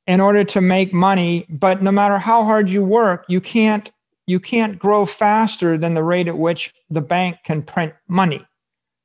in 0.07 0.19
order 0.19 0.43
to 0.43 0.61
make 0.61 0.93
money. 0.93 1.45
But 1.49 1.81
no 1.81 1.91
matter 1.91 2.17
how 2.17 2.43
hard 2.43 2.69
you 2.69 2.83
work 2.83 3.25
you 3.27 3.41
can't 3.41 3.91
you 4.27 4.39
can't 4.39 4.79
grow 4.79 5.05
faster 5.05 5.77
than 5.77 5.93
the 5.93 6.03
rate 6.03 6.27
at 6.27 6.38
which 6.38 6.73
the 6.89 7.01
bank 7.01 7.38
can 7.43 7.61
print 7.61 7.93
money. 8.07 8.45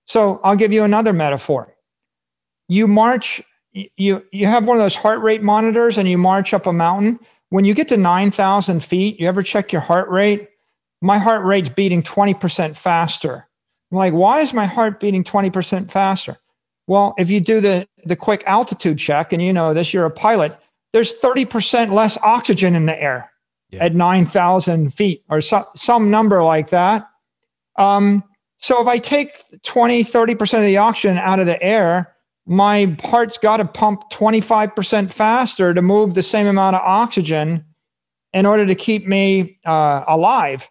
So 0.04 0.40
i'll 0.44 0.56
give 0.56 0.72
you 0.72 0.84
another 0.84 1.12
metaphor. 1.12 1.74
You 2.68 2.86
march 2.86 3.42
you 3.72 4.24
you 4.32 4.46
have 4.46 4.66
one 4.66 4.76
of 4.76 4.82
those 4.82 4.96
heart 4.96 5.20
rate 5.20 5.42
monitors 5.42 5.98
and 5.98 6.08
you 6.08 6.18
march 6.18 6.54
up 6.54 6.66
a 6.66 6.72
mountain. 6.72 7.18
When 7.50 7.64
you 7.64 7.74
get 7.74 7.88
to 7.88 7.96
9000 7.96 8.84
feet 8.84 9.20
you 9.20 9.28
ever 9.28 9.42
check 9.42 9.72
your 9.72 9.82
heart 9.82 10.08
rate? 10.08 10.48
My 11.02 11.18
heart 11.18 11.44
rate's 11.44 11.68
beating 11.68 12.02
20% 12.02 12.76
faster. 12.76 13.46
I'm 13.90 13.98
like 13.98 14.14
why 14.14 14.40
is 14.40 14.52
my 14.52 14.66
heart 14.66 14.98
beating 15.00 15.24
20% 15.24 15.90
faster 15.90 16.38
well, 16.86 17.14
if 17.18 17.30
you 17.30 17.40
do 17.40 17.60
the, 17.60 17.88
the 18.04 18.16
quick 18.16 18.42
altitude 18.46 18.98
check 18.98 19.32
and 19.32 19.42
you 19.42 19.52
know 19.52 19.74
this, 19.74 19.92
you're 19.92 20.04
a 20.04 20.10
pilot, 20.10 20.56
there's 20.92 21.16
30% 21.16 21.92
less 21.92 22.16
oxygen 22.22 22.74
in 22.74 22.86
the 22.86 23.00
air 23.00 23.30
yeah. 23.70 23.84
at 23.84 23.94
9,000 23.94 24.94
feet 24.94 25.24
or 25.28 25.40
so, 25.40 25.64
some 25.74 26.10
number 26.10 26.42
like 26.42 26.70
that. 26.70 27.08
Um, 27.76 28.22
so 28.58 28.80
if 28.80 28.86
I 28.86 28.98
take 28.98 29.32
20, 29.62 30.04
30% 30.04 30.54
of 30.54 30.62
the 30.62 30.78
oxygen 30.78 31.18
out 31.18 31.40
of 31.40 31.46
the 31.46 31.62
air, 31.62 32.14
my 32.46 32.96
heart's 33.02 33.38
got 33.38 33.58
to 33.58 33.64
pump 33.64 34.10
25% 34.10 35.10
faster 35.10 35.74
to 35.74 35.82
move 35.82 36.14
the 36.14 36.22
same 36.22 36.46
amount 36.46 36.76
of 36.76 36.82
oxygen 36.82 37.64
in 38.32 38.46
order 38.46 38.64
to 38.64 38.74
keep 38.74 39.06
me 39.06 39.58
uh, 39.66 40.04
alive. 40.06 40.68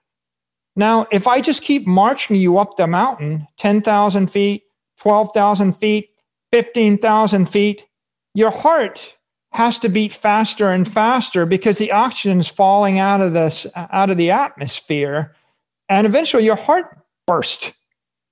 Now, 0.75 1.07
if 1.11 1.27
I 1.27 1.41
just 1.41 1.61
keep 1.61 1.85
marching 1.85 2.35
you 2.35 2.57
up 2.57 2.77
the 2.77 2.87
mountain, 2.87 3.47
10,000 3.57 4.27
feet, 4.27 4.63
12,000 5.05 5.73
feet, 5.73 6.09
15,000 6.51 7.47
feet, 7.47 7.85
your 8.33 8.49
heart 8.49 9.15
has 9.53 9.77
to 9.79 9.87
beat 9.87 10.11
faster 10.11 10.71
and 10.71 10.91
faster 10.91 11.45
because 11.45 11.77
the 11.77 11.91
oxygen's 11.91 12.47
falling 12.47 12.97
out 12.97 13.21
of 13.21 13.33
the, 13.33 13.71
out 13.91 14.09
of 14.09 14.17
the 14.17 14.31
atmosphere. 14.31 15.35
And 15.89 16.07
eventually 16.07 16.43
your 16.43 16.55
heart 16.55 16.97
bursts, 17.27 17.71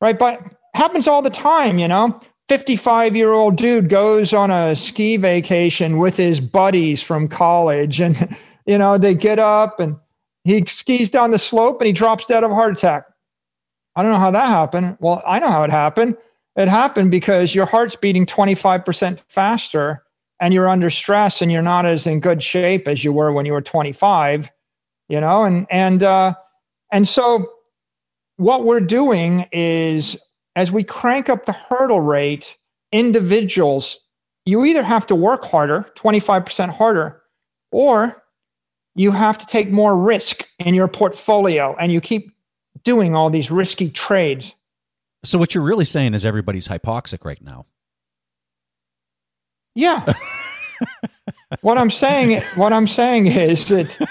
right? 0.01 0.17
But 0.17 0.41
happens 0.73 1.07
all 1.07 1.21
the 1.21 1.29
time, 1.29 1.77
you 1.77 1.87
know. 1.87 2.19
55 2.49 3.15
year 3.15 3.31
old 3.31 3.55
dude 3.55 3.87
goes 3.87 4.33
on 4.33 4.49
a 4.49 4.75
ski 4.75 5.15
vacation 5.17 5.99
with 5.99 6.17
his 6.17 6.39
buddies 6.39 7.01
from 7.01 7.27
college 7.27 8.01
and 8.01 8.35
you 8.65 8.77
know 8.77 8.97
they 8.97 9.15
get 9.15 9.39
up 9.39 9.79
and 9.79 9.95
he 10.43 10.65
skis 10.65 11.09
down 11.09 11.31
the 11.31 11.39
slope 11.39 11.79
and 11.79 11.87
he 11.87 11.93
drops 11.93 12.25
dead 12.25 12.43
of 12.43 12.51
a 12.51 12.53
heart 12.53 12.73
attack 12.77 13.05
i 13.95 14.01
don't 14.01 14.11
know 14.11 14.19
how 14.19 14.29
that 14.29 14.47
happened 14.47 14.97
well 14.99 15.23
i 15.25 15.39
know 15.39 15.47
how 15.47 15.63
it 15.63 15.71
happened 15.71 16.17
it 16.55 16.67
happened 16.67 17.11
because 17.11 17.55
your 17.55 17.65
heart's 17.65 17.95
beating 17.95 18.25
25% 18.25 19.19
faster 19.19 20.03
and 20.39 20.53
you're 20.53 20.69
under 20.69 20.89
stress 20.89 21.41
and 21.41 21.51
you're 21.51 21.61
not 21.61 21.85
as 21.85 22.05
in 22.05 22.19
good 22.19 22.43
shape 22.43 22.87
as 22.87 23.03
you 23.03 23.13
were 23.13 23.31
when 23.31 23.45
you 23.45 23.53
were 23.53 23.61
25, 23.61 24.51
you 25.09 25.19
know, 25.19 25.43
and 25.43 25.67
and 25.69 26.03
uh 26.03 26.33
and 26.91 27.07
so 27.07 27.49
what 28.37 28.65
we're 28.65 28.79
doing 28.79 29.45
is 29.51 30.17
as 30.55 30.71
we 30.71 30.83
crank 30.83 31.29
up 31.29 31.45
the 31.45 31.53
hurdle 31.53 32.01
rate, 32.01 32.57
individuals, 32.91 33.99
you 34.45 34.65
either 34.65 34.83
have 34.83 35.07
to 35.07 35.15
work 35.15 35.43
harder, 35.45 35.91
25% 35.95 36.69
harder, 36.69 37.21
or 37.71 38.21
you 38.95 39.11
have 39.11 39.37
to 39.37 39.45
take 39.45 39.71
more 39.71 39.97
risk 39.97 40.47
in 40.59 40.73
your 40.73 40.87
portfolio 40.87 41.75
and 41.79 41.91
you 41.91 42.01
keep 42.01 42.31
doing 42.83 43.15
all 43.15 43.29
these 43.29 43.49
risky 43.49 43.89
trades. 43.89 44.53
So 45.23 45.39
what 45.39 45.55
you're 45.55 45.63
really 45.63 45.85
saying 45.85 46.13
is 46.13 46.25
everybody's 46.25 46.67
hypoxic 46.67 47.23
right 47.23 47.41
now. 47.41 47.65
Yeah. 49.75 50.05
what 51.61 51.77
I'm 51.77 51.89
saying 51.89 52.41
what 52.55 52.73
I'm 52.73 52.87
saying 52.87 53.27
is 53.27 53.65
that 53.69 54.09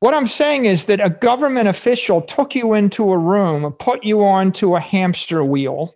what 0.00 0.14
I'm 0.14 0.26
saying 0.26 0.64
is 0.64 0.86
that 0.86 1.00
a 1.00 1.10
government 1.10 1.68
official 1.68 2.22
took 2.22 2.54
you 2.54 2.74
into 2.74 3.12
a 3.12 3.18
room, 3.18 3.70
put 3.72 4.04
you 4.04 4.24
onto 4.24 4.74
a 4.74 4.80
hamster 4.80 5.44
wheel, 5.44 5.94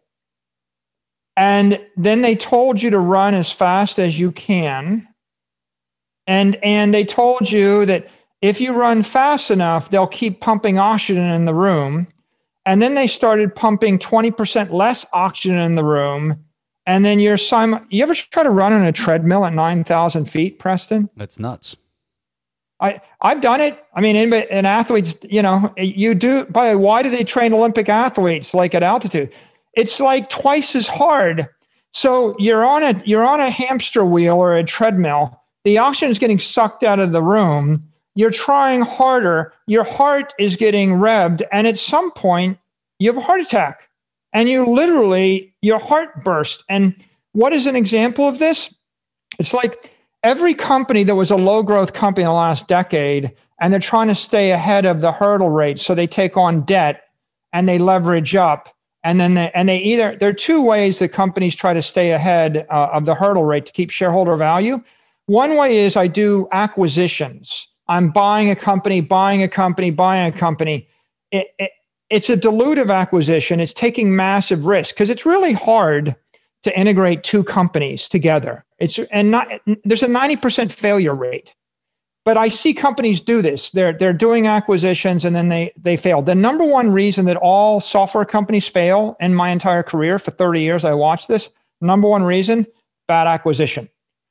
and 1.36 1.80
then 1.96 2.22
they 2.22 2.36
told 2.36 2.82
you 2.82 2.90
to 2.90 2.98
run 2.98 3.34
as 3.34 3.50
fast 3.50 3.98
as 3.98 4.18
you 4.18 4.32
can. 4.32 5.06
And 6.26 6.56
and 6.62 6.92
they 6.92 7.04
told 7.04 7.50
you 7.50 7.86
that 7.86 8.08
if 8.42 8.60
you 8.60 8.72
run 8.72 9.02
fast 9.02 9.50
enough, 9.50 9.90
they'll 9.90 10.06
keep 10.06 10.40
pumping 10.40 10.78
oxygen 10.78 11.30
in 11.30 11.46
the 11.46 11.54
room 11.54 12.06
and 12.68 12.82
then 12.82 12.94
they 12.94 13.06
started 13.06 13.56
pumping 13.56 13.98
20% 13.98 14.70
less 14.70 15.06
oxygen 15.14 15.56
in 15.56 15.74
the 15.74 15.82
room. 15.82 16.44
And 16.84 17.02
then 17.02 17.18
you're 17.18 17.38
Simon, 17.38 17.86
you 17.88 18.02
ever 18.02 18.14
try 18.14 18.42
to 18.42 18.50
run 18.50 18.74
on 18.74 18.84
a 18.84 18.92
treadmill 18.92 19.46
at 19.46 19.54
9,000 19.54 20.26
feet, 20.26 20.58
Preston? 20.58 21.08
That's 21.16 21.38
nuts. 21.38 21.78
I, 22.78 23.00
I've 23.22 23.40
done 23.40 23.62
it. 23.62 23.82
I 23.94 24.02
mean, 24.02 24.16
in, 24.16 24.34
in 24.34 24.66
athletes, 24.66 25.16
you 25.22 25.40
know, 25.40 25.72
you 25.78 26.14
do, 26.14 26.44
by 26.44 26.70
the 26.70 26.76
way, 26.76 26.84
why 26.84 27.02
do 27.02 27.08
they 27.08 27.24
train 27.24 27.54
Olympic 27.54 27.88
athletes 27.88 28.52
like 28.52 28.74
at 28.74 28.82
altitude? 28.82 29.32
It's 29.72 29.98
like 29.98 30.28
twice 30.28 30.76
as 30.76 30.88
hard. 30.88 31.48
So 31.92 32.36
you're 32.38 32.66
on 32.66 32.82
a, 32.82 33.02
you're 33.06 33.26
on 33.26 33.40
a 33.40 33.48
hamster 33.48 34.04
wheel 34.04 34.36
or 34.36 34.54
a 34.54 34.62
treadmill. 34.62 35.40
The 35.64 35.78
oxygen 35.78 36.10
is 36.10 36.18
getting 36.18 36.38
sucked 36.38 36.84
out 36.84 37.00
of 37.00 37.12
the 37.12 37.22
room. 37.22 37.87
You're 38.18 38.32
trying 38.32 38.80
harder. 38.80 39.52
Your 39.68 39.84
heart 39.84 40.34
is 40.40 40.56
getting 40.56 40.90
revved. 40.90 41.42
And 41.52 41.68
at 41.68 41.78
some 41.78 42.10
point, 42.10 42.58
you 42.98 43.08
have 43.08 43.16
a 43.16 43.20
heart 43.20 43.40
attack 43.40 43.88
and 44.32 44.48
you 44.48 44.66
literally, 44.66 45.54
your 45.62 45.78
heart 45.78 46.24
burst. 46.24 46.64
And 46.68 46.96
what 47.30 47.52
is 47.52 47.66
an 47.66 47.76
example 47.76 48.26
of 48.26 48.40
this? 48.40 48.74
It's 49.38 49.54
like 49.54 49.94
every 50.24 50.52
company 50.52 51.04
that 51.04 51.14
was 51.14 51.30
a 51.30 51.36
low 51.36 51.62
growth 51.62 51.92
company 51.92 52.24
in 52.24 52.28
the 52.28 52.34
last 52.34 52.66
decade, 52.66 53.32
and 53.60 53.72
they're 53.72 53.78
trying 53.78 54.08
to 54.08 54.16
stay 54.16 54.50
ahead 54.50 54.84
of 54.84 55.00
the 55.00 55.12
hurdle 55.12 55.50
rate. 55.50 55.78
So 55.78 55.94
they 55.94 56.08
take 56.08 56.36
on 56.36 56.62
debt 56.62 57.04
and 57.52 57.68
they 57.68 57.78
leverage 57.78 58.34
up. 58.34 58.74
And 59.04 59.20
then 59.20 59.34
they, 59.34 59.52
and 59.54 59.68
they 59.68 59.78
either, 59.78 60.16
there 60.18 60.30
are 60.30 60.32
two 60.32 60.60
ways 60.60 60.98
that 60.98 61.10
companies 61.10 61.54
try 61.54 61.72
to 61.72 61.82
stay 61.82 62.10
ahead 62.10 62.66
uh, 62.68 62.88
of 62.92 63.04
the 63.04 63.14
hurdle 63.14 63.44
rate 63.44 63.66
to 63.66 63.72
keep 63.72 63.90
shareholder 63.90 64.34
value. 64.34 64.82
One 65.26 65.54
way 65.54 65.78
is 65.78 65.96
I 65.96 66.08
do 66.08 66.48
acquisitions. 66.50 67.68
I'm 67.88 68.10
buying 68.10 68.50
a 68.50 68.56
company, 68.56 69.00
buying 69.00 69.42
a 69.42 69.48
company, 69.48 69.90
buying 69.90 70.32
a 70.32 70.36
company. 70.36 70.88
It, 71.30 71.48
it, 71.58 71.70
it's 72.10 72.30
a 72.30 72.36
dilutive 72.36 72.94
acquisition. 72.94 73.60
It's 73.60 73.72
taking 73.72 74.14
massive 74.14 74.66
risk 74.66 74.94
because 74.94 75.10
it's 75.10 75.26
really 75.26 75.52
hard 75.52 76.16
to 76.62 76.78
integrate 76.78 77.22
two 77.22 77.44
companies 77.44 78.08
together. 78.08 78.64
It's 78.78 78.98
and 79.10 79.30
not 79.30 79.48
there's 79.84 80.02
a 80.02 80.08
90% 80.08 80.72
failure 80.72 81.14
rate. 81.14 81.54
But 82.24 82.36
I 82.36 82.50
see 82.50 82.74
companies 82.74 83.22
do 83.22 83.40
this. 83.40 83.70
They're 83.70 83.92
they're 83.92 84.12
doing 84.12 84.46
acquisitions 84.46 85.24
and 85.24 85.34
then 85.34 85.48
they 85.48 85.72
they 85.76 85.96
fail. 85.96 86.20
The 86.20 86.34
number 86.34 86.64
one 86.64 86.90
reason 86.90 87.24
that 87.24 87.36
all 87.36 87.80
software 87.80 88.26
companies 88.26 88.68
fail 88.68 89.16
in 89.18 89.34
my 89.34 89.50
entire 89.50 89.82
career 89.82 90.18
for 90.18 90.30
30 90.30 90.60
years 90.60 90.84
I 90.84 90.92
watched 90.94 91.28
this, 91.28 91.48
number 91.80 92.06
one 92.08 92.24
reason, 92.24 92.66
bad 93.06 93.26
acquisition. 93.26 93.88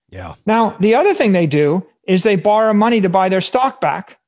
Yeah. 0.10 0.36
Now, 0.46 0.78
the 0.80 0.96
other 0.96 1.14
thing 1.14 1.32
they 1.32 1.48
do 1.48 1.86
is 2.08 2.24
they 2.24 2.36
borrow 2.36 2.74
money 2.74 3.02
to 3.02 3.10
buy 3.10 3.30
their 3.30 3.42
stock 3.42 3.80
back 3.82 4.20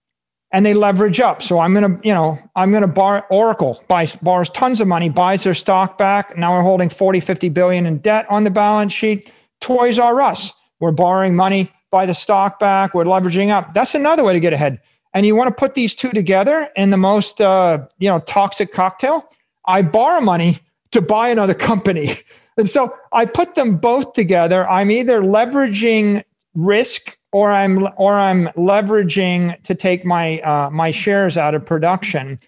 and 0.51 0.65
they 0.65 0.73
leverage 0.73 1.19
up. 1.19 1.41
So 1.41 1.59
I'm 1.59 1.73
going 1.73 1.95
to, 1.95 2.07
you 2.07 2.13
know, 2.13 2.37
I'm 2.55 2.71
going 2.71 2.81
to 2.81 2.87
borrow 2.87 3.23
Oracle 3.29 3.83
buys 3.87 4.15
borrows 4.17 4.49
tons 4.49 4.81
of 4.81 4.87
money, 4.87 5.09
buys 5.09 5.43
their 5.43 5.53
stock 5.53 5.97
back. 5.97 6.37
Now 6.37 6.55
we're 6.55 6.63
holding 6.63 6.89
40, 6.89 7.19
50 7.19 7.49
billion 7.49 7.85
in 7.85 7.99
debt 7.99 8.25
on 8.29 8.43
the 8.43 8.49
balance 8.49 8.93
sheet. 8.93 9.31
Toys 9.61 9.99
R 9.99 10.21
Us, 10.21 10.53
we're 10.79 10.91
borrowing 10.91 11.35
money, 11.35 11.71
buy 11.91 12.05
the 12.05 12.13
stock 12.13 12.59
back, 12.59 12.93
we're 12.93 13.03
leveraging 13.03 13.49
up. 13.49 13.73
That's 13.73 13.95
another 13.95 14.23
way 14.23 14.33
to 14.33 14.39
get 14.39 14.53
ahead. 14.53 14.79
And 15.13 15.25
you 15.25 15.35
want 15.35 15.47
to 15.49 15.55
put 15.55 15.73
these 15.73 15.95
two 15.95 16.11
together 16.11 16.69
in 16.75 16.91
the 16.91 16.97
most, 16.97 17.41
uh, 17.41 17.85
you 17.97 18.09
know, 18.09 18.19
toxic 18.19 18.71
cocktail. 18.71 19.27
I 19.65 19.81
borrow 19.81 20.21
money 20.21 20.59
to 20.91 21.01
buy 21.01 21.29
another 21.29 21.53
company. 21.53 22.11
And 22.57 22.69
so 22.69 22.93
I 23.13 23.25
put 23.25 23.55
them 23.55 23.77
both 23.77 24.11
together. 24.11 24.69
I'm 24.69 24.91
either 24.91 25.21
leveraging 25.21 26.25
risk 26.55 27.17
or 27.31 27.51
I'm 27.51 27.87
or 27.97 28.13
I'm 28.13 28.45
leveraging 28.49 29.61
to 29.63 29.75
take 29.75 30.05
my 30.05 30.39
uh, 30.41 30.69
my 30.69 30.91
shares 30.91 31.37
out 31.37 31.55
of 31.55 31.65
production. 31.65 32.39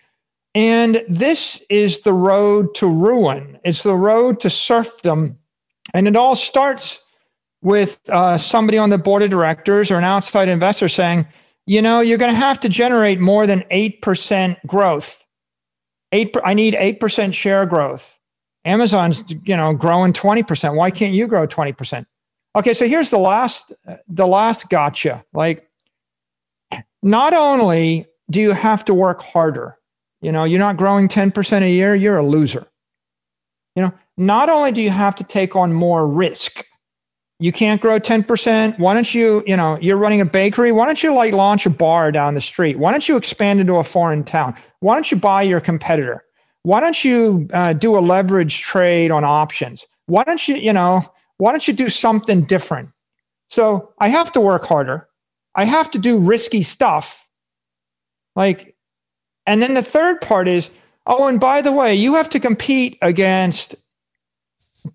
And 0.53 1.03
this 1.08 1.62
is 1.70 2.02
the 2.02 2.14
road 2.14 2.76
to 2.76 2.88
ruin. 2.88 3.58
It's 3.64 3.84
the 3.84 3.95
road 3.95 4.40
to 4.41 4.49
serfdom, 4.49 5.38
and 5.94 6.08
it 6.08 6.16
all 6.16 6.36
starts 6.36 7.02
with 7.62 8.02
uh, 8.10 8.38
somebody 8.38 8.78
on 8.78 8.90
the 8.90 8.98
board 8.98 9.24
of 9.24 9.30
directors 9.30 9.91
or 9.91 9.95
an 9.95 10.03
outside 10.03 10.49
investor 10.49 10.90
saying, 10.90 11.28
you 11.68 11.82
know, 11.82 12.02
you're 12.02 12.18
going 12.18 12.34
to 12.34 12.40
have 12.40 12.60
to 12.62 12.70
generate 12.70 13.20
more 13.20 13.45
than 13.45 13.64
eight 13.70 14.02
percent 14.02 14.58
growth. 14.66 15.26
Eight. 16.12 16.36
I 16.44 16.53
need 16.53 16.76
eight 16.76 16.99
percent 16.99 17.34
share 17.34 17.66
growth. 17.66 18.18
Amazon's 18.66 19.24
you 19.45 19.56
know 19.56 19.74
growing 19.74 20.12
twenty 20.12 20.44
percent. 20.44 20.76
Why 20.76 20.91
can't 20.91 21.14
you 21.14 21.28
grow 21.28 21.45
twenty 21.45 21.72
percent? 21.72 22.08
Okay, 22.56 22.73
so 22.73 22.88
here's 22.88 23.10
the 23.10 23.18
last 23.18 23.72
the 24.07 24.28
last 24.28 24.69
gotcha. 24.69 25.23
Like 25.34 25.68
not 27.02 27.34
only 27.34 28.07
do 28.30 28.41
you 28.41 28.52
have 28.52 28.86
to 28.86 28.94
work 28.94 29.22
harder, 29.22 29.78
you 30.22 30.32
know, 30.32 30.44
you're 30.44 30.60
not 30.60 30.78
growing 30.78 31.07
10% 31.07 31.61
a 31.61 31.69
year, 31.69 31.95
you're 31.95 32.18
a 32.18 32.26
loser. 32.26 32.68
You 33.76 33.84
know, 33.84 33.94
not 34.18 34.49
only 34.49 34.72
do 34.72 34.82
you 34.82 34.90
have 34.90 35.15
to 35.15 35.23
take 35.23 35.56
on 35.56 35.73
more 35.73 36.07
risk, 36.07 36.65
you 37.40 37.52
can't 37.52 37.82
grow 37.82 37.99
10%. 37.99 38.78
Why 38.78 38.94
don't 38.94 39.14
you, 39.15 39.44
you 39.48 39.57
know, 39.57 39.80
you're 39.82 39.98
running 39.98 40.22
a 40.22 40.26
bakery. 40.26 40.72
Why 40.72 40.86
don't 40.86 41.02
you 41.02 41.14
like 41.14 41.34
launch 41.34 41.65
a 41.65 41.72
bar 41.72 42.11
down 42.11 42.36
the 42.36 42.41
street? 42.41 42.78
Why 42.78 42.91
don't 42.91 43.07
you 43.10 43.18
expand 43.18 43.60
into 43.60 43.78
a 43.78 43.84
foreign 43.84 44.23
town? 44.23 44.56
Why 44.82 44.94
don't 44.94 45.10
you 45.10 45.18
buy 45.18 45.41
your 45.41 45.60
competitor? 45.60 46.23
Why 46.64 46.80
don't 46.80 47.03
you 47.03 47.49
uh, 47.52 47.73
do 47.73 47.98
a 47.98 47.99
leverage 47.99 48.61
trade 48.61 49.10
on 49.10 49.23
options? 49.23 49.86
Why 50.06 50.23
don't 50.23 50.48
you, 50.48 50.56
you 50.56 50.72
know, 50.72 51.02
why 51.41 51.51
don't 51.51 51.68
you 51.68 51.73
do 51.73 51.89
something 51.89 52.43
different? 52.43 52.89
So 53.49 53.93
I 53.99 54.09
have 54.09 54.31
to 54.34 54.39
work 54.39 54.63
harder. 54.63 55.09
I 55.55 55.65
have 55.65 55.89
to 55.89 55.97
do 55.97 56.19
risky 56.19 56.61
stuff. 56.61 57.27
Like, 58.35 58.76
and 59.47 59.59
then 59.59 59.73
the 59.73 59.81
third 59.81 60.22
part 60.22 60.47
is, 60.47 60.69
oh, 61.07 61.26
and 61.26 61.39
by 61.39 61.63
the 61.63 61.72
way, 61.72 61.95
you 61.95 62.13
have 62.13 62.30
to 62.30 62.39
compete 62.39 62.99
against 63.01 63.73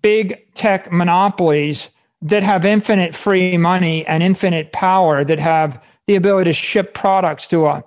big 0.01 0.53
tech 0.53 0.89
monopolies 0.89 1.89
that 2.21 2.43
have 2.43 2.63
infinite 2.63 3.13
free 3.13 3.57
money 3.57 4.07
and 4.07 4.23
infinite 4.23 4.71
power 4.71 5.25
that 5.25 5.39
have 5.39 5.83
the 6.07 6.15
ability 6.15 6.51
to 6.51 6.53
ship 6.53 6.93
products 6.93 7.45
to 7.47 7.65
a 7.65 7.83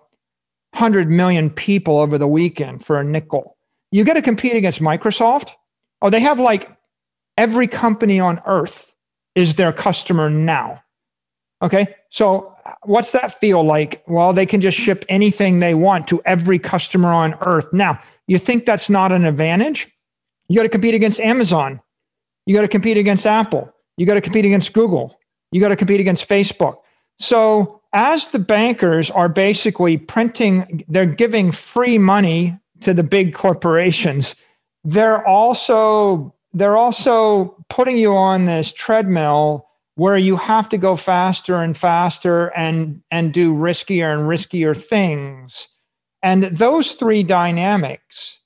hundred 0.74 1.09
million 1.09 1.49
people 1.49 1.99
over 1.99 2.19
the 2.19 2.28
weekend 2.28 2.85
for 2.85 3.01
a 3.01 3.05
nickel. 3.05 3.57
You 3.91 4.05
got 4.05 4.15
to 4.15 4.23
compete 4.23 4.55
against 4.55 4.81
Microsoft. 4.81 5.53
Oh, 6.03 6.11
they 6.11 6.20
have 6.20 6.39
like 6.39 6.70
every 7.36 7.69
company 7.69 8.20
on 8.20 8.40
earth 8.47 8.94
is 9.35 9.55
their 9.55 9.73
customer 9.73 10.31
now. 10.31 10.82
Okay. 11.62 11.94
So 12.11 12.55
what's 12.85 13.12
that 13.12 13.39
feel 13.39 13.62
like? 13.62 14.02
Well, 14.07 14.32
they 14.32 14.47
can 14.47 14.61
just 14.61 14.78
ship 14.78 15.05
anything 15.09 15.61
they 15.61 15.74
want 15.74 16.09
to 16.09 16.23
every 16.24 16.59
customer 16.59 17.09
on 17.09 17.35
earth. 17.43 17.66
Now, 17.73 18.01
you 18.27 18.39
think 18.39 18.66
that's 18.66 18.89
not 18.89 19.12
an 19.12 19.24
advantage? 19.24 19.89
You 20.48 20.57
got 20.57 20.62
to 20.62 20.69
compete 20.69 20.94
against 20.94 21.20
Amazon. 21.20 21.81
You 22.47 22.55
got 22.55 22.62
to 22.62 22.69
compete 22.69 22.97
against 22.97 23.27
Apple. 23.27 23.73
You 23.97 24.07
got 24.07 24.15
to 24.15 24.20
compete 24.20 24.44
against 24.44 24.73
Google. 24.73 25.19
You 25.52 25.61
got 25.61 25.69
to 25.69 25.77
compete 25.77 26.01
against 26.01 26.28
Facebook. 26.28 26.78
So, 27.19 27.82
as 27.93 28.28
the 28.28 28.39
bankers 28.39 29.11
are 29.11 29.28
basically 29.28 29.98
printing, 29.98 30.85
they're 30.89 31.07
giving 31.07 31.51
free 31.51 31.98
money 31.98 32.57
to 32.81 32.94
the 32.94 33.02
big 33.02 33.35
corporations. 33.35 34.36
They're 34.85 35.27
also 35.27 36.35
they're 36.53 36.77
also 36.77 37.57
putting 37.69 37.97
you 37.97 38.15
on 38.15 38.47
this 38.47 38.73
treadmill 38.73 39.69
where 39.95 40.17
you 40.17 40.37
have 40.37 40.69
to 40.71 40.79
go 40.79 40.97
faster 40.97 41.57
and 41.57 41.77
faster 41.77 42.49
and 42.57 43.03
and 43.11 43.33
do 43.33 43.53
riskier 43.53 44.13
and 44.13 44.23
riskier 44.23 44.77
things. 44.77 45.69
And 46.23 46.45
those 46.45 46.93
three 46.93 47.23
dynamics 47.23 48.39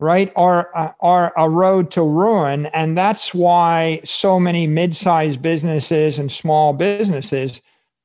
right 0.00 0.32
are 0.36 0.70
uh, 0.76 0.92
are 1.00 1.32
a 1.36 1.48
road 1.48 1.90
to 1.92 2.02
ruin. 2.02 2.66
And 2.66 2.96
that's 2.96 3.34
why 3.34 4.00
so 4.04 4.38
many 4.38 4.66
mid-sized 4.66 5.40
businesses 5.42 6.18
and 6.18 6.30
small 6.30 6.72
businesses 6.72 7.60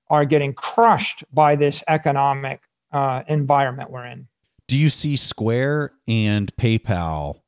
are 0.09 0.25
getting 0.25 0.53
crushed 0.53 1.23
by 1.33 1.55
this 1.55 1.83
economic 1.87 2.61
uh, 2.91 3.23
environment 3.27 3.91
we're 3.91 4.05
in. 4.05 4.27
Do 4.67 4.77
you 4.77 4.89
see 4.89 5.15
square 5.15 5.93
and 6.07 6.55
paypal 6.55 7.41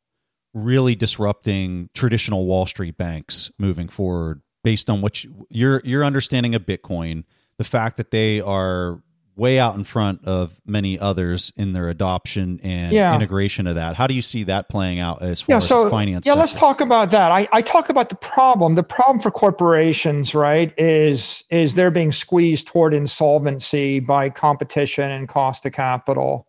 really 0.53 0.95
disrupting 0.95 1.89
traditional 1.93 2.45
Wall 2.45 2.65
Street 2.65 2.97
banks 2.97 3.51
moving 3.57 3.87
forward 3.87 4.41
based 4.63 4.89
on 4.89 5.01
what 5.01 5.23
you, 5.23 5.47
your 5.49 5.81
your 5.83 6.03
understanding 6.03 6.55
of 6.55 6.63
Bitcoin, 6.63 7.23
the 7.57 7.63
fact 7.63 7.97
that 7.97 8.11
they 8.11 8.41
are 8.41 9.01
way 9.35 9.57
out 9.57 9.75
in 9.75 9.83
front 9.83 10.23
of 10.25 10.59
many 10.65 10.99
others 10.99 11.53
in 11.55 11.73
their 11.73 11.89
adoption 11.89 12.59
and 12.63 12.91
yeah. 12.91 13.15
integration 13.15 13.65
of 13.65 13.75
that. 13.75 13.95
How 13.95 14.05
do 14.05 14.13
you 14.13 14.21
see 14.21 14.43
that 14.43 14.69
playing 14.69 14.99
out 14.99 15.21
as 15.21 15.41
far 15.41 15.55
yeah, 15.55 15.59
so, 15.59 15.85
as 15.85 15.91
finance? 15.91 16.25
Yeah, 16.25 16.33
sector? 16.33 16.39
let's 16.39 16.59
talk 16.59 16.81
about 16.81 17.11
that. 17.11 17.31
I, 17.31 17.47
I 17.51 17.61
talk 17.61 17.89
about 17.89 18.09
the 18.09 18.15
problem. 18.15 18.75
The 18.75 18.83
problem 18.83 19.19
for 19.19 19.31
corporations, 19.31 20.35
right, 20.35 20.73
is 20.77 21.43
is 21.49 21.75
they're 21.75 21.91
being 21.91 22.11
squeezed 22.11 22.67
toward 22.67 22.93
insolvency 22.93 23.99
by 23.99 24.29
competition 24.29 25.09
and 25.09 25.27
cost 25.27 25.65
of 25.65 25.73
capital. 25.73 26.47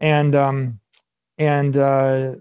And 0.00 0.34
um 0.34 0.80
and 1.38 1.76
uh 1.76 2.34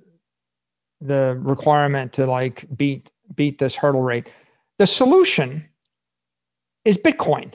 the 1.07 1.37
requirement 1.41 2.13
to 2.13 2.25
like 2.25 2.65
beat 2.75 3.11
beat 3.35 3.59
this 3.59 3.75
hurdle 3.75 4.01
rate. 4.01 4.29
The 4.79 4.87
solution 4.87 5.67
is 6.83 6.97
Bitcoin. 6.97 7.53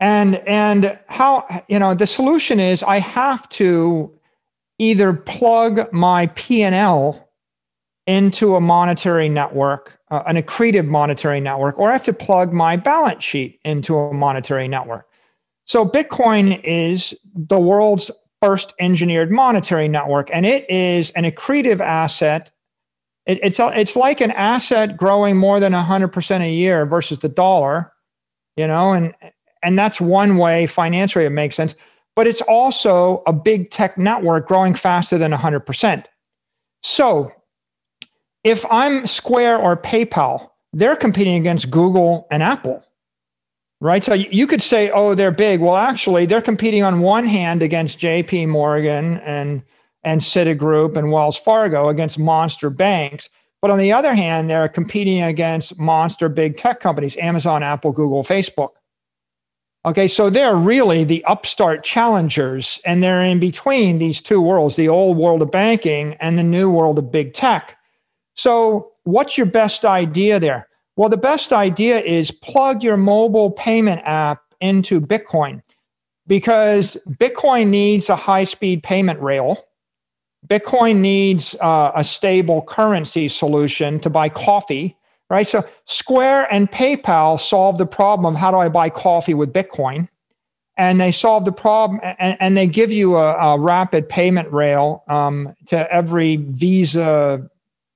And 0.00 0.36
and 0.46 0.98
how 1.08 1.64
you 1.68 1.78
know 1.78 1.94
the 1.94 2.06
solution 2.06 2.60
is 2.60 2.82
I 2.82 2.98
have 2.98 3.48
to 3.50 4.12
either 4.78 5.14
plug 5.14 5.90
my 5.92 6.26
P&L 6.28 7.26
into 8.06 8.54
a 8.54 8.60
monetary 8.60 9.28
network, 9.28 9.98
uh, 10.10 10.22
an 10.26 10.36
accretive 10.36 10.86
monetary 10.86 11.40
network, 11.40 11.78
or 11.78 11.88
I 11.88 11.92
have 11.92 12.04
to 12.04 12.12
plug 12.12 12.52
my 12.52 12.76
balance 12.76 13.24
sheet 13.24 13.58
into 13.64 13.96
a 13.96 14.12
monetary 14.12 14.68
network. 14.68 15.06
So 15.64 15.84
Bitcoin 15.84 16.60
is 16.62 17.14
the 17.34 17.58
world's 17.58 18.10
first 18.40 18.74
engineered 18.78 19.32
monetary 19.32 19.88
network, 19.88 20.30
and 20.32 20.46
it 20.46 20.70
is 20.70 21.10
an 21.12 21.24
accretive 21.24 21.80
asset. 21.80 22.52
It, 23.26 23.40
it's, 23.42 23.58
it's 23.60 23.96
like 23.96 24.20
an 24.20 24.30
asset 24.32 24.96
growing 24.96 25.36
more 25.36 25.60
than 25.60 25.72
100% 25.72 26.40
a 26.40 26.52
year 26.52 26.86
versus 26.86 27.18
the 27.18 27.28
dollar, 27.28 27.92
you 28.56 28.66
know, 28.66 28.92
and, 28.92 29.14
and 29.62 29.78
that's 29.78 30.00
one 30.00 30.36
way 30.36 30.66
financially 30.66 31.24
it 31.24 31.30
makes 31.30 31.56
sense. 31.56 31.74
But 32.14 32.26
it's 32.26 32.40
also 32.42 33.22
a 33.26 33.32
big 33.32 33.70
tech 33.70 33.98
network 33.98 34.46
growing 34.46 34.74
faster 34.74 35.18
than 35.18 35.32
100%. 35.32 36.04
So 36.82 37.32
if 38.44 38.64
I'm 38.70 39.06
Square 39.06 39.58
or 39.58 39.76
PayPal, 39.76 40.50
they're 40.72 40.96
competing 40.96 41.34
against 41.36 41.70
Google 41.70 42.26
and 42.30 42.42
Apple 42.42 42.86
right? 43.80 44.02
So 44.04 44.14
you 44.14 44.46
could 44.46 44.62
say, 44.62 44.90
oh, 44.90 45.14
they're 45.14 45.30
big. 45.30 45.60
Well, 45.60 45.76
actually, 45.76 46.26
they're 46.26 46.42
competing 46.42 46.82
on 46.82 47.00
one 47.00 47.26
hand 47.26 47.62
against 47.62 47.98
J.P. 47.98 48.46
Morgan 48.46 49.18
and 49.18 49.62
and 50.06 50.20
Citigroup 50.20 50.96
and 50.96 51.10
Wells 51.10 51.36
Fargo 51.36 51.88
against 51.88 52.16
monster 52.16 52.70
banks. 52.70 53.28
But 53.60 53.72
on 53.72 53.78
the 53.78 53.92
other 53.92 54.14
hand, 54.14 54.48
they're 54.48 54.68
competing 54.68 55.20
against 55.20 55.78
monster 55.78 56.28
big 56.28 56.56
tech 56.56 56.78
companies, 56.78 57.16
Amazon, 57.16 57.64
Apple, 57.64 57.90
Google, 57.90 58.22
Facebook. 58.22 58.70
Okay, 59.84 60.06
so 60.06 60.30
they're 60.30 60.56
really 60.56 61.02
the 61.02 61.24
upstart 61.24 61.82
challengers, 61.82 62.80
and 62.84 63.02
they're 63.02 63.22
in 63.22 63.40
between 63.40 63.98
these 63.98 64.20
two 64.20 64.40
worlds 64.40 64.76
the 64.76 64.88
old 64.88 65.16
world 65.16 65.42
of 65.42 65.50
banking 65.50 66.14
and 66.14 66.38
the 66.38 66.42
new 66.44 66.70
world 66.70 66.98
of 66.98 67.10
big 67.10 67.34
tech. 67.34 67.76
So, 68.34 68.92
what's 69.02 69.36
your 69.36 69.46
best 69.46 69.84
idea 69.84 70.38
there? 70.38 70.68
Well, 70.94 71.08
the 71.08 71.16
best 71.16 71.52
idea 71.52 72.00
is 72.00 72.30
plug 72.30 72.84
your 72.84 72.96
mobile 72.96 73.50
payment 73.50 74.02
app 74.04 74.42
into 74.60 75.00
Bitcoin 75.00 75.62
because 76.28 76.96
Bitcoin 77.08 77.68
needs 77.68 78.08
a 78.08 78.16
high 78.16 78.44
speed 78.44 78.84
payment 78.84 79.20
rail. 79.20 79.64
Bitcoin 80.46 80.96
needs 80.96 81.56
uh, 81.60 81.92
a 81.94 82.04
stable 82.04 82.62
currency 82.62 83.28
solution 83.28 83.98
to 84.00 84.10
buy 84.10 84.28
coffee, 84.28 84.96
right? 85.28 85.46
So 85.46 85.64
Square 85.86 86.52
and 86.52 86.70
PayPal 86.70 87.40
solve 87.40 87.78
the 87.78 87.86
problem 87.86 88.34
of 88.34 88.38
how 88.38 88.50
do 88.50 88.58
I 88.58 88.68
buy 88.68 88.90
coffee 88.90 89.34
with 89.34 89.52
Bitcoin? 89.52 90.08
And 90.76 91.00
they 91.00 91.10
solve 91.10 91.46
the 91.46 91.52
problem 91.52 92.00
and, 92.02 92.36
and 92.38 92.56
they 92.56 92.66
give 92.66 92.92
you 92.92 93.16
a, 93.16 93.34
a 93.34 93.58
rapid 93.58 94.08
payment 94.08 94.52
rail 94.52 95.04
um, 95.08 95.54
to 95.66 95.90
every 95.92 96.36
Visa, 96.36 97.48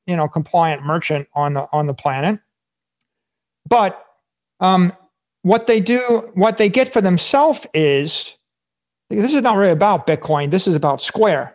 you 0.06 0.16
know, 0.16 0.26
compliant 0.26 0.82
merchant 0.82 1.28
on 1.34 1.54
the 1.54 1.68
on 1.72 1.86
the 1.86 1.94
planet. 1.94 2.40
But 3.68 4.02
um, 4.60 4.94
what 5.42 5.66
they 5.66 5.80
do, 5.80 6.30
what 6.32 6.56
they 6.56 6.70
get 6.70 6.88
for 6.90 7.02
themselves 7.02 7.66
is 7.74 8.34
this 9.10 9.34
is 9.34 9.42
not 9.42 9.58
really 9.58 9.72
about 9.72 10.06
Bitcoin. 10.06 10.50
This 10.50 10.66
is 10.66 10.74
about 10.74 11.02
Square. 11.02 11.54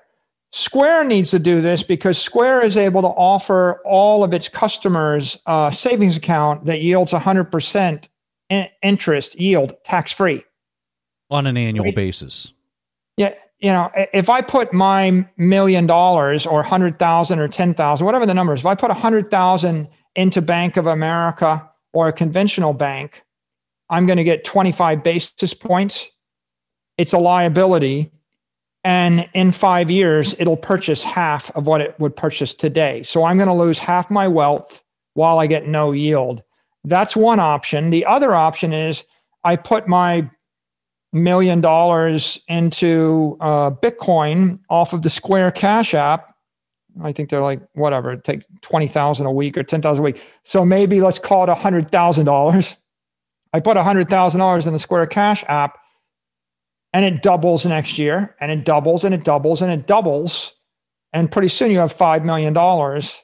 Square 0.55 1.03
needs 1.03 1.31
to 1.31 1.39
do 1.39 1.59
this 1.59 1.83
because 1.83 2.17
Square 2.17 2.63
is 2.63 2.77
able 2.77 3.01
to 3.01 3.09
offer 3.09 3.81
all 3.83 4.23
of 4.23 4.33
its 4.33 4.47
customers 4.47 5.37
a 5.45 5.69
savings 5.69 6.15
account 6.15 6.63
that 6.63 6.79
yields 6.79 7.11
100% 7.11 8.07
interest 8.81 9.37
yield 9.37 9.75
tax 9.83 10.13
free 10.13 10.45
on 11.29 11.45
an 11.45 11.57
annual 11.57 11.83
right? 11.83 11.95
basis. 11.95 12.53
Yeah, 13.17 13.33
you 13.59 13.69
know, 13.69 13.91
if 14.13 14.29
I 14.29 14.41
put 14.41 14.71
my 14.71 15.27
million 15.35 15.87
dollars 15.87 16.45
or 16.45 16.59
100,000 16.61 17.37
or 17.37 17.49
10,000, 17.49 18.05
whatever 18.05 18.25
the 18.25 18.33
number 18.33 18.53
is, 18.53 18.61
if 18.61 18.65
I 18.65 18.75
put 18.75 18.87
100,000 18.87 19.89
into 20.15 20.41
Bank 20.41 20.77
of 20.77 20.87
America 20.87 21.69
or 21.91 22.07
a 22.07 22.13
conventional 22.13 22.71
bank, 22.71 23.25
I'm 23.89 24.05
going 24.05 24.19
to 24.19 24.23
get 24.23 24.45
25 24.45 25.03
basis 25.03 25.53
points. 25.53 26.07
It's 26.97 27.11
a 27.11 27.17
liability. 27.17 28.13
And 28.85 29.27
in 29.33 29.51
five 29.51 29.91
years, 29.91 30.35
it'll 30.39 30.55
purchase 30.55 31.03
half 31.03 31.53
of 31.55 31.67
what 31.67 31.81
it 31.81 31.99
would 31.99 32.15
purchase 32.15 32.53
today. 32.53 33.03
So 33.03 33.25
I'm 33.25 33.35
going 33.35 33.47
to 33.47 33.53
lose 33.53 33.77
half 33.77 34.09
my 34.09 34.27
wealth 34.27 34.83
while 35.15 35.39
I 35.39 35.47
get 35.47 35.67
no 35.67 35.91
yield. 35.91 36.41
That's 36.83 37.15
one 37.15 37.39
option. 37.39 37.89
The 37.89 38.05
other 38.05 38.33
option 38.33 38.71
is 38.71 39.03
I 39.43 39.57
put 39.57 39.87
my 39.87 40.29
million 41.11 41.59
dollars 41.61 42.39
into 42.47 43.37
uh, 43.41 43.71
Bitcoin 43.71 44.59
off 44.69 44.93
of 44.93 45.01
the 45.01 45.09
Square 45.09 45.51
Cash 45.51 45.93
app 45.93 46.35
I 47.03 47.11
think 47.11 47.29
they're 47.29 47.41
like 47.41 47.61
whatever, 47.73 48.15
take 48.15 48.43
twenty 48.61 48.87
thousand 48.87 49.25
a 49.25 49.31
week 49.31 49.57
or 49.57 49.63
ten 49.63 49.81
thousand 49.81 50.01
a 50.01 50.05
week. 50.05 50.21
So 50.43 50.63
maybe 50.65 51.01
let's 51.01 51.19
call 51.19 51.43
it 51.43 51.57
hundred 51.57 51.91
thousand 51.91 52.25
dollars. 52.25 52.75
I 53.53 53.59
put 53.59 53.77
hundred 53.77 54.09
thousand 54.09 54.39
dollars 54.39 54.67
in 54.67 54.73
the 54.73 54.79
Square 54.79 55.07
Cash 55.07 55.43
app, 55.47 55.77
and 56.95 57.03
it 57.03 57.21
doubles 57.21 57.65
next 57.65 57.97
year, 57.97 58.33
and 58.39 58.53
it 58.53 58.63
doubles 58.63 59.03
and 59.03 59.13
it 59.13 59.25
doubles 59.25 59.61
and 59.61 59.69
it 59.69 59.85
doubles, 59.85 60.53
and 61.11 61.29
pretty 61.29 61.49
soon 61.49 61.69
you 61.69 61.79
have 61.79 61.91
five 61.91 62.23
million 62.23 62.53
dollars, 62.53 63.21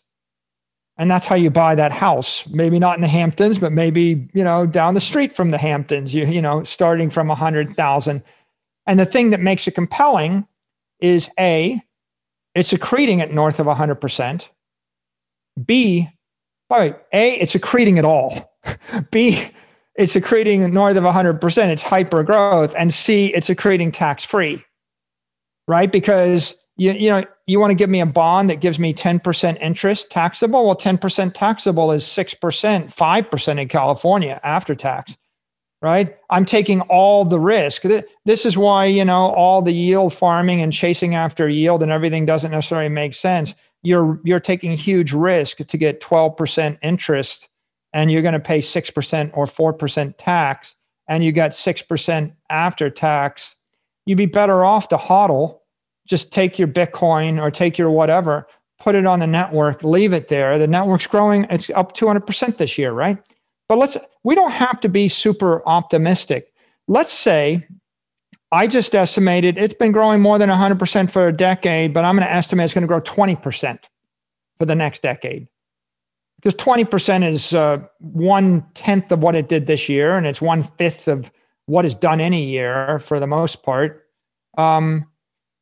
and 0.97 1.09
that's 1.09 1.25
how 1.25 1.35
you 1.35 1.49
buy 1.49 1.73
that 1.75 1.93
house. 1.93 2.45
Maybe 2.49 2.79
not 2.79 2.97
in 2.97 3.01
the 3.01 3.07
Hamptons, 3.07 3.59
but 3.59 3.71
maybe 3.71 4.29
you 4.33 4.43
know 4.43 4.65
down 4.65 4.93
the 4.93 4.99
street 4.99 5.31
from 5.31 5.51
the 5.51 5.57
Hamptons. 5.57 6.13
You 6.13 6.25
you 6.25 6.41
know 6.41 6.65
starting 6.65 7.09
from 7.09 7.31
a 7.31 7.35
hundred 7.35 7.73
thousand, 7.77 8.23
and 8.87 8.99
the 8.99 9.05
thing 9.05 9.29
that 9.29 9.39
makes 9.39 9.65
it 9.69 9.71
compelling 9.73 10.45
is 10.99 11.29
a 11.39 11.79
it's 12.53 12.73
accreting 12.73 13.21
at 13.21 13.31
north 13.31 13.57
of 13.57 13.67
100%. 13.67 14.49
B, 15.65 16.09
by 16.67 16.89
the 16.89 16.91
way, 16.91 16.99
A, 17.13 17.33
it's 17.39 17.55
accreting 17.55 17.97
at 17.97 18.03
all. 18.03 18.53
B, 19.11 19.41
it's 20.01 20.15
accreting 20.15 20.73
north 20.73 20.97
of 20.97 21.03
100%. 21.03 21.69
It's 21.69 21.83
hyper 21.83 22.23
growth. 22.23 22.73
And 22.77 22.93
C, 22.93 23.27
it's 23.27 23.49
accreting 23.49 23.93
tax 23.93 24.23
free, 24.23 24.63
right? 25.67 25.91
Because 25.91 26.55
you, 26.75 26.93
you 26.93 27.09
know, 27.09 27.23
you 27.45 27.59
want 27.59 27.71
to 27.71 27.75
give 27.75 27.89
me 27.89 28.01
a 28.01 28.05
bond 28.05 28.49
that 28.49 28.61
gives 28.61 28.79
me 28.79 28.93
10% 28.93 29.61
interest 29.61 30.09
taxable. 30.09 30.65
Well, 30.65 30.75
10% 30.75 31.33
taxable 31.33 31.91
is 31.91 32.03
6%, 32.03 32.37
5% 32.39 33.61
in 33.61 33.67
California 33.67 34.39
after 34.43 34.75
tax 34.75 35.15
right? 35.81 36.15
I'm 36.29 36.45
taking 36.45 36.81
all 36.81 37.25
the 37.25 37.39
risk. 37.39 37.83
This 38.25 38.45
is 38.45 38.57
why, 38.57 38.85
you 38.85 39.03
know, 39.03 39.33
all 39.33 39.61
the 39.61 39.73
yield 39.73 40.13
farming 40.13 40.61
and 40.61 40.71
chasing 40.71 41.15
after 41.15 41.49
yield 41.49 41.81
and 41.81 41.91
everything 41.91 42.25
doesn't 42.25 42.51
necessarily 42.51 42.89
make 42.89 43.13
sense. 43.13 43.55
You're 43.81 44.19
you're 44.23 44.39
taking 44.39 44.77
huge 44.77 45.11
risk 45.11 45.57
to 45.57 45.77
get 45.77 46.01
12% 46.01 46.77
interest 46.83 47.49
and 47.93 48.11
you're 48.11 48.21
going 48.21 48.33
to 48.33 48.39
pay 48.39 48.59
6% 48.59 49.31
or 49.33 49.45
4% 49.45 50.13
tax 50.17 50.75
and 51.07 51.23
you 51.23 51.31
got 51.31 51.51
6% 51.51 52.35
after 52.49 52.89
tax. 52.89 53.55
You'd 54.05 54.17
be 54.17 54.25
better 54.25 54.63
off 54.63 54.87
to 54.89 54.97
hodl, 54.97 55.59
just 56.07 56.31
take 56.31 56.57
your 56.57 56.67
Bitcoin 56.67 57.41
or 57.41 57.51
take 57.51 57.77
your 57.77 57.91
whatever, 57.91 58.47
put 58.79 58.95
it 58.95 59.05
on 59.05 59.19
the 59.19 59.27
network, 59.27 59.83
leave 59.83 60.13
it 60.13 60.27
there. 60.29 60.57
The 60.57 60.67
network's 60.67 61.07
growing, 61.07 61.45
it's 61.49 61.69
up 61.71 61.95
200% 61.95 62.57
this 62.57 62.77
year, 62.77 62.91
right? 62.91 63.17
But 63.67 63.77
let's 63.77 63.97
we 64.23 64.35
don't 64.35 64.51
have 64.51 64.81
to 64.81 64.89
be 64.89 65.07
super 65.07 65.65
optimistic. 65.67 66.51
Let's 66.87 67.13
say 67.13 67.65
I 68.51 68.67
just 68.67 68.93
estimated 68.93 69.57
it's 69.57 69.73
been 69.73 69.93
growing 69.93 70.21
more 70.21 70.37
than 70.37 70.49
100% 70.49 71.09
for 71.09 71.27
a 71.27 71.31
decade, 71.31 71.93
but 71.93 72.03
I'm 72.03 72.15
going 72.15 72.27
to 72.27 72.33
estimate 72.33 72.65
it's 72.65 72.73
going 72.73 72.81
to 72.81 72.87
grow 72.87 72.99
20% 72.99 73.79
for 74.59 74.65
the 74.65 74.75
next 74.75 75.01
decade. 75.01 75.47
Because 76.41 76.55
20% 76.55 77.27
is 77.27 77.53
uh, 77.53 77.77
one 77.99 78.65
tenth 78.73 79.11
of 79.11 79.21
what 79.21 79.35
it 79.35 79.47
did 79.47 79.67
this 79.67 79.87
year, 79.87 80.17
and 80.17 80.25
it's 80.25 80.41
one 80.41 80.63
fifth 80.63 81.07
of 81.07 81.31
what 81.67 81.85
is 81.85 81.93
done 81.93 82.19
any 82.19 82.45
year 82.45 82.97
for 82.99 83.19
the 83.19 83.27
most 83.27 83.61
part. 83.61 84.07
Um, 84.57 85.05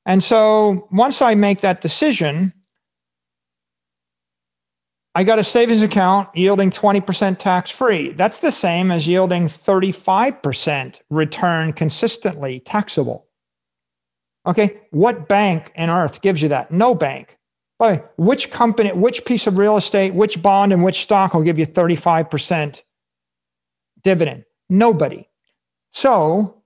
and 0.06 0.24
so 0.24 0.88
once 0.92 1.22
I 1.22 1.36
make 1.36 1.62
that 1.62 1.82
decision, 1.82 2.54
I 5.16 5.24
got 5.24 5.40
a 5.40 5.44
savings 5.44 5.82
account 5.82 6.30
yielding 6.36 6.70
20% 6.70 7.40
tax 7.40 7.70
free. 7.72 8.12
That's 8.12 8.40
the 8.40 8.52
same 8.52 8.92
as 8.92 9.08
yielding 9.08 9.48
35% 9.48 11.00
return 11.10 11.74
consistently 11.74 12.62
taxable. 12.62 13.26
Okay, 14.46 14.80
what 14.92 15.28
bank 15.28 15.72
in 15.76 15.90
earth 15.90 16.22
gives 16.22 16.42
you 16.42 16.50
that? 16.50 16.72
No 16.72 16.96
bank. 16.96 17.38
But 17.80 18.14
which 18.18 18.52
company, 18.52 18.92
which 18.92 19.24
piece 19.24 19.48
of 19.48 19.58
real 19.58 19.78
estate, 19.78 20.14
which 20.14 20.42
bond, 20.42 20.74
and 20.74 20.84
which 20.84 21.02
stock 21.02 21.34
will 21.34 21.44
give 21.44 21.58
you 21.58 21.66
35% 21.66 22.84
dividend? 24.04 24.46
Nobody. 24.70 25.28
So 25.92 26.62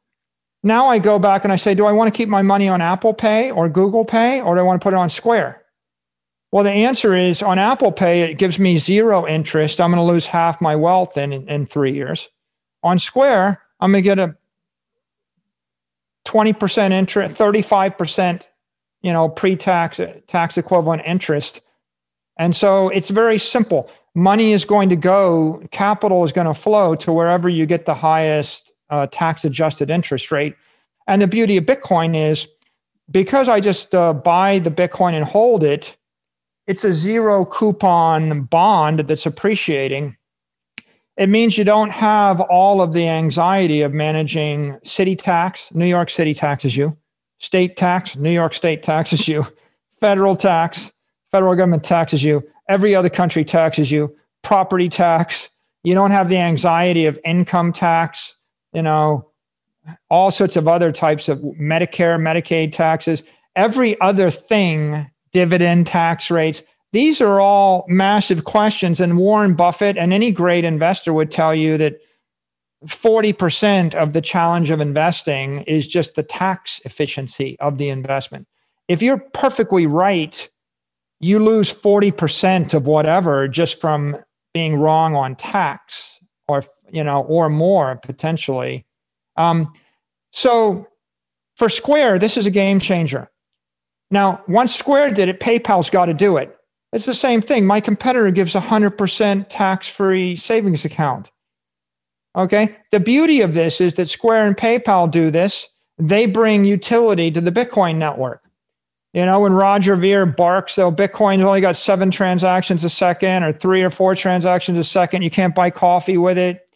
now 0.63 0.87
I 0.87 0.97
go 0.97 1.19
back 1.19 1.43
and 1.43 1.53
I 1.53 1.55
say, 1.55 1.75
do 1.75 1.85
I 1.85 1.91
want 1.91 2.11
to 2.11 2.17
keep 2.17 2.29
my 2.29 2.41
money 2.41 2.67
on 2.67 2.81
Apple 2.81 3.13
Pay 3.13 3.51
or 3.51 3.69
Google 3.69 4.05
Pay, 4.05 4.41
or 4.41 4.55
do 4.55 4.61
I 4.61 4.63
want 4.63 4.81
to 4.81 4.83
put 4.83 4.93
it 4.93 4.97
on 4.97 5.09
Square? 5.09 5.61
Well, 6.51 6.63
the 6.63 6.71
answer 6.71 7.15
is 7.15 7.43
on 7.43 7.59
Apple 7.59 7.91
Pay, 7.91 8.23
it 8.23 8.37
gives 8.37 8.57
me 8.57 8.77
zero 8.77 9.27
interest. 9.27 9.79
I'm 9.79 9.91
going 9.91 10.05
to 10.05 10.13
lose 10.13 10.25
half 10.25 10.61
my 10.61 10.75
wealth 10.75 11.17
in, 11.17 11.31
in 11.31 11.65
three 11.67 11.93
years. 11.93 12.29
On 12.81 12.97
Square, 12.97 13.61
I'm 13.79 13.91
going 13.91 14.03
to 14.03 14.07
get 14.07 14.19
a 14.19 14.35
20% 16.25 16.91
interest, 16.91 17.35
35%, 17.35 18.47
you 19.03 19.13
know, 19.13 19.29
pre-tax 19.29 19.99
tax 20.27 20.57
equivalent 20.57 21.03
interest. 21.05 21.61
And 22.39 22.55
so 22.55 22.89
it's 22.89 23.09
very 23.09 23.37
simple. 23.37 23.89
Money 24.15 24.53
is 24.53 24.65
going 24.65 24.89
to 24.89 24.95
go, 24.95 25.61
capital 25.71 26.23
is 26.23 26.31
going 26.31 26.47
to 26.47 26.53
flow 26.53 26.95
to 26.95 27.13
wherever 27.13 27.47
you 27.47 27.65
get 27.65 27.85
the 27.85 27.93
highest 27.93 28.71
uh, 28.89 29.07
tax 29.11 29.45
adjusted 29.45 29.89
interest 29.89 30.31
rate. 30.31 30.55
And 31.07 31.21
the 31.21 31.27
beauty 31.27 31.57
of 31.57 31.65
Bitcoin 31.65 32.15
is 32.15 32.47
because 33.11 33.49
I 33.49 33.59
just 33.59 33.93
uh, 33.93 34.13
buy 34.13 34.59
the 34.59 34.71
Bitcoin 34.71 35.13
and 35.13 35.25
hold 35.25 35.63
it, 35.63 35.95
it's 36.65 36.85
a 36.85 36.93
zero 36.93 37.45
coupon 37.45 38.43
bond 38.43 38.99
that's 38.99 39.25
appreciating. 39.25 40.15
It 41.17 41.29
means 41.29 41.57
you 41.57 41.63
don't 41.63 41.91
have 41.91 42.39
all 42.41 42.81
of 42.81 42.93
the 42.93 43.07
anxiety 43.07 43.81
of 43.81 43.93
managing 43.93 44.79
city 44.83 45.15
tax. 45.15 45.69
New 45.73 45.85
York 45.85 46.09
City 46.09 46.33
taxes 46.33 46.75
you, 46.75 46.97
state 47.43 47.75
tax, 47.75 48.15
New 48.15 48.31
York 48.31 48.53
State 48.53 48.81
taxes 48.83 49.27
you, 49.27 49.45
federal 49.99 50.35
tax, 50.35 50.93
federal 51.31 51.55
government 51.55 51.83
taxes 51.83 52.23
you, 52.23 52.43
every 52.69 52.95
other 52.95 53.09
country 53.09 53.43
taxes 53.43 53.91
you, 53.91 54.15
property 54.41 54.89
tax. 54.89 55.49
You 55.83 55.93
don't 55.93 56.11
have 56.11 56.29
the 56.29 56.37
anxiety 56.37 57.05
of 57.05 57.19
income 57.25 57.73
tax, 57.73 58.35
you 58.71 58.81
know, 58.81 59.29
all 60.09 60.31
sorts 60.31 60.55
of 60.55 60.67
other 60.67 60.93
types 60.93 61.27
of 61.27 61.39
Medicare, 61.39 62.17
Medicaid 62.17 62.71
taxes, 62.71 63.21
every 63.55 63.99
other 63.99 64.29
thing, 64.29 65.11
dividend 65.33 65.87
tax 65.87 66.31
rates. 66.31 66.63
These 66.93 67.19
are 67.19 67.41
all 67.41 67.83
massive 67.89 68.45
questions. 68.45 69.01
And 69.01 69.17
Warren 69.17 69.55
Buffett 69.55 69.97
and 69.97 70.13
any 70.13 70.31
great 70.31 70.63
investor 70.63 71.11
would 71.11 71.31
tell 71.31 71.53
you 71.53 71.77
that 71.79 71.99
40% 72.85 73.95
of 73.95 74.13
the 74.13 74.21
challenge 74.21 74.69
of 74.69 74.81
investing 74.81 75.61
is 75.61 75.87
just 75.87 76.15
the 76.15 76.23
tax 76.23 76.81
efficiency 76.85 77.57
of 77.59 77.77
the 77.77 77.89
investment. 77.89 78.47
If 78.87 79.01
you're 79.01 79.19
perfectly 79.33 79.85
right, 79.85 80.49
you 81.19 81.39
lose 81.39 81.73
40% 81.73 82.73
of 82.73 82.87
whatever 82.87 83.47
just 83.47 83.79
from 83.79 84.17
being 84.53 84.75
wrong 84.75 85.15
on 85.15 85.35
tax 85.35 86.19
or 86.47 86.63
you 86.91 87.03
know 87.03 87.23
or 87.23 87.49
more 87.49 87.95
potentially 88.03 88.85
um, 89.37 89.71
so 90.31 90.87
for 91.55 91.69
Square, 91.69 92.19
this 92.19 92.37
is 92.37 92.45
a 92.45 92.51
game 92.51 92.79
changer. 92.79 93.29
Now, 94.11 94.43
once 94.47 94.75
Square 94.75 95.11
did 95.11 95.29
it, 95.29 95.39
PayPal's 95.39 95.89
got 95.89 96.05
to 96.05 96.13
do 96.13 96.37
it. 96.37 96.55
It's 96.91 97.05
the 97.05 97.15
same 97.15 97.41
thing. 97.41 97.65
My 97.65 97.79
competitor 97.79 98.29
gives 98.31 98.53
a 98.53 98.61
100% 98.61 99.47
tax 99.49 99.87
free 99.87 100.35
savings 100.35 100.85
account. 100.85 101.31
Okay. 102.35 102.75
The 102.91 102.99
beauty 102.99 103.41
of 103.41 103.53
this 103.53 103.79
is 103.79 103.95
that 103.95 104.09
Square 104.09 104.47
and 104.47 104.57
PayPal 104.57 105.09
do 105.09 105.29
this. 105.29 105.67
They 105.97 106.25
bring 106.25 106.65
utility 106.65 107.29
to 107.31 107.41
the 107.41 107.51
Bitcoin 107.51 107.97
network. 107.97 108.41
You 109.13 109.25
know, 109.27 109.41
when 109.41 109.53
Roger 109.53 109.95
Ver 109.95 110.25
barks, 110.25 110.75
though, 110.75 110.91
Bitcoin's 110.91 111.43
only 111.43 111.61
got 111.61 111.77
seven 111.77 112.09
transactions 112.09 112.83
a 112.83 112.89
second 112.89 113.43
or 113.43 113.53
three 113.53 113.83
or 113.83 113.91
four 113.91 114.15
transactions 114.15 114.77
a 114.77 114.83
second. 114.83 115.21
You 115.21 115.29
can't 115.29 115.53
buy 115.53 115.69
coffee 115.69 116.17
with 116.17 116.37
it. 116.37 116.67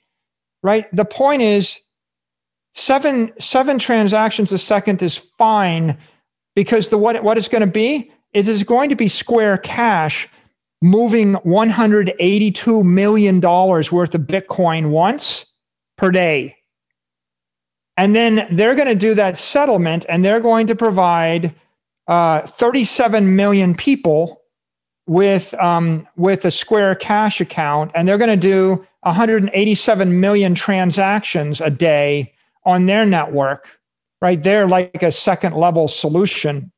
Right. 0.61 0.85
The 0.95 1.05
point 1.05 1.41
is, 1.41 1.79
seven 2.77 3.33
seven 3.39 3.79
transactions 3.79 4.51
a 4.51 4.57
second 4.59 5.01
is 5.01 5.17
fine 5.17 5.97
because 6.55 6.89
the 6.89 6.97
what 6.97 7.23
what 7.23 7.37
it's 7.37 7.47
going 7.47 7.61
to 7.61 7.67
be 7.67 8.11
it 8.33 8.47
is 8.47 8.63
going 8.63 8.91
to 8.91 8.95
be 8.95 9.07
Square 9.07 9.59
Cash 9.59 10.29
moving 10.83 11.33
182 11.33 12.83
million 12.83 13.39
dollars 13.39 13.91
worth 13.91 14.13
of 14.13 14.21
Bitcoin 14.21 14.91
once 14.91 15.46
per 15.97 16.11
day. 16.11 16.55
And 17.97 18.15
then 18.15 18.47
they're 18.51 18.75
going 18.75 18.87
to 18.87 18.95
do 18.95 19.15
that 19.15 19.37
settlement 19.37 20.05
and 20.07 20.23
they're 20.23 20.39
going 20.39 20.67
to 20.67 20.75
provide 20.75 21.55
uh, 22.07 22.41
37 22.41 23.35
million 23.35 23.75
people 23.75 24.41
with 25.07 25.53
um, 25.55 26.07
with 26.15 26.45
a 26.45 26.51
Square 26.51 26.95
Cash 26.95 27.41
account, 27.41 27.91
and 27.95 28.07
they're 28.07 28.17
going 28.17 28.29
to 28.29 28.35
do 28.35 28.85
187 29.01 30.19
million 30.19 30.53
transactions 30.53 31.61
a 31.61 31.69
day 31.69 32.33
on 32.65 32.85
their 32.85 33.05
network, 33.05 33.79
right? 34.21 34.41
They're 34.41 34.67
like 34.67 35.01
a 35.01 35.11
second 35.11 35.55
level 35.55 35.87
solution. 35.87 36.71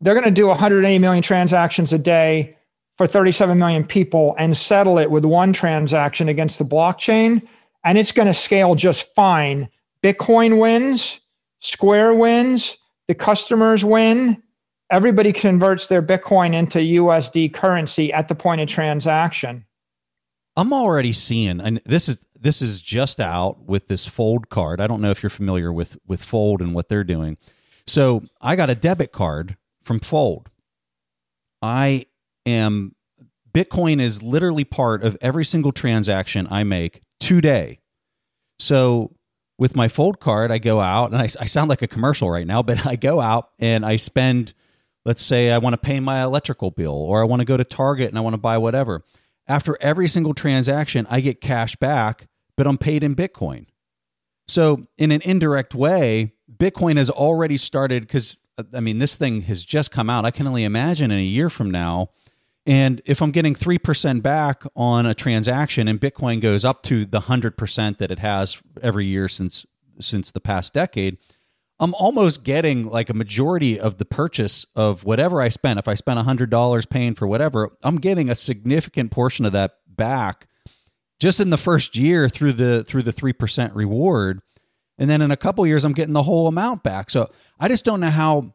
They're 0.00 0.14
going 0.14 0.24
to 0.24 0.30
do 0.30 0.46
180 0.46 0.98
million 0.98 1.22
transactions 1.22 1.92
a 1.92 1.98
day 1.98 2.56
for 2.96 3.06
37 3.06 3.58
million 3.58 3.84
people 3.84 4.34
and 4.38 4.56
settle 4.56 4.98
it 4.98 5.10
with 5.10 5.24
one 5.24 5.52
transaction 5.52 6.28
against 6.28 6.58
the 6.58 6.64
blockchain. 6.64 7.46
And 7.84 7.98
it's 7.98 8.12
going 8.12 8.28
to 8.28 8.34
scale 8.34 8.74
just 8.74 9.14
fine. 9.14 9.68
Bitcoin 10.02 10.60
wins, 10.60 11.20
Square 11.60 12.14
wins, 12.14 12.76
the 13.08 13.14
customers 13.14 13.84
win. 13.84 14.42
Everybody 14.90 15.32
converts 15.32 15.86
their 15.86 16.02
Bitcoin 16.02 16.54
into 16.54 16.78
USD 16.78 17.52
currency 17.54 18.12
at 18.12 18.28
the 18.28 18.34
point 18.34 18.60
of 18.60 18.68
transaction. 18.68 19.64
I'm 20.56 20.72
already 20.72 21.12
seeing, 21.12 21.60
and 21.60 21.80
this 21.84 22.08
is 22.08 22.26
this 22.38 22.60
is 22.60 22.82
just 22.82 23.20
out 23.20 23.64
with 23.64 23.86
this 23.86 24.04
Fold 24.04 24.50
card. 24.50 24.80
I 24.80 24.86
don't 24.86 25.00
know 25.00 25.10
if 25.10 25.22
you're 25.22 25.30
familiar 25.30 25.72
with 25.72 25.96
with 26.06 26.22
Fold 26.22 26.60
and 26.60 26.74
what 26.74 26.88
they're 26.88 27.04
doing. 27.04 27.38
So 27.86 28.24
I 28.40 28.56
got 28.56 28.68
a 28.68 28.74
debit 28.74 29.12
card 29.12 29.56
from 29.82 30.00
Fold. 30.00 30.50
I 31.62 32.06
am 32.44 32.94
Bitcoin 33.54 34.00
is 34.00 34.22
literally 34.22 34.64
part 34.64 35.02
of 35.02 35.16
every 35.20 35.44
single 35.44 35.72
transaction 35.72 36.46
I 36.50 36.64
make 36.64 37.02
today. 37.26 37.80
So 38.58 39.14
with 39.58 39.76
my 39.76 39.88
Fold 39.88 40.20
card, 40.20 40.50
I 40.50 40.58
go 40.58 40.80
out 40.80 41.12
and 41.12 41.20
I, 41.20 41.24
I 41.24 41.46
sound 41.46 41.68
like 41.68 41.82
a 41.82 41.88
commercial 41.88 42.30
right 42.30 42.46
now, 42.46 42.62
but 42.62 42.86
I 42.86 42.96
go 42.96 43.20
out 43.20 43.50
and 43.58 43.84
I 43.84 43.96
spend, 43.96 44.54
let's 45.04 45.22
say 45.22 45.50
I 45.50 45.58
want 45.58 45.74
to 45.74 45.78
pay 45.78 46.00
my 46.00 46.22
electrical 46.22 46.70
bill 46.70 46.94
or 46.94 47.20
I 47.20 47.24
want 47.24 47.40
to 47.40 47.46
go 47.46 47.56
to 47.56 47.64
Target 47.64 48.08
and 48.08 48.18
I 48.18 48.20
want 48.22 48.34
to 48.34 48.38
buy 48.38 48.58
whatever. 48.58 49.04
After 49.48 49.76
every 49.80 50.08
single 50.08 50.34
transaction, 50.34 51.06
I 51.10 51.20
get 51.20 51.40
cash 51.40 51.76
back 51.76 52.28
but 52.56 52.66
I'm 52.66 52.78
paid 52.78 53.02
in 53.02 53.14
Bitcoin. 53.14 53.66
So, 54.48 54.86
in 54.98 55.12
an 55.12 55.20
indirect 55.24 55.74
way, 55.74 56.34
Bitcoin 56.54 56.96
has 56.96 57.08
already 57.10 57.56
started 57.56 58.02
because, 58.02 58.38
uh, 58.58 58.64
I 58.74 58.80
mean, 58.80 58.98
this 58.98 59.16
thing 59.16 59.42
has 59.42 59.64
just 59.64 59.90
come 59.90 60.10
out. 60.10 60.24
I 60.24 60.30
can 60.30 60.46
only 60.46 60.64
imagine 60.64 61.10
in 61.10 61.18
a 61.18 61.22
year 61.22 61.48
from 61.48 61.70
now. 61.70 62.10
And 62.64 63.02
if 63.06 63.20
I'm 63.20 63.32
getting 63.32 63.54
3% 63.54 64.22
back 64.22 64.62
on 64.76 65.04
a 65.04 65.14
transaction 65.14 65.88
and 65.88 66.00
Bitcoin 66.00 66.40
goes 66.40 66.64
up 66.64 66.82
to 66.84 67.04
the 67.04 67.22
100% 67.22 67.98
that 67.98 68.10
it 68.10 68.20
has 68.20 68.62
every 68.80 69.06
year 69.06 69.28
since 69.28 69.66
since 69.98 70.30
the 70.30 70.40
past 70.40 70.72
decade, 70.72 71.18
I'm 71.78 71.94
almost 71.94 72.44
getting 72.44 72.86
like 72.86 73.10
a 73.10 73.14
majority 73.14 73.78
of 73.78 73.98
the 73.98 74.04
purchase 74.04 74.64
of 74.74 75.04
whatever 75.04 75.40
I 75.40 75.48
spent. 75.48 75.78
If 75.78 75.86
I 75.86 75.94
spent 75.94 76.18
$100 76.18 76.88
paying 76.88 77.14
for 77.14 77.26
whatever, 77.26 77.70
I'm 77.82 77.96
getting 77.96 78.30
a 78.30 78.34
significant 78.34 79.10
portion 79.10 79.44
of 79.44 79.52
that 79.52 79.72
back 79.88 80.46
just 81.22 81.38
in 81.38 81.50
the 81.50 81.56
first 81.56 81.96
year 81.96 82.28
through 82.28 82.52
the 82.52 82.82
through 82.82 83.02
the 83.02 83.12
3% 83.12 83.74
reward 83.74 84.42
and 84.98 85.08
then 85.08 85.22
in 85.22 85.30
a 85.30 85.36
couple 85.36 85.64
years 85.64 85.84
i'm 85.84 85.92
getting 85.92 86.14
the 86.14 86.22
whole 86.24 86.48
amount 86.48 86.82
back 86.82 87.10
so 87.10 87.30
i 87.60 87.68
just 87.68 87.84
don't 87.84 88.00
know 88.00 88.10
how 88.10 88.52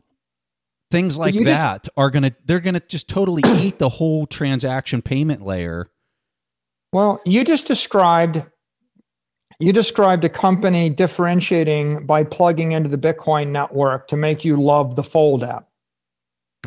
things 0.91 1.17
like 1.17 1.33
that 1.35 1.83
just, 1.83 1.89
are 1.97 2.09
gonna 2.09 2.31
they're 2.45 2.59
gonna 2.59 2.79
just 2.79 3.09
totally 3.09 3.41
eat 3.57 3.79
the 3.79 3.89
whole 3.89 4.25
transaction 4.25 5.01
payment 5.01 5.41
layer 5.41 5.89
well 6.93 7.21
you 7.25 7.43
just 7.43 7.67
described 7.67 8.43
you 9.59 9.73
described 9.73 10.23
a 10.23 10.29
company 10.29 10.89
differentiating 10.89 12.05
by 12.05 12.23
plugging 12.23 12.71
into 12.71 12.89
the 12.89 12.97
bitcoin 12.97 13.49
network 13.49 14.07
to 14.07 14.15
make 14.15 14.45
you 14.45 14.61
love 14.61 14.95
the 14.95 15.03
fold 15.03 15.43
app 15.43 15.67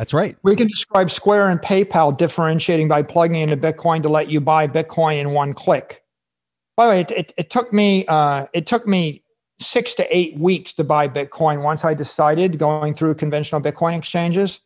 that's 0.01 0.15
right. 0.15 0.35
We 0.43 0.57
can 0.57 0.67
describe 0.67 1.11
Square 1.11 1.51
and 1.51 1.61
PayPal 1.61 2.17
differentiating 2.17 2.89
by 2.89 3.03
plugging 3.03 3.41
into 3.41 3.57
Bitcoin 3.59 4.03
to 4.03 4.09
let 4.09 4.31
you 4.31 4.41
buy 4.41 4.67
Bitcoin 4.67 5.21
in 5.21 5.33
one 5.33 5.53
click. 5.53 6.03
By 6.75 6.87
the 6.87 6.91
way, 6.91 7.01
it, 7.01 7.11
it, 7.11 7.35
it 7.37 7.51
took 7.51 7.71
me 7.71 8.07
uh, 8.07 8.47
it 8.55 8.67
took 8.67 8.87
me 8.87 9.23
six 9.61 9.95
to 9.95 10.17
eight 10.17 10.39
weeks 10.39 10.75
to 10.75 10.85
buy 10.85 11.09
Bitcoin 11.09 11.63
once 11.63 11.85
I 11.85 11.95
decided 11.95 12.59
going 12.59 12.95
through 12.95 13.15
conventional 13.15 13.61
Bitcoin 13.61 13.97
exchanges. 13.97 14.61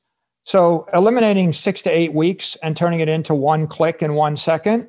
So 0.45 0.87
eliminating 0.93 1.53
six 1.53 1.83
to 1.83 1.91
eight 1.91 2.13
weeks 2.13 2.57
and 2.63 2.77
turning 2.77 3.01
it 3.01 3.09
into 3.09 3.35
one 3.35 3.67
click 3.67 4.03
in 4.03 4.15
one 4.15 4.37
second, 4.37 4.89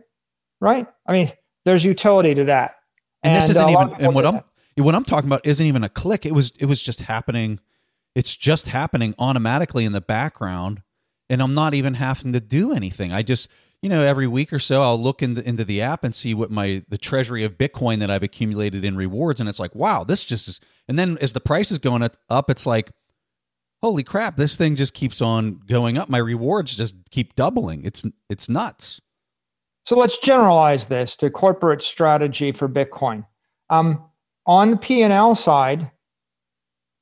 right? 0.60 0.86
I 1.07 1.11
mean, 1.11 1.32
there's 1.64 1.84
utility 1.84 2.36
to 2.36 2.45
that. 2.45 2.76
And, 3.23 3.34
and 3.34 3.41
this 3.41 3.49
isn't 3.49 3.69
even 3.69 3.94
and 3.99 4.14
what 4.14 4.26
I'm 4.26 4.36
that. 4.36 4.84
what 4.84 4.94
I'm 4.94 5.03
talking 5.03 5.27
about 5.27 5.45
isn't 5.45 5.65
even 5.65 5.84
a 5.84 5.90
click. 5.90 6.26
It 6.26 6.34
was 6.34 6.52
it 6.60 6.65
was 6.65 6.82
just 6.82 7.02
happening 7.02 7.60
it's 8.15 8.36
just 8.36 8.68
happening 8.68 9.14
automatically 9.19 9.86
in 9.86 9.91
the 9.91 10.02
background 10.02 10.82
and 11.30 11.41
I'm 11.41 11.53
not 11.53 11.73
even 11.73 11.95
having 11.95 12.34
to 12.34 12.40
do 12.40 12.72
anything. 12.72 13.11
I 13.11 13.22
just, 13.22 13.49
you 13.86 13.90
know, 13.90 14.02
every 14.02 14.26
week 14.26 14.52
or 14.52 14.57
so 14.57 14.82
I'll 14.82 14.99
look 14.99 15.22
into, 15.22 15.48
into 15.48 15.64
the 15.64 15.84
app 15.84 16.03
and 16.03 16.16
see 16.16 16.34
what 16.34 16.49
my 16.49 16.84
the 16.90 16.98
treasury 16.98 17.44
of 17.44 17.56
Bitcoin 17.56 17.99
that 17.99 18.10
I've 18.10 18.24
accumulated 18.24 18.84
in 18.84 18.98
rewards 18.98 19.40
and 19.40 19.48
it's 19.48 19.60
like, 19.60 19.76
wow, 19.76 20.03
this 20.03 20.26
just 20.26 20.48
is 20.48 20.60
and 20.88 20.98
then 20.98 21.20
as 21.22 21.34
the 21.34 21.40
price 21.40 21.70
is 21.70 21.78
going 21.78 22.02
up, 22.02 22.49
it's 22.49 22.66
like 22.66 22.90
holy 23.84 24.02
crap, 24.02 24.38
this 24.38 24.56
thing 24.56 24.76
just 24.76 24.95
keeps 24.95 25.22
on 25.22 25.60
going 25.68 25.99
up. 25.99 26.10
My 26.10 26.18
rewards 26.18 26.76
just 26.76 26.95
keep 27.12 27.36
doubling. 27.36 27.86
It's 27.86 28.03
it's 28.28 28.49
nuts. 28.49 28.99
So 29.86 29.95
let's 29.95 30.18
generalize 30.18 30.88
this 30.88 31.16
to 31.18 31.30
corporate 31.30 31.84
strategy 31.84 32.52
for 32.52 32.68
Bitcoin. 32.68 33.24
Um, 33.70 34.03
on 34.48 34.72
the 34.72 34.78
P&L 34.78 35.36
side, 35.36 35.91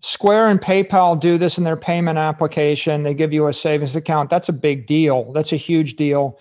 Square 0.01 0.49
and 0.49 0.60
PayPal 0.60 1.18
do 1.18 1.38
this 1.38 1.57
in 1.57 1.64
their 1.64 1.77
payment 1.77 2.18
application. 2.18 3.03
They 3.03 3.14
give 3.14 3.31
you 3.31 3.47
a 3.47 3.53
savings 3.53 3.95
account. 3.95 4.30
That's 4.30 4.49
a 4.49 4.53
big 4.53 4.85
deal. 4.85 5.31
That's 5.31 5.53
a 5.53 5.55
huge 5.55 5.95
deal. 5.95 6.38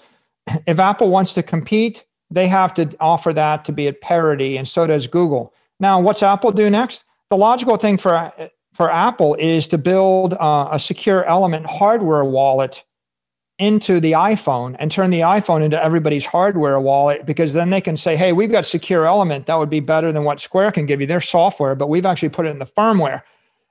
If 0.66 0.78
Apple 0.78 1.10
wants 1.10 1.34
to 1.34 1.42
compete, 1.42 2.04
they 2.30 2.48
have 2.48 2.74
to 2.74 2.94
offer 3.00 3.32
that 3.32 3.64
to 3.66 3.72
be 3.72 3.86
at 3.88 4.00
parity, 4.00 4.56
and 4.56 4.66
so 4.66 4.86
does 4.86 5.06
Google. 5.06 5.52
Now, 5.78 6.00
what's 6.00 6.22
Apple 6.22 6.52
do 6.52 6.68
next? 6.70 7.04
The 7.30 7.36
logical 7.36 7.76
thing 7.76 7.98
for 7.98 8.32
for 8.74 8.90
Apple 8.90 9.34
is 9.34 9.68
to 9.68 9.78
build 9.78 10.34
uh, 10.34 10.68
a 10.72 10.78
secure 10.78 11.24
element 11.24 11.66
hardware 11.66 12.24
wallet 12.24 12.84
into 13.58 14.00
the 14.00 14.12
iPhone 14.12 14.74
and 14.78 14.90
turn 14.90 15.10
the 15.10 15.20
iPhone 15.20 15.62
into 15.62 15.82
everybody's 15.82 16.24
hardware 16.24 16.80
wallet 16.80 17.26
because 17.26 17.52
then 17.52 17.70
they 17.70 17.80
can 17.80 17.96
say, 17.96 18.16
hey, 18.16 18.32
we've 18.32 18.50
got 18.50 18.64
secure 18.64 19.06
element. 19.06 19.46
That 19.46 19.58
would 19.58 19.70
be 19.70 19.80
better 19.80 20.10
than 20.10 20.24
what 20.24 20.40
Square 20.40 20.72
can 20.72 20.86
give 20.86 21.00
you. 21.00 21.06
Their 21.06 21.20
software, 21.20 21.74
but 21.74 21.88
we've 21.88 22.06
actually 22.06 22.30
put 22.30 22.46
it 22.46 22.50
in 22.50 22.58
the 22.58 22.66
firmware. 22.66 23.22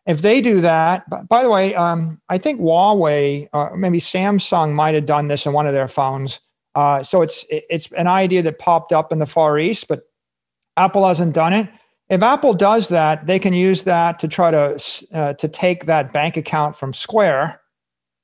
If 0.05 0.21
they 0.21 0.41
do 0.41 0.61
that, 0.61 1.27
by 1.27 1.43
the 1.43 1.49
way, 1.49 1.75
um, 1.75 2.21
I 2.29 2.37
think 2.37 2.59
Huawei, 2.59 3.49
or 3.53 3.73
uh, 3.73 3.75
maybe 3.75 3.99
Samsung 3.99 4.73
might 4.73 4.95
have 4.95 5.05
done 5.05 5.27
this 5.27 5.45
in 5.45 5.53
one 5.53 5.67
of 5.67 5.73
their 5.73 5.87
phones. 5.87 6.39
Uh, 6.75 7.03
so 7.03 7.21
it's 7.21 7.45
it's 7.49 7.91
an 7.93 8.07
idea 8.07 8.41
that 8.41 8.59
popped 8.59 8.93
up 8.93 9.11
in 9.11 9.19
the 9.19 9.25
Far 9.25 9.59
East, 9.59 9.87
but 9.87 10.03
Apple 10.77 11.07
hasn't 11.07 11.33
done 11.33 11.53
it. 11.53 11.69
If 12.09 12.23
Apple 12.23 12.53
does 12.53 12.89
that, 12.89 13.25
they 13.25 13.39
can 13.39 13.53
use 13.53 13.83
that 13.85 14.19
to 14.19 14.27
try 14.27 14.51
to 14.51 15.05
uh, 15.13 15.33
to 15.33 15.47
take 15.47 15.85
that 15.85 16.13
bank 16.13 16.37
account 16.37 16.75
from 16.75 16.93
Square. 16.93 17.61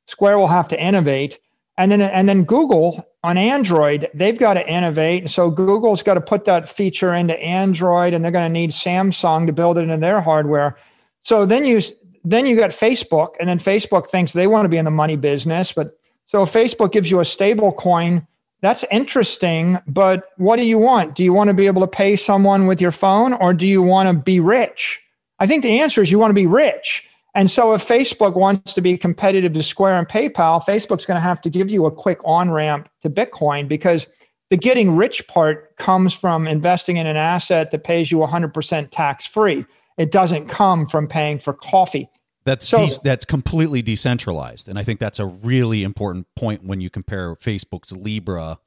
Square 0.08 0.40
will 0.40 0.48
have 0.48 0.68
to 0.70 0.82
innovate 0.82 1.40
and 1.78 1.92
then 1.92 2.02
and 2.02 2.28
then 2.28 2.44
Google 2.44 3.04
on 3.24 3.38
Android, 3.38 4.10
they've 4.14 4.38
got 4.38 4.56
to 4.56 4.68
innovate. 4.68 5.30
So 5.30 5.52
Google's 5.52 6.02
got 6.02 6.16
to 6.16 6.22
put 6.22 6.46
that 6.46 6.68
feature 6.68 7.14
into 7.14 7.38
Android, 7.40 8.14
and 8.14 8.24
they're 8.24 8.32
going 8.32 8.48
to 8.48 8.54
need 8.54 8.72
Samsung 8.72 9.46
to 9.48 9.54
build 9.54 9.78
it 9.78 9.82
into 9.82 9.98
their 9.98 10.22
hardware. 10.22 10.76
So 11.22 11.46
then 11.46 11.66
you 11.66 11.82
then 12.24 12.46
you 12.46 12.56
got 12.56 12.72
Facebook, 12.72 13.36
and 13.40 13.48
then 13.48 13.60
Facebook 13.60 14.08
thinks 14.08 14.34
they 14.34 14.48
want 14.48 14.66
to 14.66 14.70
be 14.70 14.78
in 14.78 14.86
the 14.86 14.92
money 14.92 15.16
business. 15.16 15.72
But 15.72 15.98
so 16.26 16.46
Facebook 16.46 16.92
gives 16.92 17.12
you 17.12 17.20
a 17.20 17.26
stable 17.26 17.72
coin. 17.72 18.26
That's 18.62 18.84
interesting, 18.90 19.78
but 19.88 20.30
what 20.38 20.56
do 20.56 20.64
you 20.64 20.80
want? 20.80 21.16
Do 21.16 21.24
you 21.24 21.32
want 21.32 21.50
to 21.50 21.54
be 21.54 21.68
able 21.68 21.82
to 21.82 21.88
pay 21.88 22.16
someone 22.16 22.66
with 22.66 22.82
your 22.82 22.92
phone, 22.92 23.34
or 23.34 23.54
do 23.54 23.68
you 23.68 23.84
want 23.84 24.10
to 24.10 24.14
be 24.14 24.40
rich? 24.40 25.02
I 25.40 25.46
think 25.46 25.64
the 25.64 25.80
answer 25.80 26.02
is 26.02 26.10
you 26.10 26.18
want 26.18 26.32
to 26.32 26.36
be 26.36 26.48
rich. 26.48 27.08
And 27.36 27.52
so 27.52 27.76
if 27.76 27.88
Facebook 27.88 28.36
wants 28.36 28.74
to 28.74 28.82
be 28.82 28.98
competitive 28.98 29.54
to 29.54 29.62
Square 29.62 29.98
and 29.98 30.10
PayPal, 30.10 30.64
Facebook's 30.64 31.06
going 31.06 31.18
to 31.18 31.22
have 31.22 31.40
to 31.42 31.52
give 31.52 31.70
you 31.70 31.86
a 31.86 31.92
quick 31.92 32.20
on 32.26 32.50
ramp 32.50 32.90
to 33.02 33.12
Bitcoin 33.12 33.68
because 33.68 34.08
the 34.50 34.58
getting 34.58 34.96
rich 34.96 35.28
part 35.28 35.76
comes 35.78 36.16
from 36.16 36.48
investing 36.48 36.98
in 36.98 37.06
an 37.06 37.18
asset 37.18 37.70
that 37.70 37.84
pays 37.84 38.12
you 38.12 38.18
100% 38.18 38.90
tax 38.90 39.28
free. 39.28 39.66
It 40.00 40.12
doesn't 40.12 40.48
come 40.48 40.88
from 40.88 41.08
paying 41.08 41.38
for 41.38 41.54
coffee. 41.54 42.10
That's 42.48 42.68
so, 42.68 42.88
de- 42.88 43.00
that's 43.04 43.26
completely 43.26 43.82
decentralized, 43.82 44.70
and 44.70 44.80
I 44.80 44.84
think 44.84 45.00
that's 45.00 45.20
a 45.20 45.26
really 45.26 45.84
important 45.84 46.28
point 46.36 46.64
when 46.64 46.80
you 46.82 46.90
compare 46.90 47.36
Facebook's 47.36 47.92
Libra 47.92 48.60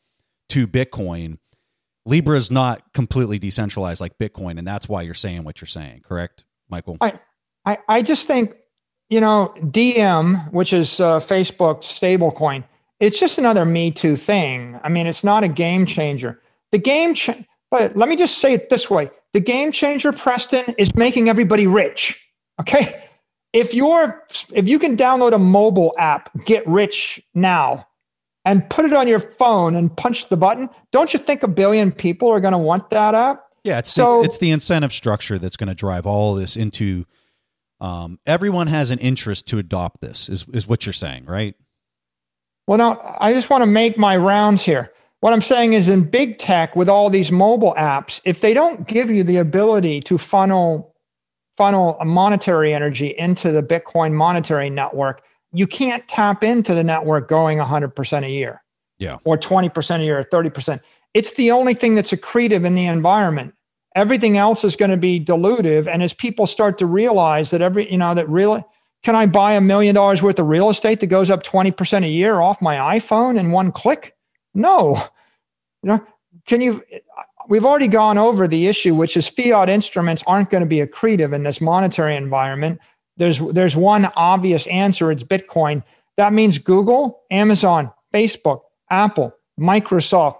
to 0.51 0.69
Bitcoin. 0.69 1.39
Libra 2.05 2.36
is 2.36 2.51
not 2.51 2.93
completely 2.93 3.39
decentralized 3.39 4.01
like 4.01 4.19
Bitcoin, 4.19 4.59
and 4.59 4.66
that's 4.66 4.89
why 4.89 5.01
you're 5.02 5.15
saying 5.15 5.44
what 5.44 5.61
you're 5.61 5.66
saying. 5.66 6.02
Correct, 6.02 6.44
Michael? 6.69 6.98
I, 7.01 7.19
I, 7.65 7.78
I 7.89 8.02
just 8.02 8.27
think 8.27 8.55
you 9.11 9.20
know, 9.20 9.52
Diem, 9.70 10.36
which 10.52 10.73
is 10.73 11.01
uh, 11.01 11.19
Facebook's 11.19 11.86
stablecoin, 11.86 12.65
it's 13.01 13.19
just 13.19 13.39
another 13.39 13.65
Me 13.65 13.90
Too 13.90 14.15
thing. 14.15 14.78
I 14.85 14.89
mean, 14.89 15.07
it's 15.07 15.24
not 15.24 15.43
a 15.43 15.48
game 15.48 15.85
changer. 15.85 16.40
The 16.70 16.78
game, 16.78 17.15
cha- 17.15 17.39
but 17.70 17.97
let 17.97 18.09
me 18.09 18.16
just 18.16 18.39
say 18.39 18.55
it 18.55 18.70
this 18.70 18.89
way: 18.89 19.11
the 19.32 19.40
game 19.40 19.73
changer, 19.73 20.12
Preston, 20.12 20.74
is 20.78 20.94
making 20.94 21.28
everybody 21.28 21.66
rich. 21.66 22.24
Okay, 22.61 23.02
if 23.52 23.74
you're 23.74 24.24
if 24.52 24.68
you 24.68 24.78
can 24.78 24.97
download 24.97 25.32
a 25.32 25.39
mobile 25.39 25.94
app, 25.98 26.31
get 26.44 26.66
rich 26.66 27.20
now, 27.35 27.86
and 28.44 28.68
put 28.70 28.85
it 28.85 28.93
on 28.93 29.09
your 29.09 29.20
phone 29.20 29.77
and 29.77 29.94
punch 29.97 30.28
the 30.28 30.36
button, 30.36 30.68
don't 30.93 31.12
you 31.12 31.18
think 31.18 31.43
a 31.43 31.48
billion 31.48 31.93
people 31.93 32.28
are 32.31 32.40
going 32.40 32.52
to 32.52 32.59
want 32.59 32.90
that 32.90 33.14
app? 33.14 33.44
Yeah, 33.64 33.78
it's 33.78 33.93
so, 33.93 34.20
the, 34.20 34.24
it's 34.24 34.39
the 34.39 34.51
incentive 34.51 34.93
structure 34.93 35.39
that's 35.39 35.56
going 35.56 35.68
to 35.68 35.74
drive 35.74 36.06
all 36.06 36.35
this 36.35 36.56
into 36.56 37.05
um, 37.81 38.18
everyone 38.27 38.66
has 38.68 38.90
an 38.90 38.98
interest 38.98 39.47
to 39.48 39.59
adopt 39.59 40.01
this, 40.01 40.28
is, 40.28 40.47
is 40.52 40.66
what 40.66 40.86
you're 40.86 40.93
saying, 40.93 41.27
right? 41.27 41.55
Well, 42.66 42.78
now 42.78 43.16
I 43.20 43.32
just 43.32 43.51
want 43.51 43.62
to 43.62 43.66
make 43.66 43.98
my 43.98 44.16
rounds 44.16 44.62
here. 44.62 44.93
What 45.20 45.32
I'm 45.32 45.43
saying 45.43 45.74
is 45.74 45.89
in 45.89 46.05
big 46.05 46.39
tech 46.39 46.77
with 46.77 46.89
all 46.89 47.10
these 47.10 47.31
mobile 47.31 47.74
apps, 47.77 48.20
if 48.24 48.40
they 48.40 48.55
don't 48.55 48.86
give 48.86 49.10
you 49.10 49.22
the 49.22 49.36
ability 49.36 50.01
to 50.02 50.16
funnel 50.16 50.90
funnel 51.61 51.99
a 52.01 52.07
monetary 52.07 52.73
energy 52.73 53.09
into 53.19 53.53
the 53.53 53.62
Bitcoin 53.62 54.15
monetary 54.15 54.70
network, 54.70 55.23
you 55.53 55.66
can't 55.66 56.09
tap 56.09 56.43
into 56.43 56.74
the 56.74 56.82
network 56.82 57.28
going 57.28 57.59
100% 57.59 58.24
a 58.24 58.31
year. 58.31 58.62
Yeah. 58.99 59.19
Or 59.24 59.37
20% 59.37 60.01
a 60.01 60.03
year 60.03 60.20
or 60.20 60.24
30%. 60.24 60.81
It's 61.12 61.32
the 61.35 61.51
only 61.51 61.74
thing 61.74 61.97
that's 61.97 62.12
accretive 62.12 62.65
in 62.65 62.74
the 62.74 62.87
environment 62.87 63.53
everything 63.97 64.37
else 64.37 64.65
is 64.65 64.77
going 64.77 64.91
to 64.91 64.97
be 64.97 65.19
dilutive 65.20 65.87
and 65.87 66.03
as 66.03 66.15
people 66.15 66.47
start 66.47 66.78
to 66.78 66.87
realize 66.87 67.51
that 67.51 67.61
every 67.61 67.91
you 67.91 67.99
know 67.99 68.15
that 68.15 68.28
really 68.28 68.62
can 69.03 69.16
i 69.16 69.27
buy 69.27 69.55
a 69.55 69.61
million 69.61 69.97
dollars 69.97 70.23
worth 70.23 70.39
of 70.39 70.47
real 70.47 70.70
estate 70.70 71.01
that 71.01 71.09
goes 71.09 71.28
up 71.28 71.43
20% 71.43 72.05
a 72.05 72.09
year 72.09 72.41
off 72.41 72.62
my 72.62 72.77
iphone 72.97 73.37
in 73.37 73.51
one 73.51 73.73
click 73.73 74.16
no 74.55 74.97
you 75.82 75.89
know 75.89 76.01
can 76.47 76.61
you 76.61 76.85
we've 77.51 77.66
already 77.66 77.89
gone 77.89 78.16
over 78.16 78.48
the 78.48 78.66
issue 78.66 78.94
which 78.94 79.16
is 79.16 79.28
fiat 79.28 79.68
instruments 79.68 80.24
aren't 80.27 80.48
going 80.48 80.62
to 80.62 80.68
be 80.68 80.78
accretive 80.78 81.35
in 81.35 81.43
this 81.43 81.60
monetary 81.60 82.16
environment 82.16 82.81
there's 83.18 83.39
there's 83.51 83.77
one 83.77 84.06
obvious 84.16 84.66
answer 84.68 85.10
it's 85.12 85.22
bitcoin 85.22 85.82
that 86.16 86.32
means 86.32 86.56
google 86.59 87.20
amazon 87.31 87.93
facebook 88.14 88.60
apple 88.89 89.35
microsoft 89.60 90.39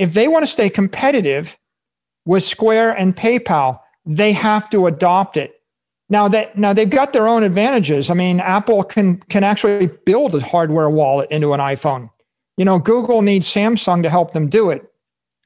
if 0.00 0.14
they 0.14 0.28
want 0.28 0.44
to 0.44 0.46
stay 0.46 0.70
competitive 0.70 1.58
with 2.24 2.42
Square 2.42 2.92
and 2.92 3.14
PayPal, 3.14 3.80
they 4.06 4.32
have 4.32 4.70
to 4.70 4.86
adopt 4.86 5.36
it. 5.36 5.54
Now 6.08 6.26
that 6.28 6.56
now 6.56 6.72
they've 6.72 6.88
got 6.88 7.12
their 7.12 7.28
own 7.28 7.42
advantages. 7.44 8.10
I 8.10 8.14
mean, 8.14 8.40
Apple 8.40 8.82
can 8.82 9.18
can 9.18 9.44
actually 9.44 9.88
build 10.06 10.34
a 10.34 10.40
hardware 10.40 10.88
wallet 10.88 11.30
into 11.30 11.52
an 11.52 11.60
iPhone. 11.60 12.10
You 12.56 12.64
know, 12.64 12.78
Google 12.78 13.22
needs 13.22 13.46
Samsung 13.46 14.02
to 14.02 14.10
help 14.10 14.32
them 14.32 14.48
do 14.48 14.70
it. 14.70 14.89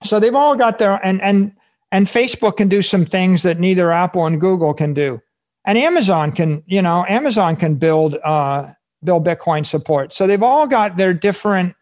So 0.05 0.20
they've 0.20 0.35
all 0.35 0.56
got 0.56 0.78
their 0.78 1.05
and 1.05 1.20
and 1.22 1.55
and 1.90 2.06
Facebook 2.06 2.56
can 2.56 2.68
do 2.68 2.82
some 2.82 3.05
things 3.05 3.43
that 3.43 3.60
neither 3.60 3.90
Apple 3.90 4.26
and 4.26 4.40
Google 4.40 4.74
can 4.74 4.94
do. 4.94 5.20
And 5.64 5.78
Amazon 5.78 6.32
can, 6.32 6.62
you 6.66 6.82
know, 6.82 7.06
Amazon 7.09 7.56
can 7.56 7.76
build 7.76 8.16
uh, 8.24 8.72
build 9.05 9.26
Bitcoin 9.26 9.64
support. 9.64 10.12
So 10.12 10.26
they've 10.26 10.43
all 10.43 10.66
got 10.66 10.97
their 10.97 11.14
different 11.14 11.74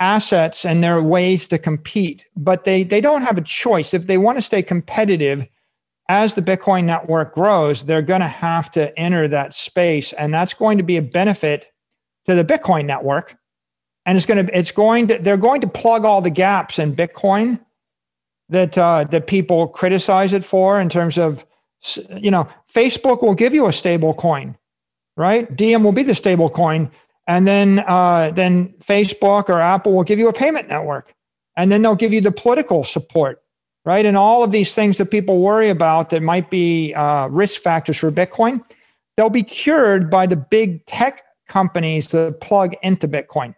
assets 0.00 0.64
and 0.64 0.82
their 0.82 1.02
ways 1.02 1.46
to 1.48 1.58
compete, 1.58 2.26
but 2.36 2.64
they, 2.64 2.82
they 2.82 3.00
don't 3.00 3.22
have 3.22 3.38
a 3.38 3.42
choice. 3.42 3.94
If 3.94 4.06
they 4.06 4.18
want 4.18 4.36
to 4.38 4.42
stay 4.42 4.62
competitive 4.62 5.46
as 6.08 6.34
the 6.34 6.42
Bitcoin 6.42 6.84
network 6.84 7.34
grows, 7.34 7.84
they're 7.84 8.02
going 8.02 8.20
to 8.20 8.26
have 8.26 8.70
to 8.72 8.96
enter 8.98 9.28
that 9.28 9.54
space. 9.54 10.12
And 10.14 10.34
that's 10.34 10.54
going 10.54 10.78
to 10.78 10.84
be 10.84 10.96
a 10.96 11.02
benefit 11.02 11.70
to 12.26 12.34
the 12.34 12.44
Bitcoin 12.44 12.84
network. 12.84 13.36
And 14.04 14.16
it's 14.16 14.26
going 14.26 14.46
to, 14.46 14.58
it's 14.58 14.72
going 14.72 15.08
to, 15.08 15.18
they're 15.18 15.36
going 15.36 15.60
to 15.60 15.68
plug 15.68 16.04
all 16.04 16.20
the 16.20 16.30
gaps 16.30 16.78
in 16.78 16.94
Bitcoin 16.94 17.60
that, 18.48 18.76
uh, 18.76 19.04
that 19.04 19.26
people 19.26 19.68
criticize 19.68 20.32
it 20.32 20.44
for 20.44 20.80
in 20.80 20.88
terms 20.88 21.18
of, 21.18 21.46
you 22.16 22.30
know, 22.30 22.48
Facebook 22.72 23.22
will 23.22 23.34
give 23.34 23.54
you 23.54 23.66
a 23.66 23.72
stable 23.72 24.14
coin, 24.14 24.56
right? 25.16 25.54
Diem 25.54 25.84
will 25.84 25.92
be 25.92 26.02
the 26.02 26.14
stable 26.14 26.50
coin 26.50 26.90
and 27.26 27.46
then 27.46 27.80
uh, 27.80 28.30
then 28.34 28.68
Facebook 28.78 29.48
or 29.48 29.60
Apple 29.60 29.94
will 29.94 30.04
give 30.04 30.18
you 30.18 30.28
a 30.28 30.32
payment 30.32 30.68
network, 30.68 31.14
and 31.56 31.70
then 31.70 31.82
they'll 31.82 31.96
give 31.96 32.12
you 32.12 32.20
the 32.20 32.32
political 32.32 32.84
support, 32.84 33.42
right? 33.84 34.04
And 34.04 34.16
all 34.16 34.42
of 34.42 34.50
these 34.50 34.74
things 34.74 34.98
that 34.98 35.10
people 35.10 35.40
worry 35.40 35.70
about 35.70 36.10
that 36.10 36.22
might 36.22 36.50
be 36.50 36.94
uh, 36.94 37.28
risk 37.28 37.62
factors 37.62 37.96
for 37.96 38.10
Bitcoin, 38.10 38.64
they'll 39.16 39.30
be 39.30 39.42
cured 39.42 40.10
by 40.10 40.26
the 40.26 40.36
big 40.36 40.84
tech 40.86 41.22
companies 41.48 42.08
that 42.08 42.40
plug 42.40 42.74
into 42.82 43.06
Bitcoin. 43.06 43.54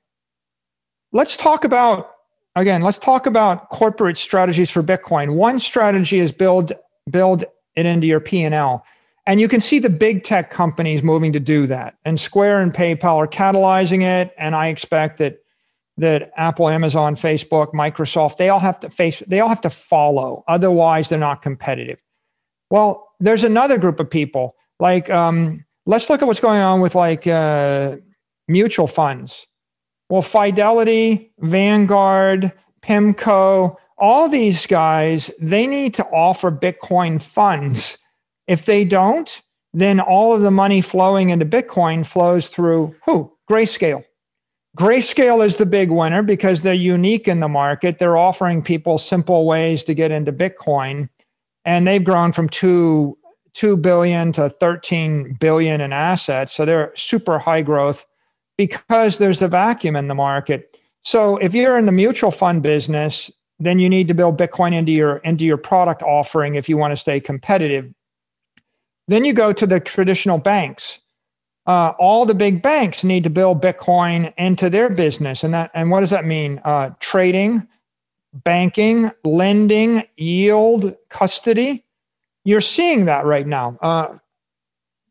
Let's 1.15 1.37
talk 1.37 1.65
about 1.65 2.11
again. 2.57 2.83
Let's 2.83 2.99
talk 2.99 3.27
about 3.27 3.69
corporate 3.69 4.19
strategies 4.19 4.69
for 4.69 4.83
Bitcoin. 4.83 5.37
One 5.37 5.61
strategy 5.61 6.19
is 6.19 6.33
build 6.33 6.73
build 7.09 7.45
it 7.77 7.87
into 7.87 8.09
your 8.09 8.19
P 8.19 8.43
and 8.43 8.53
L. 8.53 8.85
And 9.25 9.41
you 9.41 9.47
can 9.47 9.61
see 9.61 9.79
the 9.79 9.89
big 9.89 10.25
tech 10.25 10.51
companies 10.51 11.05
moving 11.05 11.33
to 11.33 11.41
do 11.41 11.69
that. 11.69 11.97
And 12.05 12.19
Square 12.19 12.59
and 12.59 12.75
PayPal 12.75 13.17
are 13.17 13.29
catalyzing 13.29 14.03
it. 14.03 14.35
And 14.37 14.57
I 14.57 14.67
expect 14.69 15.19
that 15.19 15.39
that 15.99 16.33
Apple, 16.37 16.69
Amazon, 16.69 17.15
Facebook, 17.15 17.73
Microsoft, 17.73 18.37
they 18.37 18.49
all 18.49 18.59
have 18.59 18.81
to 18.81 18.91
face, 18.91 19.23
they 19.29 19.39
all 19.39 19.49
have 19.49 19.61
to 19.61 19.71
follow. 19.71 20.43
Otherwise, 20.49 21.11
they're 21.11 21.19
not 21.19 21.43
competitive. 21.43 22.03
Well, 22.71 23.09
there's 23.21 23.45
another 23.45 23.79
group 23.79 24.01
of 24.01 24.11
people. 24.11 24.57
Like, 24.81 25.09
um, 25.11 25.61
let's 25.87 26.11
look 26.11 26.23
at 26.23 26.27
what's 26.27 26.41
going 26.41 26.61
on 26.61 26.81
with 26.81 26.97
like 26.97 27.29
uh, 27.29 27.99
mutual 28.49 28.89
funds. 28.89 29.47
Well, 30.09 30.23
Fidelity, 30.23 31.33
Vanguard, 31.39 32.53
PIMCO, 32.83 33.77
all 33.97 34.29
these 34.29 34.67
guys, 34.67 35.31
they 35.41 35.67
need 35.67 35.95
to 35.95 36.05
offer 36.07 36.51
Bitcoin 36.51 37.23
funds 37.23 37.99
if 38.47 38.67
they 38.67 38.85
don't, 38.85 39.41
then 39.73 40.01
all 40.01 40.35
of 40.35 40.43
the 40.43 40.51
money 40.51 40.81
flowing 40.81 41.31
into 41.31 41.47
Bitcoin 41.47 42.07
flows 42.07 42.49
through 42.49 42.95
who? 43.05 43.33
Grayscale. 43.51 44.05
Grayscale 44.77 45.45
is 45.45 45.57
the 45.57 45.67
big 45.67 45.91
winner 45.91 46.23
because 46.23 46.63
they're 46.63 46.75
unique 46.75 47.29
in 47.29 47.41
the 47.41 47.49
market. 47.49 47.99
They're 47.99 48.17
offering 48.17 48.63
people 48.63 48.99
simple 48.99 49.47
ways 49.47 49.85
to 49.85 49.95
get 49.95 50.11
into 50.11 50.33
Bitcoin. 50.33 51.09
and 51.65 51.87
they've 51.87 52.05
grown 52.05 52.33
from 52.33 52.49
two 52.49 53.17
two 53.55 53.77
billion 53.77 54.33
to 54.33 54.51
13 54.51 55.37
billion 55.41 55.81
in 55.81 55.93
assets. 55.93 56.53
So 56.53 56.65
they're 56.65 56.93
super 56.97 57.39
high 57.39 57.63
growth 57.63 58.05
because 58.57 59.19
there's 59.19 59.43
a 59.43 59.49
vacuum 59.49 59.97
in 59.97 60.09
the 60.09 60.15
market. 60.15 60.79
So 61.03 61.37
if 61.37 61.55
you're 61.55 61.77
in 61.77 61.87
the 61.87 61.93
mutual 61.93 62.31
fund 62.31 62.63
business, 62.63 63.31
then 63.59 63.79
you 63.79 63.89
need 63.89 64.09
to 64.09 64.15
build 64.15 64.39
Bitcoin 64.39 64.73
into 64.73 64.93
your 64.93 65.17
into 65.19 65.45
your 65.45 65.57
product 65.57 66.03
offering 66.03 66.55
if 66.55 66.69
you 66.69 66.77
want 66.77 66.93
to 66.93 66.97
stay 66.97 67.21
competitive. 67.21 67.93
Then 69.07 69.25
you 69.25 69.33
go 69.33 69.53
to 69.53 69.67
the 69.67 69.81
traditional 69.81 70.39
banks. 70.39 70.99
Uh, 71.67 71.93
all 71.99 72.27
the 72.27 72.35
big 72.35 72.61
banks 72.61 73.05
need 73.05 73.25
to 73.25 73.31
build 73.31 73.63
Bitcoin 73.63 74.35
into 74.37 74.69
their 74.69 74.91
business, 74.91 75.45
and 75.45 75.55
that 75.55 75.71
and 75.75 75.91
what 75.91 76.01
does 76.01 76.11
that 76.11 76.27
mean? 76.27 76.61
Uh, 76.65 76.91
trading, 77.01 77.67
banking, 78.33 79.11
lending, 79.25 80.05
yield, 80.17 80.95
custody. 81.09 81.85
You're 82.45 82.61
seeing 82.61 83.07
that 83.07 83.25
right 83.25 83.47
now. 83.47 83.79
Uh, 83.81 84.19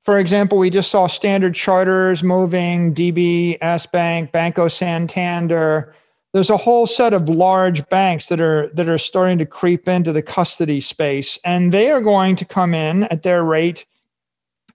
for 0.04 0.20
example, 0.20 0.58
we 0.58 0.70
just 0.70 0.92
saw 0.92 1.08
Standard 1.08 1.56
Chartered's 1.56 2.24
moving, 2.24 2.94
DBS 2.94 3.90
Bank, 3.92 4.34
Banco 4.34 4.68
Santander. 4.68 5.96
There's 6.34 6.50
a 6.50 6.58
whole 6.58 6.86
set 6.86 7.14
of 7.14 7.30
large 7.30 7.88
banks 7.88 8.28
that 8.28 8.42
are 8.42 8.70
that 8.74 8.90
are 8.90 8.98
starting 8.98 9.38
to 9.38 9.46
creep 9.46 9.88
into 9.88 10.12
the 10.12 10.22
custody 10.22 10.82
space, 10.82 11.40
and 11.46 11.72
they 11.72 11.90
are 11.90 12.02
going 12.02 12.36
to 12.38 12.46
come 12.46 12.74
in 12.74 13.04
at 13.04 13.24
their 13.24 13.44
rate, 13.44 13.86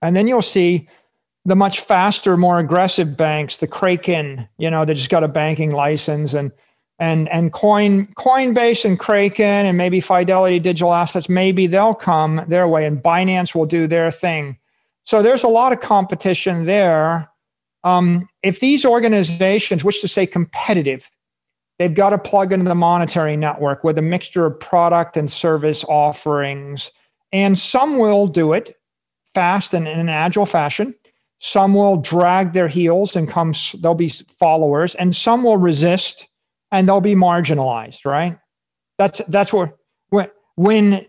and 0.01 0.15
then 0.15 0.27
you'll 0.27 0.41
see 0.41 0.87
the 1.45 1.55
much 1.55 1.81
faster, 1.81 2.35
more 2.35 2.59
aggressive 2.59 3.15
banks, 3.15 3.57
the 3.57 3.67
Kraken, 3.67 4.47
you 4.57 4.69
know, 4.69 4.83
they 4.83 4.93
just 4.93 5.09
got 5.09 5.23
a 5.23 5.27
banking 5.27 5.73
license, 5.73 6.33
and 6.33 6.51
and 6.97 7.29
and 7.29 7.53
Coin 7.53 8.07
Coinbase 8.15 8.83
and 8.83 8.97
Kraken 8.97 9.45
and 9.45 9.77
maybe 9.77 10.01
Fidelity 10.01 10.59
Digital 10.59 10.93
Assets, 10.93 11.29
maybe 11.29 11.67
they'll 11.67 11.93
come 11.93 12.41
their 12.47 12.67
way, 12.67 12.85
and 12.87 13.03
Binance 13.03 13.53
will 13.53 13.67
do 13.67 13.85
their 13.85 14.09
thing 14.09 14.58
so 15.09 15.23
there's 15.23 15.43
a 15.43 15.47
lot 15.47 15.73
of 15.73 15.79
competition 15.79 16.65
there. 16.65 17.31
Um, 17.83 18.21
if 18.43 18.59
these 18.59 18.85
organizations 18.85 19.83
wish 19.83 20.01
to 20.01 20.07
stay 20.07 20.27
competitive, 20.27 21.09
they've 21.79 21.95
got 21.95 22.11
to 22.11 22.19
plug 22.19 22.53
into 22.53 22.69
the 22.69 22.75
monetary 22.75 23.35
network 23.35 23.83
with 23.83 23.97
a 23.97 24.03
mixture 24.03 24.45
of 24.45 24.59
product 24.59 25.17
and 25.17 25.31
service 25.31 25.83
offerings. 25.85 26.91
And 27.31 27.57
some 27.57 27.97
will 27.97 28.27
do 28.27 28.53
it 28.53 28.77
fast 29.33 29.73
and 29.73 29.87
in 29.87 29.99
an 29.99 30.09
agile 30.09 30.45
fashion. 30.45 30.93
Some 31.39 31.73
will 31.73 31.97
drag 31.97 32.53
their 32.53 32.67
heels 32.67 33.15
and 33.15 33.27
come, 33.27 33.55
they'll 33.81 33.95
be 33.95 34.09
followers, 34.09 34.93
and 34.93 35.15
some 35.15 35.41
will 35.41 35.57
resist 35.57 36.27
and 36.71 36.87
they'll 36.87 37.01
be 37.01 37.15
marginalized, 37.15 38.05
right? 38.05 38.37
That's 38.99 39.23
that's 39.27 39.51
where 39.51 39.73
when 40.09 40.29
when 40.53 41.07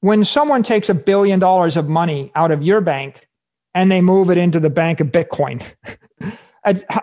when 0.00 0.24
someone 0.24 0.62
takes 0.62 0.88
a 0.88 0.94
billion 0.94 1.38
dollars 1.38 1.76
of 1.76 1.88
money 1.88 2.30
out 2.34 2.50
of 2.50 2.62
your 2.62 2.80
bank 2.80 3.28
and 3.74 3.90
they 3.90 4.00
move 4.00 4.30
it 4.30 4.38
into 4.38 4.60
the 4.60 4.70
bank 4.70 5.00
of 5.00 5.08
Bitcoin, 5.08 5.62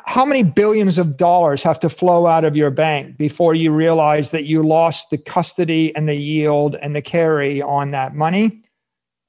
how 0.06 0.26
many 0.26 0.44
billions 0.44 0.98
of 0.98 1.18
dollars 1.18 1.64
have 1.64 1.80
to 1.80 1.90
flow 1.90 2.28
out 2.28 2.44
of 2.44 2.56
your 2.56 2.72
bank 2.72 3.18
before 3.18 3.56
you 3.56 3.72
realize 3.72 4.32
that 4.32 4.46
you 4.46 4.64
lost 4.64 5.10
the 5.10 5.18
custody 5.18 5.96
and 5.96 6.08
the 6.08 6.16
yield 6.16 6.76
and 6.76 6.96
the 6.96 7.02
carry 7.02 7.62
on 7.62 7.92
that 7.92 8.14
money? 8.14 8.62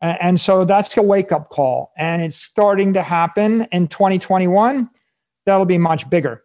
And 0.03 0.39
so 0.41 0.65
that's 0.65 0.95
a 0.97 1.03
wake 1.03 1.33
up 1.33 1.49
call. 1.49 1.93
And 1.97 2.23
it's 2.23 2.37
starting 2.37 2.93
to 2.95 3.03
happen 3.03 3.63
in 3.73 3.89
2021. 3.89 4.89
That'll 5.47 5.65
be 5.65 5.79
much 5.79 6.09
bigger. 6.11 6.43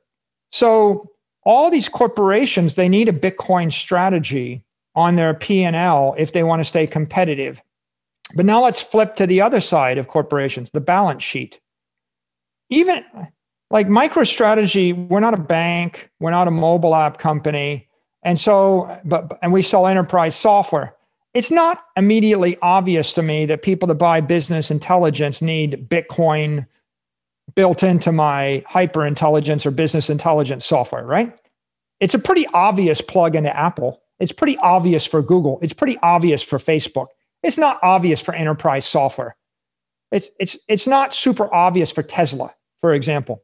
So 0.51 1.09
all 1.43 1.69
these 1.69 1.89
corporations, 1.89 2.75
they 2.75 2.87
need 2.87 3.09
a 3.09 3.13
Bitcoin 3.13 3.71
strategy 3.71 4.63
on 4.95 5.15
their 5.15 5.33
P&L 5.33 6.15
if 6.17 6.33
they 6.33 6.43
want 6.43 6.59
to 6.59 6.65
stay 6.65 6.87
competitive. 6.87 7.61
But 8.35 8.45
now 8.45 8.63
let's 8.63 8.81
flip 8.81 9.15
to 9.17 9.27
the 9.27 9.41
other 9.41 9.59
side 9.59 9.97
of 9.97 10.07
corporations, 10.07 10.69
the 10.71 10.81
balance 10.81 11.23
sheet. 11.23 11.59
Even 12.69 13.03
like 13.69 13.87
MicroStrategy, 13.87 15.07
we're 15.09 15.19
not 15.19 15.33
a 15.33 15.41
bank, 15.41 16.09
we're 16.19 16.31
not 16.31 16.47
a 16.47 16.51
mobile 16.51 16.95
app 16.95 17.17
company, 17.17 17.87
and 18.23 18.39
so 18.39 18.99
but 19.03 19.39
and 19.41 19.51
we 19.51 19.61
sell 19.61 19.87
enterprise 19.87 20.35
software. 20.35 20.95
It's 21.33 21.51
not 21.51 21.83
immediately 21.95 22.57
obvious 22.61 23.13
to 23.13 23.21
me 23.21 23.45
that 23.45 23.61
people 23.61 23.87
that 23.87 23.95
buy 23.95 24.19
business 24.21 24.69
intelligence 24.69 25.41
need 25.41 25.89
Bitcoin 25.89 26.67
built 27.55 27.83
into 27.83 28.11
my 28.11 28.63
hyper 28.67 29.05
intelligence 29.05 29.65
or 29.65 29.71
business 29.71 30.09
intelligence 30.09 30.65
software, 30.65 31.05
right? 31.05 31.33
It's 31.99 32.13
a 32.13 32.19
pretty 32.19 32.47
obvious 32.47 32.99
plug 33.01 33.35
into 33.35 33.55
Apple. 33.55 34.00
It's 34.21 34.31
pretty 34.31 34.57
obvious 34.57 35.05
for 35.05 35.21
Google. 35.21 35.59
It's 35.61 35.73
pretty 35.73 35.97
obvious 36.01 36.43
for 36.43 36.59
Facebook. 36.59 37.07
It's 37.43 37.57
not 37.57 37.79
obvious 37.81 38.21
for 38.21 38.33
enterprise 38.35 38.85
software. 38.85 39.35
It's, 40.11 40.29
it's, 40.39 40.57
it's 40.67 40.87
not 40.87 41.13
super 41.13 41.51
obvious 41.53 41.91
for 41.91 42.03
Tesla, 42.03 42.53
for 42.79 42.93
example. 42.93 43.43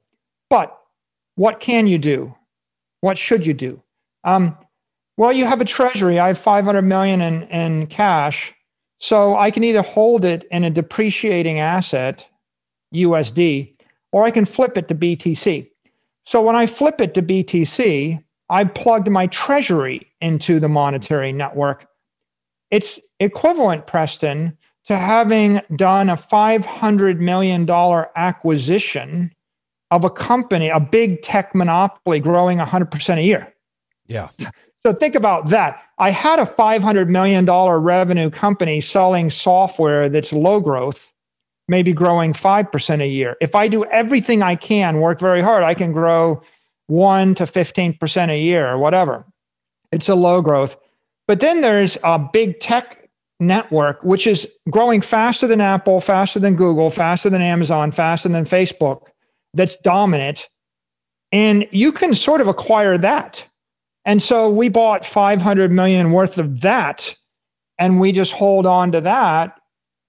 But 0.50 0.78
what 1.36 1.60
can 1.60 1.88
you 1.88 1.98
do? 1.98 2.36
What 3.02 3.18
should 3.18 3.46
you 3.46 3.54
do? 3.54 3.82
Um, 4.24 4.58
well, 5.18 5.34
you 5.34 5.46
have 5.46 5.62
a 5.62 5.66
treasury. 5.66 6.20
I 6.20 6.28
have 6.28 6.38
500 6.38 6.84
million 6.84 7.22
in, 7.22 7.44
in 7.44 7.88
cash. 7.88 8.54
So 9.00 9.36
I 9.36 9.52
can 9.52 9.64
either 9.64 9.82
hold 9.82 10.26
it 10.26 10.46
in 10.52 10.64
a 10.64 10.70
depreciating 10.70 11.60
asset, 11.60 12.28
USD, 12.94 13.74
or 14.12 14.24
I 14.24 14.32
can 14.32 14.46
flip 14.46 14.78
it 14.78 14.88
to 14.90 14.96
BTC. 14.96 15.70
So 16.26 16.42
when 16.42 16.56
I 16.56 16.66
flip 16.66 17.02
it 17.02 17.14
to 17.14 17.22
BTC, 17.22 18.24
I 18.50 18.64
plugged 18.64 19.10
my 19.10 19.28
treasury 19.28 20.12
into 20.22 20.60
the 20.60 20.70
monetary 20.70 21.32
network. 21.32 21.88
It's 22.72 23.00
equivalent, 23.20 23.88
Preston, 23.88 24.58
to 24.86 24.98
having 24.98 25.62
done 25.76 26.10
a 26.10 26.16
$500 26.16 27.20
million 27.20 27.70
acquisition 28.16 29.34
of 29.92 30.04
a 30.04 30.10
company, 30.10 30.70
a 30.70 30.80
big 30.80 31.22
tech 31.22 31.54
monopoly 31.54 32.20
growing 32.20 32.58
100% 32.58 33.18
a 33.18 33.22
year. 33.22 33.54
Yeah. 34.06 34.30
So 34.80 34.94
think 34.94 35.16
about 35.16 35.50
that. 35.50 35.82
I 35.98 36.12
had 36.12 36.40
a 36.40 36.46
$500 36.46 37.10
million 37.10 37.46
revenue 37.46 38.30
company 38.30 38.80
selling 38.80 39.30
software 39.30 40.08
that's 40.08 40.32
low 40.32 40.62
growth, 40.62 41.12
maybe 41.68 41.92
growing 41.92 42.32
5% 42.32 43.02
a 43.02 43.08
year. 43.08 43.36
If 43.42 43.56
I 43.56 43.68
do 43.68 43.84
everything 43.86 44.42
I 44.42 44.56
can, 44.56 45.00
work 45.02 45.20
very 45.20 45.42
hard, 45.42 45.64
I 45.64 45.74
can 45.74 45.92
grow 45.92 46.42
1 46.88 47.36
to 47.36 47.44
15% 47.44 48.30
a 48.30 48.42
year 48.42 48.68
or 48.68 48.78
whatever. 48.78 49.26
It's 49.92 50.10
a 50.10 50.16
low 50.16 50.42
growth. 50.42 50.78
But 51.28 51.40
then 51.40 51.62
there's 51.62 51.98
a 52.04 52.18
big 52.18 52.60
tech 52.60 53.10
network, 53.40 54.04
which 54.04 54.26
is 54.26 54.48
growing 54.70 55.02
faster 55.02 55.48
than 55.48 55.62
Apple, 55.62 56.02
faster 56.02 56.40
than 56.40 56.56
Google, 56.56 56.90
faster 56.90 57.30
than 57.30 57.42
Amazon, 57.42 57.92
faster 57.92 58.30
than 58.30 58.46
Facebook, 58.46 59.10
that's 59.54 59.76
dominant. 59.78 60.50
And 61.32 61.68
you 61.72 61.92
can 61.92 62.16
sort 62.16 62.42
of 62.42 62.48
acquire 62.48 62.98
that. 62.98 63.46
And 64.06 64.24
so 64.24 64.50
we 64.50 64.70
bought 64.70 65.06
500 65.06 65.72
million 65.72 66.12
worth 66.12 66.38
of 66.38 66.62
that 66.62 67.16
and 67.78 68.00
we 68.00 68.12
just 68.12 68.32
hold 68.32 68.66
on 68.66 68.92
to 68.94 69.02
that. 69.02 69.60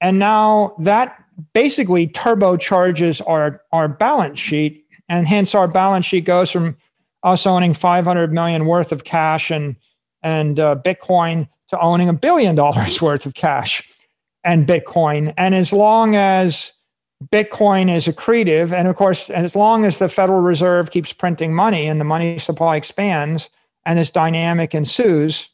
And 0.01 0.19
now 0.19 0.77
that 0.79 1.17
basically 1.53 2.07
turbocharges 2.07 3.21
our, 3.27 3.63
our 3.73 3.89
balance 3.89 4.39
sheet 4.39 4.85
and 5.09 5.27
hence 5.27 5.55
our 5.55 5.69
balance 5.69 6.07
sheet 6.07 6.25
goes 6.25 6.51
from 6.51 6.77
us 7.23 7.47
owning 7.47 7.75
500 7.75 8.33
million 8.33 8.67
worth 8.67 8.93
of 8.93 9.05
cash 9.05 9.51
and 9.51 9.77
and 10.23 10.59
uh, 10.59 10.77
Bitcoin 10.85 11.49
to 11.69 11.81
owning 11.81 12.09
a 12.09 12.13
billion 12.13 12.55
dollars 12.55 13.01
worth 13.03 13.27
of 13.27 13.35
cash 13.35 13.83
and 14.45 14.67
Bitcoin. 14.67 15.33
And 15.37 15.55
as 15.55 15.73
long 15.73 16.17
as 16.17 16.73
Bitcoin 17.33 17.95
is 17.95 18.07
accretive, 18.07 18.73
and 18.73 18.89
of 18.89 18.97
course, 18.97 19.31
as 19.31 19.57
long 19.57 19.85
as 19.85 19.99
the 19.99 20.09
Federal 20.09 20.41
Reserve 20.41 20.91
keeps 20.91 21.13
printing 21.13 21.55
money 21.55 21.87
and 21.87 22.01
the 22.01 22.05
money 22.05 22.39
supply 22.39 22.77
expands 22.77 23.51
and 23.85 23.99
this 23.99 24.11
dynamic 24.11 24.75
ensues, 24.75 25.49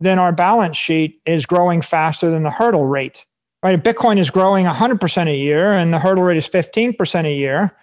then 0.00 0.18
our 0.18 0.32
balance 0.32 0.76
sheet 0.76 1.20
is 1.26 1.46
growing 1.46 1.80
faster 1.80 2.30
than 2.30 2.42
the 2.42 2.50
hurdle 2.50 2.86
rate. 2.86 3.24
Right? 3.62 3.82
Bitcoin 3.82 4.18
is 4.18 4.30
growing 4.30 4.66
100% 4.66 5.28
a 5.28 5.36
year 5.36 5.72
and 5.72 5.92
the 5.92 5.98
hurdle 5.98 6.24
rate 6.24 6.36
is 6.36 6.48
15% 6.48 7.24
a 7.24 7.32
year, 7.32 7.76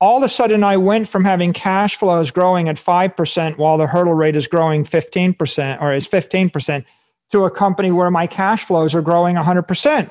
all 0.00 0.18
of 0.18 0.22
a 0.22 0.28
sudden 0.28 0.64
I 0.64 0.76
went 0.76 1.08
from 1.08 1.24
having 1.24 1.52
cash 1.52 1.96
flows 1.96 2.30
growing 2.30 2.68
at 2.68 2.76
5% 2.76 3.58
while 3.58 3.76
the 3.76 3.86
hurdle 3.86 4.14
rate 4.14 4.34
is 4.34 4.46
growing 4.46 4.84
15% 4.84 5.80
or 5.80 5.92
is 5.92 6.08
15% 6.08 6.84
to 7.32 7.44
a 7.44 7.50
company 7.50 7.92
where 7.92 8.10
my 8.10 8.26
cash 8.26 8.64
flows 8.64 8.94
are 8.94 9.02
growing 9.02 9.36
100%. 9.36 10.10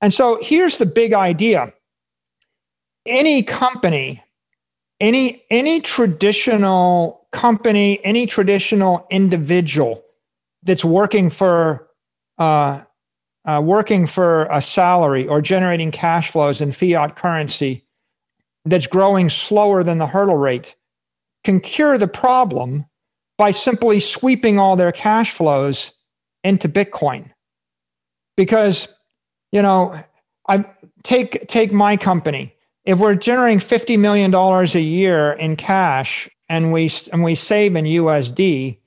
And 0.00 0.12
so 0.12 0.38
here's 0.42 0.78
the 0.78 0.86
big 0.86 1.14
idea. 1.14 1.72
Any 3.06 3.42
company, 3.42 4.22
any 5.00 5.44
any 5.50 5.80
traditional 5.80 7.26
company, 7.32 8.04
any 8.04 8.26
traditional 8.26 9.06
individual 9.10 10.02
that's 10.62 10.84
working 10.84 11.30
for 11.30 11.88
uh, 12.38 12.82
uh, 13.44 13.60
working 13.62 14.06
for 14.06 14.44
a 14.44 14.60
salary 14.60 15.26
or 15.28 15.42
generating 15.42 15.90
cash 15.90 16.30
flows 16.30 16.60
in 16.60 16.72
fiat 16.72 17.16
currency 17.16 17.83
that's 18.64 18.86
growing 18.86 19.28
slower 19.30 19.82
than 19.82 19.98
the 19.98 20.06
hurdle 20.06 20.36
rate 20.36 20.74
can 21.44 21.60
cure 21.60 21.98
the 21.98 22.08
problem 22.08 22.86
by 23.36 23.50
simply 23.50 24.00
sweeping 24.00 24.58
all 24.58 24.76
their 24.76 24.92
cash 24.92 25.32
flows 25.32 25.92
into 26.42 26.68
Bitcoin. 26.68 27.30
Because, 28.36 28.88
you 29.52 29.62
know, 29.62 29.94
I 30.48 30.64
take 31.02 31.46
take 31.48 31.72
my 31.72 31.96
company. 31.96 32.54
If 32.84 32.98
we're 32.98 33.14
generating 33.14 33.60
$50 33.60 33.98
million 33.98 34.34
a 34.34 34.80
year 34.80 35.32
in 35.32 35.56
cash 35.56 36.28
and 36.48 36.72
we 36.72 36.90
and 37.12 37.22
we 37.24 37.34
save 37.34 37.76
in 37.76 37.84
USD, 37.84 38.78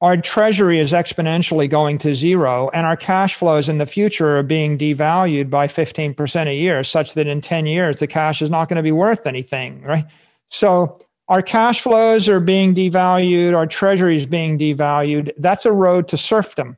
our 0.00 0.16
treasury 0.16 0.78
is 0.78 0.92
exponentially 0.92 1.68
going 1.68 1.98
to 1.98 2.14
zero 2.14 2.70
and 2.72 2.86
our 2.86 2.96
cash 2.96 3.34
flows 3.34 3.68
in 3.68 3.78
the 3.78 3.86
future 3.86 4.38
are 4.38 4.42
being 4.42 4.78
devalued 4.78 5.50
by 5.50 5.66
15% 5.66 6.46
a 6.46 6.54
year 6.54 6.84
such 6.84 7.14
that 7.14 7.26
in 7.26 7.40
10 7.40 7.66
years 7.66 7.98
the 7.98 8.06
cash 8.06 8.40
is 8.40 8.50
not 8.50 8.68
going 8.68 8.76
to 8.76 8.82
be 8.82 8.92
worth 8.92 9.26
anything 9.26 9.82
right? 9.82 10.04
So 10.48 10.98
our 11.28 11.42
cash 11.42 11.80
flows 11.80 12.28
are 12.28 12.40
being 12.40 12.74
devalued 12.74 13.56
our 13.56 13.66
treasury 13.66 14.16
is 14.16 14.26
being 14.26 14.58
devalued. 14.58 15.32
That's 15.36 15.66
a 15.66 15.72
road 15.72 16.08
to 16.08 16.16
serfdom. 16.16 16.76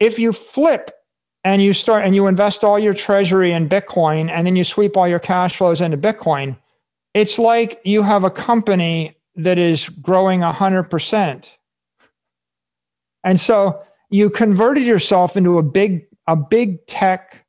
If 0.00 0.18
you 0.18 0.32
flip 0.32 0.90
and 1.44 1.62
you 1.62 1.72
start 1.72 2.04
and 2.04 2.14
you 2.14 2.26
invest 2.26 2.62
all 2.62 2.78
your 2.78 2.92
treasury 2.92 3.52
in 3.52 3.68
bitcoin 3.68 4.30
and 4.30 4.46
then 4.46 4.54
you 4.54 4.64
sweep 4.64 4.96
all 4.96 5.08
your 5.08 5.18
cash 5.18 5.56
flows 5.56 5.80
into 5.80 5.96
bitcoin 5.96 6.56
it's 7.14 7.38
like 7.38 7.80
you 7.84 8.02
have 8.02 8.22
a 8.22 8.30
company 8.30 9.16
that 9.34 9.58
is 9.58 9.88
growing 9.88 10.40
100% 10.40 11.57
and 13.24 13.38
so 13.38 13.82
you 14.10 14.30
converted 14.30 14.84
yourself 14.84 15.36
into 15.36 15.58
a 15.58 15.62
big, 15.62 16.06
a 16.26 16.36
big 16.36 16.86
tech 16.86 17.46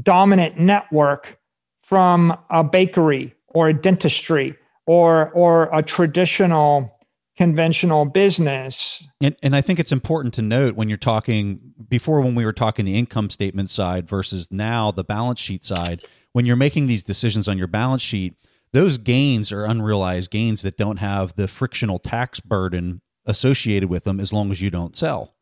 dominant 0.00 0.58
network 0.58 1.38
from 1.82 2.36
a 2.50 2.62
bakery 2.62 3.34
or 3.48 3.68
a 3.68 3.74
dentistry 3.74 4.56
or 4.86 5.30
or 5.30 5.68
a 5.72 5.82
traditional 5.82 6.94
conventional 7.36 8.04
business. 8.04 9.02
And, 9.20 9.36
and 9.42 9.54
I 9.54 9.60
think 9.60 9.78
it's 9.78 9.92
important 9.92 10.34
to 10.34 10.42
note 10.42 10.74
when 10.74 10.88
you're 10.88 10.98
talking 10.98 11.72
before 11.88 12.20
when 12.20 12.34
we 12.34 12.44
were 12.44 12.52
talking 12.52 12.84
the 12.84 12.96
income 12.96 13.30
statement 13.30 13.70
side 13.70 14.08
versus 14.08 14.50
now 14.50 14.90
the 14.90 15.04
balance 15.04 15.40
sheet 15.40 15.64
side, 15.64 16.02
when 16.32 16.46
you're 16.46 16.56
making 16.56 16.88
these 16.88 17.04
decisions 17.04 17.46
on 17.46 17.56
your 17.56 17.68
balance 17.68 18.02
sheet, 18.02 18.34
those 18.72 18.98
gains 18.98 19.52
are 19.52 19.64
unrealized 19.64 20.30
gains 20.30 20.62
that 20.62 20.76
don't 20.76 20.98
have 20.98 21.34
the 21.36 21.48
frictional 21.48 21.98
tax 21.98 22.40
burden 22.40 23.00
associated 23.28 23.88
with 23.88 24.02
them 24.02 24.18
as 24.18 24.32
long 24.32 24.50
as 24.50 24.60
you 24.60 24.70
don't 24.70 24.96
sell, 24.96 25.36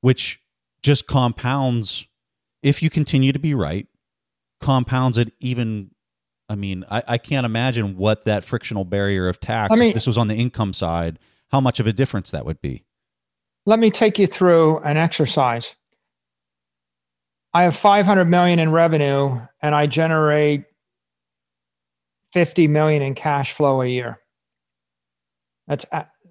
which 0.00 0.40
just 0.82 1.06
compounds, 1.06 2.06
if 2.62 2.82
you 2.82 2.88
continue 2.88 3.32
to 3.32 3.38
be 3.38 3.52
right, 3.52 3.86
compounds 4.60 5.18
it 5.18 5.32
even. 5.40 5.90
I 6.48 6.54
mean, 6.54 6.86
I, 6.90 7.02
I 7.06 7.18
can't 7.18 7.44
imagine 7.44 7.98
what 7.98 8.24
that 8.24 8.42
frictional 8.42 8.86
barrier 8.86 9.28
of 9.28 9.38
tax, 9.38 9.70
I 9.70 9.76
mean, 9.76 9.88
if 9.88 9.94
this 9.94 10.06
was 10.06 10.16
on 10.16 10.28
the 10.28 10.34
income 10.34 10.72
side, 10.72 11.18
how 11.50 11.60
much 11.60 11.78
of 11.78 11.86
a 11.86 11.92
difference 11.92 12.30
that 12.30 12.46
would 12.46 12.62
be. 12.62 12.84
Let 13.66 13.78
me 13.78 13.90
take 13.90 14.18
you 14.18 14.26
through 14.26 14.78
an 14.78 14.96
exercise. 14.96 15.74
I 17.52 17.64
have 17.64 17.76
500 17.76 18.24
million 18.24 18.58
in 18.58 18.72
revenue 18.72 19.40
and 19.60 19.74
I 19.74 19.86
generate 19.86 20.64
50 22.32 22.68
million 22.68 23.02
in 23.02 23.14
cash 23.14 23.52
flow 23.52 23.82
a 23.82 23.86
year. 23.86 24.20
That's 25.66 25.84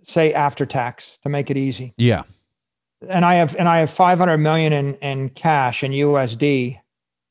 say 0.08 0.34
after 0.34 0.66
tax 0.66 1.20
to 1.24 1.30
make 1.30 1.52
it 1.52 1.58
easy. 1.58 1.94
Yeah. 1.98 2.24
And 3.08 3.24
I 3.24 3.36
have 3.36 3.56
and 3.56 3.70
I 3.70 3.80
have 3.80 3.90
500 3.90 4.38
million 4.38 4.74
in 4.74 4.96
in 4.96 5.30
cash 5.30 5.84
in 5.84 5.92
USD 5.92 6.80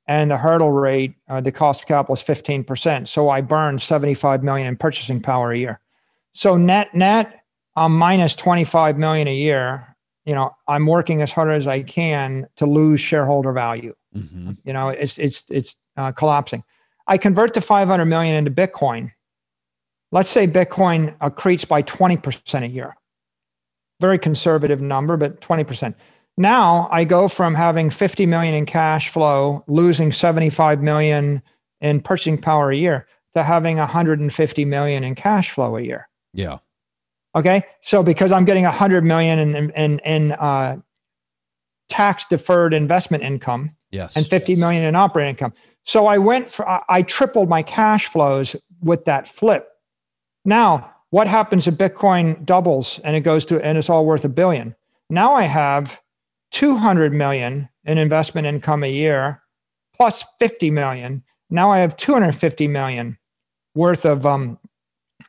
and 0.06 0.30
the 0.30 0.36
hurdle 0.36 0.70
rate 0.70 1.14
uh, 1.28 1.40
the 1.40 1.50
cost 1.50 1.82
of 1.82 1.88
capital 1.88 2.14
is 2.14 2.22
15%. 2.22 3.08
So 3.08 3.28
I 3.28 3.40
burn 3.40 3.78
75 3.78 4.44
million 4.44 4.68
in 4.68 4.76
purchasing 4.76 5.20
power 5.20 5.50
a 5.50 5.58
year. 5.58 5.80
So 6.34 6.56
net 6.56 6.94
net 6.94 7.40
I'm 7.74 7.96
minus 7.96 8.34
25 8.34 8.96
million 8.96 9.28
a 9.28 9.34
year. 9.34 9.96
You 10.24 10.34
know, 10.34 10.50
I'm 10.66 10.86
working 10.86 11.22
as 11.22 11.30
hard 11.30 11.50
as 11.50 11.66
I 11.66 11.82
can 11.82 12.46
to 12.56 12.66
lose 12.66 13.00
shareholder 13.00 13.52
value. 13.52 13.94
Mm-hmm. 14.16 14.52
You 14.64 14.72
know, 14.72 14.88
it's 14.88 15.18
it's 15.18 15.44
it's 15.48 15.76
uh, 15.96 16.12
collapsing. 16.12 16.62
I 17.06 17.18
convert 17.18 17.54
the 17.54 17.60
500 17.60 18.04
million 18.04 18.34
into 18.36 18.50
Bitcoin 18.50 19.12
Let's 20.16 20.30
say 20.30 20.46
Bitcoin 20.46 21.14
accretes 21.18 21.68
by 21.68 21.82
20% 21.82 22.62
a 22.62 22.66
year. 22.66 22.96
Very 24.00 24.18
conservative 24.18 24.80
number, 24.80 25.18
but 25.18 25.42
20%. 25.42 25.94
Now 26.38 26.88
I 26.90 27.04
go 27.04 27.28
from 27.28 27.54
having 27.54 27.90
50 27.90 28.24
million 28.24 28.54
in 28.54 28.64
cash 28.64 29.10
flow, 29.10 29.62
losing 29.66 30.12
75 30.12 30.82
million 30.82 31.42
in 31.82 32.00
purchasing 32.00 32.38
power 32.38 32.70
a 32.70 32.76
year 32.76 33.06
to 33.34 33.42
having 33.42 33.76
150 33.76 34.64
million 34.64 35.04
in 35.04 35.14
cash 35.16 35.50
flow 35.50 35.76
a 35.76 35.82
year. 35.82 36.08
Yeah. 36.32 36.60
Okay. 37.34 37.64
So 37.82 38.02
because 38.02 38.32
I'm 38.32 38.46
getting 38.46 38.64
100 38.64 39.04
million 39.04 39.38
in, 39.38 39.70
in, 39.72 39.98
in 39.98 40.32
uh, 40.32 40.78
tax 41.90 42.24
deferred 42.24 42.72
investment 42.72 43.22
income 43.22 43.76
yes, 43.90 44.16
and 44.16 44.26
fifty 44.26 44.52
yes. 44.52 44.60
million 44.60 44.82
in 44.82 44.96
operating 44.96 45.34
income. 45.34 45.52
So 45.84 46.06
I 46.06 46.16
went 46.16 46.50
for, 46.50 46.66
I 46.90 47.02
tripled 47.02 47.50
my 47.50 47.62
cash 47.62 48.06
flows 48.06 48.56
with 48.80 49.04
that 49.04 49.28
flip. 49.28 49.68
Now, 50.46 50.94
what 51.10 51.26
happens 51.26 51.66
if 51.66 51.74
Bitcoin 51.74 52.44
doubles 52.46 53.00
and 53.00 53.16
it 53.16 53.20
goes 53.20 53.44
to 53.46 53.62
and 53.62 53.76
it's 53.76 53.90
all 53.90 54.06
worth 54.06 54.24
a 54.24 54.28
billion? 54.28 54.74
Now 55.10 55.34
I 55.34 55.42
have 55.42 56.00
200 56.52 57.12
million 57.12 57.68
in 57.84 57.98
investment 57.98 58.46
income 58.46 58.82
a 58.82 58.90
year 58.90 59.42
plus 59.94 60.24
50 60.38 60.70
million. 60.70 61.24
Now 61.50 61.70
I 61.70 61.78
have 61.78 61.96
250 61.96 62.68
million 62.68 63.18
worth 63.74 64.04
of 64.06 64.24
um, 64.24 64.58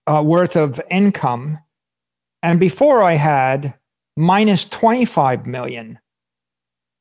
uh, 0.05 0.21
worth 0.23 0.55
of 0.55 0.79
income, 0.89 1.57
and 2.41 2.59
before 2.59 3.03
I 3.03 3.13
had 3.13 3.73
minus 4.15 4.65
25 4.65 5.45
million 5.45 5.99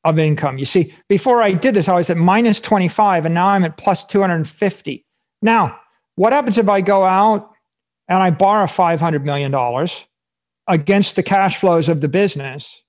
of 0.03 0.19
income. 0.19 0.57
You 0.57 0.65
see, 0.65 0.93
before 1.09 1.41
I 1.41 1.51
did 1.51 1.75
this, 1.75 1.89
I 1.89 1.95
was 1.95 2.09
at 2.09 2.17
minus 2.17 2.61
25, 2.61 3.25
and 3.25 3.33
now 3.33 3.47
I'm 3.47 3.65
at 3.65 3.77
plus 3.77 4.05
250. 4.05 5.05
Now, 5.41 5.79
what 6.15 6.33
happens 6.33 6.57
if 6.57 6.69
I 6.69 6.81
go 6.81 7.03
out 7.03 7.51
and 8.07 8.21
I 8.21 8.31
borrow 8.31 8.65
$500 8.65 9.23
million 9.23 9.53
against 10.67 11.15
the 11.15 11.23
cash 11.23 11.59
flows 11.59 11.89
of 11.89 12.01
the 12.01 12.07
business 12.07 12.81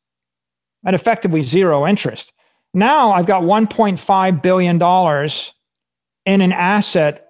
at 0.84 0.94
effectively 0.94 1.42
zero 1.42 1.86
interest. 1.86 2.32
Now 2.74 3.12
I've 3.12 3.26
got 3.26 3.42
$1.5 3.42 4.42
billion 4.42 4.76
in 6.26 6.40
an 6.40 6.52
asset 6.52 7.24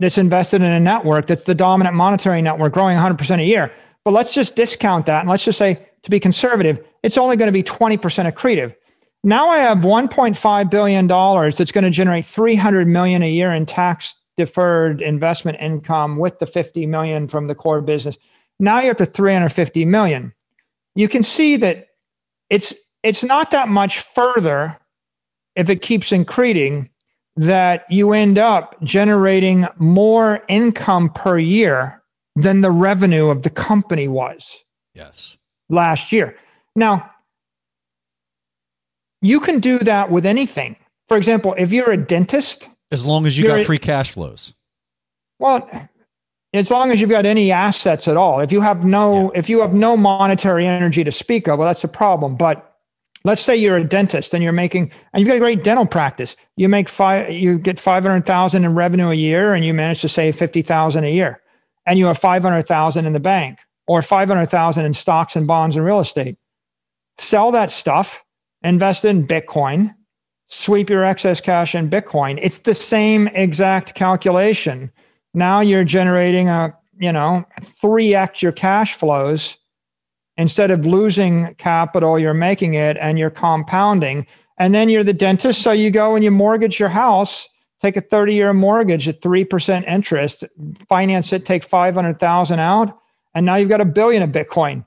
that's 0.00 0.18
invested 0.18 0.60
in 0.60 0.68
a 0.68 0.80
network 0.80 1.26
that's 1.26 1.44
the 1.44 1.54
dominant 1.54 1.96
monetary 1.96 2.42
network 2.42 2.72
growing 2.72 2.96
100% 2.96 3.40
a 3.40 3.44
year. 3.44 3.72
But 4.04 4.12
let's 4.12 4.34
just 4.34 4.56
discount 4.56 5.06
that 5.06 5.20
and 5.20 5.28
let's 5.30 5.44
just 5.44 5.58
say, 5.58 5.86
to 6.02 6.10
be 6.10 6.20
conservative, 6.20 6.84
it's 7.02 7.16
only 7.16 7.36
going 7.36 7.48
to 7.48 7.52
be 7.52 7.62
20% 7.62 7.98
accretive. 8.30 8.74
Now 9.22 9.48
I 9.48 9.58
have 9.58 9.78
$1.5 9.78 10.70
billion 10.70 11.06
that's 11.06 11.72
going 11.72 11.84
to 11.84 11.90
generate 11.90 12.26
300 12.26 12.86
million 12.86 13.22
a 13.22 13.30
year 13.30 13.52
in 13.52 13.64
tax 13.64 14.14
deferred 14.36 15.00
investment 15.00 15.58
income 15.60 16.16
with 16.16 16.38
the 16.38 16.46
50 16.46 16.86
million 16.86 17.28
from 17.28 17.46
the 17.46 17.54
core 17.54 17.80
business. 17.80 18.16
Now 18.58 18.80
you're 18.80 18.92
up 18.92 18.98
to 18.98 19.06
350 19.06 19.84
million. 19.84 20.32
You 20.94 21.08
can 21.08 21.22
see 21.22 21.56
that 21.56 21.88
it's 22.50 22.74
it's 23.02 23.24
not 23.24 23.50
that 23.50 23.68
much 23.68 24.00
further 24.00 24.78
if 25.56 25.68
it 25.68 25.82
keeps 25.82 26.12
increasing 26.12 26.90
that 27.36 27.84
you 27.90 28.12
end 28.12 28.38
up 28.38 28.80
generating 28.82 29.66
more 29.76 30.42
income 30.48 31.10
per 31.10 31.38
year 31.38 32.02
than 32.36 32.60
the 32.60 32.70
revenue 32.70 33.28
of 33.28 33.42
the 33.42 33.50
company 33.50 34.08
was. 34.08 34.64
Yes. 34.94 35.36
Last 35.68 36.12
year. 36.12 36.36
Now, 36.76 37.10
you 39.20 39.40
can 39.40 39.58
do 39.58 39.78
that 39.80 40.10
with 40.10 40.26
anything. 40.26 40.76
For 41.08 41.16
example, 41.16 41.54
if 41.58 41.72
you're 41.72 41.90
a 41.90 41.96
dentist, 41.96 42.68
as 42.94 43.04
long 43.04 43.26
as 43.26 43.36
you 43.36 43.46
got 43.46 43.60
free 43.66 43.78
cash 43.78 44.12
flows. 44.12 44.54
Well, 45.38 45.68
as 46.54 46.70
long 46.70 46.92
as 46.92 47.00
you've 47.00 47.10
got 47.10 47.26
any 47.26 47.50
assets 47.50 48.06
at 48.06 48.16
all. 48.16 48.40
If 48.40 48.52
you 48.52 48.60
have 48.60 48.84
no, 48.84 49.32
yeah. 49.32 49.40
if 49.40 49.50
you 49.50 49.60
have 49.60 49.74
no 49.74 49.96
monetary 49.96 50.66
energy 50.66 51.04
to 51.04 51.12
speak 51.12 51.48
of, 51.48 51.58
well, 51.58 51.68
that's 51.68 51.84
a 51.84 51.88
problem. 51.88 52.36
But 52.36 52.74
let's 53.24 53.42
say 53.42 53.56
you're 53.56 53.76
a 53.76 53.84
dentist 53.84 54.32
and 54.32 54.42
you're 54.42 54.52
making, 54.52 54.92
and 55.12 55.20
you've 55.20 55.28
got 55.28 55.36
a 55.36 55.40
great 55.40 55.64
dental 55.64 55.86
practice. 55.86 56.36
You 56.56 56.68
make 56.68 56.88
five, 56.88 57.32
you 57.32 57.58
get 57.58 57.80
five 57.80 58.04
hundred 58.04 58.24
thousand 58.24 58.64
in 58.64 58.74
revenue 58.74 59.10
a 59.10 59.14
year, 59.14 59.52
and 59.52 59.64
you 59.64 59.74
manage 59.74 60.00
to 60.02 60.08
save 60.08 60.36
fifty 60.36 60.62
thousand 60.62 61.04
a 61.04 61.12
year, 61.12 61.42
and 61.86 61.98
you 61.98 62.06
have 62.06 62.18
five 62.18 62.42
hundred 62.42 62.62
thousand 62.62 63.04
in 63.06 63.12
the 63.12 63.20
bank 63.20 63.58
or 63.88 64.00
five 64.00 64.28
hundred 64.28 64.46
thousand 64.46 64.84
in 64.84 64.94
stocks 64.94 65.34
and 65.34 65.46
bonds 65.46 65.76
and 65.76 65.84
real 65.84 66.00
estate. 66.00 66.38
Sell 67.18 67.50
that 67.52 67.70
stuff, 67.70 68.24
invest 68.62 69.04
in 69.04 69.26
Bitcoin, 69.26 69.94
sweep 70.48 70.90
your 70.90 71.04
excess 71.04 71.40
cash 71.40 71.74
in 71.74 71.90
Bitcoin. 71.90 72.38
It's 72.42 72.58
the 72.58 72.74
same 72.74 73.28
exact 73.28 73.94
calculation. 73.94 74.92
Now 75.34 75.60
you're 75.60 75.84
generating 75.84 76.48
a, 76.48 76.76
you 76.98 77.12
know, 77.12 77.44
3x 77.60 78.42
your 78.42 78.52
cash 78.52 78.94
flows. 78.94 79.56
Instead 80.36 80.70
of 80.70 80.84
losing 80.84 81.54
capital, 81.56 82.18
you're 82.18 82.34
making 82.34 82.74
it 82.74 82.96
and 83.00 83.18
you're 83.18 83.30
compounding. 83.30 84.26
And 84.58 84.74
then 84.74 84.88
you're 84.88 85.04
the 85.04 85.12
dentist. 85.12 85.62
So 85.62 85.72
you 85.72 85.90
go 85.90 86.14
and 86.14 86.24
you 86.24 86.30
mortgage 86.30 86.78
your 86.78 86.88
house, 86.88 87.48
take 87.80 87.96
a 87.96 88.00
30 88.00 88.34
year 88.34 88.52
mortgage 88.52 89.08
at 89.08 89.20
3% 89.20 89.86
interest, 89.88 90.44
finance 90.88 91.32
it, 91.32 91.46
take 91.46 91.64
500,000 91.64 92.58
out. 92.60 92.98
And 93.34 93.46
now 93.46 93.56
you've 93.56 93.68
got 93.68 93.80
a 93.80 93.84
billion 93.84 94.22
of 94.22 94.30
Bitcoin. 94.30 94.86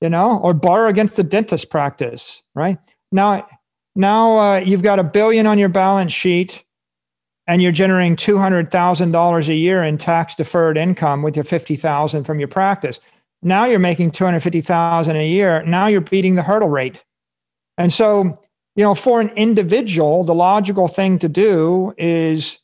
you 0.00 0.10
know, 0.10 0.38
or 0.38 0.54
borrow 0.54 0.88
against 0.88 1.16
the 1.16 1.24
dentist 1.24 1.70
practice, 1.70 2.42
right? 2.54 2.78
Now, 3.12 3.46
now 3.96 4.38
uh, 4.38 4.56
you've 4.58 4.82
got 4.82 4.98
a 4.98 5.04
billion 5.04 5.46
on 5.46 5.58
your 5.58 5.68
balance 5.68 6.12
sheet 6.12 6.64
and 7.46 7.62
you're 7.62 7.72
generating 7.72 8.16
$200,000 8.16 9.48
a 9.48 9.54
year 9.54 9.82
in 9.82 9.98
tax 9.98 10.34
deferred 10.34 10.76
income 10.76 11.22
with 11.22 11.36
your 11.36 11.44
50,000 11.44 12.24
from 12.24 12.38
your 12.38 12.48
practice. 12.48 13.00
Now 13.42 13.66
you're 13.66 13.78
making 13.78 14.10
250,000 14.10 15.16
a 15.16 15.28
year. 15.28 15.62
Now 15.64 15.86
you're 15.86 16.00
beating 16.00 16.34
the 16.34 16.42
hurdle 16.42 16.68
rate. 16.68 17.04
And 17.78 17.92
so, 17.92 18.34
you 18.74 18.82
know, 18.82 18.94
for 18.94 19.20
an 19.20 19.28
individual, 19.30 20.24
the 20.24 20.34
logical 20.34 20.88
thing 20.88 21.18
to 21.20 21.28
do 21.28 21.94
is 21.98 22.58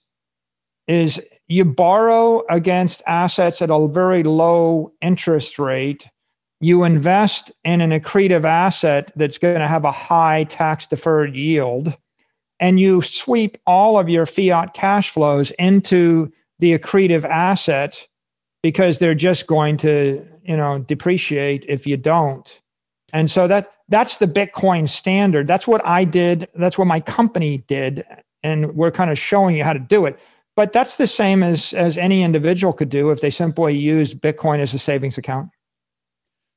is 0.88 1.20
you 1.46 1.64
borrow 1.64 2.42
against 2.50 3.02
assets 3.06 3.62
at 3.62 3.70
a 3.70 3.88
very 3.88 4.22
low 4.22 4.92
interest 5.00 5.59
rate. 5.59 6.09
You 6.62 6.84
invest 6.84 7.51
in 7.64 7.80
an 7.80 7.90
accretive 7.90 8.44
asset 8.44 9.10
that's 9.16 9.36
going 9.36 9.59
to 9.59 9.66
have 9.66 9.84
a 9.84 9.90
high 9.90 10.44
tax 10.44 10.86
deferred 10.86 11.34
yield 11.34 11.97
and 12.60 12.78
you 12.78 13.02
sweep 13.02 13.59
all 13.66 13.98
of 13.98 14.09
your 14.09 14.26
fiat 14.26 14.72
cash 14.72 15.10
flows 15.10 15.51
into 15.59 16.32
the 16.60 16.78
accretive 16.78 17.24
asset 17.24 18.06
because 18.62 19.01
they're 19.01 19.16
just 19.16 19.48
going 19.48 19.76
to 19.78 20.24
you 20.44 20.56
know 20.56 20.78
depreciate 20.78 21.64
if 21.68 21.84
you 21.84 21.97
don't. 21.97 22.60
And 23.12 23.28
so 23.28 23.48
that 23.48 23.72
that's 23.89 24.18
the 24.18 24.28
bitcoin 24.28 24.89
standard. 24.89 25.48
That's 25.48 25.66
what 25.66 25.84
i 25.84 26.05
did 26.05 26.48
that's 26.55 26.78
what 26.78 26.86
my 26.86 27.01
company 27.01 27.59
did 27.66 28.06
and 28.44 28.76
we're 28.76 28.93
kind 28.93 29.10
of 29.10 29.18
showing 29.18 29.56
you 29.56 29.64
how 29.64 29.72
to 29.72 29.80
do 29.80 30.06
it. 30.06 30.16
But 30.55 30.72
that's 30.72 30.97
the 30.97 31.09
same 31.09 31.43
as 31.43 31.72
as 31.72 31.98
any 31.98 32.22
individual 32.22 32.72
could 32.72 32.89
do 32.89 33.10
if 33.10 33.20
they 33.20 33.30
simply 33.30 33.76
use 33.76 34.14
bitcoin 34.14 34.60
as 34.60 34.72
a 34.72 34.78
savings 34.78 35.18
account 35.18 35.51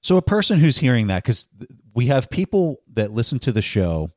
so 0.06 0.18
a 0.18 0.22
person 0.22 0.60
who's 0.60 0.78
hearing 0.78 1.08
that 1.08 1.24
because 1.24 1.50
we 1.96 2.06
have 2.08 2.30
people 2.30 2.84
that 2.94 3.10
listen 3.10 3.40
to 3.40 3.52
the 3.52 3.64
show 3.64 4.12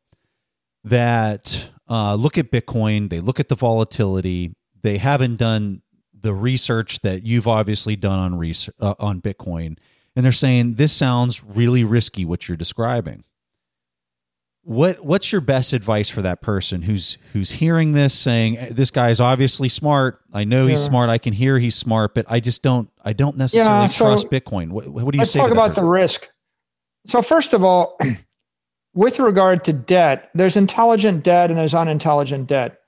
that 0.85 1.71
uh, 1.89 2.15
look 2.15 2.37
at 2.37 2.51
Bitcoin, 2.51 3.09
they 3.09 3.21
look 3.21 3.41
at 3.41 3.49
the 3.49 3.55
volatility, 3.55 4.55
they 4.83 4.99
haven't 4.99 5.37
done 5.37 5.81
the 6.13 6.35
research 6.35 7.01
that 7.01 7.23
you've 7.23 7.49
obviously 7.49 7.97
done 7.97 8.19
on 8.19 8.37
research, 8.37 8.75
uh, 8.81 8.97
on 8.99 9.23
Bitcoin, 9.23 9.79
and 10.15 10.27
they're 10.27 10.31
saying 10.31 10.75
this 10.75 10.93
sounds 10.93 11.43
really 11.43 11.85
risky 11.85 12.27
what 12.27 12.49
you're 12.49 12.57
describing. 12.59 13.25
What 14.63 15.05
what's 15.05 15.33
your 15.33 15.41
best 15.41 15.73
advice 15.73 16.11
for 16.11 16.21
that 16.23 16.43
person 16.43 16.83
who's 16.83 17.17
who's 17.33 17.53
hearing 17.53 17.93
this 17.93 18.13
saying 18.13 18.59
this 18.71 18.91
guy 18.91 19.09
is 19.11 19.21
obviously 19.21 19.69
smart. 19.69 20.21
I 20.33 20.45
know 20.45 20.65
yeah. 20.65 20.71
he's 20.71 20.83
smart. 20.83 21.09
I 21.09 21.17
can 21.17 21.33
hear 21.33 21.59
he's 21.59 21.75
smart, 21.75 22.15
but 22.15 22.27
I 22.29 22.41
just 22.41 22.63
don't 22.63 22.91
I 23.03 23.15
don't 23.15 23.37
necessarily 23.39 23.83
yeah, 23.83 23.87
so 23.87 24.05
trust 24.05 24.29
Bitcoin. 24.29 24.71
What, 24.71 24.89
what 24.89 25.13
do 25.13 25.17
you 25.17 25.21
let's 25.21 25.31
say? 25.31 25.39
Talk 25.39 25.53
about 25.53 25.71
person? 25.71 25.85
the 25.85 25.89
risk. 25.89 26.29
So 27.07 27.23
first 27.23 27.55
of 27.55 27.65
all, 27.65 27.99
with 28.95 29.19
regard 29.19 29.65
to 29.65 29.73
debt, 29.73 30.31
there's 30.35 30.57
intelligent 30.57 31.25
debt 31.25 31.51
and 31.51 31.59
there's 31.59 31.75
unintelligent 31.75 32.49
debt. 32.49 32.79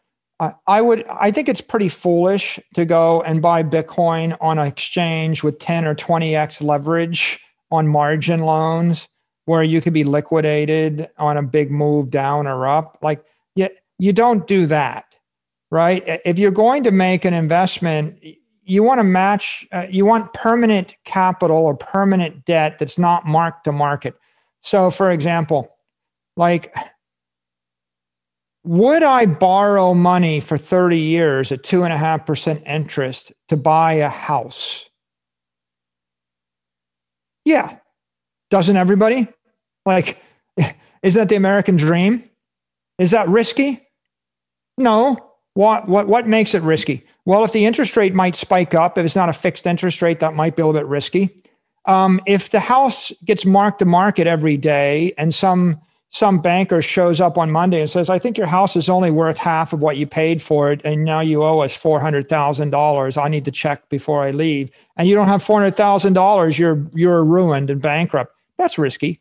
I, 0.40 0.54
I 0.66 0.80
would, 0.82 1.06
I 1.06 1.30
think 1.30 1.48
it's 1.48 1.60
pretty 1.60 1.88
foolish 1.88 2.58
to 2.74 2.84
go 2.84 3.22
and 3.22 3.40
buy 3.40 3.62
Bitcoin 3.62 4.36
on 4.40 4.58
an 4.58 4.66
exchange 4.66 5.42
with 5.42 5.58
10 5.58 5.86
or 5.86 5.94
20x 5.94 6.62
leverage 6.62 7.38
on 7.70 7.86
margin 7.86 8.40
loans 8.40 9.08
where 9.50 9.64
you 9.64 9.80
could 9.80 9.92
be 9.92 10.04
liquidated 10.04 11.08
on 11.18 11.36
a 11.36 11.42
big 11.42 11.72
move 11.72 12.08
down 12.08 12.46
or 12.46 12.68
up. 12.68 12.96
Like, 13.02 13.24
you, 13.56 13.68
you 13.98 14.12
don't 14.12 14.46
do 14.46 14.64
that, 14.66 15.06
right? 15.72 16.04
If 16.24 16.38
you're 16.38 16.52
going 16.52 16.84
to 16.84 16.92
make 16.92 17.24
an 17.24 17.34
investment, 17.34 18.22
you 18.62 18.84
want 18.84 19.00
to 19.00 19.02
match, 19.02 19.66
uh, 19.72 19.88
you 19.90 20.06
want 20.06 20.32
permanent 20.34 20.94
capital 21.04 21.56
or 21.56 21.76
permanent 21.76 22.44
debt 22.44 22.78
that's 22.78 22.96
not 22.96 23.26
marked 23.26 23.64
to 23.64 23.72
market. 23.72 24.14
So, 24.60 24.88
for 24.88 25.10
example, 25.10 25.76
like, 26.36 26.72
would 28.62 29.02
I 29.02 29.26
borrow 29.26 29.94
money 29.94 30.38
for 30.38 30.58
30 30.58 30.96
years 30.96 31.50
at 31.50 31.64
two 31.64 31.82
and 31.82 31.92
a 31.92 31.98
half 31.98 32.24
percent 32.24 32.62
interest 32.66 33.32
to 33.48 33.56
buy 33.56 33.94
a 33.94 34.08
house? 34.08 34.88
Yeah. 37.44 37.78
Doesn't 38.50 38.76
everybody? 38.76 39.26
Like, 39.90 40.22
is 41.02 41.14
that 41.14 41.28
the 41.28 41.34
American 41.34 41.76
dream? 41.76 42.22
Is 42.98 43.10
that 43.10 43.28
risky? 43.28 43.84
No. 44.78 45.32
What, 45.54 45.88
what, 45.88 46.06
what 46.06 46.28
makes 46.28 46.54
it 46.54 46.62
risky? 46.62 47.04
Well, 47.24 47.42
if 47.42 47.50
the 47.50 47.66
interest 47.66 47.96
rate 47.96 48.14
might 48.14 48.36
spike 48.36 48.72
up, 48.72 48.96
if 48.96 49.04
it's 49.04 49.16
not 49.16 49.28
a 49.28 49.32
fixed 49.32 49.66
interest 49.66 50.00
rate, 50.00 50.20
that 50.20 50.34
might 50.34 50.54
be 50.54 50.62
a 50.62 50.66
little 50.66 50.80
bit 50.80 50.86
risky. 50.86 51.36
Um, 51.86 52.20
if 52.24 52.50
the 52.50 52.60
house 52.60 53.10
gets 53.24 53.44
marked 53.44 53.80
to 53.80 53.84
market 53.84 54.28
every 54.28 54.56
day 54.56 55.12
and 55.18 55.34
some 55.34 55.80
some 56.12 56.40
banker 56.40 56.82
shows 56.82 57.20
up 57.20 57.38
on 57.38 57.52
Monday 57.52 57.80
and 57.80 57.88
says, 57.88 58.08
I 58.10 58.18
think 58.18 58.36
your 58.36 58.48
house 58.48 58.74
is 58.74 58.88
only 58.88 59.12
worth 59.12 59.38
half 59.38 59.72
of 59.72 59.80
what 59.80 59.96
you 59.96 60.08
paid 60.08 60.42
for 60.42 60.72
it. 60.72 60.80
And 60.84 61.04
now 61.04 61.20
you 61.20 61.44
owe 61.44 61.60
us 61.60 61.72
$400,000. 61.72 63.22
I 63.22 63.28
need 63.28 63.44
to 63.44 63.52
check 63.52 63.88
before 63.88 64.24
I 64.24 64.32
leave. 64.32 64.70
And 64.96 65.08
you 65.08 65.14
don't 65.14 65.28
have 65.28 65.40
$400,000. 65.40 66.58
You're, 66.58 66.84
you're 66.94 67.24
ruined 67.24 67.70
and 67.70 67.80
bankrupt. 67.80 68.34
That's 68.58 68.76
risky. 68.76 69.20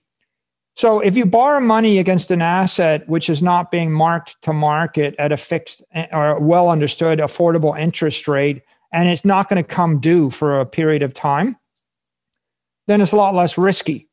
So 0.79 1.01
if 1.01 1.17
you 1.17 1.25
borrow 1.25 1.59
money 1.59 1.99
against 1.99 2.31
an 2.31 2.41
asset 2.41 3.05
which 3.09 3.29
is 3.29 3.41
not 3.41 3.69
being 3.69 3.91
marked 3.91 4.41
to 4.43 4.53
market 4.53 5.13
at 5.19 5.33
a 5.33 5.35
fixed 5.35 5.83
or 6.13 6.39
well 6.39 6.69
understood 6.69 7.19
affordable 7.19 7.77
interest 7.77 8.29
rate, 8.29 8.61
and 8.93 9.09
it's 9.09 9.25
not 9.25 9.49
going 9.49 9.61
to 9.61 9.67
come 9.67 9.99
due 9.99 10.29
for 10.29 10.57
a 10.57 10.65
period 10.65 11.03
of 11.03 11.13
time, 11.13 11.57
then 12.87 13.01
it's 13.01 13.11
a 13.11 13.17
lot 13.17 13.35
less 13.35 13.57
risky. 13.57 14.07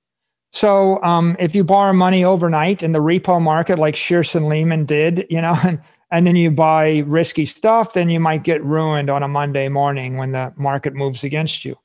So 0.51 1.01
um, 1.05 1.37
if 1.39 1.55
you 1.55 1.63
borrow 1.63 1.93
money 1.93 2.25
overnight 2.25 2.83
in 2.83 2.91
the 2.91 2.99
repo 2.99 3.41
market, 3.41 3.79
like 3.79 3.95
Shearson 3.95 4.49
Lehman 4.49 4.87
did, 4.87 5.25
you 5.31 5.41
know, 5.41 5.57
and, 5.65 5.81
and 6.11 6.27
then 6.27 6.35
you 6.35 6.51
buy 6.51 7.05
risky 7.07 7.47
stuff, 7.47 7.93
then 7.93 8.11
you 8.11 8.19
might 8.19 8.43
get 8.43 8.61
ruined 8.65 9.09
on 9.09 9.23
a 9.23 9.29
Monday 9.29 9.69
morning 9.69 10.17
when 10.17 10.33
the 10.33 10.53
market 10.57 10.95
moves 10.95 11.23
against 11.23 11.65
you. 11.65 11.77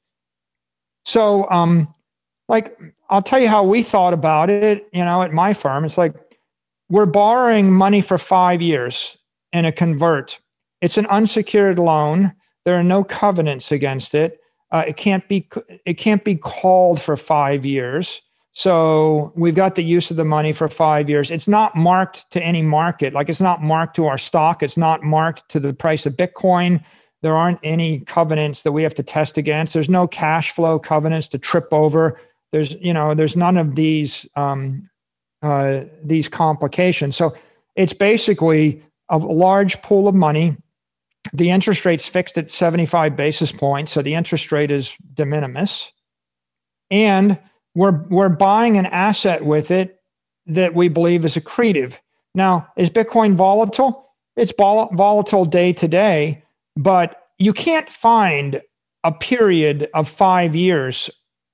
So, 1.06 1.48
um, 1.52 1.94
like, 2.49 2.76
I'll 3.12 3.22
tell 3.22 3.40
you 3.40 3.50
how 3.50 3.64
we 3.64 3.84
thought 3.84 4.14
about 4.14 4.50
it, 4.50 4.88
you 4.94 5.04
know, 5.04 5.22
at 5.22 5.34
my 5.34 5.54
firm. 5.54 5.84
It's 5.84 5.98
like 5.98 6.16
we're 6.90 7.06
borrowing 7.06 7.72
money 7.72 8.00
for 8.00 8.18
five 8.18 8.62
years 8.62 9.18
in 9.52 9.66
a 9.66 9.72
convert. 9.72 10.40
It's 10.80 10.98
an 10.98 11.06
unsecured 11.08 11.78
loan. 11.78 12.32
There 12.64 12.76
are 12.76 12.84
no 12.84 13.04
covenants 13.04 13.72
against 13.72 14.16
it. 14.16 14.40
Uh, 14.72 14.86
it 14.88 14.96
can't 14.96 15.28
be 15.28 15.50
it 15.86 15.96
can't 15.96 16.24
be 16.24 16.36
called 16.36 17.02
for 17.02 17.18
five 17.18 17.66
years. 17.66 18.22
So 18.54 19.34
we've 19.36 19.56
got 19.56 19.76
the 19.76 19.84
use 19.84 20.12
of 20.12 20.18
the 20.18 20.26
money 20.26 20.54
for 20.54 20.70
five 20.70 21.10
years. 21.10 21.32
It's 21.32 21.48
not 21.48 21.76
marked 21.76 22.30
to 22.32 22.42
any 22.42 22.62
market. 22.62 23.14
Like 23.14 23.30
it's 23.30 23.42
not 23.42 23.62
marked 23.62 23.96
to 23.98 24.08
our 24.08 24.18
stock. 24.18 24.64
It's 24.64 24.78
not 24.78 25.04
marked 25.04 25.50
to 25.50 25.60
the 25.60 25.74
price 25.74 26.06
of 26.06 26.14
Bitcoin. 26.14 26.84
There 27.22 27.36
aren't 27.36 27.60
any 27.64 28.00
covenants 28.02 28.64
that 28.64 28.72
we 28.72 28.84
have 28.84 28.96
to 28.96 29.04
test 29.04 29.38
against. 29.38 29.74
There's 29.74 29.90
no 29.90 30.08
cash 30.08 30.52
flow 30.52 30.80
covenants 30.80 31.28
to 31.30 31.38
trip 31.38 31.68
over. 31.72 32.20
There's, 32.52 32.73
you 32.76 32.94
know, 32.94 33.14
there's 33.14 33.36
none 33.36 33.57
of 33.57 33.76
these 33.76 34.26
um, 34.36 34.90
uh, 35.41 35.86
these 36.03 36.30
complications. 36.30 37.15
So 37.15 37.36
it's 37.76 37.94
basically 37.94 38.84
a 39.10 39.18
large 39.18 39.82
pool 39.82 40.07
of 40.07 40.15
money. 40.15 40.56
The 41.34 41.49
interest 41.49 41.86
rate's 41.86 42.07
fixed 42.07 42.38
at 42.38 42.52
75 42.52 43.15
basis 43.15 43.52
points, 43.52 43.91
so 43.91 44.02
the 44.02 44.15
interest 44.15 44.52
rate 44.52 44.72
is 44.72 44.95
de 45.14 45.26
minimis. 45.26 45.91
And 46.90 47.40
we're, 47.73 48.03
we're 48.10 48.30
buying 48.30 48.78
an 48.78 48.86
asset 48.86 49.45
with 49.45 49.72
it 49.72 49.99
that 50.48 50.76
we 50.76 50.90
believe 50.90 51.26
is 51.26 51.36
accretive. 51.36 51.98
Now, 52.36 52.68
is 52.76 52.90
Bitcoin 52.90 53.36
volatile? 53.36 54.10
It's 54.36 54.53
vol- 54.57 54.90
volatile 54.94 55.45
day 55.45 55.73
to 55.73 55.88
day, 55.88 56.44
but 56.76 57.23
you 57.38 57.53
can't 57.53 57.91
find 57.91 58.61
a 59.03 59.11
period 59.11 59.90
of 59.94 60.07
five 60.07 60.56
years 60.56 61.10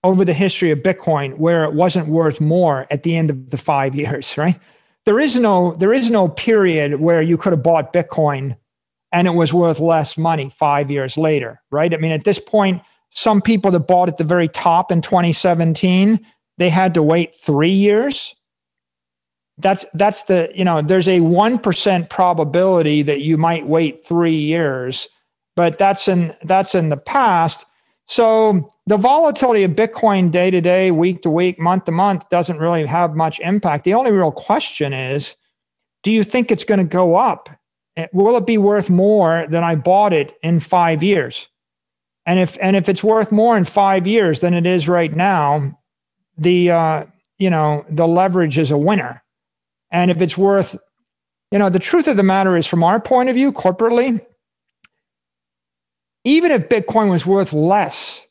over 0.08 0.24
the 0.24 0.34
history 0.34 0.72
of 0.72 0.80
Bitcoin 0.80 1.38
where 1.38 1.66
it 1.66 1.74
wasn't 1.74 2.08
worth 2.08 2.40
more 2.40 2.88
at 2.90 3.04
the 3.04 3.16
end 3.16 3.30
of 3.30 3.50
the 3.50 3.58
five 3.58 3.94
years, 3.94 4.38
right? 4.38 4.58
There 5.06 5.20
is 5.20 5.38
no 5.38 5.74
there 5.74 5.94
is 5.94 6.10
no 6.10 6.28
period 6.28 7.00
where 7.00 7.22
you 7.22 7.38
could 7.38 7.54
have 7.54 7.64
bought 7.64 7.94
Bitcoin 7.94 8.58
and 9.12 9.28
it 9.28 9.32
was 9.32 9.54
worth 9.54 9.80
less 9.80 10.18
money 10.18 10.50
five 10.50 10.90
years 10.90 11.18
later, 11.18 11.62
right? 11.72 11.94
I 11.94 11.98
mean, 11.98 12.12
at 12.12 12.24
this 12.24 12.40
point, 12.40 12.82
some 13.12 13.42
people 13.42 13.72
that 13.72 13.82
bought 13.82 14.10
at 14.10 14.18
the 14.18 14.24
very 14.24 14.48
top 14.48 14.92
in 14.92 15.02
2017, 15.02 16.20
they 16.58 16.70
had 16.70 16.94
to 16.94 17.04
wait 17.04 17.36
three 17.36 17.72
years. 17.72 18.36
That's 19.58 19.86
that's 19.94 20.24
the 20.24 20.52
you 20.54 20.64
know 20.64 20.82
there's 20.82 21.10
a 21.10 21.20
one 21.20 21.58
percent 21.58 22.10
probability 22.10 23.02
that 23.02 23.22
you 23.22 23.38
might 23.38 23.68
wait 23.68 24.06
three 24.06 24.38
years, 24.38 25.10
but 25.56 25.78
that's 25.78 26.08
in 26.08 26.36
that's 26.44 26.76
in 26.76 26.90
the 26.90 26.98
past. 26.98 27.66
So 28.08 28.74
the 28.86 28.98
volatility 28.98 29.64
of 29.64 29.72
Bitcoin 29.72 30.32
day 30.32 30.50
to 30.50 30.62
day, 30.62 30.92
week 30.92 31.22
to 31.24 31.30
week, 31.30 31.60
month 31.60 31.86
to 31.86 31.92
month 31.92 32.28
doesn't 32.30 32.58
really 32.58 32.86
have 32.86 33.16
much 33.16 33.40
impact. 33.42 33.84
The 33.84 33.94
only 33.94 34.12
real 34.12 34.32
question 34.32 34.94
is, 34.94 35.36
do 36.04 36.12
you 36.12 36.24
think 36.24 36.50
it's 36.50 36.64
going 36.64 36.80
to 36.80 36.86
go 36.86 37.16
up? 37.16 37.50
Will 38.14 38.38
it 38.38 38.46
be 38.46 38.58
worth 38.58 38.90
more 38.90 39.46
than 39.50 39.64
I 39.64 39.76
bought 39.76 40.14
it 40.14 40.38
in 40.42 40.60
five 40.60 41.04
years? 41.04 41.48
And 42.26 42.40
if 42.40 42.58
and 42.62 42.76
if 42.76 42.90
it's 42.90 43.04
worth 43.04 43.32
more 43.32 43.58
in 43.58 43.66
five 43.66 44.06
years 44.06 44.42
than 44.42 44.54
it 44.54 44.66
is 44.66 44.88
right 44.88 45.14
now, 45.14 45.80
the 46.38 46.72
uh, 46.72 47.06
you 47.40 47.50
know 47.50 47.86
the 47.90 48.08
leverage 48.08 48.58
is 48.58 48.70
a 48.70 48.78
winner, 48.78 49.24
and 49.92 50.12
if 50.12 50.22
it's 50.22 50.38
worth, 50.38 50.78
you 51.52 51.58
know, 51.58 51.70
the 51.70 51.80
truth 51.80 52.08
of 52.08 52.18
the 52.18 52.24
matter 52.24 52.56
is, 52.56 52.68
from 52.68 52.84
our 52.84 53.00
point 53.00 53.30
of 53.30 53.36
view, 53.36 53.52
corporately, 53.52 54.24
even 56.28 56.52
if 56.52 56.68
Bitcoin 56.68 57.10
was 57.10 57.26
worth 57.26 57.54
less 57.54 58.26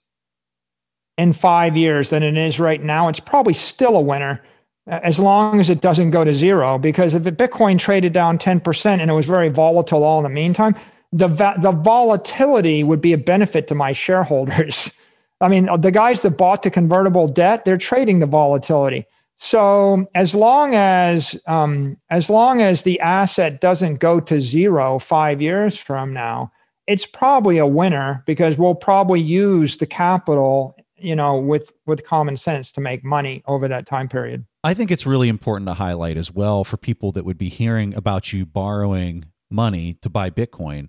in 1.16 1.32
five 1.32 1.78
years 1.78 2.10
than 2.10 2.22
it 2.22 2.36
is 2.36 2.60
right 2.60 2.82
now, 2.82 3.08
it's 3.08 3.20
probably 3.20 3.54
still 3.54 3.96
a 3.96 4.00
winner 4.00 4.42
as 4.86 5.18
long 5.18 5.60
as 5.60 5.70
it 5.70 5.80
doesn't 5.80 6.10
go 6.10 6.22
to 6.22 6.34
zero. 6.34 6.76
Because 6.76 7.14
if 7.14 7.22
Bitcoin 7.22 7.78
traded 7.78 8.12
down 8.12 8.38
10% 8.38 8.86
and 9.00 9.10
it 9.10 9.14
was 9.14 9.26
very 9.26 9.48
volatile 9.48 10.04
all 10.04 10.18
in 10.18 10.24
the 10.24 10.28
meantime, 10.28 10.74
the, 11.10 11.28
the 11.28 11.72
volatility 11.72 12.84
would 12.84 13.00
be 13.00 13.14
a 13.14 13.18
benefit 13.18 13.66
to 13.68 13.74
my 13.74 13.92
shareholders. 14.04 14.92
I 15.40 15.48
mean, 15.48 15.68
the 15.80 15.90
guys 15.90 16.20
that 16.20 16.36
bought 16.36 16.64
the 16.64 16.70
convertible 16.70 17.28
debt, 17.28 17.64
they're 17.64 17.78
trading 17.78 18.18
the 18.18 18.26
volatility. 18.26 19.06
So 19.38 20.06
as 20.14 20.34
long 20.34 20.74
as 20.74 21.38
um, 21.46 21.98
as 22.08 22.30
long 22.30 22.62
as 22.62 22.82
the 22.82 23.00
asset 23.00 23.60
doesn't 23.60 24.00
go 24.00 24.18
to 24.18 24.40
zero 24.40 24.98
five 24.98 25.42
years 25.42 25.76
from 25.76 26.14
now, 26.14 26.52
it's 26.86 27.06
probably 27.06 27.58
a 27.58 27.66
winner 27.66 28.22
because 28.26 28.58
we'll 28.58 28.74
probably 28.74 29.20
use 29.20 29.76
the 29.78 29.86
capital 29.86 30.76
you 30.98 31.14
know, 31.14 31.38
with 31.38 31.72
with 31.84 32.04
common 32.06 32.36
sense 32.36 32.72
to 32.72 32.80
make 32.80 33.04
money 33.04 33.42
over 33.46 33.68
that 33.68 33.86
time 33.86 34.08
period. 34.08 34.46
I 34.64 34.74
think 34.74 34.90
it's 34.90 35.06
really 35.06 35.28
important 35.28 35.68
to 35.68 35.74
highlight 35.74 36.16
as 36.16 36.32
well 36.32 36.64
for 36.64 36.76
people 36.76 37.12
that 37.12 37.24
would 37.24 37.38
be 37.38 37.48
hearing 37.48 37.94
about 37.94 38.32
you 38.32 38.46
borrowing 38.46 39.26
money 39.50 39.94
to 40.02 40.10
buy 40.10 40.30
Bitcoin 40.30 40.88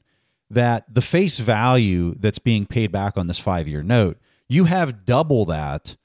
that 0.50 0.86
the 0.94 1.02
face 1.02 1.40
value 1.40 2.16
that's 2.16 2.40
being 2.40 2.66
paid 2.66 2.92
back 2.92 3.18
on 3.18 3.28
this 3.28 3.40
5-year 3.40 3.84
note, 3.84 4.18
you 4.48 4.64
have 4.64 5.06
double 5.06 5.46
that 5.46 5.98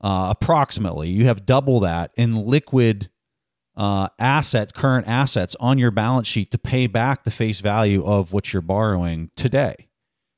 uh, 0.00 0.28
approximately. 0.30 1.10
You 1.10 1.26
have 1.26 1.44
double 1.44 1.80
that 1.80 2.12
in 2.16 2.34
liquid 2.34 3.10
uh, 3.78 4.08
asset, 4.18 4.74
current 4.74 5.06
assets 5.06 5.56
on 5.60 5.78
your 5.78 5.92
balance 5.92 6.26
sheet 6.26 6.50
to 6.50 6.58
pay 6.58 6.88
back 6.88 7.22
the 7.22 7.30
face 7.30 7.60
value 7.60 8.04
of 8.04 8.32
what 8.32 8.52
you're 8.52 8.60
borrowing 8.60 9.30
today. 9.36 9.88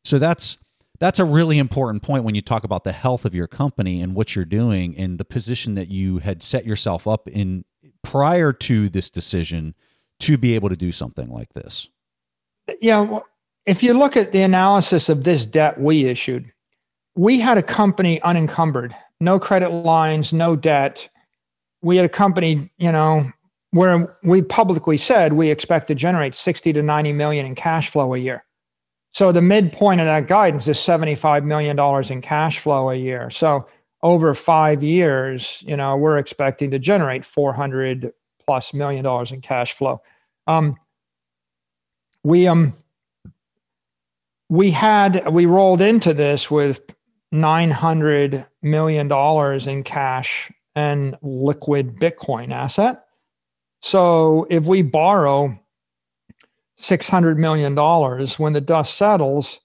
So 0.05 0.19
that's 0.19 0.59
that's 1.01 1.19
a 1.19 1.25
really 1.25 1.59
important 1.59 2.03
point 2.03 2.25
when 2.25 2.35
you 2.35 2.43
talk 2.43 2.63
about 2.63 2.85
the 2.85 2.93
health 2.93 3.25
of 3.25 3.35
your 3.35 3.47
company 3.47 4.03
and 4.03 4.15
what 4.15 4.37
you're 4.37 4.45
doing 4.45 4.95
and 4.99 5.17
the 5.17 5.25
position 5.25 5.75
that 5.75 5.89
you 5.89 6.19
had 6.19 6.43
set 6.43 6.67
yourself 6.67 7.09
up 7.09 7.27
in 7.27 7.65
prior 8.05 8.53
to 8.53 8.91
this 8.91 9.09
decision 9.09 9.75
to 10.21 10.37
be 10.37 10.55
able 10.55 10.69
to 10.69 10.77
do 10.77 10.93
something 10.93 11.31
like 11.31 11.55
this. 11.55 11.89
Yeah, 12.83 13.21
if 13.65 13.83
you 13.83 13.95
look 13.95 14.19
at 14.19 14.33
the 14.33 14.43
analysis 14.43 15.09
of 15.09 15.25
this 15.25 15.47
debt 15.47 15.81
we 15.81 16.05
issued, 16.05 16.53
we 17.17 17.41
had 17.41 17.57
a 17.57 17.63
company 17.63 18.21
unencumbered, 18.21 18.95
no 19.19 19.41
credit 19.41 19.71
lines, 19.71 20.35
no 20.35 20.57
debt. 20.57 21.09
We 21.83 21.97
had 21.97 22.05
a 22.05 22.11
company, 22.11 22.71
you 22.79 22.93
know, 22.93 23.31
where 23.73 24.17
we 24.23 24.43
publicly 24.43 24.97
said 24.97 25.33
we 25.33 25.51
expect 25.51 25.89
to 25.89 25.95
generate 25.95 26.35
60 26.35 26.73
to 26.73 26.83
90 26.83 27.13
million 27.13 27.47
in 27.47 27.55
cash 27.55 27.91
flow 27.91 28.15
a 28.15 28.19
year. 28.19 28.45
So 29.13 29.33
the 29.33 29.43
midpoint 29.43 30.01
of 30.01 30.07
that 30.07 30.29
guidance 30.29 30.69
is 30.69 30.79
$75 30.79 31.45
million 31.45 31.79
in 32.13 32.21
cash 32.21 32.59
flow 32.59 32.91
a 32.91 32.95
year. 32.95 33.31
So 33.31 33.67
over 34.03 34.35
five 34.35 34.83
years, 34.83 35.63
you 35.67 35.77
know, 35.77 35.97
we're 35.97 36.19
expecting 36.19 36.71
to 36.71 36.79
generate 36.79 37.25
400 37.25 38.13
plus 38.45 38.73
million 38.73 39.05
dollars 39.05 39.33
in 39.33 39.41
cash 39.41 39.73
flow. 39.75 40.01
Um, 40.47 40.75
we 42.25 42.49
um 42.49 42.75
we 44.49 44.71
had 44.71 45.29
we 45.29 45.47
rolled 45.47 45.81
into 45.81 46.13
this 46.13 46.51
with 46.51 46.81
900 47.33 48.47
million 48.63 49.09
dollars 49.09 49.67
in 49.67 49.85
cash 49.85 50.51
and 50.81 51.17
liquid 51.23 51.97
Bitcoin 51.97 52.53
asset. 52.53 53.05
So 53.83 54.47
if 54.51 54.67
we 54.67 54.83
borrow 54.83 55.59
$600 56.81 57.37
million. 57.37 57.77
When 58.39 58.53
the 58.53 58.61
dust 58.61 58.97
settles, 58.97 59.61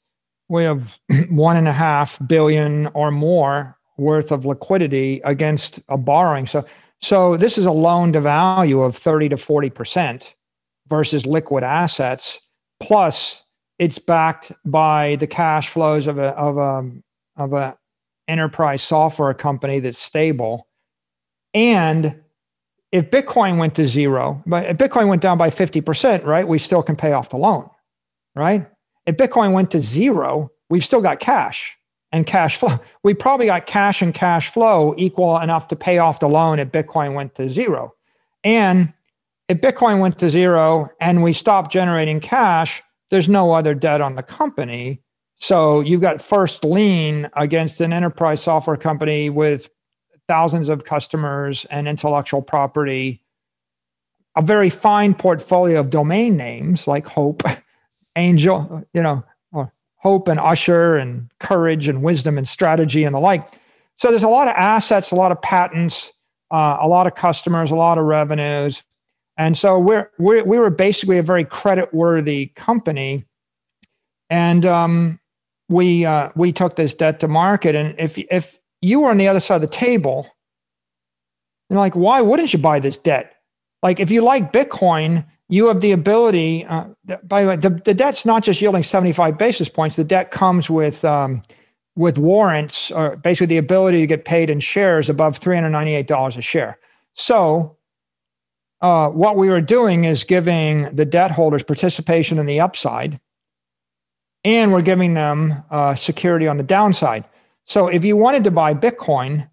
we 0.50 0.64
have 0.64 1.00
one 1.30 1.58
and 1.58 1.68
a 1.68 1.74
half 1.74 2.20
billion 2.28 2.88
or 2.88 3.12
more 3.12 3.78
worth 3.98 4.32
of 4.32 4.46
liquidity 4.46 5.22
against 5.24 5.80
a 5.88 5.98
borrowing. 5.98 6.48
So, 6.48 6.66
so 7.02 7.38
this 7.38 7.58
is 7.58 7.66
a 7.66 7.72
loan 7.72 8.14
to 8.14 8.22
value 8.22 8.82
of 8.82 8.96
30 8.96 9.30
to 9.30 9.36
40% 9.36 10.34
versus 10.88 11.26
liquid 11.26 11.64
assets. 11.64 12.40
Plus, 12.82 13.44
it's 13.80 14.00
backed 14.00 14.52
by 14.66 15.16
the 15.20 15.28
cash 15.28 15.70
flows 15.70 16.08
of 16.08 16.18
a, 16.18 16.30
of 16.38 16.58
a, 16.58 16.92
of 17.38 17.54
a 17.54 17.78
enterprise 18.28 18.82
software 18.82 19.34
company 19.34 19.80
that's 19.80 19.98
stable. 19.98 20.68
And 21.56 22.22
if 22.92 23.10
Bitcoin 23.10 23.58
went 23.58 23.76
to 23.76 23.88
zero, 23.88 24.44
but 24.46 24.66
if 24.68 24.78
Bitcoin 24.78 25.08
went 25.08 25.22
down 25.22 25.38
by 25.38 25.50
50%, 25.50 26.24
right, 26.26 26.48
we 26.48 26.60
still 26.60 26.84
can 26.84 26.96
pay 26.96 27.14
off 27.14 27.30
the 27.30 27.38
loan, 27.38 27.70
right? 28.36 28.68
If 29.08 29.18
Bitcoin 29.18 29.54
went 29.54 29.72
to 29.72 29.80
zero, 29.80 30.52
we've 30.70 30.84
still 30.86 31.02
got 31.02 31.20
cash 31.20 31.76
and 32.12 32.28
cash 32.28 32.58
flow. 32.58 32.78
We 33.04 33.14
probably 33.14 33.46
got 33.48 33.68
cash 33.68 34.02
and 34.02 34.14
cash 34.14 34.50
flow 34.52 34.94
equal 34.98 35.40
enough 35.40 35.70
to 35.70 35.76
pay 35.76 35.98
off 35.98 36.20
the 36.20 36.30
loan 36.30 36.60
if 36.60 36.70
Bitcoin 36.70 37.14
went 37.14 37.36
to 37.36 37.50
zero. 37.50 37.94
And 38.44 38.94
if 39.48 39.62
Bitcoin 39.62 40.00
went 40.00 40.20
to 40.20 40.30
zero 40.30 40.90
and 41.00 41.24
we 41.24 41.34
stopped 41.34 41.72
generating 41.72 42.20
cash, 42.20 42.84
there's 43.12 43.30
no 43.30 43.54
other 43.54 43.74
debt 43.74 44.02
on 44.02 44.16
the 44.16 44.24
company. 44.24 45.02
So 45.36 45.82
you've 45.82 46.02
got 46.02 46.22
first 46.22 46.66
lien 46.66 47.30
against 47.36 47.80
an 47.80 47.94
enterprise 47.94 48.42
software 48.42 48.78
company 48.78 49.30
with 49.30 49.70
thousands 50.28 50.70
of 50.70 50.84
customers 50.84 51.66
and 51.70 51.88
intellectual 51.88 52.42
property, 52.42 53.22
a 54.36 54.42
very 54.42 54.70
fine 54.70 55.14
portfolio 55.14 55.80
of 55.80 55.90
domain 55.90 56.36
names 56.36 56.88
like 56.88 57.08
Hope, 57.08 57.44
Angel, 58.16 58.86
you 58.94 59.02
know, 59.02 59.24
Hope 60.06 60.28
and 60.28 60.40
Usher 60.40 60.98
and 60.98 61.32
Courage 61.40 61.88
and 61.88 62.04
Wisdom 62.04 62.38
and 62.38 62.48
Strategy 62.48 63.06
and 63.06 63.16
the 63.16 63.20
like. 63.20 63.44
So 63.98 64.12
there's 64.12 64.22
a 64.22 64.30
lot 64.30 64.48
of 64.48 64.54
assets, 64.56 65.10
a 65.10 65.16
lot 65.16 65.32
of 65.32 65.42
patents, 65.42 66.14
uh, 66.52 66.78
a 66.80 66.88
lot 66.88 67.08
of 67.08 67.16
customers, 67.16 67.72
a 67.72 67.76
lot 67.76 67.98
of 67.98 68.06
revenues. 68.06 68.84
And 69.36 69.58
so 69.58 69.80
we're, 69.80 70.12
we're 70.20 70.44
we 70.44 70.60
were 70.60 70.70
basically 70.70 71.18
a 71.18 71.24
very 71.24 71.44
credit 71.44 71.92
worthy 71.92 72.52
company. 72.56 73.26
And 74.30 74.64
um, 74.64 75.20
we 75.70 76.06
uh, 76.06 76.30
we 76.36 76.52
took 76.52 76.76
this 76.76 76.94
debt 76.94 77.20
to 77.22 77.28
market. 77.28 77.74
And 77.74 77.96
if 77.98 78.20
if 78.30 78.60
you 78.86 79.00
were 79.00 79.10
on 79.10 79.18
the 79.18 79.28
other 79.28 79.40
side 79.40 79.56
of 79.56 79.62
the 79.62 79.68
table. 79.68 80.30
And 81.70 81.80
like, 81.80 81.96
why 81.96 82.22
wouldn't 82.22 82.54
you 82.54 82.60
buy 82.60 82.80
this 82.80 83.00
debt? 83.00 83.34
Like, 83.82 84.00
if 84.00 84.12
you 84.12 84.22
like 84.22 84.54
Bitcoin, 84.54 85.26
you 85.50 85.68
have 85.68 85.82
the 85.82 85.92
ability. 85.92 86.66
Uh, 86.66 86.86
by 87.24 87.42
the 87.42 87.50
way, 87.50 87.56
the, 87.56 87.70
the 87.70 87.94
debt's 87.96 88.26
not 88.26 88.44
just 88.44 88.62
yielding 88.62 88.84
75 88.84 89.40
basis 89.40 89.70
points. 89.70 89.96
The 89.96 90.04
debt 90.04 90.30
comes 90.30 90.70
with 90.70 91.04
um, 91.04 91.42
with 91.96 92.18
warrants, 92.18 92.92
or 92.92 93.16
basically 93.16 93.48
the 93.48 93.58
ability 93.58 94.02
to 94.02 94.08
get 94.08 94.26
paid 94.26 94.50
in 94.50 94.60
shares 94.60 95.10
above 95.10 95.40
$398 95.40 96.38
a 96.38 96.42
share. 96.42 96.78
So, 97.14 97.78
uh, 98.82 99.10
what 99.10 99.38
we 99.38 99.50
were 99.50 99.62
doing 99.62 100.04
is 100.04 100.24
giving 100.26 100.94
the 100.94 101.06
debt 101.06 101.32
holders 101.32 101.64
participation 101.64 102.38
in 102.38 102.46
the 102.46 102.60
upside, 102.60 103.20
and 104.44 104.72
we're 104.72 104.82
giving 104.82 105.16
them 105.16 105.64
uh, 105.72 105.96
security 105.96 106.48
on 106.48 106.58
the 106.58 106.64
downside. 106.64 107.24
So 107.66 107.88
if 107.88 108.06
you 108.06 108.16
wanted 108.16 108.44
to 108.46 108.52
buy 108.52 108.74
Bitcoin, 108.74 109.50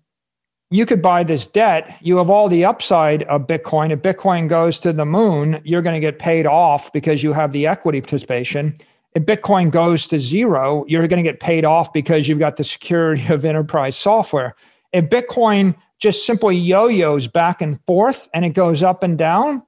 you 0.71 0.87
could 0.87 1.03
buy 1.03 1.23
this 1.23 1.47
debt. 1.47 1.99
You 2.01 2.17
have 2.17 2.31
all 2.31 2.49
the 2.49 2.65
upside 2.65 3.25
of 3.25 3.47
Bitcoin. 3.47 3.91
If 3.91 4.01
Bitcoin 4.01 4.49
goes 4.49 4.79
to 4.81 4.93
the 4.93 5.05
moon, 5.05 5.61
you're 5.65 5.83
going 5.83 6.01
to 6.01 6.01
get 6.01 6.19
paid 6.19 6.47
off 6.47 6.93
because 6.93 7.23
you 7.23 7.35
have 7.35 7.53
the 7.53 7.67
equity 7.67 8.01
participation. 8.01 8.75
If 9.15 9.25
Bitcoin 9.25 9.71
goes 9.71 10.07
to 10.07 10.19
zero, 10.19 10.87
you're 10.89 11.07
going 11.09 11.23
to 11.23 11.31
get 11.31 11.41
paid 11.41 11.67
off 11.67 11.93
because 11.93 12.27
you've 12.27 12.39
got 12.39 12.57
the 12.57 12.65
security 12.65 13.23
of 13.33 13.45
enterprise 13.45 13.97
software. 13.97 14.55
If 14.93 15.11
Bitcoin 15.11 15.75
just 15.99 16.27
simply 16.27 16.57
yo 16.57 16.87
yos 16.87 17.27
back 17.27 17.61
and 17.61 17.79
forth 17.87 18.29
and 18.33 18.45
it 18.45 18.51
goes 18.51 18.83
up 18.83 19.03
and 19.03 19.19
down, 19.19 19.63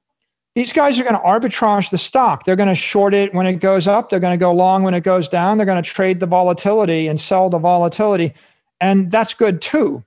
these 0.54 0.72
guys 0.72 0.98
are 0.98 1.02
going 1.02 1.16
to 1.16 1.20
arbitrage 1.20 1.90
the 1.90 1.98
stock. 1.98 2.44
They're 2.44 2.56
going 2.56 2.68
to 2.68 2.74
short 2.74 3.12
it 3.12 3.34
when 3.34 3.46
it 3.46 3.54
goes 3.54 3.88
up. 3.88 4.08
They're 4.08 4.20
going 4.20 4.38
to 4.38 4.42
go 4.42 4.52
long 4.52 4.84
when 4.84 4.94
it 4.94 5.02
goes 5.02 5.28
down. 5.28 5.58
They're 5.58 5.66
going 5.66 5.82
to 5.82 5.88
trade 5.88 6.20
the 6.20 6.26
volatility 6.26 7.08
and 7.08 7.20
sell 7.20 7.50
the 7.50 7.58
volatility. 7.58 8.34
And 8.80 9.10
that's 9.10 9.34
good 9.34 9.60
too. 9.60 10.04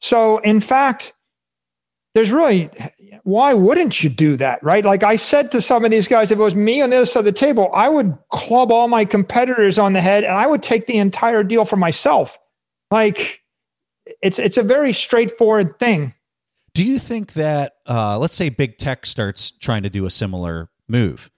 So, 0.00 0.38
in 0.38 0.60
fact, 0.60 1.14
there's 2.14 2.30
really, 2.30 2.70
why 3.22 3.54
wouldn't 3.54 4.02
you 4.02 4.10
do 4.10 4.36
that, 4.36 4.62
right? 4.62 4.84
Like 4.84 5.02
I 5.02 5.16
said 5.16 5.50
to 5.52 5.62
some 5.62 5.84
of 5.84 5.90
these 5.90 6.08
guys, 6.08 6.30
if 6.30 6.38
it 6.38 6.42
was 6.42 6.54
me 6.54 6.82
on 6.82 6.90
the 6.90 6.96
other 6.96 7.06
side 7.06 7.20
of 7.20 7.24
the 7.24 7.32
table, 7.32 7.70
I 7.72 7.88
would 7.88 8.16
club 8.30 8.70
all 8.70 8.88
my 8.88 9.06
competitors 9.06 9.78
on 9.78 9.94
the 9.94 10.02
head 10.02 10.24
and 10.24 10.36
I 10.36 10.46
would 10.46 10.62
take 10.62 10.86
the 10.86 10.98
entire 10.98 11.42
deal 11.42 11.64
for 11.64 11.76
myself. 11.76 12.38
Like, 12.90 13.42
it's, 14.22 14.38
it's 14.38 14.56
a 14.58 14.62
very 14.62 14.92
straightforward 14.92 15.78
thing. 15.78 16.14
Do 16.76 16.86
you 16.86 16.98
think 16.98 17.32
that, 17.32 17.76
uh, 17.86 18.18
let's 18.18 18.34
say 18.34 18.50
big 18.50 18.76
tech 18.76 19.06
starts 19.06 19.50
trying 19.50 19.82
to 19.84 19.90
do 19.90 20.04
a 20.04 20.10
similar 20.10 20.68
move? 20.88 21.30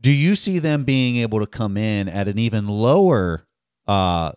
Do 0.00 0.12
you 0.12 0.36
see 0.36 0.60
them 0.60 0.84
being 0.84 1.16
able 1.16 1.40
to 1.40 1.46
come 1.46 1.76
in 1.76 2.08
at 2.08 2.28
an 2.28 2.38
even 2.38 2.68
lower 2.68 3.46
uh, 3.88 4.32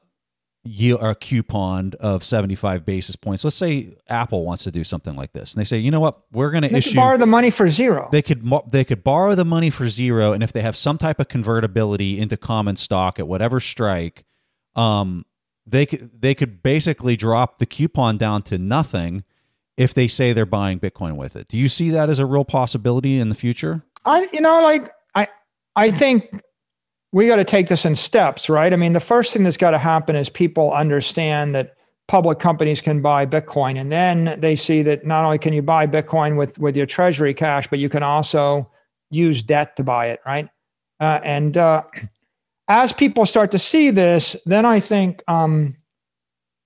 yield 0.63 1.01
or 1.03 1.13
coupon 1.13 1.93
of 1.99 2.23
75 2.23 2.85
basis 2.85 3.15
points. 3.15 3.43
Let's 3.43 3.55
say 3.55 3.93
Apple 4.07 4.45
wants 4.45 4.63
to 4.63 4.71
do 4.71 4.83
something 4.83 5.15
like 5.15 5.33
this. 5.33 5.53
And 5.53 5.61
they 5.61 5.65
say, 5.65 5.77
"You 5.77 5.91
know 5.91 5.99
what? 5.99 6.21
We're 6.31 6.51
going 6.51 6.63
to 6.63 6.73
issue 6.73 6.91
could 6.91 6.95
borrow 6.95 7.17
the 7.17 7.25
money 7.25 7.49
for 7.49 7.67
zero. 7.67 8.09
they 8.11 8.21
could 8.21 8.49
they 8.67 8.83
could 8.83 9.03
borrow 9.03 9.35
the 9.35 9.45
money 9.45 9.69
for 9.69 9.89
zero 9.89 10.31
and 10.31 10.41
if 10.41 10.53
they 10.53 10.61
have 10.61 10.75
some 10.75 10.97
type 10.97 11.19
of 11.19 11.27
convertibility 11.27 12.19
into 12.19 12.37
common 12.37 12.75
stock 12.75 13.19
at 13.19 13.27
whatever 13.27 13.59
strike 13.59 14.23
um 14.75 15.25
they 15.67 15.85
could 15.85 16.09
they 16.19 16.33
could 16.33 16.63
basically 16.63 17.15
drop 17.15 17.59
the 17.59 17.65
coupon 17.65 18.17
down 18.17 18.41
to 18.41 18.57
nothing 18.57 19.23
if 19.77 19.93
they 19.93 20.07
say 20.07 20.33
they're 20.33 20.45
buying 20.45 20.79
bitcoin 20.79 21.15
with 21.15 21.35
it 21.35 21.47
do 21.47 21.57
you 21.57 21.67
see 21.67 21.89
that 21.89 22.09
as 22.09 22.19
a 22.19 22.25
real 22.25 22.45
possibility 22.45 23.19
in 23.19 23.29
the 23.29 23.35
future 23.35 23.83
I, 24.05 24.27
you 24.33 24.41
know, 24.41 24.61
like 24.61 24.91
I, 25.15 25.27
I 25.75 25.91
think 25.91 26.41
we 27.11 27.27
got 27.27 27.37
to 27.37 27.43
take 27.43 27.67
this 27.67 27.85
in 27.85 27.95
steps, 27.95 28.49
right? 28.49 28.71
I 28.71 28.75
mean, 28.75 28.93
the 28.93 28.99
first 28.99 29.33
thing 29.33 29.43
that's 29.43 29.57
got 29.57 29.71
to 29.71 29.77
happen 29.77 30.15
is 30.15 30.29
people 30.29 30.73
understand 30.73 31.55
that 31.55 31.75
public 32.07 32.39
companies 32.39 32.81
can 32.81 33.01
buy 33.01 33.25
Bitcoin, 33.25 33.79
and 33.79 33.91
then 33.91 34.39
they 34.39 34.55
see 34.55 34.81
that 34.83 35.05
not 35.05 35.23
only 35.23 35.37
can 35.37 35.53
you 35.53 35.61
buy 35.61 35.87
Bitcoin 35.87 36.37
with 36.37 36.59
with 36.59 36.75
your 36.75 36.85
treasury 36.85 37.33
cash, 37.33 37.67
but 37.67 37.79
you 37.79 37.89
can 37.89 38.03
also 38.03 38.69
use 39.09 39.43
debt 39.43 39.75
to 39.77 39.83
buy 39.83 40.07
it, 40.07 40.19
right? 40.25 40.49
Uh, 40.99 41.19
and 41.23 41.55
uh, 41.57 41.83
as 42.67 42.91
people 42.91 43.25
start 43.25 43.51
to 43.51 43.59
see 43.59 43.89
this, 43.89 44.35
then 44.45 44.65
I 44.65 44.79
think, 44.79 45.21
um, 45.27 45.75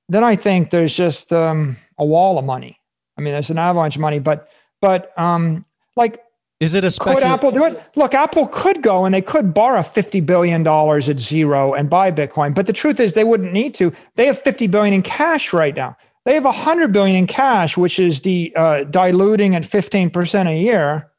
then 0.07 0.23
I 0.23 0.35
think 0.35 0.69
there's 0.69 0.95
just 0.95 1.33
um, 1.33 1.75
a 1.97 2.05
wall 2.05 2.37
of 2.39 2.45
money. 2.45 2.79
I 3.17 3.21
mean, 3.21 3.33
there's 3.33 3.49
an 3.49 3.57
avalanche 3.57 3.95
of 3.95 4.01
money, 4.01 4.19
but 4.19 4.49
but 4.81 5.17
um, 5.17 5.65
like 5.95 6.21
is 6.59 6.73
it 6.73 6.83
a 6.83 6.99
could 6.99 7.21
Apple 7.21 7.51
do 7.51 7.65
it? 7.65 7.79
Look, 7.95 8.15
Apple 8.15 8.47
could 8.47 8.81
go 8.81 9.05
and 9.05 9.13
they 9.13 9.21
could 9.21 9.53
borrow 9.53 9.81
$50 9.81 10.25
billion 10.25 10.65
at 10.65 11.19
zero 11.19 11.73
and 11.75 11.87
buy 11.87 12.11
Bitcoin. 12.11 12.55
But 12.55 12.65
the 12.65 12.73
truth 12.73 12.99
is 12.99 13.13
they 13.13 13.23
wouldn't 13.23 13.53
need 13.53 13.75
to. 13.75 13.93
They 14.15 14.25
have 14.25 14.41
50 14.41 14.65
billion 14.65 14.95
in 14.95 15.03
cash 15.03 15.53
right 15.53 15.75
now. 15.75 15.95
They 16.25 16.33
have 16.33 16.45
100 16.45 16.91
billion 16.91 17.15
in 17.15 17.27
cash, 17.27 17.77
which 17.77 17.99
is 17.99 18.21
the 18.21 18.51
uh, 18.55 18.85
diluting 18.85 19.55
at 19.55 19.63
15% 19.63 20.47
a 20.47 20.59
year 20.59 21.11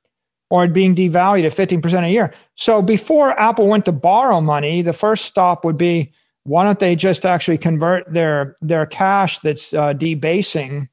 or 0.50 0.66
being 0.66 0.96
devalued 0.96 1.46
at 1.46 1.52
15% 1.52 2.02
a 2.02 2.10
year. 2.10 2.34
So 2.56 2.82
before 2.82 3.38
Apple 3.38 3.68
went 3.68 3.84
to 3.84 3.92
borrow 3.92 4.40
money, 4.40 4.82
the 4.82 4.92
first 4.92 5.24
stop 5.24 5.64
would 5.64 5.78
be 5.78 6.12
why 6.44 6.64
don't 6.64 6.80
they 6.80 6.96
just 6.96 7.24
actually 7.24 7.58
convert 7.58 8.12
their 8.12 8.56
their 8.60 8.86
cash 8.86 9.38
that's 9.40 9.72
uh, 9.72 9.92
debasing 9.92 10.88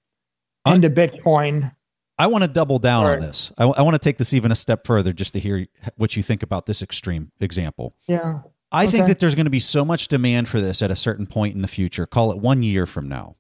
into 0.66 0.90
Bitcoin? 0.90 1.74
I 2.18 2.28
want 2.28 2.44
to 2.44 2.50
double 2.50 2.80
down 2.80 3.06
on 3.06 3.20
this. 3.20 3.52
I, 3.58 3.66
I 3.66 3.82
want 3.82 3.96
to 3.96 4.00
take 4.00 4.18
this 4.18 4.34
even 4.34 4.52
a 4.52 4.56
step 4.56 4.88
further 4.88 5.12
just 5.12 5.34
to 5.34 5.40
hear 5.40 5.68
what 5.98 6.16
you 6.16 6.24
think 6.24 6.44
about 6.44 6.66
this 6.66 6.82
extreme 6.82 7.32
example. 7.40 7.96
Yeah. 8.08 8.42
I 8.72 8.88
think 8.88 9.08
that 9.08 9.20
there's 9.20 9.36
going 9.36 9.46
to 9.46 9.52
be 9.52 9.60
so 9.60 9.86
much 9.86 10.08
demand 10.08 10.48
for 10.48 10.60
this 10.60 10.82
at 10.82 10.92
a 10.92 10.96
certain 10.96 11.28
point 11.28 11.56
in 11.56 11.62
the 11.62 11.68
future, 11.68 12.06
call 12.06 12.32
it 12.32 12.40
one 12.40 12.64
year 12.64 12.86
from 12.86 13.08
now, 13.08 13.36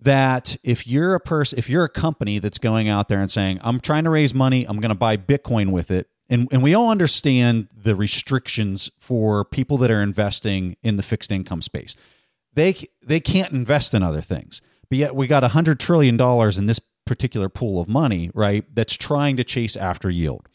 that 0.00 0.56
if 0.62 0.86
you're 0.86 1.14
a 1.14 1.20
person, 1.20 1.58
if 1.58 1.68
you're 1.68 1.84
a 1.84 1.88
company 1.88 2.38
that's 2.38 2.58
going 2.58 2.88
out 2.88 3.08
there 3.08 3.20
and 3.20 3.30
saying, 3.30 3.60
I'm 3.62 3.80
trying 3.80 4.04
to 4.04 4.10
raise 4.10 4.34
money, 4.34 4.64
I'm 4.64 4.80
going 4.80 4.90
to 4.90 4.94
buy 4.96 5.16
Bitcoin 5.16 5.70
with 5.70 5.90
it. 5.90 6.08
And, 6.28 6.48
and 6.50 6.62
we 6.62 6.74
all 6.74 6.90
understand 6.90 7.68
the 7.76 7.94
restrictions 7.94 8.90
for 8.98 9.44
people 9.44 9.76
that 9.78 9.90
are 9.90 10.02
investing 10.02 10.76
in 10.82 10.96
the 10.96 11.04
fixed 11.04 11.30
income 11.30 11.62
space. 11.62 11.94
They, 12.52 12.74
they 13.04 13.20
can't 13.20 13.52
invest 13.52 13.94
in 13.94 14.02
other 14.02 14.22
things. 14.22 14.60
But 14.88 14.98
yet 14.98 15.16
we 15.16 15.26
got 15.26 15.44
a 15.44 15.48
hundred 15.48 15.80
trillion 15.80 16.16
dollars 16.16 16.58
in 16.58 16.66
this 16.66 16.80
particular 17.06 17.48
pool 17.48 17.80
of 17.80 17.88
money, 17.88 18.30
right? 18.34 18.64
That's 18.74 18.96
trying 18.96 19.36
to 19.36 19.44
chase 19.44 19.76
after 19.76 20.10
yield. 20.10 20.48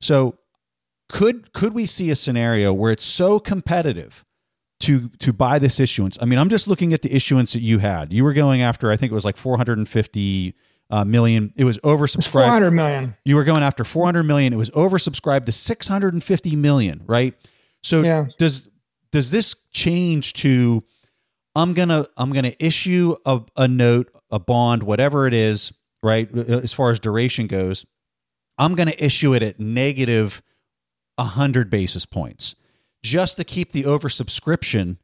So 0.00 0.38
could 1.08 1.52
could 1.52 1.74
we 1.74 1.86
see 1.86 2.10
a 2.10 2.16
scenario 2.16 2.72
where 2.72 2.92
it's 2.92 3.04
so 3.04 3.38
competitive 3.38 4.24
to 4.80 5.08
to 5.20 5.32
buy 5.32 5.58
this 5.58 5.80
issuance? 5.80 6.18
I 6.20 6.24
mean, 6.24 6.38
I'm 6.38 6.48
just 6.48 6.68
looking 6.68 6.92
at 6.92 7.02
the 7.02 7.14
issuance 7.14 7.52
that 7.52 7.60
you 7.62 7.78
had. 7.78 8.12
You 8.12 8.24
were 8.24 8.32
going 8.34 8.60
after, 8.62 8.90
I 8.90 8.96
think 8.96 9.10
it 9.12 9.14
was 9.14 9.24
like 9.24 9.36
450 9.36 10.54
uh, 10.90 11.04
million. 11.04 11.52
It 11.56 11.64
was 11.64 11.78
oversubscribed. 11.78 12.32
400 12.32 12.70
million. 12.70 13.14
You 13.24 13.36
were 13.36 13.44
going 13.44 13.62
after 13.62 13.84
400 13.84 14.22
million. 14.22 14.52
It 14.52 14.56
was 14.56 14.70
oversubscribed 14.70 15.46
to 15.46 15.52
650 15.52 16.56
million, 16.56 17.02
right? 17.06 17.34
So 17.82 18.02
Yeah. 18.02 18.26
does 18.38 18.68
does 19.10 19.30
this 19.30 19.56
change 19.72 20.34
to 20.34 20.84
I'm 21.58 21.74
gonna 21.74 22.06
I'm 22.16 22.32
gonna 22.32 22.54
issue 22.60 23.16
a, 23.26 23.40
a 23.56 23.66
note, 23.66 24.12
a 24.30 24.38
bond, 24.38 24.84
whatever 24.84 25.26
it 25.26 25.34
is, 25.34 25.72
right? 26.04 26.28
Uh, 26.32 26.58
as 26.62 26.72
far 26.72 26.90
as 26.90 27.00
duration 27.00 27.48
goes, 27.48 27.84
I'm 28.58 28.76
gonna 28.76 28.94
issue 28.96 29.34
it 29.34 29.42
at 29.42 29.58
negative 29.58 30.40
hundred 31.18 31.68
basis 31.68 32.06
points 32.06 32.54
just 33.02 33.38
to 33.38 33.44
keep 33.44 33.72
the 33.72 33.82
oversubscription 33.82 34.98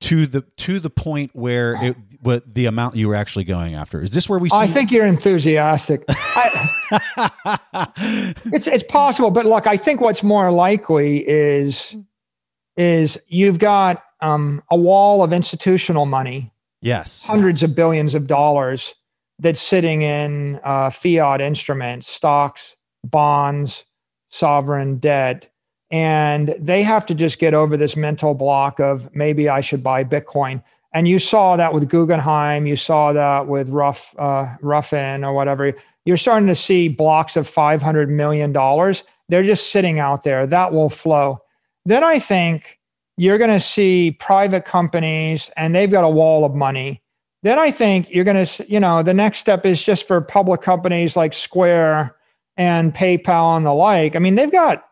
to 0.00 0.26
the 0.26 0.42
to 0.58 0.78
the 0.78 0.90
point 0.90 1.30
where 1.32 1.82
it 1.82 1.96
what 2.20 2.54
the 2.54 2.66
amount 2.66 2.96
you 2.96 3.08
were 3.08 3.14
actually 3.14 3.44
going 3.44 3.74
after. 3.74 4.02
Is 4.02 4.10
this 4.10 4.28
where 4.28 4.38
we 4.38 4.50
see 4.50 4.58
I 4.58 4.66
think 4.66 4.92
you're 4.92 5.06
enthusiastic. 5.06 6.04
I, 6.08 6.68
it's 8.44 8.66
it's 8.66 8.82
possible, 8.82 9.30
but 9.30 9.46
look, 9.46 9.66
I 9.66 9.78
think 9.78 10.02
what's 10.02 10.22
more 10.22 10.50
likely 10.50 11.26
is 11.26 11.96
is 12.76 13.18
you've 13.26 13.58
got 13.58 14.03
um, 14.20 14.62
a 14.70 14.76
wall 14.76 15.22
of 15.22 15.32
institutional 15.32 16.06
money, 16.06 16.52
yes. 16.80 17.24
hundreds 17.26 17.62
of 17.62 17.74
billions 17.74 18.14
of 18.14 18.26
dollars 18.26 18.94
that's 19.38 19.60
sitting 19.60 20.02
in 20.02 20.60
uh, 20.64 20.90
fiat 20.90 21.40
instruments, 21.40 22.08
stocks, 22.08 22.76
bonds, 23.02 23.84
sovereign 24.30 24.98
debt, 24.98 25.50
and 25.90 26.54
they 26.58 26.82
have 26.82 27.06
to 27.06 27.14
just 27.14 27.38
get 27.38 27.54
over 27.54 27.76
this 27.76 27.96
mental 27.96 28.34
block 28.34 28.80
of 28.80 29.14
maybe 29.14 29.48
I 29.48 29.60
should 29.60 29.82
buy 29.82 30.04
Bitcoin. 30.04 30.62
And 30.92 31.08
you 31.08 31.18
saw 31.18 31.56
that 31.56 31.74
with 31.74 31.88
Guggenheim, 31.88 32.66
you 32.66 32.76
saw 32.76 33.12
that 33.12 33.48
with 33.48 33.68
Ruff 33.68 34.14
uh, 34.18 34.46
Ruffin 34.62 35.24
or 35.24 35.32
whatever. 35.32 35.72
You're 36.04 36.16
starting 36.16 36.46
to 36.48 36.54
see 36.54 36.88
blocks 36.88 37.36
of 37.36 37.48
500 37.48 38.08
million 38.10 38.52
dollars. 38.52 39.04
They're 39.28 39.42
just 39.42 39.70
sitting 39.70 39.98
out 39.98 40.22
there. 40.22 40.46
That 40.46 40.72
will 40.72 40.90
flow. 40.90 41.40
Then 41.84 42.04
I 42.04 42.18
think 42.18 42.78
you're 43.16 43.38
going 43.38 43.50
to 43.50 43.60
see 43.60 44.10
private 44.12 44.64
companies, 44.64 45.50
and 45.56 45.74
they've 45.74 45.90
got 45.90 46.04
a 46.04 46.08
wall 46.08 46.44
of 46.44 46.54
money. 46.54 47.02
Then 47.42 47.58
I 47.58 47.70
think 47.70 48.10
you're 48.10 48.24
going 48.24 48.44
to, 48.44 48.66
you 48.68 48.80
know, 48.80 49.02
the 49.02 49.14
next 49.14 49.38
step 49.38 49.66
is 49.66 49.84
just 49.84 50.08
for 50.08 50.20
public 50.20 50.62
companies 50.62 51.16
like 51.16 51.32
Square 51.34 52.16
and 52.56 52.94
PayPal 52.94 53.56
and 53.56 53.66
the 53.66 53.74
like. 53.74 54.16
I 54.16 54.18
mean, 54.18 54.34
they've 54.34 54.50
got 54.50 54.84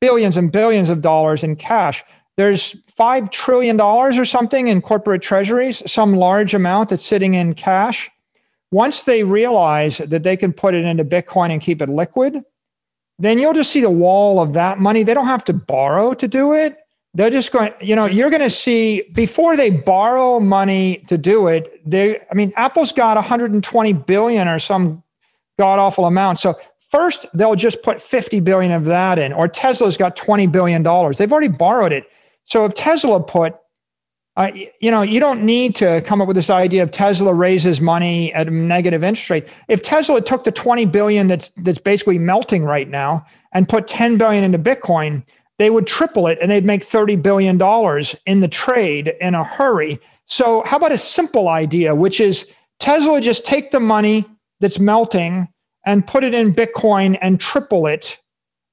billions 0.00 0.36
and 0.36 0.52
billions 0.52 0.88
of 0.88 1.02
dollars 1.02 1.42
in 1.42 1.56
cash. 1.56 2.04
There's 2.36 2.74
$5 2.74 3.32
trillion 3.32 3.80
or 3.80 4.24
something 4.24 4.68
in 4.68 4.80
corporate 4.80 5.22
treasuries, 5.22 5.82
some 5.90 6.14
large 6.14 6.54
amount 6.54 6.90
that's 6.90 7.04
sitting 7.04 7.34
in 7.34 7.54
cash. 7.54 8.08
Once 8.70 9.02
they 9.02 9.24
realize 9.24 9.98
that 9.98 10.22
they 10.22 10.36
can 10.36 10.52
put 10.52 10.74
it 10.74 10.84
into 10.84 11.04
Bitcoin 11.04 11.50
and 11.50 11.60
keep 11.60 11.82
it 11.82 11.88
liquid, 11.88 12.40
then 13.18 13.38
you'll 13.38 13.54
just 13.54 13.72
see 13.72 13.80
the 13.80 13.90
wall 13.90 14.40
of 14.40 14.52
that 14.52 14.78
money. 14.78 15.02
They 15.02 15.14
don't 15.14 15.26
have 15.26 15.44
to 15.46 15.52
borrow 15.52 16.14
to 16.14 16.28
do 16.28 16.52
it. 16.52 16.76
They're 17.18 17.30
just 17.30 17.50
going, 17.50 17.72
you 17.80 17.96
know, 17.96 18.04
you're 18.04 18.30
going 18.30 18.42
to 18.42 18.48
see 18.48 19.02
before 19.12 19.56
they 19.56 19.70
borrow 19.70 20.38
money 20.38 20.98
to 21.08 21.18
do 21.18 21.48
it. 21.48 21.82
They, 21.84 22.20
I 22.20 22.34
mean, 22.34 22.52
Apple's 22.54 22.92
got 22.92 23.16
120 23.16 23.92
billion 23.92 24.46
or 24.46 24.60
some 24.60 25.02
god 25.58 25.80
awful 25.80 26.04
amount. 26.04 26.38
So 26.38 26.56
first 26.90 27.26
they'll 27.34 27.56
just 27.56 27.82
put 27.82 28.00
50 28.00 28.38
billion 28.38 28.70
of 28.70 28.84
that 28.84 29.18
in, 29.18 29.32
or 29.32 29.48
Tesla's 29.48 29.96
got 29.96 30.14
20 30.14 30.46
billion 30.46 30.84
dollars. 30.84 31.18
They've 31.18 31.32
already 31.32 31.48
borrowed 31.48 31.90
it. 31.90 32.04
So 32.44 32.64
if 32.64 32.74
Tesla 32.74 33.20
put, 33.20 33.56
uh, 34.36 34.52
you 34.80 34.92
know, 34.92 35.02
you 35.02 35.18
don't 35.18 35.42
need 35.42 35.74
to 35.74 36.00
come 36.02 36.22
up 36.22 36.28
with 36.28 36.36
this 36.36 36.50
idea 36.50 36.84
of 36.84 36.92
Tesla 36.92 37.34
raises 37.34 37.80
money 37.80 38.32
at 38.32 38.46
a 38.46 38.52
negative 38.52 39.02
interest 39.02 39.28
rate. 39.28 39.48
If 39.66 39.82
Tesla 39.82 40.20
took 40.20 40.44
the 40.44 40.52
20 40.52 40.86
billion 40.86 41.26
that's 41.26 41.50
that's 41.56 41.80
basically 41.80 42.20
melting 42.20 42.62
right 42.62 42.88
now 42.88 43.26
and 43.52 43.68
put 43.68 43.88
10 43.88 44.18
billion 44.18 44.44
into 44.44 44.60
Bitcoin, 44.60 45.24
they 45.58 45.70
would 45.70 45.86
triple 45.86 46.26
it 46.26 46.38
and 46.40 46.50
they'd 46.50 46.64
make 46.64 46.84
30 46.84 47.16
billion 47.16 47.58
dollars 47.58 48.14
in 48.26 48.40
the 48.40 48.48
trade 48.48 49.14
in 49.20 49.34
a 49.34 49.44
hurry. 49.44 50.00
So 50.26 50.62
how 50.64 50.76
about 50.76 50.92
a 50.92 50.98
simple 50.98 51.48
idea, 51.48 51.94
which 51.94 52.20
is 52.20 52.46
Tesla 52.78 53.20
just 53.20 53.44
take 53.44 53.70
the 53.70 53.80
money 53.80 54.24
that's 54.60 54.78
melting 54.78 55.48
and 55.84 56.06
put 56.06 56.24
it 56.24 56.34
in 56.34 56.52
Bitcoin 56.52 57.18
and 57.20 57.40
triple 57.40 57.86
it. 57.86 58.18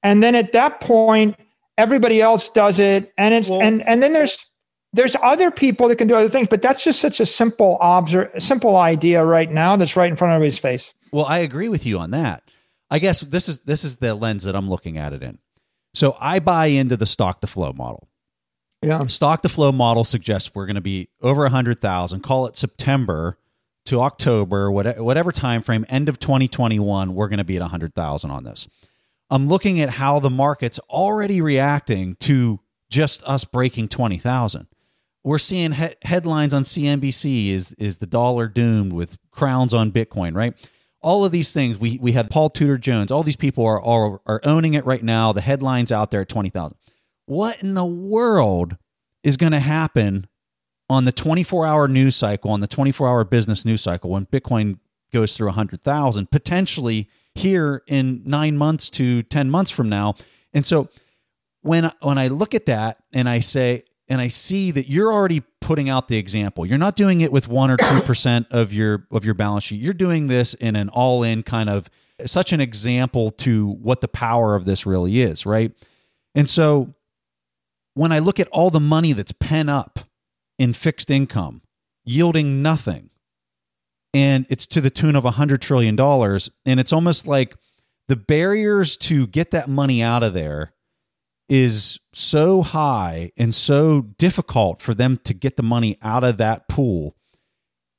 And 0.03 0.21
then 0.21 0.35
at 0.35 0.51
that 0.51 0.79
point, 0.81 1.35
everybody 1.77 2.21
else 2.21 2.49
does 2.49 2.79
it. 2.79 3.13
And 3.17 3.33
it's 3.33 3.49
and 3.49 3.81
and 3.87 4.03
then 4.03 4.13
there's 4.13 4.37
there's 4.93 5.15
other 5.21 5.51
people 5.51 5.87
that 5.89 5.97
can 5.97 6.07
do 6.07 6.15
other 6.15 6.29
things, 6.29 6.47
but 6.47 6.61
that's 6.61 6.83
just 6.83 6.99
such 7.01 7.19
a 7.19 7.25
simple 7.25 7.77
observe 7.81 8.31
simple 8.37 8.77
idea 8.77 9.23
right 9.25 9.51
now 9.51 9.75
that's 9.75 9.95
right 9.95 10.09
in 10.09 10.15
front 10.15 10.33
of 10.33 10.35
everybody's 10.35 10.59
face. 10.59 10.93
Well, 11.11 11.25
I 11.25 11.39
agree 11.39 11.69
with 11.69 11.85
you 11.85 11.99
on 11.99 12.11
that. 12.11 12.43
I 12.91 12.99
guess 12.99 13.21
this 13.21 13.49
is 13.49 13.61
this 13.61 13.83
is 13.83 13.97
the 13.97 14.13
lens 14.13 14.43
that 14.43 14.55
I'm 14.55 14.69
looking 14.69 14.97
at 14.97 15.13
it 15.13 15.23
in. 15.23 15.39
So 15.95 16.17
I 16.19 16.39
buy 16.39 16.67
into 16.67 16.97
the 16.97 17.05
stock 17.05 17.41
to 17.41 17.47
flow 17.47 17.73
model. 17.73 18.09
Yeah. 18.81 19.07
Stock 19.07 19.41
to 19.43 19.49
flow 19.49 19.71
model 19.71 20.03
suggests 20.03 20.53
we're 20.53 20.65
going 20.65 20.75
to 20.75 20.81
be 20.81 21.09
over 21.21 21.41
100,000, 21.43 22.21
call 22.21 22.45
it 22.47 22.55
September 22.57 23.39
to 23.85 24.01
October, 24.01 24.69
whatever, 24.71 25.03
whatever 25.03 25.31
time 25.31 25.61
frame, 25.61 25.85
end 25.89 26.09
of 26.09 26.19
2021, 26.19 27.15
we're 27.15 27.27
going 27.27 27.37
to 27.37 27.43
be 27.43 27.55
at 27.55 27.61
100,000 27.61 28.29
on 28.31 28.43
this. 28.43 28.67
I'm 29.29 29.47
looking 29.47 29.79
at 29.79 29.89
how 29.91 30.19
the 30.19 30.29
market's 30.29 30.79
already 30.89 31.41
reacting 31.41 32.15
to 32.21 32.59
just 32.89 33.23
us 33.23 33.45
breaking 33.45 33.87
20,000. 33.87 34.67
we're 35.23 35.39
seeing 35.39 35.71
he- 35.71 35.95
headlines 36.03 36.53
on 36.53 36.61
CNBC 36.61 37.49
is 37.49 37.71
is 37.73 37.97
the 37.97 38.05
dollar 38.05 38.47
doomed 38.47 38.93
with 38.93 39.17
crowns 39.31 39.73
on 39.73 39.91
Bitcoin, 39.91 40.35
right? 40.35 40.53
All 41.05 41.23
of 41.23 41.31
these 41.31 41.53
things. 41.53 41.77
We 41.77 41.99
we 42.01 42.13
have 42.13 42.29
Paul 42.29 42.49
Tudor 42.49 42.77
Jones. 42.77 43.11
All 43.11 43.23
these 43.23 43.35
people 43.35 43.65
are 43.65 43.81
are, 43.81 44.19
are 44.25 44.41
owning 44.43 44.73
it 44.73 44.85
right 44.85 45.03
now. 45.03 45.31
The 45.31 45.41
headlines 45.41 45.91
out 45.91 46.11
there 46.11 46.21
at 46.21 46.29
twenty 46.29 46.49
thousand. 46.49 46.77
What 47.27 47.63
in 47.63 47.75
the 47.75 47.85
world 47.85 48.75
is 49.23 49.37
going 49.37 49.51
to 49.51 49.59
happen 49.59 50.27
on 50.89 51.05
the 51.05 51.11
24 51.11 51.65
hour 51.65 51.87
news 51.87 52.15
cycle, 52.15 52.51
on 52.51 52.59
the 52.59 52.67
24 52.67 53.07
hour 53.07 53.23
business 53.23 53.65
news 53.65 53.81
cycle, 53.81 54.11
when 54.11 54.25
Bitcoin 54.27 54.79
goes 55.11 55.35
through 55.35 55.47
100,000, 55.47 56.29
potentially 56.29 57.09
here 57.33 57.81
in 57.87 58.21
nine 58.25 58.57
months 58.57 58.89
to 58.91 59.23
10 59.23 59.49
months 59.49 59.71
from 59.71 59.89
now. 59.89 60.13
And 60.53 60.65
so 60.65 60.89
when, 61.61 61.91
when 62.01 62.17
I 62.17 62.27
look 62.27 62.53
at 62.53 62.67
that 62.67 62.99
and 63.13 63.27
I 63.27 63.39
say, 63.39 63.83
and 64.07 64.21
I 64.21 64.27
see 64.27 64.71
that 64.71 64.87
you're 64.87 65.11
already 65.11 65.41
putting 65.65 65.89
out 65.89 66.09
the 66.09 66.17
example. 66.17 66.63
You're 66.63 66.77
not 66.77 66.95
doing 66.95 67.21
it 67.21 67.31
with 67.31 67.47
one 67.47 67.71
or 67.71 67.77
two 67.77 68.01
percent 68.05 68.45
of 68.51 68.71
your 68.71 69.07
of 69.11 69.25
your 69.25 69.33
balance 69.33 69.63
sheet. 69.63 69.81
You're 69.81 69.93
doing 69.93 70.27
this 70.27 70.53
in 70.53 70.75
an 70.75 70.89
all 70.89 71.23
in 71.23 71.41
kind 71.41 71.69
of 71.69 71.89
such 72.25 72.53
an 72.53 72.61
example 72.61 73.31
to 73.31 73.71
what 73.81 73.99
the 73.99 74.07
power 74.07 74.55
of 74.55 74.65
this 74.65 74.85
really 74.85 75.21
is, 75.21 75.43
right? 75.45 75.71
And 76.35 76.47
so 76.47 76.93
when 77.95 78.11
I 78.11 78.19
look 78.19 78.39
at 78.39 78.47
all 78.49 78.69
the 78.69 78.79
money 78.79 79.11
that's 79.13 79.31
pent 79.31 79.69
up 79.69 79.99
in 80.59 80.71
fixed 80.73 81.09
income, 81.09 81.63
yielding 82.05 82.61
nothing, 82.61 83.09
and 84.13 84.45
it's 84.49 84.67
to 84.67 84.81
the 84.81 84.91
tune 84.91 85.15
of 85.15 85.25
a 85.25 85.31
$100 85.31 85.59
trillion, 85.59 85.99
and 85.99 86.79
it's 86.79 86.93
almost 86.93 87.25
like 87.25 87.55
the 88.07 88.15
barriers 88.15 88.97
to 88.97 89.25
get 89.27 89.51
that 89.51 89.67
money 89.67 90.03
out 90.03 90.21
of 90.21 90.33
there 90.33 90.74
is 91.47 91.99
so 92.13 92.61
high 92.61 93.31
and 93.37 93.53
so 93.53 94.01
difficult 94.01 94.81
for 94.81 94.93
them 94.93 95.17
to 95.23 95.33
get 95.33 95.55
the 95.55 95.63
money 95.63 95.97
out 96.01 96.23
of 96.23 96.37
that 96.37 96.67
pool. 96.67 97.15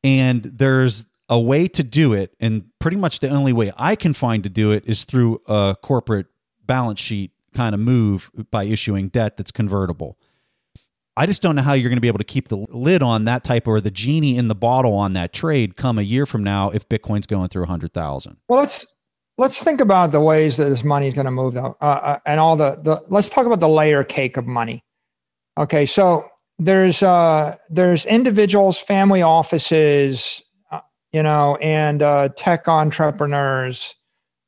And 0.03 0.43
there's 0.43 1.07
a 1.29 1.41
way 1.41 1.69
to 1.69 1.83
do 1.83 2.13
it. 2.13 2.35
And 2.41 2.71
pretty 2.79 2.97
much 2.97 3.21
the 3.21 3.29
only 3.29 3.53
way 3.53 3.73
I 3.77 3.97
can 3.97 4.15
find 4.15 4.43
to 4.45 4.49
do 4.49 4.73
it 4.73 4.85
is 4.87 5.05
through 5.05 5.41
a 5.47 5.77
corporate 5.83 6.27
balance 6.65 7.01
sheet 7.01 7.33
kind 7.55 7.75
of 7.75 7.81
move 7.81 8.31
by 8.51 8.65
issuing 8.65 9.09
debt 9.09 9.37
that's 9.37 9.53
convertible. 9.53 10.19
I 11.17 11.25
just 11.25 11.41
don't 11.41 11.57
know 11.57 11.63
how 11.63 11.73
you're 11.73 11.89
going 11.89 11.97
to 11.97 12.03
be 12.03 12.09
able 12.09 12.19
to 12.19 12.25
keep 12.25 12.49
the 12.49 12.57
lid 12.57 13.03
on 13.03 13.25
that 13.25 13.43
type 13.43 13.67
or 13.67 13.81
the 13.81 13.91
genie 13.91 14.37
in 14.37 14.49
the 14.49 14.55
bottle 14.55 14.93
on 14.93 15.15
that 15.15 15.33
trade 15.33 15.75
come 15.77 15.99
a 15.99 16.03
year 16.03 16.27
from 16.27 16.45
now 16.45 16.69
if 16.71 16.87
Bitcoin's 16.89 17.27
going 17.27 17.49
through 17.49 17.63
100,000. 17.63 18.37
Well, 18.49 18.59
let's 18.61 18.87
let's 19.39 19.63
think 19.63 19.81
about 19.81 20.13
the 20.13 20.21
ways 20.21 20.57
that 20.57 20.69
this 20.69 20.85
money 20.85 21.09
is 21.09 21.15
going 21.15 21.27
to 21.27 21.31
move 21.31 21.55
though 21.55 21.77
uh, 21.81 21.85
uh, 21.85 22.19
and 22.27 22.41
all 22.41 22.57
the, 22.57 22.79
the 22.83 23.03
let's 23.09 23.29
talk 23.29 23.47
about 23.47 23.61
the 23.61 23.69
layer 23.69 24.05
cake 24.05 24.37
of 24.37 24.47
money. 24.47 24.85
Okay 25.59 25.87
so 25.87 26.29
there's 26.59 27.03
uh 27.03 27.57
there's 27.69 28.07
individuals 28.07 28.79
family 28.79 29.23
offices 29.23 30.43
uh, 30.71 30.81
you 31.13 31.23
know 31.23 31.57
and 31.57 32.03
uh, 32.03 32.29
tech 32.37 32.69
entrepreneurs 32.69 33.95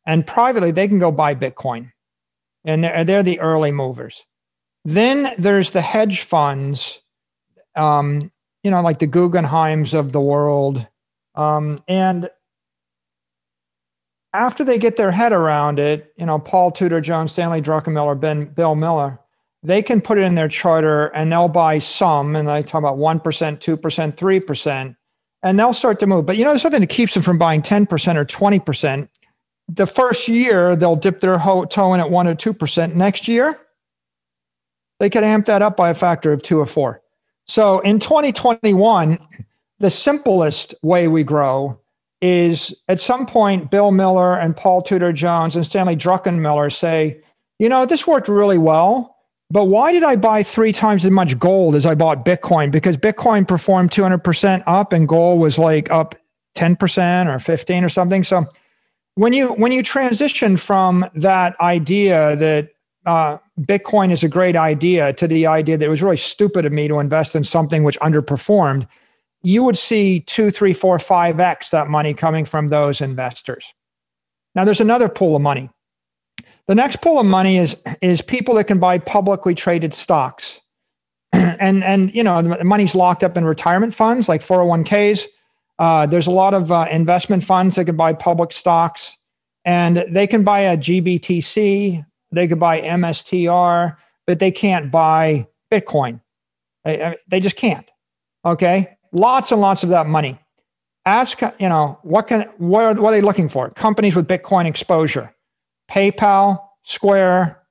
and 0.06 0.26
privately 0.26 0.70
they 0.70 0.88
can 0.88 0.98
go 0.98 1.12
buy 1.12 1.34
bitcoin 1.34 1.92
and 2.64 2.84
they're, 2.84 3.04
they're 3.04 3.22
the 3.22 3.40
early 3.40 3.72
movers. 3.72 4.24
Then 4.84 5.34
there's 5.38 5.72
the 5.72 5.82
hedge 5.82 6.22
funds 6.22 7.00
um 7.76 8.30
you 8.62 8.70
know 8.70 8.80
like 8.80 8.98
the 8.98 9.08
guggenheims 9.08 9.92
of 9.92 10.12
the 10.12 10.20
world 10.20 10.86
um, 11.38 11.82
and 11.86 12.28
after 14.32 14.64
they 14.64 14.78
get 14.78 14.96
their 14.96 15.10
head 15.10 15.32
around 15.32 15.78
it, 15.78 16.12
you 16.16 16.26
know, 16.26 16.38
Paul 16.38 16.70
Tudor 16.70 17.00
Jones, 17.00 17.32
Stanley 17.32 17.62
Druckenmiller, 17.62 18.18
Ben 18.18 18.46
Bill 18.46 18.74
Miller, 18.74 19.18
they 19.62 19.82
can 19.82 20.00
put 20.00 20.18
it 20.18 20.22
in 20.22 20.34
their 20.34 20.48
charter 20.48 21.06
and 21.08 21.32
they'll 21.32 21.48
buy 21.48 21.78
some, 21.78 22.36
and 22.36 22.50
I 22.50 22.62
talk 22.62 22.78
about 22.78 22.98
one 22.98 23.20
percent, 23.20 23.60
two 23.60 23.76
percent, 23.76 24.16
three 24.16 24.40
percent, 24.40 24.96
and 25.42 25.58
they'll 25.58 25.72
start 25.72 25.98
to 26.00 26.06
move. 26.06 26.26
But 26.26 26.36
you 26.36 26.44
know, 26.44 26.50
there's 26.50 26.62
something 26.62 26.80
that 26.80 26.88
keeps 26.88 27.14
them 27.14 27.22
from 27.22 27.38
buying 27.38 27.62
ten 27.62 27.86
percent 27.86 28.18
or 28.18 28.24
twenty 28.24 28.60
percent. 28.60 29.10
The 29.68 29.86
first 29.86 30.28
year 30.28 30.76
they'll 30.76 30.96
dip 30.96 31.20
their 31.20 31.38
toe 31.38 31.94
in 31.94 32.00
at 32.00 32.10
one 32.10 32.28
or 32.28 32.34
two 32.34 32.52
percent. 32.52 32.94
Next 32.94 33.26
year, 33.28 33.58
they 35.00 35.10
could 35.10 35.24
amp 35.24 35.46
that 35.46 35.62
up 35.62 35.76
by 35.76 35.90
a 35.90 35.94
factor 35.94 36.32
of 36.32 36.42
two 36.42 36.58
or 36.58 36.66
four. 36.66 37.02
So 37.46 37.80
in 37.80 37.98
2021, 37.98 39.18
the 39.78 39.90
simplest 39.90 40.74
way 40.82 41.08
we 41.08 41.24
grow 41.24 41.80
is 42.20 42.74
at 42.88 43.00
some 43.00 43.26
point, 43.26 43.70
Bill 43.70 43.92
Miller 43.92 44.36
and 44.36 44.56
Paul 44.56 44.82
Tudor 44.82 45.12
Jones 45.12 45.54
and 45.56 45.64
Stanley 45.64 45.96
Druckenmiller 45.96 46.72
say, 46.72 47.20
you 47.58 47.68
know, 47.68 47.86
this 47.86 48.06
worked 48.06 48.28
really 48.28 48.58
well, 48.58 49.16
but 49.50 49.64
why 49.64 49.92
did 49.92 50.02
I 50.02 50.16
buy 50.16 50.42
three 50.42 50.72
times 50.72 51.04
as 51.04 51.10
much 51.10 51.38
gold 51.38 51.74
as 51.74 51.86
I 51.86 51.94
bought 51.94 52.24
Bitcoin? 52.24 52.70
Because 52.70 52.96
Bitcoin 52.96 53.48
performed 53.48 53.90
200% 53.90 54.62
up 54.66 54.92
and 54.92 55.08
gold 55.08 55.40
was 55.40 55.58
like 55.58 55.90
up 55.90 56.14
10% 56.56 57.34
or 57.34 57.38
15 57.38 57.84
or 57.84 57.88
something. 57.88 58.24
So 58.24 58.46
when 59.14 59.32
you 59.32 59.48
when 59.54 59.72
you 59.72 59.82
transition 59.82 60.56
from 60.56 61.04
that 61.14 61.58
idea 61.60 62.36
that 62.36 62.70
uh, 63.06 63.38
Bitcoin 63.60 64.12
is 64.12 64.22
a 64.22 64.28
great 64.28 64.54
idea 64.54 65.12
to 65.14 65.26
the 65.26 65.46
idea 65.46 65.78
that 65.78 65.86
it 65.86 65.88
was 65.88 66.02
really 66.02 66.16
stupid 66.16 66.66
of 66.66 66.72
me 66.72 66.86
to 66.88 66.98
invest 66.98 67.34
in 67.34 67.42
something 67.42 67.82
which 67.84 67.98
underperformed, 68.00 68.86
you 69.42 69.62
would 69.62 69.78
see 69.78 70.20
two, 70.20 70.50
three, 70.50 70.72
four, 70.72 70.98
five 70.98 71.38
X 71.40 71.70
that 71.70 71.88
money 71.88 72.14
coming 72.14 72.44
from 72.44 72.68
those 72.68 73.00
investors. 73.00 73.72
Now, 74.54 74.64
there's 74.64 74.80
another 74.80 75.08
pool 75.08 75.36
of 75.36 75.42
money. 75.42 75.70
The 76.66 76.74
next 76.74 76.96
pool 76.96 77.18
of 77.20 77.26
money 77.26 77.56
is, 77.58 77.76
is 78.02 78.20
people 78.20 78.54
that 78.56 78.64
can 78.64 78.78
buy 78.78 78.98
publicly 78.98 79.54
traded 79.54 79.94
stocks. 79.94 80.60
and, 81.32 81.84
and, 81.84 82.14
you 82.14 82.22
know, 82.22 82.42
the 82.42 82.64
money's 82.64 82.94
locked 82.94 83.22
up 83.22 83.36
in 83.36 83.44
retirement 83.44 83.94
funds 83.94 84.28
like 84.28 84.40
401ks. 84.40 85.26
Uh, 85.78 86.06
there's 86.06 86.26
a 86.26 86.32
lot 86.32 86.54
of 86.54 86.72
uh, 86.72 86.86
investment 86.90 87.44
funds 87.44 87.76
that 87.76 87.84
can 87.84 87.96
buy 87.96 88.12
public 88.12 88.52
stocks 88.52 89.16
and 89.64 90.04
they 90.10 90.26
can 90.26 90.42
buy 90.42 90.60
a 90.60 90.76
GBTC, 90.76 92.04
they 92.32 92.48
could 92.48 92.58
buy 92.58 92.80
MSTR, 92.80 93.96
but 94.26 94.38
they 94.38 94.50
can't 94.50 94.90
buy 94.90 95.46
Bitcoin. 95.70 96.20
They, 96.84 97.16
they 97.28 97.40
just 97.40 97.56
can't. 97.56 97.88
Okay 98.44 98.97
lots 99.12 99.52
and 99.52 99.60
lots 99.60 99.82
of 99.82 99.90
that 99.90 100.06
money. 100.06 100.38
Ask, 101.04 101.40
you 101.58 101.68
know, 101.68 101.98
what 102.02 102.28
can 102.28 102.42
what 102.58 102.84
are, 102.84 102.94
what 102.94 103.10
are 103.10 103.12
they 103.12 103.22
looking 103.22 103.48
for? 103.48 103.70
Companies 103.70 104.14
with 104.14 104.28
Bitcoin 104.28 104.66
exposure, 104.66 105.34
PayPal, 105.90 106.62
Square, 106.82 107.62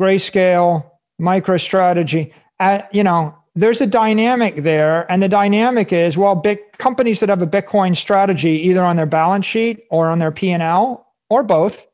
Grayscale, 0.00 0.90
MicroStrategy. 1.20 2.32
Uh, 2.60 2.82
you 2.92 3.02
know, 3.02 3.36
there's 3.54 3.80
a 3.80 3.86
dynamic 3.86 4.56
there, 4.56 5.10
and 5.10 5.22
the 5.22 5.28
dynamic 5.28 5.92
is 5.92 6.18
well, 6.18 6.34
big 6.34 6.58
companies 6.78 7.20
that 7.20 7.28
have 7.28 7.42
a 7.42 7.46
Bitcoin 7.46 7.96
strategy, 7.96 8.60
either 8.68 8.82
on 8.82 8.96
their 8.96 9.06
balance 9.06 9.46
sheet 9.46 9.84
or 9.90 10.08
on 10.08 10.18
their 10.18 10.32
P 10.32 10.50
and 10.50 10.62
L 10.62 11.06
or 11.30 11.42
both. 11.42 11.86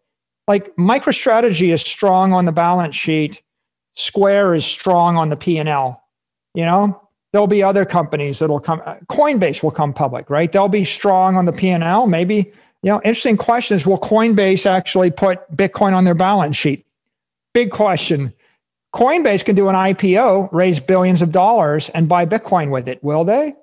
Like 0.49 0.75
MicroStrategy 0.77 1.73
is 1.73 1.83
strong 1.83 2.33
on 2.33 2.47
the 2.47 2.53
balance 2.53 2.97
sheet, 2.97 3.43
Square 3.95 4.55
is 4.55 4.65
strong 4.65 5.17
on 5.17 5.29
the 5.29 5.37
P 5.37 5.59
and 5.59 5.69
L. 5.69 6.03
You 6.55 6.65
know, 6.65 7.08
there'll 7.39 7.47
be 7.47 7.63
other 7.63 7.85
companies 7.85 8.41
that'll 8.41 8.59
come 8.59 8.81
coinbase 9.09 9.63
will 9.63 9.71
come 9.71 9.93
public 9.93 10.29
right? 10.29 10.51
They'll 10.51 10.69
be 10.69 10.83
strong 10.83 11.37
on 11.37 11.45
the 11.45 11.53
p&l 11.53 12.07
maybe 12.09 12.53
you 12.83 12.91
know 12.91 13.01
interesting 13.05 13.37
question 13.37 13.77
is 13.77 13.87
will 13.87 13.97
coinbase 13.97 14.67
actually 14.67 15.13
put 15.13 15.49
bitcoin 15.53 15.93
on 15.93 16.03
their 16.03 16.17
balance 16.17 16.57
sheet? 16.57 16.85
Big 17.55 17.71
question. 17.71 18.35
Coinbase 18.93 19.45
can 19.45 19.55
do 19.55 19.69
an 19.69 19.77
ipo 19.77 20.49
raise 20.51 20.81
billions 20.81 21.23
of 21.23 21.31
dollars 21.31 21.91
and 21.91 22.09
buy 22.09 22.27
bitcoin 22.27 22.73
with 22.73 22.89
it. 22.89 23.05
Will 23.05 23.23
they? 23.23 23.55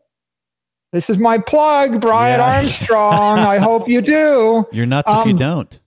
This 0.93 1.09
is 1.09 1.17
my 1.17 1.37
plug 1.37 1.99
brian 1.99 2.39
yeah. 2.39 2.55
armstrong. 2.59 3.39
I 3.39 3.57
hope 3.69 3.89
you 3.89 3.99
do. 3.99 4.65
You're 4.71 4.85
nuts 4.85 5.11
um, 5.11 5.19
if 5.19 5.25
you 5.25 5.33
um, 5.33 5.37
don't. 5.37 5.79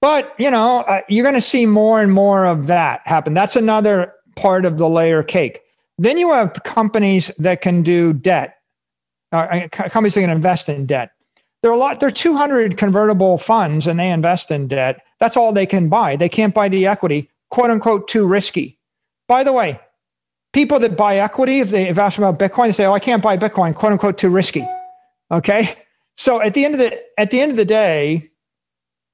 but 0.00 0.34
you 0.36 0.50
know 0.50 0.80
uh, 0.80 1.02
you're 1.08 1.22
going 1.22 1.36
to 1.36 1.40
see 1.40 1.64
more 1.64 2.02
and 2.02 2.12
more 2.12 2.44
of 2.44 2.66
that 2.66 3.02
happen. 3.04 3.34
That's 3.34 3.54
another 3.54 4.14
part 4.34 4.64
of 4.64 4.78
the 4.78 4.88
layer 4.88 5.22
cake 5.22 5.60
then 6.00 6.16
you 6.16 6.32
have 6.32 6.54
companies 6.64 7.30
that 7.36 7.60
can 7.60 7.82
do 7.82 8.14
debt, 8.14 8.56
uh, 9.32 9.68
companies 9.70 10.14
that 10.14 10.22
can 10.22 10.30
invest 10.30 10.70
in 10.70 10.86
debt. 10.86 11.10
There 11.62 11.70
are 11.70 11.74
a 11.74 11.78
lot, 11.78 12.00
there 12.00 12.08
are 12.08 12.12
200 12.12 12.78
convertible 12.78 13.36
funds 13.36 13.86
and 13.86 14.00
they 14.00 14.10
invest 14.10 14.50
in 14.50 14.66
debt. 14.66 15.02
That's 15.18 15.36
all 15.36 15.52
they 15.52 15.66
can 15.66 15.90
buy. 15.90 16.16
They 16.16 16.30
can't 16.30 16.54
buy 16.54 16.70
the 16.70 16.86
equity, 16.86 17.30
quote 17.50 17.70
unquote, 17.70 18.08
too 18.08 18.26
risky. 18.26 18.78
By 19.28 19.44
the 19.44 19.52
way, 19.52 19.78
people 20.54 20.78
that 20.78 20.96
buy 20.96 21.18
equity, 21.18 21.60
if 21.60 21.68
they 21.68 21.90
asked 21.90 22.16
about 22.16 22.38
Bitcoin, 22.38 22.68
they 22.68 22.72
say, 22.72 22.86
oh, 22.86 22.94
I 22.94 22.98
can't 22.98 23.22
buy 23.22 23.36
Bitcoin, 23.36 23.74
quote 23.74 23.92
unquote, 23.92 24.16
too 24.16 24.30
risky. 24.30 24.66
Okay. 25.30 25.74
So 26.16 26.40
at 26.40 26.54
the 26.54 26.64
end 26.64 26.74
of 26.74 26.80
the, 26.80 26.98
at 27.18 27.30
the 27.30 27.42
end 27.42 27.50
of 27.50 27.58
the 27.58 27.66
day, 27.66 28.22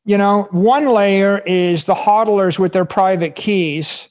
you 0.05 0.17
know, 0.17 0.47
one 0.53 0.87
layer 0.87 1.39
is 1.39 1.87
the 1.87 1.95
hodlers 1.95 2.61
with 2.61 2.73
their 2.73 2.85
private 2.85 3.35
keys, 3.35 4.09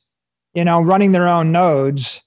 you 0.53 0.65
know, 0.65 0.81
running 0.81 1.14
their 1.14 1.30
own 1.30 1.53
nodes. 1.53 2.22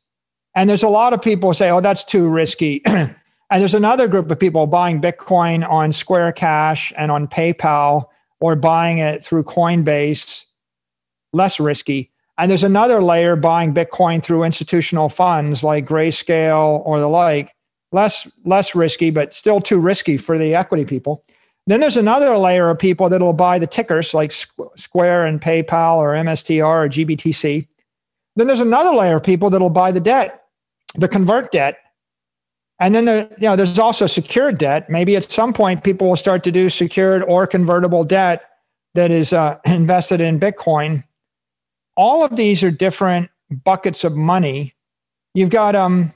And 0.59 0.69
there's 0.69 0.83
a 0.83 0.89
lot 0.89 1.13
of 1.13 1.23
people 1.23 1.55
say, 1.55 1.71
oh, 1.71 1.81
that's 1.81 2.03
too 2.03 2.29
risky. 2.29 2.83
and 2.87 3.15
there's 3.49 3.75
another 3.75 4.09
group 4.09 4.29
of 4.29 4.41
people 4.41 4.67
buying 4.67 5.01
Bitcoin 5.01 5.65
on 5.71 5.93
Square 5.93 6.33
Cash 6.33 6.93
and 6.97 7.13
on 7.13 7.29
PayPal 7.29 8.07
or 8.41 8.57
buying 8.57 8.99
it 8.99 9.23
through 9.23 9.45
Coinbase, 9.45 10.47
less 11.33 11.61
risky. 11.61 12.11
And 12.39 12.51
there's 12.51 12.65
another 12.65 13.01
layer 13.01 13.37
buying 13.37 13.73
Bitcoin 13.73 14.21
through 14.21 14.43
institutional 14.43 15.09
funds 15.09 15.63
like 15.63 15.87
Grayscale 15.87 16.83
or 16.85 16.99
the 16.99 17.09
like, 17.09 17.55
less 17.93 18.27
less 18.45 18.75
risky, 18.75 19.11
but 19.11 19.33
still 19.33 19.61
too 19.61 19.79
risky 19.79 20.17
for 20.17 20.39
the 20.39 20.57
equity 20.57 20.85
people. 20.85 21.25
Then 21.69 21.79
there's 21.79 21.97
another 21.97 22.37
layer 22.37 22.69
of 22.69 22.81
people 22.81 23.09
that'll 23.09 23.33
buy 23.33 23.61
the 23.61 23.69
tickers 23.69 24.13
like 24.13 24.33
Square 24.33 25.27
and 25.27 25.41
PayPal 25.41 25.99
or 25.99 26.15
MSTR 26.15 26.65
or 26.67 26.89
GBTC. 26.89 27.69
Then 28.35 28.49
there's 28.49 28.59
another 28.59 28.93
layer 28.97 29.19
of 29.19 29.23
people 29.23 29.51
that'll 29.51 29.71
buy 29.71 29.93
the 29.93 30.01
debt, 30.01 30.45
the 30.95 31.09
convert 31.09 31.53
debt. 31.53 31.79
And 32.81 32.95
then 32.95 33.05
there, 33.07 33.29
you 33.39 33.49
know, 33.49 33.57
there's 33.57 33.79
also 33.79 34.07
secured 34.07 34.59
debt. 34.59 34.89
Maybe 34.89 35.17
at 35.17 35.25
some 35.25 35.53
point 35.53 35.83
people 35.83 36.09
will 36.09 36.17
start 36.17 36.45
to 36.45 36.53
do 36.53 36.71
secured 36.71 37.23
or 37.25 37.47
convertible 37.47 38.05
debt 38.05 38.43
that 38.95 39.11
is 39.11 39.33
uh, 39.33 39.59
invested 39.67 40.21
in 40.21 40.39
Bitcoin 40.39 41.03
all 41.99 42.25
of 42.25 42.37
these 42.37 42.63
are 42.63 42.71
different 42.71 43.29
buckets 43.65 44.05
of 44.05 44.15
money. 44.15 44.73
You've 45.35 45.51
got 45.51 45.75
um, 45.75 46.13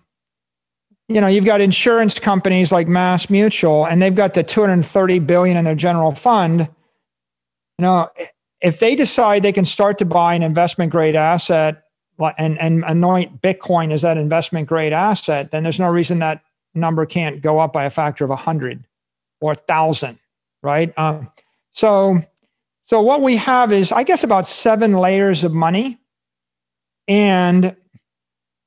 you 1.09 1.21
know, 1.21 1.27
you've 1.27 1.45
got 1.45 1.61
insurance 1.61 2.19
companies 2.19 2.73
like 2.73 2.89
Mass 2.89 3.29
Mutual, 3.29 3.85
and 3.87 4.01
they've 4.01 4.15
got 4.15 4.33
the 4.33 4.45
230 4.45 5.19
billion 5.19 5.57
in 5.57 5.65
their 5.65 5.75
general 5.75 6.13
fund. 6.13 6.61
You 6.61 7.83
know, 7.83 8.09
if 8.63 8.79
they 8.79 8.95
decide 8.95 9.43
they 9.43 9.53
can 9.53 9.65
start 9.65 9.99
to 9.99 10.05
buy 10.05 10.35
an 10.35 10.45
investment 10.45 10.93
grade 10.93 11.17
asset 11.17 11.82
and, 12.25 12.61
and 12.61 12.85
anoint 12.87 13.43
Bitcoin 13.43 13.93
as 13.93 14.03
that 14.03 14.17
investment 14.17 14.69
grade 14.69 14.93
asset, 14.93 15.51
then 15.51 15.63
there's 15.63 15.79
no 15.79 15.91
reason 15.91 16.19
that 16.21 16.43
number 16.75 17.07
can't 17.07 17.43
go 17.43 17.59
up 17.59 17.73
by 17.73 17.85
a 17.85 17.91
factor 17.91 18.25
of 18.25 18.31
100 18.31 18.85
or 19.41 19.49
1,000, 19.49 20.19
right? 20.63 20.93
Um, 20.97 21.31
so 21.73 22.21
so 22.87 23.01
what 23.01 23.23
we 23.23 23.37
have 23.37 23.73
is, 23.73 23.91
I 23.93 24.03
guess, 24.03 24.23
about 24.23 24.47
seven 24.47 24.93
layers 24.93 25.45
of 25.45 25.55
money, 25.55 25.99
and 27.09 27.75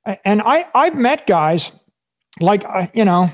and 0.03 0.41
I 0.41 0.65
I've 0.73 0.97
met 0.97 1.27
guys 1.27 1.71
like 2.39 2.65
you 2.93 3.05
know 3.05 3.29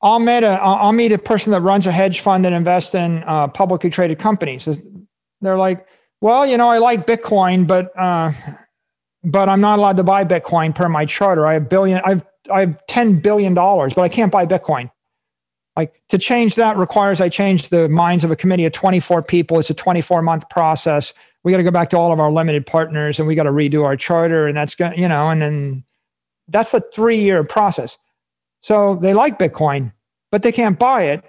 I'll 0.00 0.18
meet 0.18 0.42
a 0.42 0.58
I'll 0.62 0.92
meet 0.92 1.12
a 1.12 1.18
person 1.18 1.52
that 1.52 1.60
runs 1.60 1.86
a 1.86 1.92
hedge 1.92 2.20
fund 2.20 2.44
that 2.44 2.52
invests 2.54 2.94
in 2.94 3.22
uh, 3.24 3.48
publicly 3.48 3.90
traded 3.90 4.18
companies. 4.18 4.66
They're 5.42 5.58
like, 5.58 5.86
well, 6.20 6.46
you 6.46 6.56
know, 6.56 6.68
I 6.68 6.78
like 6.78 7.06
Bitcoin, 7.06 7.66
but 7.66 7.92
uh, 7.94 8.30
but 9.24 9.48
I'm 9.48 9.60
not 9.60 9.78
allowed 9.78 9.96
to 9.98 10.04
buy 10.04 10.24
Bitcoin 10.24 10.74
per 10.74 10.88
my 10.88 11.06
charter. 11.06 11.46
I 11.46 11.54
have 11.54 11.68
billion, 11.68 12.00
I've 12.04 12.24
I 12.50 12.60
have 12.60 12.86
ten 12.86 13.20
billion 13.20 13.54
dollars, 13.54 13.94
but 13.94 14.02
I 14.02 14.08
can't 14.08 14.32
buy 14.32 14.46
Bitcoin. 14.46 14.90
Like 15.76 16.00
to 16.08 16.18
change 16.18 16.56
that 16.56 16.76
requires 16.76 17.20
I 17.20 17.28
change 17.28 17.68
the 17.68 17.88
minds 17.88 18.24
of 18.24 18.30
a 18.30 18.36
committee 18.36 18.64
of 18.64 18.72
24 18.72 19.22
people. 19.22 19.58
It's 19.58 19.70
a 19.70 19.74
24 19.74 20.20
month 20.22 20.48
process. 20.50 21.14
We 21.42 21.52
got 21.52 21.58
to 21.58 21.64
go 21.64 21.70
back 21.70 21.90
to 21.90 21.96
all 21.96 22.12
of 22.12 22.20
our 22.20 22.30
limited 22.30 22.66
partners 22.66 23.18
and 23.18 23.26
we 23.26 23.34
got 23.34 23.44
to 23.44 23.50
redo 23.50 23.84
our 23.84 23.96
charter. 23.96 24.46
And 24.46 24.56
that's 24.56 24.74
going, 24.74 24.98
you 24.98 25.08
know, 25.08 25.30
and 25.30 25.40
then 25.40 25.84
that's 26.48 26.74
a 26.74 26.80
three 26.92 27.22
year 27.22 27.44
process. 27.44 27.96
So 28.62 28.96
they 28.96 29.14
like 29.14 29.38
Bitcoin, 29.38 29.92
but 30.30 30.42
they 30.42 30.52
can't 30.52 30.78
buy 30.78 31.04
it. 31.04 31.24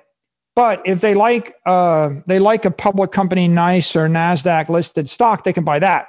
But 0.55 0.81
if 0.85 0.99
they 0.99 1.13
like 1.13 1.55
uh, 1.65 2.09
they 2.27 2.39
like 2.39 2.65
a 2.65 2.71
public 2.71 3.11
company, 3.11 3.47
NYSE 3.47 3.95
or 3.95 4.09
Nasdaq 4.09 4.67
listed 4.67 5.09
stock, 5.09 5.43
they 5.45 5.53
can 5.53 5.63
buy 5.63 5.79
that. 5.79 6.07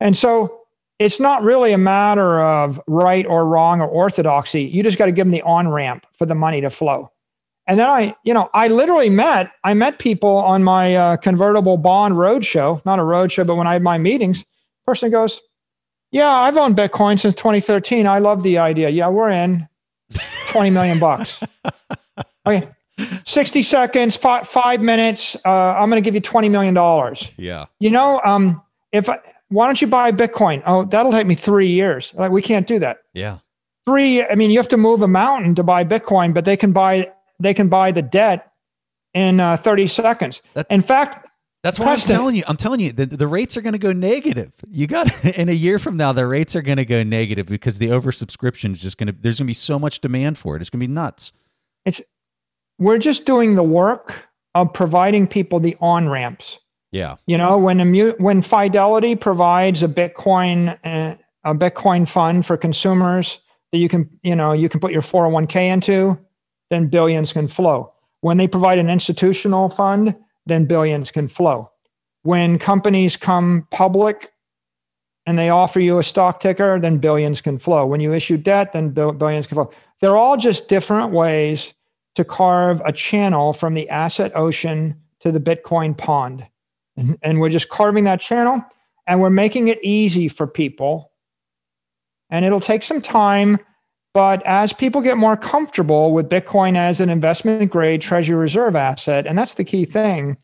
And 0.00 0.16
so 0.16 0.61
it's 1.02 1.20
not 1.20 1.42
really 1.42 1.72
a 1.72 1.78
matter 1.78 2.40
of 2.40 2.80
right 2.86 3.26
or 3.26 3.46
wrong 3.46 3.80
or 3.80 3.88
orthodoxy. 3.88 4.62
You 4.62 4.82
just 4.82 4.98
got 4.98 5.06
to 5.06 5.12
give 5.12 5.26
them 5.26 5.32
the 5.32 5.42
on 5.42 5.68
ramp 5.68 6.06
for 6.16 6.26
the 6.26 6.34
money 6.34 6.60
to 6.60 6.70
flow. 6.70 7.10
And 7.66 7.78
then 7.78 7.88
I, 7.88 8.16
you 8.24 8.34
know, 8.34 8.50
I 8.54 8.68
literally 8.68 9.08
met, 9.08 9.52
I 9.62 9.74
met 9.74 9.98
people 9.98 10.36
on 10.36 10.64
my 10.64 10.96
uh, 10.96 11.16
convertible 11.16 11.76
bond 11.76 12.14
roadshow, 12.14 12.84
not 12.84 12.98
a 12.98 13.02
roadshow, 13.02 13.46
but 13.46 13.54
when 13.54 13.66
I 13.66 13.74
had 13.74 13.82
my 13.82 13.98
meetings, 13.98 14.44
person 14.84 15.10
goes, 15.10 15.40
yeah, 16.10 16.30
I've 16.30 16.56
owned 16.56 16.76
Bitcoin 16.76 17.18
since 17.18 17.34
2013. 17.36 18.06
I 18.06 18.18
love 18.18 18.42
the 18.42 18.58
idea. 18.58 18.90
Yeah, 18.90 19.08
we're 19.08 19.30
in 19.30 19.68
20 20.48 20.70
million 20.70 20.98
bucks. 20.98 21.42
Okay. 22.44 22.68
60 23.24 23.62
seconds, 23.62 24.16
five, 24.16 24.48
five 24.48 24.82
minutes. 24.82 25.36
Uh, 25.44 25.48
I'm 25.48 25.88
going 25.90 26.02
to 26.02 26.04
give 26.04 26.16
you 26.16 26.20
$20 26.20 26.50
million. 26.50 26.74
Yeah. 27.36 27.66
You 27.78 27.90
know, 27.90 28.20
um, 28.24 28.62
if, 28.90 29.08
I, 29.08 29.18
why 29.52 29.66
don't 29.66 29.80
you 29.80 29.86
buy 29.86 30.12
Bitcoin? 30.12 30.62
Oh, 30.66 30.84
that'll 30.84 31.12
take 31.12 31.26
me 31.26 31.34
three 31.34 31.68
years. 31.68 32.12
Like 32.14 32.32
we 32.32 32.42
can't 32.42 32.66
do 32.66 32.78
that. 32.80 32.98
Yeah. 33.12 33.38
Three, 33.84 34.24
I 34.24 34.34
mean, 34.34 34.50
you 34.50 34.58
have 34.58 34.68
to 34.68 34.76
move 34.76 35.02
a 35.02 35.08
mountain 35.08 35.54
to 35.56 35.62
buy 35.62 35.84
Bitcoin, 35.84 36.32
but 36.32 36.44
they 36.44 36.56
can 36.56 36.72
buy 36.72 37.10
they 37.40 37.54
can 37.54 37.68
buy 37.68 37.90
the 37.90 38.02
debt 38.02 38.52
in 39.14 39.40
uh, 39.40 39.56
30 39.56 39.88
seconds. 39.88 40.42
That, 40.54 40.66
in 40.70 40.80
fact, 40.80 41.26
that's 41.62 41.78
what 41.78 41.88
I'm 41.88 41.96
telling 41.96 42.34
you. 42.34 42.42
I'm 42.48 42.56
telling 42.56 42.80
you 42.80 42.92
the, 42.92 43.06
the 43.06 43.26
rates 43.26 43.56
are 43.56 43.60
going 43.62 43.74
to 43.74 43.78
go 43.78 43.92
negative. 43.92 44.52
You 44.68 44.86
got 44.86 45.24
in 45.36 45.48
a 45.48 45.52
year 45.52 45.78
from 45.78 45.96
now, 45.96 46.12
the 46.12 46.26
rates 46.26 46.56
are 46.56 46.62
going 46.62 46.78
to 46.78 46.84
go 46.84 47.02
negative 47.02 47.46
because 47.46 47.78
the 47.78 47.88
oversubscription 47.88 48.72
is 48.72 48.82
just 48.82 48.98
going 48.98 49.08
to. 49.08 49.12
There's 49.12 49.38
going 49.38 49.46
to 49.46 49.50
be 49.50 49.54
so 49.54 49.78
much 49.78 50.00
demand 50.00 50.38
for 50.38 50.56
it. 50.56 50.62
It's 50.62 50.70
going 50.70 50.80
to 50.80 50.86
be 50.86 50.92
nuts. 50.92 51.32
It's 51.84 52.00
we're 52.78 52.98
just 52.98 53.26
doing 53.26 53.54
the 53.54 53.62
work 53.62 54.28
of 54.54 54.72
providing 54.72 55.26
people 55.26 55.60
the 55.60 55.76
on 55.80 56.08
ramps. 56.08 56.58
Yeah. 56.92 57.16
You 57.26 57.38
know 57.38 57.58
when 57.58 57.80
a 57.80 58.10
when 58.12 58.42
Fidelity 58.42 59.16
provides 59.16 59.82
a 59.82 59.88
Bitcoin 59.88 60.78
uh, 60.84 61.16
a 61.44 61.54
Bitcoin 61.54 62.06
fund 62.06 62.46
for 62.46 62.56
consumers 62.56 63.40
that 63.72 63.78
you 63.78 63.88
can 63.88 64.08
you 64.22 64.36
know 64.36 64.52
you 64.52 64.68
can 64.68 64.78
put 64.78 64.92
your 64.92 65.02
401k 65.02 65.72
into 65.72 66.18
then 66.72 66.86
billions 66.86 67.34
can 67.34 67.48
flow. 67.48 67.92
When 68.22 68.38
they 68.38 68.48
provide 68.48 68.78
an 68.78 68.88
institutional 68.88 69.68
fund, 69.68 70.16
then 70.46 70.64
billions 70.64 71.10
can 71.10 71.28
flow. 71.28 71.70
When 72.22 72.58
companies 72.58 73.16
come 73.16 73.68
public 73.70 74.32
and 75.26 75.38
they 75.38 75.50
offer 75.50 75.80
you 75.80 75.98
a 75.98 76.02
stock 76.02 76.40
ticker, 76.40 76.80
then 76.80 76.96
billions 76.96 77.42
can 77.42 77.58
flow. 77.58 77.84
When 77.84 78.00
you 78.00 78.14
issue 78.14 78.38
debt, 78.38 78.72
then 78.72 78.90
billions 78.90 79.46
can 79.46 79.56
flow. 79.56 79.70
They're 80.00 80.16
all 80.16 80.38
just 80.38 80.68
different 80.68 81.12
ways 81.12 81.74
to 82.14 82.24
carve 82.24 82.80
a 82.86 82.92
channel 82.92 83.52
from 83.52 83.74
the 83.74 83.88
asset 83.90 84.32
ocean 84.34 84.98
to 85.20 85.30
the 85.30 85.40
Bitcoin 85.40 85.96
pond. 85.96 86.46
And, 86.96 87.40
we're 87.40 87.48
just 87.48 87.68
carving 87.68 88.04
that 88.04 88.20
channel 88.20 88.62
and 89.06 89.20
we're 89.20 89.30
making 89.30 89.68
it 89.68 89.82
easy 89.82 90.28
for 90.28 90.46
people. 90.46 91.10
And 92.28 92.44
it'll 92.44 92.60
take 92.60 92.82
some 92.82 93.00
time 93.00 93.58
but 94.14 94.42
as 94.44 94.72
people 94.72 95.00
get 95.00 95.16
more 95.16 95.36
comfortable 95.36 96.12
with 96.12 96.28
Bitcoin 96.28 96.76
as 96.76 97.00
an 97.00 97.08
investment 97.08 97.70
grade 97.70 98.02
treasury 98.02 98.36
reserve 98.36 98.76
asset, 98.76 99.26
and 99.26 99.38
that's 99.38 99.54
the 99.54 99.64
key 99.64 99.84
thing, 99.86 100.36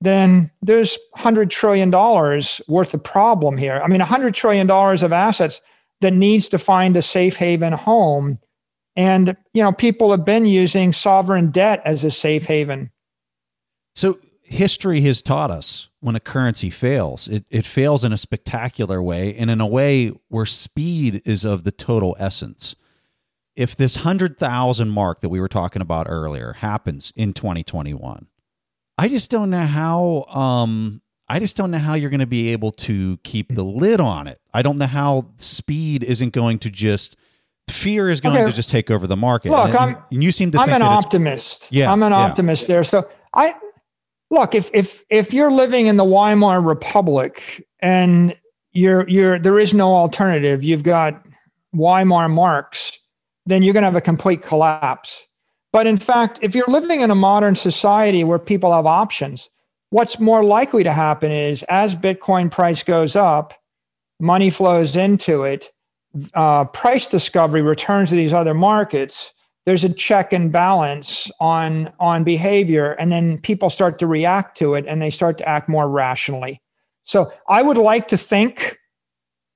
then 0.00 0.50
there's 0.62 0.98
$100 1.16 1.50
trillion 1.50 1.90
worth 1.90 2.94
of 2.94 3.02
problem 3.02 3.56
here. 3.56 3.80
I 3.84 3.88
mean, 3.88 4.00
$100 4.00 4.34
trillion 4.34 4.70
of 4.70 5.12
assets 5.12 5.60
that 6.00 6.12
needs 6.12 6.48
to 6.50 6.58
find 6.58 6.96
a 6.96 7.02
safe 7.02 7.36
haven 7.36 7.72
home. 7.72 8.38
And, 8.94 9.36
you 9.52 9.62
know, 9.62 9.72
people 9.72 10.10
have 10.10 10.24
been 10.24 10.46
using 10.46 10.92
sovereign 10.92 11.50
debt 11.50 11.82
as 11.84 12.04
a 12.04 12.10
safe 12.10 12.46
haven. 12.46 12.90
So 13.94 14.18
history 14.52 15.00
has 15.02 15.22
taught 15.22 15.50
us 15.50 15.88
when 16.00 16.14
a 16.14 16.20
currency 16.20 16.70
fails, 16.70 17.28
it, 17.28 17.46
it 17.50 17.64
fails 17.64 18.04
in 18.04 18.12
a 18.12 18.16
spectacular 18.16 19.02
way 19.02 19.34
and 19.34 19.50
in 19.50 19.60
a 19.60 19.66
way 19.66 20.08
where 20.28 20.46
speed 20.46 21.22
is 21.24 21.44
of 21.44 21.64
the 21.64 21.72
total 21.72 22.16
essence 22.18 22.74
if 23.56 23.76
this 23.76 23.98
100,000 23.98 24.88
mark 24.88 25.20
that 25.20 25.28
we 25.28 25.40
were 25.40 25.48
talking 25.48 25.82
about 25.82 26.06
earlier 26.08 26.54
happens 26.54 27.12
in 27.16 27.32
2021, 27.32 28.28
I 28.98 29.08
just 29.08 29.30
don't 29.30 29.50
know 29.50 29.66
how 29.66 30.24
um 30.24 31.00
I 31.28 31.38
just 31.38 31.56
don't 31.56 31.70
know 31.70 31.78
how 31.78 31.94
you're 31.94 32.10
going 32.10 32.20
to 32.20 32.26
be 32.26 32.50
able 32.50 32.72
to 32.72 33.16
keep 33.18 33.54
the 33.54 33.62
lid 33.62 34.00
on 34.00 34.26
it. 34.26 34.38
I 34.52 34.60
don't 34.60 34.78
know 34.78 34.86
how 34.86 35.30
speed 35.36 36.04
isn't 36.04 36.30
going 36.30 36.58
to 36.60 36.70
just 36.70 37.16
fear 37.70 38.10
is 38.10 38.20
going 38.20 38.36
okay. 38.36 38.50
to 38.50 38.52
just 38.54 38.68
take 38.68 38.90
over 38.90 39.06
the 39.06 39.16
market. 39.16 39.50
Look, 39.50 39.68
and, 39.68 39.76
I'm 39.76 39.96
and 40.10 40.22
you 40.22 40.30
seem 40.30 40.50
to 40.50 40.60
I'm 40.60 40.68
an 40.70 40.82
optimist. 40.82 41.68
Yeah. 41.70 41.90
I'm 41.90 42.02
an 42.02 42.12
yeah. 42.12 42.18
optimist 42.18 42.66
there. 42.66 42.84
So 42.84 43.08
I 43.34 43.54
look, 44.32 44.56
if 44.56 44.68
if 44.74 45.04
if 45.10 45.32
you're 45.32 45.52
living 45.52 45.86
in 45.86 45.96
the 45.96 46.04
Weimar 46.04 46.60
Republic 46.60 47.64
and 47.78 48.36
you're 48.72 49.08
you're 49.08 49.38
there 49.38 49.60
is 49.60 49.72
no 49.72 49.94
alternative, 49.94 50.64
you've 50.64 50.82
got 50.82 51.24
Weimar 51.72 52.28
marks 52.28 52.98
then 53.46 53.62
you're 53.62 53.72
going 53.72 53.82
to 53.82 53.86
have 53.88 53.96
a 53.96 54.00
complete 54.00 54.42
collapse. 54.42 55.26
But 55.72 55.86
in 55.86 55.96
fact, 55.96 56.38
if 56.42 56.54
you're 56.54 56.66
living 56.68 57.00
in 57.00 57.10
a 57.10 57.14
modern 57.14 57.56
society 57.56 58.24
where 58.24 58.38
people 58.38 58.72
have 58.72 58.86
options, 58.86 59.48
what's 59.90 60.20
more 60.20 60.44
likely 60.44 60.84
to 60.84 60.92
happen 60.92 61.32
is 61.32 61.62
as 61.64 61.96
Bitcoin 61.96 62.50
price 62.50 62.82
goes 62.82 63.16
up, 63.16 63.54
money 64.20 64.50
flows 64.50 64.96
into 64.96 65.44
it, 65.44 65.70
uh, 66.34 66.66
price 66.66 67.08
discovery 67.08 67.62
returns 67.62 68.10
to 68.10 68.16
these 68.16 68.34
other 68.34 68.54
markets. 68.54 69.32
There's 69.64 69.84
a 69.84 69.88
check 69.88 70.32
and 70.32 70.52
balance 70.52 71.30
on 71.38 71.92
on 72.00 72.24
behavior, 72.24 72.92
and 72.92 73.12
then 73.12 73.38
people 73.38 73.70
start 73.70 73.98
to 74.00 74.06
react 74.06 74.56
to 74.58 74.74
it, 74.74 74.84
and 74.88 75.00
they 75.00 75.10
start 75.10 75.38
to 75.38 75.48
act 75.48 75.68
more 75.68 75.88
rationally. 75.88 76.60
So 77.04 77.32
I 77.48 77.62
would 77.62 77.76
like 77.76 78.08
to 78.08 78.16
think 78.16 78.78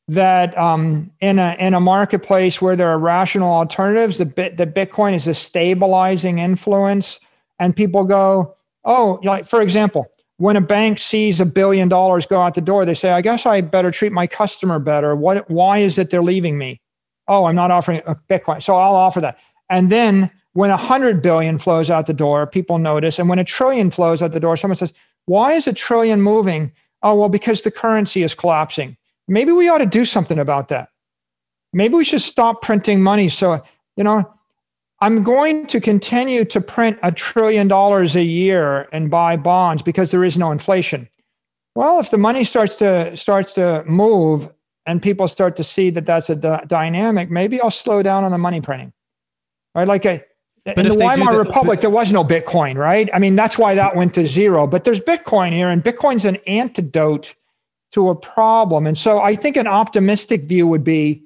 that 0.08 0.56
um, 0.56 1.10
in 1.20 1.38
a 1.38 1.56
in 1.58 1.74
a 1.74 1.80
marketplace 1.80 2.62
where 2.62 2.76
there 2.76 2.88
are 2.88 2.98
rational 2.98 3.52
alternatives, 3.52 4.18
the 4.18 4.26
bit 4.26 4.56
the 4.56 4.66
Bitcoin 4.66 5.14
is 5.14 5.26
a 5.26 5.34
stabilizing 5.34 6.38
influence, 6.38 7.18
and 7.58 7.74
people 7.74 8.04
go, 8.04 8.54
oh, 8.84 9.18
like 9.24 9.46
for 9.46 9.60
example, 9.60 10.06
when 10.38 10.56
a 10.56 10.60
bank 10.60 10.98
sees 10.98 11.40
a 11.40 11.46
billion 11.46 11.88
dollars 11.88 12.26
go 12.26 12.40
out 12.40 12.54
the 12.54 12.60
door, 12.60 12.84
they 12.84 12.94
say, 12.94 13.10
I 13.10 13.22
guess 13.22 13.46
I 13.46 13.60
better 13.60 13.90
treat 13.90 14.12
my 14.12 14.26
customer 14.26 14.78
better. 14.78 15.16
What, 15.16 15.48
why 15.50 15.78
is 15.78 15.98
it 15.98 16.10
they're 16.10 16.22
leaving 16.22 16.58
me? 16.58 16.80
Oh, 17.26 17.46
I'm 17.46 17.54
not 17.54 17.70
offering 17.70 18.00
Bitcoin. 18.28 18.62
So 18.62 18.76
I'll 18.76 18.94
offer 18.94 19.20
that. 19.22 19.38
And 19.68 19.90
then 19.90 20.30
when 20.52 20.70
a 20.70 20.76
hundred 20.76 21.20
billion 21.22 21.58
flows 21.58 21.90
out 21.90 22.06
the 22.06 22.14
door, 22.14 22.46
people 22.46 22.78
notice. 22.78 23.18
And 23.18 23.28
when 23.28 23.38
a 23.38 23.44
trillion 23.44 23.90
flows 23.90 24.22
out 24.22 24.32
the 24.32 24.40
door, 24.40 24.56
someone 24.56 24.76
says, 24.76 24.92
why 25.26 25.52
is 25.52 25.66
a 25.66 25.72
trillion 25.72 26.22
moving? 26.22 26.72
Oh, 27.02 27.14
well, 27.14 27.28
because 27.28 27.62
the 27.62 27.70
currency 27.70 28.22
is 28.22 28.34
collapsing. 28.34 28.96
Maybe 29.28 29.52
we 29.52 29.68
ought 29.68 29.78
to 29.78 29.86
do 29.86 30.04
something 30.04 30.38
about 30.38 30.68
that. 30.68 30.88
Maybe 31.72 31.94
we 31.94 32.04
should 32.04 32.22
stop 32.22 32.62
printing 32.62 33.02
money. 33.02 33.28
So, 33.28 33.62
you 33.96 34.04
know, 34.04 34.32
I'm 35.00 35.22
going 35.22 35.66
to 35.66 35.80
continue 35.80 36.44
to 36.46 36.60
print 36.60 36.98
a 37.02 37.12
trillion 37.12 37.68
dollars 37.68 38.16
a 38.16 38.22
year 38.22 38.88
and 38.92 39.10
buy 39.10 39.36
bonds 39.36 39.82
because 39.82 40.10
there 40.10 40.24
is 40.24 40.38
no 40.38 40.52
inflation. 40.52 41.08
Well, 41.74 42.00
if 42.00 42.10
the 42.10 42.16
money 42.16 42.44
starts 42.44 42.76
to 42.76 43.14
starts 43.14 43.52
to 43.54 43.84
move 43.84 44.48
and 44.86 45.02
people 45.02 45.28
start 45.28 45.56
to 45.56 45.64
see 45.64 45.90
that 45.90 46.06
that's 46.06 46.30
a 46.30 46.36
d- 46.36 46.66
dynamic, 46.66 47.30
maybe 47.30 47.60
I'll 47.60 47.70
slow 47.70 48.02
down 48.02 48.24
on 48.24 48.30
the 48.30 48.38
money 48.38 48.62
printing. 48.62 48.94
Right? 49.76 49.86
Like 49.86 50.04
a, 50.06 50.24
but 50.64 50.78
in 50.78 50.88
the 50.88 50.98
Weimar 50.98 51.32
that, 51.32 51.38
Republic, 51.38 51.78
but, 51.78 51.80
there 51.82 51.90
was 51.90 52.10
no 52.10 52.24
Bitcoin, 52.24 52.76
right? 52.76 53.08
I 53.14 53.20
mean, 53.20 53.36
that's 53.36 53.56
why 53.56 53.76
that 53.76 53.94
went 53.94 54.14
to 54.14 54.26
zero. 54.26 54.66
But 54.66 54.82
there's 54.84 55.00
Bitcoin 55.00 55.52
here, 55.52 55.68
and 55.68 55.84
Bitcoin's 55.84 56.24
an 56.24 56.36
antidote 56.46 57.36
to 57.92 58.08
a 58.08 58.14
problem. 58.16 58.86
And 58.86 58.98
so 58.98 59.20
I 59.20 59.36
think 59.36 59.56
an 59.56 59.68
optimistic 59.68 60.42
view 60.42 60.66
would 60.66 60.82
be 60.82 61.22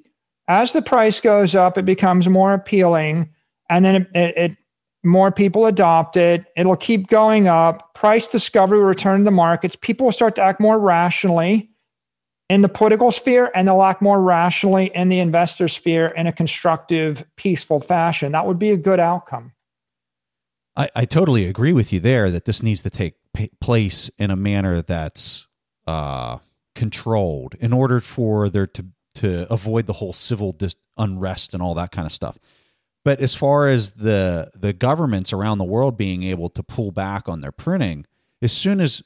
as 0.47 0.73
the 0.73 0.81
price 0.81 1.19
goes 1.19 1.55
up, 1.55 1.77
it 1.77 1.85
becomes 1.85 2.27
more 2.27 2.53
appealing 2.53 3.29
and 3.69 3.85
then 3.85 3.95
it, 3.95 4.07
it, 4.13 4.37
it, 4.37 4.57
more 5.03 5.31
people 5.31 5.65
adopt 5.65 6.17
it. 6.17 6.45
It'll 6.55 6.75
keep 6.75 7.07
going 7.07 7.47
up. 7.47 7.93
Price 7.95 8.27
discovery 8.27 8.77
will 8.77 8.85
return 8.85 9.19
to 9.19 9.23
the 9.23 9.31
markets. 9.31 9.75
People 9.75 10.05
will 10.05 10.11
start 10.11 10.35
to 10.35 10.41
act 10.41 10.59
more 10.59 10.77
rationally 10.77 11.70
in 12.51 12.61
the 12.61 12.67
political 12.67 13.13
sphere, 13.13 13.49
and 13.55 13.65
they'll 13.65 13.81
act 13.81 14.01
more 14.01 14.21
rationally 14.21 14.91
in 14.93 15.07
the 15.07 15.19
investor 15.19 15.69
sphere 15.69 16.07
in 16.07 16.27
a 16.27 16.33
constructive, 16.33 17.23
peaceful 17.37 17.79
fashion. 17.79 18.33
That 18.33 18.45
would 18.45 18.59
be 18.59 18.71
a 18.71 18.77
good 18.77 18.99
outcome. 18.99 19.53
I, 20.75 20.89
I 20.93 21.05
totally 21.05 21.45
agree 21.45 21.71
with 21.71 21.93
you 21.93 22.01
there 22.01 22.29
that 22.29 22.43
this 22.43 22.61
needs 22.61 22.81
to 22.81 22.89
take 22.89 23.13
place 23.61 24.09
in 24.17 24.31
a 24.31 24.35
manner 24.35 24.81
that's 24.81 25.47
uh, 25.87 26.39
controlled 26.75 27.55
in 27.61 27.71
order 27.71 28.01
for 28.01 28.49
there 28.49 28.67
to 28.67 28.85
to 29.15 29.51
avoid 29.51 29.85
the 29.85 29.93
whole 29.93 30.13
civil 30.13 30.51
dis- 30.51 30.75
unrest 30.97 31.53
and 31.53 31.63
all 31.63 31.75
that 31.75 31.91
kind 31.91 32.05
of 32.05 32.11
stuff. 32.11 32.37
But 33.05 33.21
as 33.21 33.33
far 33.33 33.69
as 33.69 33.91
the 33.91 34.51
the 34.53 34.73
governments 34.73 35.31
around 35.31 35.57
the 35.57 35.63
world 35.63 35.97
being 35.97 36.23
able 36.23 36.49
to 36.49 36.63
pull 36.63 36.91
back 36.91 37.29
on 37.29 37.39
their 37.39 37.53
printing, 37.53 38.05
as 38.41 38.51
soon 38.51 38.81
as 38.81 39.03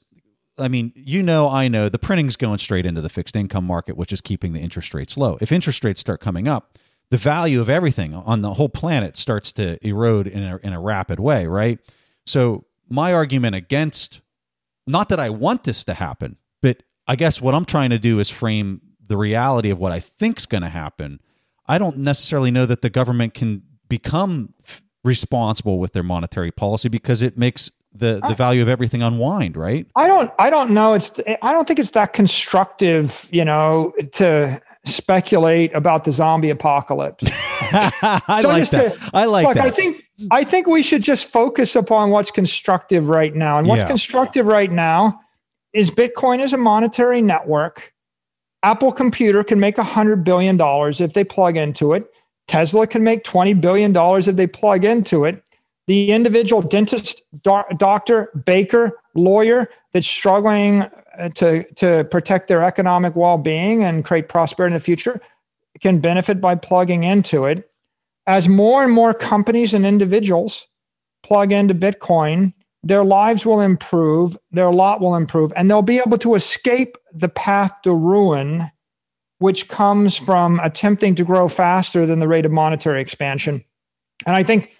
I 0.58 0.68
mean, 0.68 0.94
you 0.96 1.22
know, 1.22 1.50
I 1.50 1.68
know 1.68 1.90
the 1.90 2.00
printing's 2.00 2.38
going 2.38 2.60
straight 2.60 2.86
into 2.86 3.02
the 3.02 3.10
fixed 3.10 3.36
income 3.36 3.66
market, 3.66 3.98
which 3.98 4.14
is 4.14 4.22
keeping 4.22 4.54
the 4.54 4.62
interest 4.62 4.94
rates 4.94 5.18
low. 5.18 5.38
If 5.42 5.52
interest 5.52 5.84
rates 5.84 6.00
start 6.00 6.22
coming 6.22 6.48
up, 6.48 6.78
the 7.12 7.18
value 7.18 7.62
of 7.62 7.70
everything 7.70 8.14
on 8.14 8.42
the 8.42 8.54
whole 8.54 8.70
planet 8.70 9.18
starts 9.18 9.52
to 9.54 9.86
erode 9.86 10.28
in 10.28 10.44
a, 10.44 10.58
in 10.58 10.74
a 10.74 10.80
rapid 10.80 11.20
way, 11.20 11.46
right? 11.46 11.80
So, 12.26 12.66
my 12.88 13.14
argument 13.14 13.56
against, 13.56 14.22
not 14.86 15.10
that 15.10 15.20
I 15.20 15.30
want 15.32 15.64
this 15.64 15.84
to 15.86 15.96
happen, 15.96 16.38
but 16.62 16.84
I 17.08 17.16
guess 17.16 17.42
what 17.42 17.56
I'm 17.56 17.66
trying 17.66 17.90
to 17.90 18.00
do 18.00 18.20
is 18.20 18.30
frame 18.30 18.82
the 19.08 19.18
reality 19.18 19.72
of 19.72 19.80
what 19.80 19.92
I 19.92 20.00
think's 20.00 20.46
going 20.46 20.62
to 20.62 20.70
happen. 20.70 21.20
I 21.68 21.78
don't 21.78 21.98
necessarily 21.98 22.52
know 22.52 22.66
that 22.68 22.82
the 22.82 22.90
government 22.90 23.34
can 23.34 23.64
become 23.90 24.54
f- 24.64 24.84
responsible 25.04 25.80
with 25.80 25.94
their 25.94 26.04
monetary 26.04 26.52
policy 26.52 26.90
because 26.90 27.22
it 27.22 27.38
makes 27.38 27.72
the 27.98 28.20
the 28.28 28.36
value 28.36 28.62
of 28.62 28.70
everything 28.70 29.02
unwind 29.02 29.58
right? 29.58 29.88
I 29.96 30.08
don't 30.08 30.32
i 30.40 30.50
don't 30.50 30.72
know. 30.72 30.94
It's 30.94 31.12
i 31.42 31.52
don't 31.52 31.68
think 31.68 31.80
it's 31.80 31.92
that 31.92 32.14
constructive 32.14 33.28
you 33.32 33.46
know 33.46 33.94
to 34.14 34.62
speculate 34.86 35.74
about 35.74 36.04
the 36.04 36.12
zombie 36.12 36.50
apocalypse. 36.50 37.24
I 37.72 38.40
so 38.42 38.48
like 38.50 38.70
that. 38.70 38.94
To, 38.94 39.10
i 39.14 39.26
like 39.26 39.48
look, 39.48 39.56
that. 39.56 39.66
i 39.66 39.72
think 39.72 40.04
i 40.32 40.44
think 40.44 40.68
we 40.68 40.84
should 40.84 41.02
just 41.02 41.30
focus 41.30 41.76
upon 41.76 42.12
what's 42.12 42.32
constructive 42.32 43.10
right 43.10 43.34
now. 43.34 43.58
And 43.58 43.68
what's 43.68 43.82
yeah. 43.82 43.88
constructive 43.88 44.48
right 44.48 44.72
now 44.72 45.20
is 45.74 45.90
bitcoin 45.90 46.40
as 46.40 46.54
a 46.54 46.58
monetary 46.58 47.22
network. 47.22 47.94
Apple 48.64 48.92
computer 48.92 49.44
can 49.44 49.60
make 49.60 49.78
a 49.78 49.84
hundred 49.84 50.24
billion 50.24 50.58
dollars 50.58 51.00
if 51.00 51.14
they 51.14 51.24
plug 51.24 51.56
into 51.58 51.94
it. 51.94 52.06
Tesla 52.48 52.86
can 52.88 53.04
make 53.04 53.24
$20 53.24 53.60
billion 53.60 53.96
if 53.96 54.36
they 54.36 54.48
plug 54.48 54.86
into 54.86 55.26
it. 55.26 55.44
The 55.88 56.12
individual 56.12 56.62
dentist, 56.62 57.22
doctor, 57.44 58.32
baker, 58.46 58.94
lawyer 59.14 59.70
that's 59.94 60.08
struggling 60.08 60.82
uh, 60.82 61.30
to, 61.36 61.64
to 61.76 62.04
protect 62.06 62.48
their 62.48 62.64
economic 62.64 63.16
well 63.16 63.38
being 63.38 63.84
and 63.84 64.04
create 64.04 64.28
prosperity 64.30 64.74
in 64.74 64.80
the 64.80 64.84
future 64.84 65.22
can 65.82 66.00
benefit 66.00 66.42
by 66.42 66.56
plugging 66.56 67.04
into 67.04 67.46
it. 67.46 67.70
As 68.28 68.50
more 68.50 68.84
and 68.84 68.92
more 68.92 69.14
companies 69.14 69.74
and 69.74 69.86
individuals 69.86 70.66
plug 71.22 71.52
into 71.52 71.76
Bitcoin, 71.76 72.54
their 72.82 73.04
lives 73.04 73.46
will 73.46 73.62
improve, 73.62 74.38
their 74.52 74.72
lot 74.72 75.02
will 75.02 75.16
improve, 75.16 75.54
and 75.56 75.70
they'll 75.70 75.82
be 75.82 76.00
able 76.00 76.18
to 76.20 76.36
escape 76.36 76.98
the 77.14 77.30
path 77.30 77.72
to 77.84 77.94
ruin 77.94 78.72
which 79.40 79.68
comes 79.68 80.16
from 80.16 80.60
attempting 80.64 81.16
to 81.16 81.24
grow 81.24 81.48
faster 81.48 82.06
than 82.06 82.20
the 82.20 82.28
rate 82.28 82.46
of 82.46 82.52
monetary 82.52 83.02
expansion. 83.02 83.64
And 84.26 84.36
I 84.36 84.44
think 84.44 84.72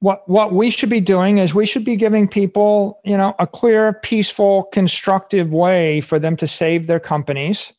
what 0.00 0.28
what 0.28 0.52
we 0.52 0.70
should 0.70 0.90
be 0.90 1.00
doing 1.00 1.38
is 1.38 1.54
we 1.54 1.66
should 1.66 1.84
be 1.84 1.96
giving 1.96 2.28
people, 2.28 3.00
you 3.04 3.16
know, 3.16 3.34
a 3.38 3.46
clear, 3.46 3.92
peaceful, 3.92 4.64
constructive 4.64 5.52
way 5.52 6.00
for 6.00 6.18
them 6.18 6.36
to 6.36 6.46
save 6.46 6.86
their 6.86 7.00
companies 7.00 7.72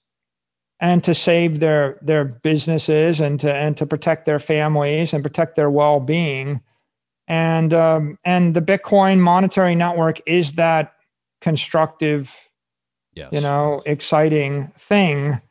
and 0.79 1.03
to 1.03 1.13
save 1.13 1.59
their 1.59 1.99
their 2.01 2.25
businesses 2.25 3.19
and 3.19 3.39
to 3.39 3.53
and 3.53 3.77
to 3.77 3.85
protect 3.85 4.25
their 4.25 4.39
families 4.39 5.13
and 5.13 5.23
protect 5.23 5.55
their 5.55 5.69
well-being. 5.69 6.61
And 7.27 7.73
um, 7.73 8.17
and 8.23 8.55
the 8.55 8.61
Bitcoin 8.61 9.19
monetary 9.19 9.75
network 9.75 10.19
is 10.25 10.53
that 10.53 10.93
constructive, 11.41 12.49
yes. 13.13 13.31
you 13.31 13.41
know, 13.41 13.83
exciting 13.85 14.67
thing 14.77 15.41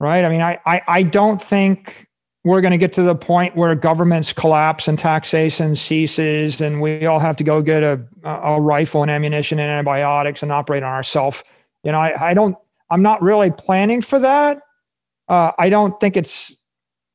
right? 0.00 0.24
I 0.24 0.28
mean, 0.28 0.40
I, 0.40 0.58
I, 0.66 0.82
I 0.86 1.02
don't 1.02 1.42
think 1.42 2.05
we're 2.46 2.60
going 2.60 2.70
to 2.70 2.78
get 2.78 2.92
to 2.92 3.02
the 3.02 3.16
point 3.16 3.56
where 3.56 3.74
governments 3.74 4.32
collapse 4.32 4.86
and 4.86 4.96
taxation 4.96 5.74
ceases 5.74 6.60
and 6.60 6.80
we 6.80 7.04
all 7.04 7.18
have 7.18 7.34
to 7.34 7.42
go 7.42 7.60
get 7.60 7.82
a, 7.82 8.00
a 8.22 8.60
rifle 8.60 9.02
and 9.02 9.10
ammunition 9.10 9.58
and 9.58 9.68
antibiotics 9.68 10.44
and 10.44 10.52
operate 10.52 10.84
on 10.84 10.92
ourselves. 10.92 11.42
You 11.82 11.90
know, 11.90 11.98
I, 11.98 12.30
I 12.30 12.34
don't, 12.34 12.56
I'm 12.88 13.02
not 13.02 13.20
really 13.20 13.50
planning 13.50 14.00
for 14.00 14.20
that. 14.20 14.62
Uh, 15.28 15.50
I 15.58 15.68
don't 15.70 15.98
think 15.98 16.16
it's 16.16 16.54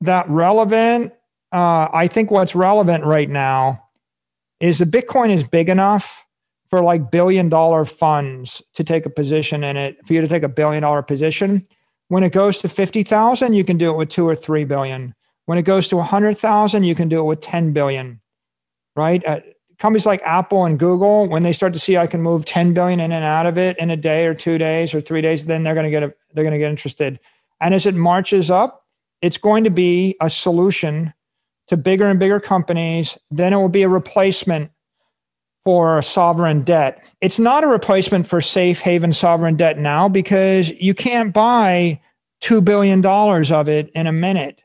that 0.01 0.29
relevant. 0.29 1.13
Uh, 1.53 1.87
I 1.93 2.07
think 2.07 2.29
what's 2.29 2.53
relevant 2.53 3.05
right 3.05 3.29
now 3.29 3.87
is 4.59 4.79
the 4.79 4.85
Bitcoin 4.85 5.29
is 5.29 5.47
big 5.47 5.69
enough 5.69 6.25
for 6.69 6.81
like 6.81 7.09
billion 7.09 7.47
dollar 7.47 7.85
funds 7.85 8.61
to 8.73 8.83
take 8.83 9.05
a 9.05 9.09
position 9.09 9.63
in 9.63 9.77
it, 9.77 10.05
for 10.05 10.11
you 10.11 10.19
to 10.19 10.27
take 10.27 10.43
a 10.43 10.49
billion 10.49 10.81
dollar 10.81 11.01
position 11.01 11.65
when 12.11 12.23
it 12.23 12.33
goes 12.33 12.57
to 12.57 12.67
50,000, 12.67 13.53
you 13.53 13.63
can 13.63 13.77
do 13.77 13.89
it 13.89 13.95
with 13.95 14.09
2 14.09 14.27
or 14.27 14.35
3 14.35 14.65
billion. 14.65 15.15
When 15.45 15.57
it 15.57 15.63
goes 15.63 15.87
to 15.89 15.97
100,000, 15.97 16.83
you 16.83 16.95
can 16.95 17.09
do 17.09 17.19
it 17.19 17.23
with 17.23 17.41
10 17.41 17.73
billion. 17.73 18.19
Right? 18.95 19.25
Uh, 19.25 19.39
companies 19.79 20.05
like 20.05 20.21
Apple 20.23 20.65
and 20.65 20.77
Google, 20.77 21.27
when 21.27 21.43
they 21.43 21.53
start 21.53 21.73
to 21.73 21.79
see 21.79 21.97
I 21.97 22.07
can 22.07 22.21
move 22.21 22.45
10 22.45 22.73
billion 22.73 22.99
in 22.99 23.11
and 23.11 23.25
out 23.25 23.45
of 23.45 23.57
it 23.57 23.77
in 23.79 23.89
a 23.89 23.97
day 23.97 24.27
or 24.27 24.33
2 24.33 24.57
days 24.57 24.93
or 24.93 25.01
3 25.01 25.21
days, 25.21 25.45
then 25.45 25.63
they're 25.63 25.73
going 25.73 25.85
to 25.85 25.89
get 25.89 26.03
a, 26.03 26.13
they're 26.33 26.43
going 26.43 26.53
to 26.53 26.59
get 26.59 26.69
interested. 26.69 27.19
And 27.59 27.73
as 27.73 27.85
it 27.85 27.95
marches 27.95 28.51
up, 28.51 28.85
it's 29.21 29.37
going 29.37 29.63
to 29.63 29.69
be 29.69 30.15
a 30.21 30.29
solution 30.29 31.13
to 31.67 31.77
bigger 31.77 32.09
and 32.09 32.19
bigger 32.19 32.39
companies. 32.39 33.17
Then 33.29 33.53
it 33.53 33.57
will 33.57 33.69
be 33.69 33.83
a 33.83 33.89
replacement 33.89 34.71
for 35.63 36.01
sovereign 36.01 36.63
debt. 36.63 37.03
It's 37.21 37.39
not 37.39 37.63
a 37.63 37.67
replacement 37.67 38.27
for 38.27 38.41
safe 38.41 38.81
haven 38.81 39.13
sovereign 39.13 39.55
debt 39.55 39.77
now 39.77 40.09
because 40.09 40.69
you 40.71 40.93
can't 40.93 41.33
buy 41.33 42.01
$2 42.41 42.63
billion 42.65 43.05
of 43.05 43.69
it 43.69 43.91
in 43.93 44.07
a 44.07 44.11
minute. 44.11 44.61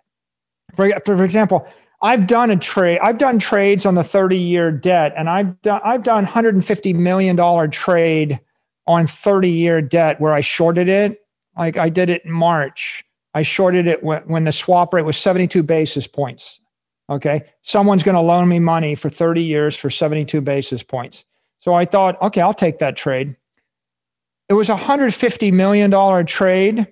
For, 0.76 0.90
for 1.04 1.24
example, 1.24 1.66
I've 2.02 2.26
done 2.26 2.50
a 2.50 2.56
trade, 2.56 3.00
I've 3.02 3.18
done 3.18 3.38
trades 3.38 3.86
on 3.86 3.94
the 3.94 4.04
30 4.04 4.38
year 4.38 4.70
debt, 4.70 5.14
and 5.16 5.28
I've 5.28 5.60
done, 5.62 5.80
I've 5.84 6.04
done 6.04 6.26
$150 6.26 6.94
million 6.94 7.70
trade 7.70 8.38
on 8.86 9.06
30 9.06 9.50
year 9.50 9.80
debt 9.80 10.20
where 10.20 10.32
I 10.32 10.40
shorted 10.40 10.88
it. 10.88 11.22
Like 11.56 11.76
I 11.76 11.88
did 11.88 12.10
it 12.10 12.24
in 12.24 12.32
March. 12.32 13.04
I 13.34 13.42
shorted 13.42 13.86
it 13.86 14.02
when, 14.02 14.22
when 14.22 14.44
the 14.44 14.52
swap 14.52 14.94
rate 14.94 15.04
was 15.04 15.16
72 15.16 15.62
basis 15.62 16.06
points. 16.06 16.60
Okay. 17.08 17.42
Someone's 17.62 18.02
going 18.02 18.14
to 18.14 18.20
loan 18.20 18.48
me 18.48 18.58
money 18.58 18.94
for 18.94 19.08
30 19.08 19.42
years 19.42 19.76
for 19.76 19.90
72 19.90 20.40
basis 20.40 20.82
points. 20.82 21.24
So 21.60 21.74
I 21.74 21.84
thought, 21.84 22.20
okay, 22.20 22.40
I'll 22.40 22.54
take 22.54 22.78
that 22.78 22.96
trade. 22.96 23.36
It 24.48 24.54
was 24.54 24.68
a 24.68 24.76
$150 24.76 25.52
million 25.52 26.26
trade 26.26 26.86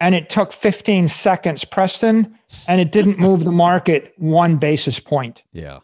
and 0.00 0.14
it 0.14 0.30
took 0.30 0.52
15 0.52 1.08
seconds, 1.08 1.64
Preston, 1.64 2.38
and 2.68 2.80
it 2.80 2.92
didn't 2.92 3.18
move 3.18 3.44
the 3.44 3.52
market 3.52 4.14
one 4.16 4.56
basis 4.56 4.98
point. 4.98 5.42
Yeah. 5.52 5.80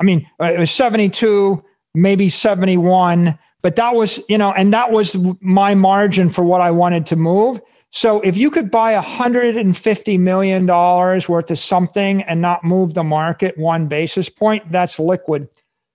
I 0.00 0.04
mean, 0.04 0.28
it 0.40 0.58
was 0.58 0.70
72, 0.70 1.62
maybe 1.94 2.28
71, 2.28 3.38
But 3.62 3.76
that 3.76 3.94
was, 3.94 4.20
you 4.28 4.38
know, 4.38 4.52
and 4.52 4.72
that 4.72 4.90
was 4.90 5.16
my 5.40 5.74
margin 5.74 6.30
for 6.30 6.42
what 6.42 6.60
I 6.60 6.70
wanted 6.70 7.06
to 7.06 7.16
move. 7.16 7.60
So 7.90 8.20
if 8.20 8.36
you 8.36 8.50
could 8.50 8.70
buy 8.70 8.94
$150 8.94 10.18
million 10.18 10.66
worth 10.66 11.50
of 11.50 11.58
something 11.58 12.22
and 12.22 12.40
not 12.40 12.64
move 12.64 12.94
the 12.94 13.04
market 13.04 13.58
one 13.58 13.88
basis 13.88 14.28
point, 14.28 14.70
that's 14.70 14.98
liquid. 14.98 15.48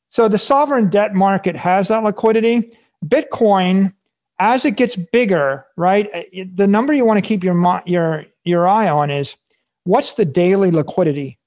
So 0.09 0.27
the 0.27 0.37
sovereign 0.37 0.89
debt 0.89 1.13
market 1.13 1.55
has 1.55 1.87
that 1.87 2.03
liquidity. 2.03 2.71
Bitcoin, 3.03 3.93
as 4.39 4.65
it 4.65 4.71
gets 4.71 4.95
bigger, 4.95 5.65
right? 5.77 6.27
The 6.53 6.67
number 6.67 6.93
you 6.93 7.05
want 7.05 7.17
to 7.17 7.27
keep 7.27 7.43
your 7.43 7.81
your 7.85 8.25
your 8.43 8.67
eye 8.67 8.89
on 8.89 9.09
is 9.09 9.37
what's 9.85 10.13
the 10.13 10.25
daily 10.25 10.71
liquidity? 10.71 11.39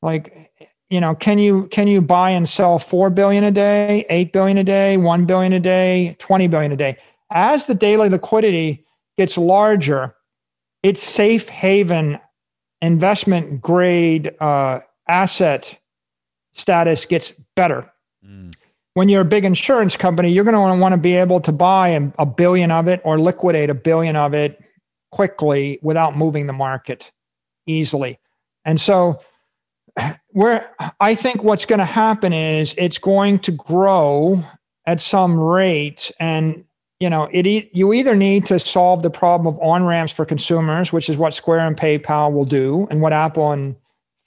Like, 0.00 0.50
you 0.88 1.00
know, 1.00 1.14
can 1.14 1.38
you 1.38 1.68
can 1.68 1.86
you 1.86 2.00
buy 2.00 2.30
and 2.30 2.48
sell 2.48 2.78
4 2.78 3.10
billion 3.10 3.44
a 3.44 3.50
day, 3.50 4.06
8 4.08 4.32
billion 4.32 4.58
a 4.58 4.64
day, 4.64 4.96
1 4.96 5.24
billion 5.26 5.52
a 5.52 5.60
day, 5.60 6.16
20 6.18 6.46
billion 6.48 6.72
a 6.72 6.76
day? 6.76 6.96
As 7.30 7.66
the 7.66 7.74
daily 7.74 8.08
liquidity 8.08 8.84
gets 9.16 9.36
larger, 9.36 10.14
its 10.82 11.02
safe 11.02 11.48
haven 11.48 12.18
investment 12.80 13.60
grade 13.60 14.34
uh, 14.40 14.80
asset 15.08 15.78
status 16.52 17.06
gets 17.06 17.32
better. 17.54 17.90
Mm. 18.26 18.54
When 18.94 19.08
you're 19.08 19.22
a 19.22 19.26
big 19.26 19.46
insurance 19.46 19.96
company, 19.96 20.30
you're 20.30 20.44
going 20.44 20.54
to 20.54 20.80
want 20.80 20.92
to 20.92 21.00
be 21.00 21.14
able 21.14 21.40
to 21.40 21.52
buy 21.52 21.88
a 22.18 22.26
billion 22.26 22.70
of 22.70 22.88
it 22.88 23.00
or 23.04 23.18
liquidate 23.18 23.70
a 23.70 23.74
billion 23.74 24.16
of 24.16 24.34
it 24.34 24.62
quickly 25.10 25.78
without 25.80 26.16
moving 26.16 26.46
the 26.46 26.52
market 26.52 27.10
easily. 27.66 28.18
And 28.64 28.80
so, 28.80 29.20
where 30.30 30.70
I 31.00 31.14
think 31.14 31.44
what's 31.44 31.66
going 31.66 31.78
to 31.78 31.84
happen 31.84 32.32
is 32.32 32.74
it's 32.78 32.98
going 32.98 33.38
to 33.40 33.52
grow 33.52 34.42
at 34.86 35.00
some 35.00 35.38
rate 35.38 36.10
and 36.18 36.64
you 37.02 37.10
know, 37.10 37.28
it 37.32 37.68
you 37.72 37.92
either 37.92 38.14
need 38.14 38.46
to 38.46 38.60
solve 38.60 39.02
the 39.02 39.10
problem 39.10 39.52
of 39.52 39.60
on 39.60 39.84
ramps 39.84 40.12
for 40.12 40.24
consumers, 40.24 40.92
which 40.92 41.08
is 41.08 41.16
what 41.16 41.34
Square 41.34 41.66
and 41.66 41.76
PayPal 41.76 42.32
will 42.32 42.44
do, 42.44 42.86
and 42.92 43.02
what 43.02 43.12
Apple 43.12 43.50
and 43.50 43.74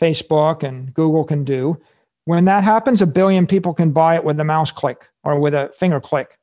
Facebook 0.02 0.62
and 0.62 0.94
Google 0.94 1.24
can 1.24 1.46
do. 1.46 1.78
When 2.26 2.44
that 2.46 2.66
happens, 2.66 3.02
a 3.02 3.08
billion 3.08 3.48
people 3.48 3.74
can 3.74 3.92
buy 3.92 4.16
it 4.16 4.26
with 4.26 4.38
a 4.42 4.44
mouse 4.44 4.74
click 4.74 5.08
or 5.24 5.40
with 5.40 5.54
a 5.54 5.72
finger 5.74 6.02
click. 6.02 6.38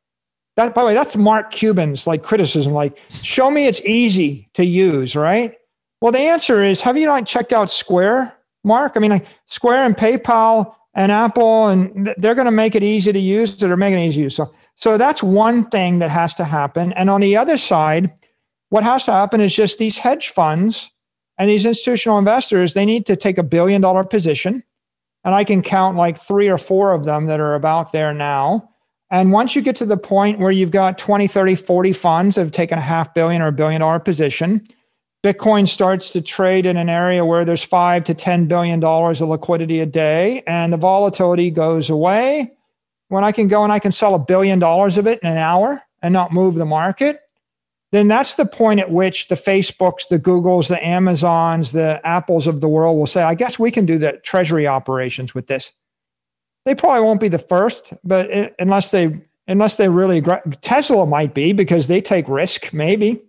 That, 0.56 0.74
by 0.74 0.80
the 0.80 0.86
way, 0.88 0.94
that's 0.94 1.18
Mark 1.18 1.50
Cuban's 1.50 2.06
like 2.06 2.22
criticism. 2.22 2.72
Like, 2.72 2.98
show 3.22 3.50
me 3.50 3.66
it's 3.66 3.82
easy 3.82 4.48
to 4.54 4.64
use, 4.64 5.14
right? 5.14 5.56
Well, 6.02 6.10
the 6.10 6.18
answer 6.18 6.64
is, 6.64 6.80
have 6.80 6.96
you 6.96 7.06
not 7.06 7.28
checked 7.28 7.52
out 7.52 7.70
Square, 7.70 8.36
Mark? 8.64 8.94
I 8.96 8.98
mean, 8.98 9.12
like 9.12 9.26
Square 9.46 9.84
and 9.84 9.96
PayPal 9.96 10.74
and 10.94 11.12
Apple, 11.12 11.68
and 11.68 12.12
they're 12.18 12.34
going 12.34 12.46
to 12.46 12.50
make 12.50 12.74
it 12.74 12.82
easy 12.82 13.12
to 13.12 13.18
use. 13.20 13.54
They're 13.54 13.76
making 13.76 14.00
it 14.00 14.08
easy 14.08 14.16
to 14.16 14.22
use. 14.24 14.34
So 14.34 14.52
so 14.74 14.98
that's 14.98 15.22
one 15.22 15.62
thing 15.70 16.00
that 16.00 16.10
has 16.10 16.34
to 16.34 16.44
happen. 16.44 16.92
And 16.94 17.08
on 17.08 17.20
the 17.20 17.36
other 17.36 17.56
side, 17.56 18.12
what 18.70 18.82
has 18.82 19.04
to 19.04 19.12
happen 19.12 19.40
is 19.40 19.54
just 19.54 19.78
these 19.78 19.96
hedge 19.96 20.30
funds 20.30 20.90
and 21.38 21.48
these 21.48 21.64
institutional 21.64 22.18
investors, 22.18 22.74
they 22.74 22.84
need 22.84 23.06
to 23.06 23.14
take 23.14 23.38
a 23.38 23.44
billion 23.44 23.80
dollar 23.80 24.02
position. 24.02 24.60
And 25.22 25.36
I 25.36 25.44
can 25.44 25.62
count 25.62 25.96
like 25.96 26.18
three 26.18 26.48
or 26.48 26.58
four 26.58 26.90
of 26.90 27.04
them 27.04 27.26
that 27.26 27.38
are 27.38 27.54
about 27.54 27.92
there 27.92 28.12
now. 28.12 28.70
And 29.12 29.30
once 29.30 29.54
you 29.54 29.62
get 29.62 29.76
to 29.76 29.86
the 29.86 29.96
point 29.96 30.40
where 30.40 30.50
you've 30.50 30.72
got 30.72 30.98
20, 30.98 31.28
30, 31.28 31.54
40 31.54 31.92
funds 31.92 32.34
that 32.34 32.40
have 32.40 32.50
taken 32.50 32.76
a 32.76 32.82
half 32.82 33.14
billion 33.14 33.40
or 33.40 33.46
a 33.46 33.52
billion 33.52 33.82
dollar 33.82 34.00
position, 34.00 34.64
Bitcoin 35.22 35.68
starts 35.68 36.10
to 36.10 36.20
trade 36.20 36.66
in 36.66 36.76
an 36.76 36.88
area 36.88 37.24
where 37.24 37.44
there's 37.44 37.62
five 37.62 38.04
to 38.04 38.14
$10 38.14 38.48
billion 38.48 38.82
of 38.82 39.20
liquidity 39.20 39.80
a 39.80 39.86
day, 39.86 40.42
and 40.46 40.72
the 40.72 40.76
volatility 40.76 41.50
goes 41.50 41.90
away 41.90 42.52
when 43.12 43.24
I 43.24 43.32
can 43.32 43.46
go 43.46 43.62
and 43.62 43.70
I 43.70 43.78
can 43.78 43.92
sell 43.92 44.14
a 44.14 44.18
billion 44.18 44.58
dollars 44.58 44.96
of 44.96 45.06
it 45.06 45.20
in 45.22 45.28
an 45.28 45.36
hour 45.36 45.82
and 46.00 46.14
not 46.14 46.32
move 46.32 46.54
the 46.54 46.64
market, 46.64 47.20
then 47.90 48.08
that's 48.08 48.36
the 48.36 48.46
point 48.46 48.80
at 48.80 48.90
which 48.90 49.28
the 49.28 49.34
Facebooks, 49.34 50.08
the 50.08 50.18
Googles, 50.18 50.68
the 50.68 50.82
Amazons, 50.82 51.72
the 51.72 52.00
Apples 52.04 52.46
of 52.46 52.62
the 52.62 52.68
world 52.68 52.96
will 52.96 53.06
say, 53.06 53.22
I 53.22 53.34
guess 53.34 53.58
we 53.58 53.70
can 53.70 53.84
do 53.84 53.98
the 53.98 54.12
treasury 54.24 54.66
operations 54.66 55.34
with 55.34 55.46
this. 55.46 55.72
They 56.64 56.74
probably 56.74 57.02
won't 57.02 57.20
be 57.20 57.28
the 57.28 57.38
first, 57.38 57.92
but 58.02 58.30
it, 58.30 58.54
unless 58.58 58.92
they 58.92 59.20
unless 59.46 59.76
they 59.76 59.90
really 59.90 60.22
Tesla 60.62 61.04
might 61.04 61.34
be 61.34 61.52
because 61.52 61.88
they 61.88 62.00
take 62.00 62.26
risk, 62.28 62.72
maybe. 62.72 63.22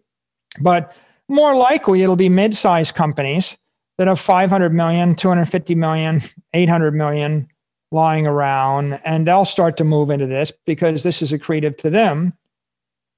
But 0.61 0.95
more 1.29 1.55
likely 1.55 2.01
it'll 2.01 2.15
be 2.15 2.29
mid-sized 2.29 2.95
companies 2.95 3.57
that 3.97 4.07
have 4.07 4.19
500 4.19 4.73
million, 4.73 5.15
250 5.15 5.75
million, 5.75 6.21
800 6.53 6.93
million 6.93 7.47
lying 7.91 8.25
around 8.25 8.93
and 9.05 9.27
they'll 9.27 9.45
start 9.45 9.77
to 9.77 9.83
move 9.83 10.09
into 10.09 10.25
this 10.25 10.51
because 10.65 11.03
this 11.03 11.21
is 11.21 11.31
accretive 11.31 11.77
to 11.77 11.89
them. 11.89 12.33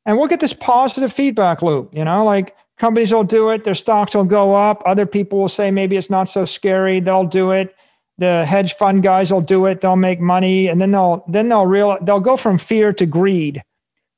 And 0.05 0.17
we'll 0.17 0.27
get 0.27 0.41
this 0.41 0.53
positive 0.53 1.11
feedback 1.11 1.61
loop 1.61 1.89
you 1.93 2.03
know 2.03 2.23
like 2.23 2.55
companies 2.77 3.11
will 3.11 3.23
do 3.23 3.49
it 3.49 3.63
their 3.63 3.73
stocks 3.73 4.13
will 4.13 4.25
go 4.25 4.53
up 4.53 4.83
other 4.85 5.05
people 5.05 5.39
will 5.39 5.49
say 5.49 5.71
maybe 5.71 5.95
it's 5.95 6.09
not 6.09 6.29
so 6.29 6.45
scary 6.45 6.99
they'll 6.99 7.23
do 7.23 7.51
it 7.51 7.75
the 8.17 8.45
hedge 8.45 8.75
fund 8.75 9.01
guys 9.01 9.31
will 9.31 9.41
do 9.41 9.65
it 9.65 9.81
they'll 9.81 9.95
make 9.95 10.19
money 10.19 10.67
and 10.67 10.79
then 10.79 10.91
they'll 10.91 11.23
then 11.27 11.49
they'll 11.49 11.65
real 11.65 11.97
they'll 12.03 12.19
go 12.19 12.37
from 12.37 12.57
fear 12.57 12.93
to 12.93 13.05
greed 13.05 13.63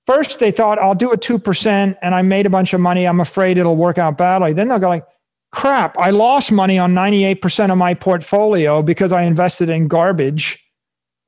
first 0.07 0.39
they 0.39 0.49
thought 0.49 0.79
i'll 0.79 0.95
do 0.95 1.11
a 1.11 1.17
2% 1.17 1.97
and 2.01 2.15
i 2.15 2.21
made 2.23 2.47
a 2.47 2.49
bunch 2.49 2.73
of 2.73 2.81
money 2.81 3.05
i'm 3.05 3.19
afraid 3.19 3.59
it'll 3.59 3.75
work 3.75 3.99
out 3.99 4.17
badly 4.17 4.53
then 4.53 4.67
they'll 4.67 4.79
go 4.79 4.89
like 4.89 5.05
crap, 5.51 5.97
I 5.97 6.11
lost 6.11 6.51
money 6.51 6.77
on 6.77 6.93
98% 6.93 7.71
of 7.71 7.77
my 7.77 7.93
portfolio 7.93 8.81
because 8.81 9.11
I 9.11 9.23
invested 9.23 9.69
in 9.69 9.87
garbage. 9.87 10.63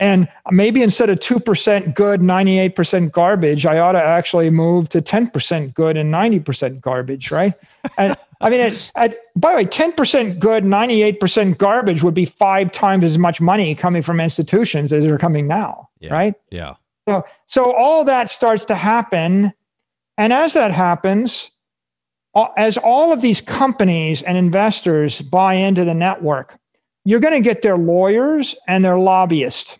And 0.01 0.29
maybe 0.49 0.81
instead 0.81 1.09
of 1.09 1.19
2% 1.19 1.93
good, 1.93 2.21
98% 2.21 3.11
garbage, 3.11 3.65
I 3.65 3.79
ought 3.79 3.93
to 3.93 4.01
actually 4.01 4.49
move 4.49 4.87
to 4.89 5.01
10% 5.01 5.73
good 5.73 5.97
and 5.97 6.13
90% 6.13 6.79
garbage, 6.79 7.31
right? 7.31 7.53
and 7.97 8.15
I 8.39 8.49
mean, 8.49 8.61
at, 8.61 8.91
at, 8.95 9.15
by 9.35 9.51
the 9.51 9.57
way, 9.57 9.65
10% 9.65 10.39
good, 10.39 10.63
98% 10.63 11.57
garbage 11.57 12.01
would 12.01 12.13
be 12.13 12.25
five 12.25 12.71
times 12.71 13.03
as 13.03 13.17
much 13.17 13.41
money 13.41 13.75
coming 13.75 14.01
from 14.01 14.21
institutions 14.21 14.93
as 14.93 15.05
are 15.05 15.17
coming 15.17 15.47
now, 15.47 15.89
yeah. 15.99 16.13
right? 16.13 16.35
Yeah. 16.49 16.75
So, 17.09 17.25
so 17.47 17.73
all 17.73 18.03
that 18.05 18.29
starts 18.29 18.65
to 18.65 18.75
happen. 18.75 19.51
And 20.17 20.31
as 20.31 20.53
that 20.53 20.71
happens, 20.71 21.49
as 22.55 22.77
all 22.77 23.11
of 23.11 23.21
these 23.21 23.41
companies 23.41 24.21
and 24.21 24.37
investors 24.37 25.21
buy 25.21 25.55
into 25.55 25.85
the 25.85 25.95
network, 25.95 26.59
you're 27.05 27.19
going 27.19 27.33
to 27.33 27.41
get 27.41 27.63
their 27.63 27.77
lawyers 27.77 28.55
and 28.67 28.85
their 28.85 28.97
lobbyists. 28.97 29.77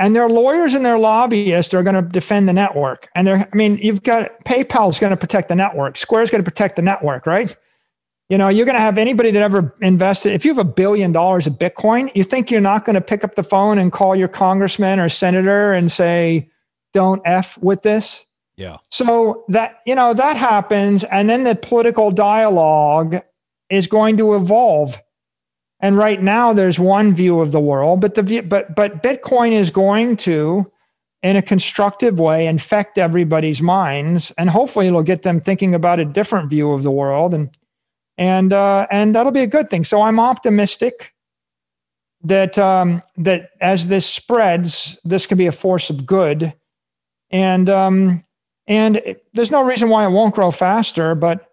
And 0.00 0.14
their 0.14 0.28
lawyers 0.28 0.74
and 0.74 0.84
their 0.84 0.98
lobbyists 0.98 1.74
are 1.74 1.82
going 1.82 1.94
to 1.94 2.02
defend 2.02 2.48
the 2.48 2.52
network. 2.52 3.08
And 3.14 3.26
they're, 3.26 3.48
I 3.52 3.56
mean, 3.56 3.78
you've 3.78 4.02
got 4.02 4.44
PayPal 4.44 4.90
is 4.90 4.98
going 4.98 5.10
to 5.10 5.16
protect 5.16 5.48
the 5.48 5.54
network, 5.54 5.96
Square 5.96 6.22
is 6.22 6.30
going 6.30 6.42
to 6.42 6.50
protect 6.50 6.76
the 6.76 6.82
network, 6.82 7.26
right? 7.26 7.56
You 8.28 8.36
know, 8.36 8.48
you're 8.48 8.66
going 8.66 8.76
to 8.76 8.80
have 8.80 8.98
anybody 8.98 9.30
that 9.30 9.42
ever 9.42 9.74
invested. 9.80 10.34
If 10.34 10.44
you 10.44 10.50
have 10.50 10.58
a 10.58 10.70
billion 10.70 11.12
dollars 11.12 11.46
of 11.46 11.54
Bitcoin, 11.54 12.10
you 12.14 12.24
think 12.24 12.50
you're 12.50 12.60
not 12.60 12.84
going 12.84 12.94
to 12.94 13.00
pick 13.00 13.24
up 13.24 13.36
the 13.36 13.42
phone 13.42 13.78
and 13.78 13.90
call 13.90 14.14
your 14.14 14.28
congressman 14.28 15.00
or 15.00 15.08
senator 15.08 15.72
and 15.72 15.90
say, 15.90 16.50
don't 16.92 17.22
F 17.24 17.56
with 17.58 17.82
this? 17.82 18.26
Yeah. 18.56 18.78
So 18.90 19.44
that, 19.48 19.78
you 19.86 19.94
know, 19.94 20.12
that 20.12 20.36
happens. 20.36 21.04
And 21.04 21.30
then 21.30 21.44
the 21.44 21.54
political 21.54 22.10
dialogue 22.10 23.22
is 23.70 23.86
going 23.86 24.16
to 24.18 24.34
evolve. 24.34 25.00
And 25.80 25.96
right 25.96 26.20
now 26.20 26.52
there's 26.52 26.78
one 26.78 27.14
view 27.14 27.40
of 27.40 27.52
the 27.52 27.60
world, 27.60 28.00
but 28.00 28.14
the 28.14 28.40
but 28.40 28.74
but 28.74 29.02
Bitcoin 29.02 29.52
is 29.52 29.70
going 29.70 30.16
to, 30.18 30.70
in 31.22 31.36
a 31.36 31.42
constructive 31.42 32.18
way, 32.18 32.46
infect 32.46 32.98
everybody's 32.98 33.62
minds, 33.62 34.32
and 34.36 34.50
hopefully 34.50 34.88
it'll 34.88 35.04
get 35.04 35.22
them 35.22 35.40
thinking 35.40 35.74
about 35.74 36.00
a 36.00 36.04
different 36.04 36.50
view 36.50 36.72
of 36.72 36.82
the 36.82 36.90
world, 36.90 37.32
and 37.32 37.56
and 38.18 38.52
uh, 38.52 38.86
and 38.90 39.14
that'll 39.14 39.32
be 39.32 39.40
a 39.40 39.46
good 39.46 39.70
thing. 39.70 39.84
So 39.84 40.02
I'm 40.02 40.20
optimistic 40.20 41.14
that 42.24 42.58
um, 42.58 43.00
that 43.16 43.50
as 43.60 43.86
this 43.86 44.04
spreads, 44.04 44.98
this 45.04 45.26
can 45.26 45.38
be 45.38 45.46
a 45.46 45.52
force 45.52 45.88
of 45.88 46.04
good, 46.04 46.52
and 47.30 47.70
um, 47.70 48.24
and 48.66 49.16
there's 49.32 49.52
no 49.52 49.64
reason 49.64 49.88
why 49.88 50.04
it 50.04 50.10
won't 50.10 50.34
grow 50.34 50.50
faster, 50.50 51.14
but 51.14 51.48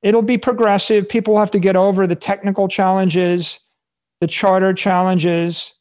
it'll 0.00 0.22
be 0.22 0.38
progressive. 0.38 1.08
People 1.08 1.38
have 1.38 1.50
to 1.50 1.58
get 1.58 1.74
over 1.74 2.06
the 2.06 2.16
technical 2.16 2.68
challenges, 2.68 3.58
the 4.20 4.28
charter 4.28 4.72
challenges. 4.72 5.74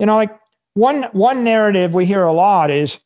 You 0.00 0.06
know, 0.06 0.16
like 0.16 0.36
one 0.74 1.04
one 1.12 1.44
narrative 1.44 1.94
we 1.94 2.04
hear 2.04 2.24
a 2.24 2.32
lot 2.32 2.72
is 2.72 2.98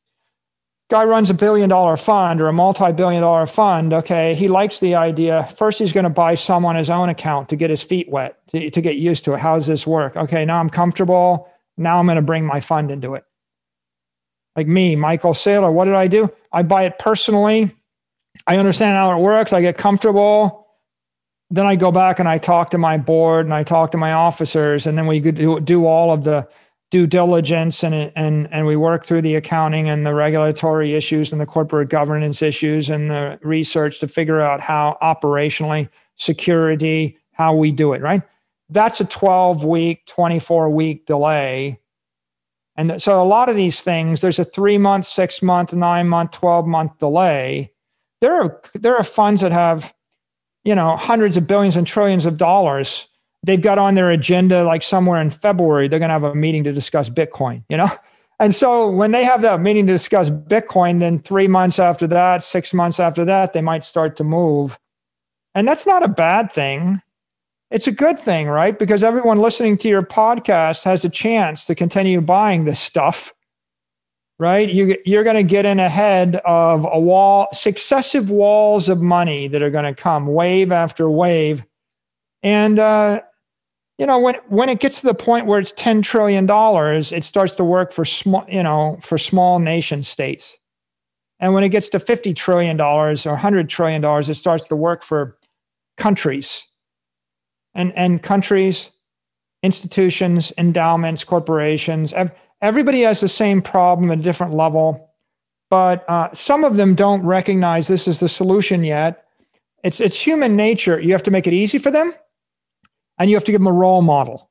guy 0.90 1.04
runs 1.04 1.30
a 1.30 1.34
billion 1.34 1.68
dollar 1.68 1.96
fund 1.96 2.40
or 2.40 2.48
a 2.48 2.52
multi-billion 2.52 3.22
dollar 3.22 3.46
fund 3.46 3.92
okay 3.92 4.34
he 4.34 4.48
likes 4.48 4.80
the 4.80 4.94
idea 4.94 5.44
first 5.56 5.78
he's 5.78 5.92
going 5.92 6.04
to 6.04 6.10
buy 6.10 6.34
some 6.34 6.64
on 6.64 6.76
his 6.76 6.90
own 6.90 7.08
account 7.08 7.48
to 7.48 7.56
get 7.56 7.70
his 7.70 7.82
feet 7.82 8.08
wet 8.08 8.38
to, 8.48 8.70
to 8.70 8.80
get 8.80 8.96
used 8.96 9.24
to 9.24 9.34
it 9.34 9.40
how 9.40 9.54
does 9.54 9.66
this 9.66 9.86
work 9.86 10.16
okay 10.16 10.44
now 10.44 10.58
i'm 10.58 10.70
comfortable 10.70 11.48
now 11.76 11.98
i'm 11.98 12.06
going 12.06 12.16
to 12.16 12.22
bring 12.22 12.44
my 12.44 12.60
fund 12.60 12.90
into 12.90 13.14
it 13.14 13.24
like 14.56 14.66
me, 14.66 14.96
Michael 14.96 15.32
Saylor, 15.32 15.72
what 15.72 15.84
did 15.84 15.94
I 15.94 16.06
do? 16.06 16.30
I 16.52 16.62
buy 16.62 16.82
it 16.84 16.98
personally. 16.98 17.70
I 18.46 18.56
understand 18.56 18.96
how 18.96 19.16
it 19.16 19.22
works. 19.22 19.52
I 19.52 19.60
get 19.60 19.78
comfortable. 19.78 20.66
Then 21.50 21.66
I 21.66 21.76
go 21.76 21.90
back 21.90 22.18
and 22.18 22.28
I 22.28 22.38
talk 22.38 22.70
to 22.70 22.78
my 22.78 22.98
board 22.98 23.46
and 23.46 23.54
I 23.54 23.62
talk 23.62 23.92
to 23.92 23.98
my 23.98 24.12
officers, 24.12 24.86
and 24.86 24.96
then 24.96 25.06
we 25.06 25.20
could 25.20 25.36
do, 25.36 25.60
do 25.60 25.86
all 25.86 26.12
of 26.12 26.24
the 26.24 26.48
due 26.90 27.06
diligence 27.06 27.84
and 27.84 27.94
and 27.94 28.48
and 28.52 28.66
we 28.66 28.76
work 28.76 29.04
through 29.04 29.22
the 29.22 29.36
accounting 29.36 29.88
and 29.88 30.04
the 30.04 30.14
regulatory 30.14 30.94
issues 30.94 31.32
and 31.32 31.40
the 31.40 31.46
corporate 31.46 31.88
governance 31.88 32.42
issues 32.42 32.90
and 32.90 33.10
the 33.10 33.38
research 33.42 34.00
to 34.00 34.08
figure 34.08 34.40
out 34.40 34.60
how 34.60 34.98
operationally 35.00 35.88
security 36.16 37.16
how 37.32 37.54
we 37.54 37.70
do 37.70 37.92
it 37.92 38.02
right? 38.02 38.22
That's 38.68 39.00
a 39.00 39.04
12 39.04 39.64
week 39.64 40.04
24 40.06 40.70
week 40.70 41.06
delay. 41.06 41.80
And 42.76 43.02
so 43.02 43.20
a 43.20 43.24
lot 43.24 43.48
of 43.48 43.56
these 43.56 43.82
things 43.82 44.20
there's 44.20 44.38
a 44.38 44.44
3 44.44 44.78
month 44.78 45.06
6 45.06 45.42
month 45.42 45.72
9 45.72 46.08
month 46.08 46.32
12 46.32 46.66
month 46.66 46.98
delay. 46.98 47.72
There 48.20 48.34
are 48.34 48.60
there 48.74 48.96
are 48.96 49.04
funds 49.04 49.42
that 49.42 49.52
have 49.52 49.94
you 50.64 50.74
know 50.74 50.96
hundreds 50.96 51.36
of 51.36 51.46
billions 51.46 51.76
and 51.76 51.86
trillions 51.86 52.26
of 52.26 52.36
dollars 52.36 53.06
they've 53.42 53.60
got 53.60 53.78
on 53.78 53.94
their 53.94 54.10
agenda 54.10 54.64
like 54.64 54.82
somewhere 54.82 55.20
in 55.20 55.30
February, 55.30 55.88
they're 55.88 55.98
going 55.98 56.08
to 56.08 56.14
have 56.14 56.24
a 56.24 56.34
meeting 56.34 56.64
to 56.64 56.72
discuss 56.72 57.08
Bitcoin, 57.08 57.64
you 57.68 57.76
know? 57.76 57.88
And 58.40 58.54
so 58.54 58.88
when 58.90 59.10
they 59.10 59.22
have 59.22 59.42
that 59.42 59.60
meeting 59.60 59.86
to 59.86 59.92
discuss 59.92 60.30
Bitcoin, 60.30 60.98
then 60.98 61.18
three 61.18 61.46
months 61.46 61.78
after 61.78 62.06
that, 62.06 62.42
six 62.42 62.72
months 62.72 62.98
after 62.98 63.22
that, 63.26 63.52
they 63.52 63.60
might 63.60 63.84
start 63.84 64.16
to 64.16 64.24
move. 64.24 64.78
And 65.54 65.68
that's 65.68 65.86
not 65.86 66.02
a 66.02 66.08
bad 66.08 66.50
thing. 66.50 67.02
It's 67.70 67.86
a 67.86 67.92
good 67.92 68.18
thing, 68.18 68.48
right? 68.48 68.78
Because 68.78 69.04
everyone 69.04 69.38
listening 69.38 69.76
to 69.78 69.88
your 69.88 70.02
podcast 70.02 70.84
has 70.84 71.04
a 71.04 71.10
chance 71.10 71.66
to 71.66 71.74
continue 71.74 72.22
buying 72.22 72.64
this 72.64 72.80
stuff, 72.80 73.34
right? 74.38 74.70
You, 74.70 74.96
you're 75.04 75.22
going 75.22 75.36
to 75.36 75.42
get 75.42 75.66
in 75.66 75.78
ahead 75.78 76.36
of 76.46 76.86
a 76.90 76.98
wall, 76.98 77.48
successive 77.52 78.30
walls 78.30 78.88
of 78.88 79.02
money 79.02 79.48
that 79.48 79.60
are 79.60 79.70
going 79.70 79.84
to 79.84 79.94
come 79.94 80.26
wave 80.26 80.72
after 80.72 81.10
wave. 81.10 81.66
And 82.42 82.78
uh, 82.78 83.20
you 84.00 84.06
know 84.06 84.18
when 84.18 84.36
when 84.48 84.70
it 84.70 84.80
gets 84.80 85.02
to 85.02 85.06
the 85.06 85.14
point 85.14 85.44
where 85.44 85.60
it's 85.60 85.72
10 85.72 86.00
trillion 86.00 86.46
dollars 86.46 87.12
it 87.12 87.22
starts 87.22 87.54
to 87.56 87.62
work 87.62 87.92
for 87.92 88.06
small 88.06 88.46
you 88.48 88.62
know 88.62 88.98
for 89.02 89.18
small 89.18 89.60
nation 89.60 90.02
states. 90.02 90.56
And 91.38 91.54
when 91.54 91.64
it 91.64 91.68
gets 91.70 91.88
to 91.90 92.00
50 92.00 92.34
trillion 92.34 92.76
dollars 92.76 93.26
or 93.26 93.32
100 93.32 93.68
trillion 93.68 94.00
dollars 94.00 94.30
it 94.30 94.34
starts 94.34 94.66
to 94.68 94.76
work 94.76 95.04
for 95.04 95.36
countries 95.98 96.66
and 97.74 97.92
and 97.94 98.22
countries 98.22 98.88
institutions 99.62 100.50
endowments 100.56 101.22
corporations. 101.22 102.14
Everybody 102.62 103.02
has 103.02 103.20
the 103.20 103.28
same 103.28 103.60
problem 103.60 104.10
at 104.10 104.18
a 104.18 104.22
different 104.22 104.54
level 104.54 105.10
but 105.68 106.08
uh, 106.08 106.30
some 106.32 106.64
of 106.64 106.76
them 106.76 106.94
don't 106.94 107.24
recognize 107.24 107.86
this 107.86 108.08
is 108.08 108.18
the 108.18 108.28
solution 108.28 108.82
yet. 108.82 109.26
It's 109.84 110.00
it's 110.00 110.16
human 110.16 110.56
nature. 110.56 110.98
You 110.98 111.12
have 111.12 111.22
to 111.24 111.30
make 111.30 111.46
it 111.46 111.52
easy 111.52 111.76
for 111.76 111.90
them 111.90 112.14
and 113.20 113.30
you 113.30 113.36
have 113.36 113.44
to 113.44 113.52
give 113.52 113.60
them 113.60 113.68
a 113.68 113.72
role 113.72 114.02
model. 114.02 114.50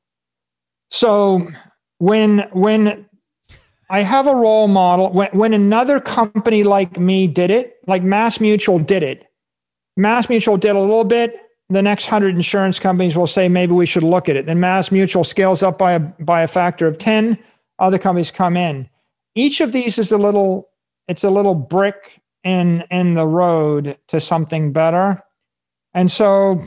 So 0.90 1.48
when 1.98 2.48
when 2.52 3.06
I 3.90 4.02
have 4.02 4.28
a 4.28 4.34
role 4.34 4.68
model, 4.68 5.12
when, 5.12 5.28
when 5.32 5.52
another 5.52 6.00
company 6.00 6.62
like 6.62 6.98
me 6.98 7.26
did 7.26 7.50
it, 7.50 7.76
like 7.88 8.04
Mass 8.04 8.40
Mutual 8.40 8.78
did 8.78 9.02
it, 9.02 9.26
Mass 9.96 10.28
Mutual 10.28 10.56
did 10.56 10.76
a 10.76 10.80
little 10.80 11.04
bit. 11.04 11.36
The 11.68 11.82
next 11.82 12.06
hundred 12.06 12.36
insurance 12.36 12.78
companies 12.78 13.16
will 13.16 13.26
say 13.26 13.48
maybe 13.48 13.72
we 13.72 13.86
should 13.86 14.02
look 14.04 14.28
at 14.28 14.36
it. 14.36 14.46
Then 14.46 14.60
Mass 14.60 14.90
Mutual 14.90 15.24
scales 15.24 15.62
up 15.62 15.76
by 15.76 15.92
a 15.92 15.98
by 15.98 16.42
a 16.42 16.48
factor 16.48 16.86
of 16.86 16.96
ten. 16.96 17.38
Other 17.78 17.98
companies 17.98 18.30
come 18.30 18.56
in. 18.56 18.88
Each 19.34 19.60
of 19.60 19.72
these 19.72 19.98
is 19.98 20.12
a 20.12 20.18
little. 20.18 20.68
It's 21.08 21.24
a 21.24 21.30
little 21.30 21.56
brick 21.56 22.20
in 22.44 22.84
in 22.90 23.14
the 23.14 23.26
road 23.26 23.98
to 24.08 24.20
something 24.20 24.72
better. 24.72 25.22
And 25.92 26.10
so 26.10 26.60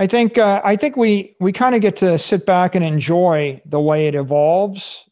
I 0.00 0.06
think 0.06 0.38
uh, 0.38 0.62
I 0.64 0.76
think 0.76 0.96
we 0.96 1.36
we 1.40 1.52
kind 1.52 1.74
of 1.74 1.82
get 1.82 1.96
to 1.98 2.16
sit 2.16 2.46
back 2.46 2.74
and 2.74 2.82
enjoy 2.82 3.60
the 3.66 3.78
way 3.78 4.06
it 4.06 4.14
evolves, 4.14 5.04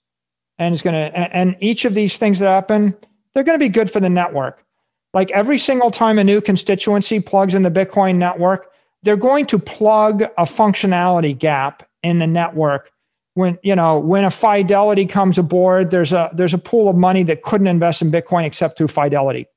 and 0.56 0.72
it's 0.72 0.82
gonna 0.82 1.10
and, 1.12 1.30
and 1.34 1.56
each 1.60 1.84
of 1.84 1.92
these 1.92 2.16
things 2.16 2.38
that 2.38 2.48
happen, 2.48 2.96
they're 3.34 3.44
to 3.44 3.58
be 3.58 3.68
good 3.68 3.90
for 3.90 4.00
the 4.00 4.08
network. 4.08 4.64
Like 5.12 5.30
every 5.32 5.58
single 5.58 5.90
time 5.90 6.18
a 6.18 6.24
new 6.24 6.40
constituency 6.40 7.20
plugs 7.20 7.52
in 7.52 7.64
the 7.64 7.70
Bitcoin 7.70 8.16
network, 8.16 8.70
they're 9.02 9.16
going 9.16 9.44
to 9.46 9.58
plug 9.58 10.22
a 10.22 10.44
functionality 10.44 11.38
gap 11.38 11.86
in 12.02 12.18
the 12.18 12.26
network. 12.26 12.90
When 13.34 13.58
you 13.62 13.76
know 13.76 13.98
when 13.98 14.24
a 14.24 14.30
Fidelity 14.30 15.04
comes 15.04 15.36
aboard, 15.36 15.90
there's 15.90 16.12
a 16.12 16.30
there's 16.32 16.54
a 16.54 16.58
pool 16.58 16.88
of 16.88 16.96
money 16.96 17.24
that 17.24 17.42
couldn't 17.42 17.66
invest 17.66 18.00
in 18.00 18.10
Bitcoin 18.10 18.46
except 18.46 18.78
through 18.78 18.88
Fidelity. 18.88 19.48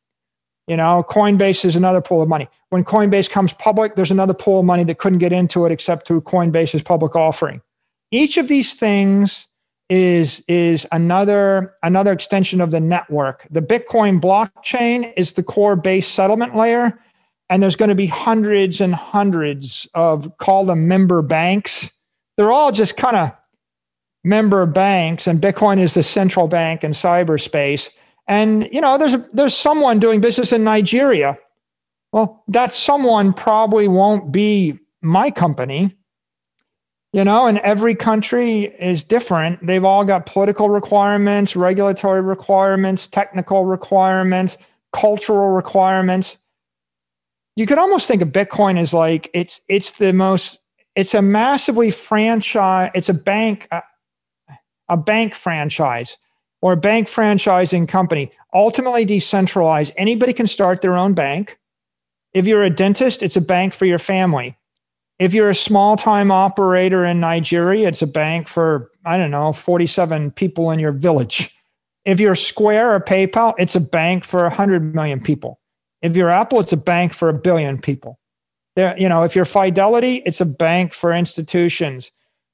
You 0.67 0.77
know, 0.77 1.03
Coinbase 1.07 1.65
is 1.65 1.75
another 1.75 2.01
pool 2.01 2.21
of 2.21 2.29
money. 2.29 2.47
When 2.69 2.83
Coinbase 2.83 3.29
comes 3.29 3.53
public, 3.53 3.95
there's 3.95 4.11
another 4.11 4.33
pool 4.33 4.59
of 4.59 4.65
money 4.65 4.83
that 4.85 4.99
couldn't 4.99 5.19
get 5.19 5.33
into 5.33 5.65
it 5.65 5.71
except 5.71 6.07
through 6.07 6.21
Coinbase's 6.21 6.83
public 6.83 7.15
offering. 7.15 7.61
Each 8.11 8.37
of 8.37 8.47
these 8.47 8.73
things 8.73 9.47
is, 9.89 10.43
is 10.47 10.85
another, 10.91 11.73
another 11.83 12.11
extension 12.11 12.61
of 12.61 12.71
the 12.71 12.79
network. 12.79 13.45
The 13.49 13.61
Bitcoin 13.61 14.21
blockchain 14.21 15.11
is 15.17 15.33
the 15.33 15.43
core 15.43 15.75
base 15.75 16.07
settlement 16.07 16.55
layer. 16.55 16.99
And 17.49 17.61
there's 17.61 17.75
going 17.75 17.89
to 17.89 17.95
be 17.95 18.07
hundreds 18.07 18.79
and 18.79 18.95
hundreds 18.95 19.85
of 19.93 20.37
call 20.37 20.63
them 20.63 20.87
member 20.87 21.21
banks. 21.21 21.91
They're 22.37 22.51
all 22.51 22.71
just 22.71 22.95
kind 22.95 23.17
of 23.17 23.31
member 24.23 24.65
banks, 24.65 25.27
and 25.27 25.41
Bitcoin 25.41 25.79
is 25.79 25.93
the 25.93 26.03
central 26.03 26.47
bank 26.47 26.83
in 26.83 26.91
cyberspace. 26.91 27.89
And 28.31 28.69
you 28.71 28.79
know, 28.79 28.97
there's 28.97 29.17
there's 29.33 29.57
someone 29.57 29.99
doing 29.99 30.21
business 30.21 30.53
in 30.53 30.63
Nigeria. 30.63 31.37
Well, 32.13 32.45
that 32.47 32.71
someone 32.73 33.33
probably 33.33 33.89
won't 33.89 34.31
be 34.31 34.79
my 35.01 35.31
company. 35.31 35.97
You 37.11 37.25
know, 37.25 37.45
and 37.45 37.57
every 37.57 37.93
country 37.93 38.73
is 38.79 39.03
different. 39.03 39.67
They've 39.67 39.83
all 39.83 40.05
got 40.05 40.25
political 40.25 40.69
requirements, 40.69 41.57
regulatory 41.57 42.21
requirements, 42.21 43.05
technical 43.05 43.65
requirements, 43.65 44.57
cultural 44.93 45.49
requirements. 45.49 46.37
You 47.57 47.65
could 47.65 47.79
almost 47.79 48.07
think 48.07 48.21
of 48.21 48.29
Bitcoin 48.29 48.79
as 48.79 48.93
like 48.93 49.29
it's 49.33 49.59
it's 49.67 49.91
the 49.91 50.13
most 50.13 50.61
it's 50.95 51.13
a 51.13 51.21
massively 51.21 51.91
franchise, 51.91 52.91
it's 52.95 53.09
a 53.09 53.13
bank 53.13 53.67
a, 53.71 53.81
a 54.87 54.95
bank 54.95 55.35
franchise 55.35 56.15
or 56.61 56.73
a 56.73 56.77
bank 56.77 57.07
franchising 57.07 57.87
company, 57.87 58.31
ultimately 58.53 59.05
decentralized. 59.05 59.93
Anybody 59.97 60.33
can 60.33 60.47
start 60.47 60.81
their 60.81 60.95
own 60.95 61.13
bank. 61.13 61.59
If 62.33 62.47
you're 62.47 62.63
a 62.63 62.69
dentist, 62.69 63.23
it's 63.23 63.35
a 63.35 63.41
bank 63.41 63.73
for 63.73 63.85
your 63.85 63.99
family. 63.99 64.57
If 65.19 65.33
you're 65.33 65.49
a 65.49 65.55
small 65.55 65.97
time 65.97 66.31
operator 66.31 67.05
in 67.05 67.19
Nigeria, 67.19 67.87
it's 67.87 68.01
a 68.01 68.07
bank 68.07 68.47
for, 68.47 68.89
I 69.05 69.17
don't 69.17 69.31
know, 69.31 69.51
47 69.51 70.31
people 70.31 70.71
in 70.71 70.79
your 70.79 70.91
village. 70.91 71.55
If 72.05 72.19
you're 72.19 72.35
Square 72.35 72.95
or 72.95 72.99
PayPal, 72.99 73.53
it's 73.59 73.75
a 73.75 73.81
bank 73.81 74.23
for 74.23 74.41
100 74.43 74.95
million 74.95 75.19
people. 75.19 75.59
If 76.01 76.15
you're 76.15 76.31
Apple, 76.31 76.59
it's 76.59 76.73
a 76.73 76.77
bank 76.77 77.13
for 77.13 77.29
a 77.29 77.33
billion 77.33 77.79
people. 77.79 78.19
There, 78.75 78.97
you 78.97 79.07
know, 79.09 79.23
if 79.23 79.35
you're 79.35 79.45
Fidelity, 79.45 80.23
it's 80.25 80.41
a 80.41 80.45
bank 80.45 80.93
for 80.93 81.13
institutions 81.13 82.11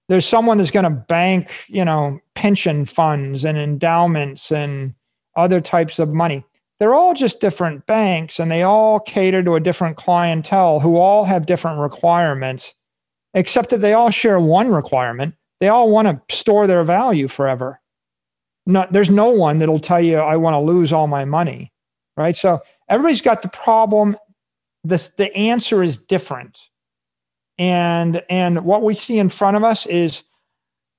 there's 0.08 0.26
someone 0.26 0.58
that's 0.58 0.72
going 0.72 0.84
to 0.84 0.90
bank, 0.90 1.66
you 1.68 1.84
know, 1.84 2.19
pension 2.34 2.86
funds 2.86 3.44
and 3.44 3.58
endowments 3.58 4.52
and 4.52 4.95
other 5.36 5.60
types 5.60 6.00
of 6.00 6.10
money. 6.10 6.44
They're 6.80 6.94
all 6.94 7.14
just 7.14 7.42
different 7.42 7.86
banks 7.88 8.40
and 8.40 8.52
they 8.52 8.64
all 8.64 9.00
cater 9.00 9.44
to 9.44 9.56
a 9.56 9.60
different 9.60 9.98
clientele 9.98 10.80
who 10.80 10.98
all 10.98 11.26
have 11.26 11.45
different 11.45 11.80
requirements, 11.80 12.74
except 13.34 13.72
that 13.72 13.82
they 13.82 13.94
all 13.94 14.11
share 14.11 14.40
one 14.40 14.72
requirement. 14.72 15.36
They 15.60 15.69
all 15.69 15.90
want 15.90 16.08
to 16.08 16.36
store 16.36 16.68
their 16.68 16.84
value 16.84 17.27
forever. 17.27 17.82
Not, 18.66 18.94
there's 18.94 19.10
no 19.10 19.30
one 19.30 19.60
that'll 19.60 19.80
tell 19.80 20.02
you, 20.02 20.18
I 20.18 20.38
want 20.38 20.53
to 20.53 20.60
lose 20.60 20.94
all 20.94 21.08
my 21.08 21.26
money, 21.26 21.72
right? 22.16 22.36
So 22.36 22.61
everybody's 22.90 23.22
got 23.22 23.42
the 23.42 23.50
problem. 23.50 24.18
This, 24.84 25.11
the 25.18 25.36
answer 25.36 25.82
is 25.82 25.98
different 25.98 26.60
and 27.58 28.22
and 28.30 28.64
what 28.64 28.84
we 28.84 28.94
see 28.94 29.19
in 29.19 29.30
front 29.30 29.58
of 29.58 29.64
us 29.64 29.86
is 29.86 30.24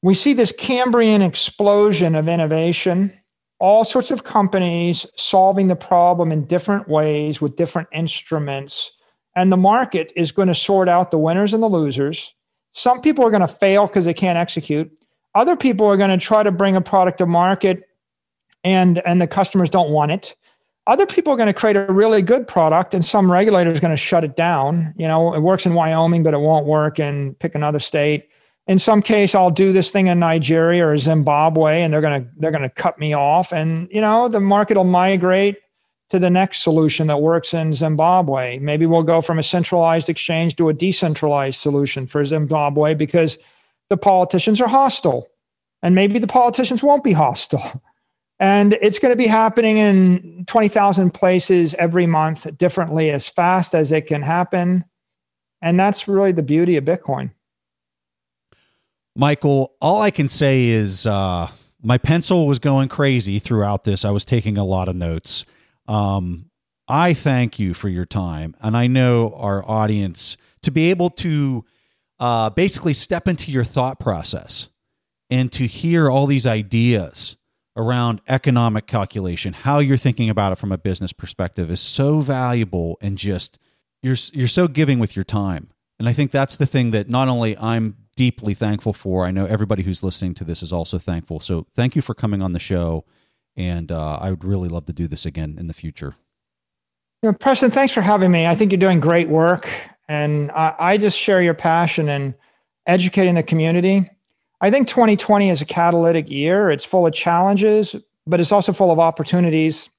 we 0.03 0.15
see 0.15 0.33
this 0.33 0.53
cambrian 0.53 1.23
explosion 1.23 2.15
of 2.15 2.29
innovation 2.29 3.13
all 3.61 3.85
sorts 3.85 4.11
of 4.11 4.25
companies 4.25 5.05
solving 5.17 5.69
the 5.69 5.77
problem 5.77 6.31
in 6.31 6.45
different 6.45 6.89
ways 6.89 7.41
with 7.41 7.57
different 7.57 7.89
instruments. 7.93 8.93
And 9.35 9.51
the 9.51 9.57
market 9.57 10.13
is 10.17 10.33
going 10.33 10.49
to 10.49 10.55
sort 10.55 10.89
out 10.89 11.11
the 11.11 11.19
winners 11.19 11.53
and 11.53 11.63
the 11.63 11.69
losers. 11.69 12.35
Some 12.73 13.01
people 13.01 13.25
are 13.25 13.31
going 13.31 13.41
to 13.41 13.49
fail 13.49 13.87
because 13.87 14.05
they 14.05 14.15
can't 14.15 14.39
execute. 14.39 14.91
Other 15.35 15.57
people 15.57 15.87
are 15.87 15.97
going 15.97 16.11
to 16.11 16.25
try 16.25 16.43
to 16.43 16.51
bring 16.51 16.77
a 16.77 16.81
product 16.81 17.19
to 17.19 17.27
market 17.27 17.85
and 18.65 19.01
and 19.07 19.21
the 19.21 19.27
customers 19.27 19.71
don't 19.71 19.91
want 19.91 20.11
it 20.11 20.35
other 20.89 21.07
people 21.07 21.33
are 21.33 21.37
going 21.37 21.47
to 21.47 21.53
create 21.53 21.77
a 21.77 21.85
really 21.93 22.23
good 22.23 22.49
product, 22.49 22.95
and 22.95 23.05
some 23.05 23.31
regulator 23.31 23.71
is 23.71 23.79
going 23.79 23.93
to 23.93 23.97
shut 23.97 24.25
it 24.25 24.37
down. 24.37 24.95
You 24.97 25.07
know, 25.07 25.35
it 25.35 25.41
works 25.41 25.67
in 25.67 25.75
Wyoming, 25.75 26.23
but 26.25 26.35
it 26.35 26.41
won't 26.41 26.67
work 26.67 26.99
in 26.99 27.35
pick 27.35 27.55
another 27.55 27.79
state. 27.79 28.29
In 28.67 28.79
some 28.79 29.01
case, 29.01 29.35
I'll 29.35 29.51
do 29.51 29.73
this 29.73 29.91
thing 29.91 30.09
in 30.09 30.19
Nigeria 30.19 30.87
or 30.87 30.97
Zimbabwe, 30.97 31.83
and 31.83 31.93
they're 31.93 32.01
going 32.01 32.25
to 32.25 32.31
they're 32.39 32.51
going 32.51 32.63
to 32.63 32.71
cut 32.71 32.99
me 32.99 33.15
off, 33.15 33.53
and 33.53 33.89
you 33.93 34.01
know, 34.01 34.29
the 34.29 34.41
market 34.41 34.77
will 34.77 34.85
migrate 34.85 35.59
to 36.11 36.19
the 36.19 36.31
next 36.31 36.63
solution 36.63 37.07
that 37.09 37.21
works 37.21 37.53
in 37.53 37.75
Zimbabwe. 37.75 38.59
Maybe 38.59 38.87
we'll 38.87 39.03
go 39.03 39.21
from 39.21 39.39
a 39.39 39.43
centralized 39.43 40.09
exchange 40.09 40.57
to 40.57 40.71
a 40.71 40.75
decentralized 40.75 41.61
solution 41.61 42.07
for 42.07 42.25
Zimbabwe 42.25 42.95
because 42.95 43.37
the 43.91 43.97
politicians 43.97 44.61
are 44.61 44.69
hostile 44.69 45.29
And 45.83 45.95
maybe 45.95 46.19
the 46.19 46.27
politicians 46.27 46.83
won't 46.83 47.05
be 47.05 47.13
hostile. 47.13 47.83
And 48.41 48.75
it's 48.75 48.99
going 48.99 49.13
to 49.13 49.17
be 49.17 49.27
happening 49.27 49.79
in 49.79 50.45
20,000 50.47 51.13
places 51.13 51.75
every 51.75 52.07
month 52.07 52.57
differently, 52.57 53.11
as 53.11 53.29
fast 53.29 53.75
as 53.75 53.91
it 53.91 54.07
can 54.07 54.23
happen. 54.23 54.85
And 55.61 55.79
that's 55.79 56.07
really 56.07 56.33
the 56.33 56.43
beauty 56.43 56.77
of 56.77 56.85
Bitcoin. 56.85 57.33
Michael, 59.17 59.75
all 59.81 60.01
I 60.01 60.13
can 60.13 60.29
say 60.29 60.67
is 60.67 61.05
uh, 61.05 61.51
my 61.83 61.99
pencil 61.99 62.47
was 62.47 62.61
going 62.61 62.89
crazy 62.89 63.41
throughout 63.41 63.83
this. 63.83 64.05
I 64.05 64.11
was 64.11 64.25
taking 64.25 64.57
a 64.57 64.65
lot 64.65 64.89
of 64.89 64.95
notes. 64.95 65.45
Um, 65.89 66.51
I 66.87 67.15
thank 67.15 67.59
you 67.59 67.75
for 67.75 67.89
your 67.89 68.07
time. 68.07 68.55
And 68.61 68.77
I 68.77 68.87
know 68.87 69.35
our 69.35 69.69
audience 69.69 70.37
to 70.63 70.71
be 70.71 70.91
able 70.91 71.11
to 71.11 71.65
uh, 72.21 72.51
basically 72.51 72.93
step 72.93 73.27
into 73.27 73.51
your 73.51 73.65
thought 73.65 73.99
process 73.99 74.69
and 75.31 75.51
to 75.53 75.67
hear 75.67 76.09
all 76.09 76.27
these 76.27 76.47
ideas 76.47 77.37
around 77.79 78.21
economic 78.29 78.87
calculation, 78.87 79.55
how 79.55 79.79
you're 79.79 79.97
thinking 79.97 80.29
about 80.29 80.53
it 80.53 80.57
from 80.57 80.73
a 80.73 80.77
business 80.77 81.13
perspective 81.13 81.71
is 81.71 81.81
so 81.81 82.21
valuable 82.21 82.99
and 83.01 83.17
just 83.17 83.59
you're 84.03 84.17
you're 84.33 84.49
so 84.49 84.69
giving 84.69 84.99
with 84.99 85.17
your 85.17 85.25
time. 85.25 85.71
And 85.99 86.09
I 86.09 86.13
think 86.13 86.31
that's 86.31 86.57
the 86.57 86.67
thing 86.67 86.91
that 86.91 87.09
not 87.09 87.29
only 87.29 87.57
I'm 87.57 87.97
deeply 88.17 88.53
thankful 88.53 88.93
for, 88.93 89.25
I 89.25 89.31
know 89.31 89.47
everybody 89.47 89.85
who's 89.85 90.03
listening 90.03 90.35
to 90.35 90.45
this 90.45 90.63
is 90.63 90.73
also 90.73 90.99
thankful. 90.99 91.41
So 91.41 91.67
thank 91.75 91.97
you 91.97 92.03
for 92.03 92.15
coming 92.15 92.43
on 92.43 92.53
the 92.53 92.59
show 92.59 93.05
and 93.57 93.91
uh, 93.91 94.19
I 94.21 94.31
would 94.31 94.45
really 94.45 94.69
love 94.69 94.87
to 94.87 94.93
do 94.93 95.09
this 95.09 95.25
again 95.25 95.57
in 95.59 95.67
the 95.67 95.75
future. 95.75 96.15
You 97.23 97.31
know, 97.31 97.37
Preston, 97.37 97.71
thanks 97.71 97.93
for 97.93 98.01
having 98.01 98.31
me. 98.31 98.47
I 98.47 98.55
think 98.55 98.71
you're 98.71 98.79
doing 98.79 99.01
great 99.01 99.29
work, 99.29 99.69
and 100.09 100.53
I, 100.53 100.75
I 100.79 100.97
just 100.97 101.19
share 101.19 101.43
your 101.43 101.55
passion 101.55 102.09
in 102.09 102.37
educating 102.87 103.35
the 103.35 103.43
community 103.43 104.09
I 104.61 104.71
think 104.71 104.89
2020 104.89 105.51
is 105.51 105.61
a 105.61 105.65
catalytic 105.65 106.29
year. 106.29 106.71
It's 106.71 106.85
full 106.85 107.07
of 107.07 107.13
challenges, 107.13 107.95
but 108.27 108.41
it's 108.41 108.53
also 108.53 108.73
full 108.73 108.91
of 108.91 108.99
opportunities. 108.99 109.91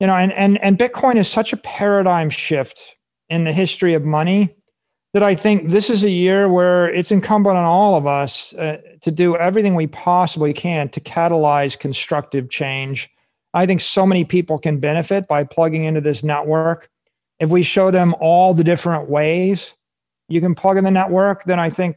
You 0.00 0.06
know, 0.06 0.14
and 0.14 0.32
and 0.32 0.58
and 0.62 0.78
Bitcoin 0.78 1.16
is 1.16 1.28
such 1.28 1.52
a 1.52 1.56
paradigm 1.56 2.30
shift 2.30 2.94
in 3.28 3.44
the 3.44 3.52
history 3.52 3.94
of 3.94 4.04
money 4.04 4.54
that 5.14 5.22
I 5.22 5.34
think 5.34 5.70
this 5.70 5.90
is 5.90 6.04
a 6.04 6.10
year 6.10 6.48
where 6.48 6.88
it's 6.88 7.10
incumbent 7.10 7.56
on 7.56 7.64
all 7.64 7.96
of 7.96 8.06
us 8.06 8.52
uh, 8.54 8.78
to 9.00 9.10
do 9.10 9.36
everything 9.36 9.74
we 9.74 9.86
possibly 9.86 10.52
can 10.52 10.88
to 10.90 11.00
catalyze 11.00 11.78
constructive 11.78 12.50
change. 12.50 13.08
I 13.54 13.66
think 13.66 13.80
so 13.80 14.06
many 14.06 14.24
people 14.24 14.58
can 14.58 14.78
benefit 14.78 15.26
by 15.26 15.44
plugging 15.44 15.84
into 15.84 16.00
this 16.00 16.22
network. 16.22 16.90
If 17.40 17.50
we 17.50 17.62
show 17.62 17.90
them 17.90 18.14
all 18.20 18.52
the 18.52 18.64
different 18.64 19.08
ways 19.08 19.74
you 20.28 20.40
can 20.40 20.54
plug 20.54 20.76
in 20.76 20.84
the 20.84 20.90
network, 20.90 21.44
then 21.44 21.58
I 21.58 21.70
think 21.70 21.96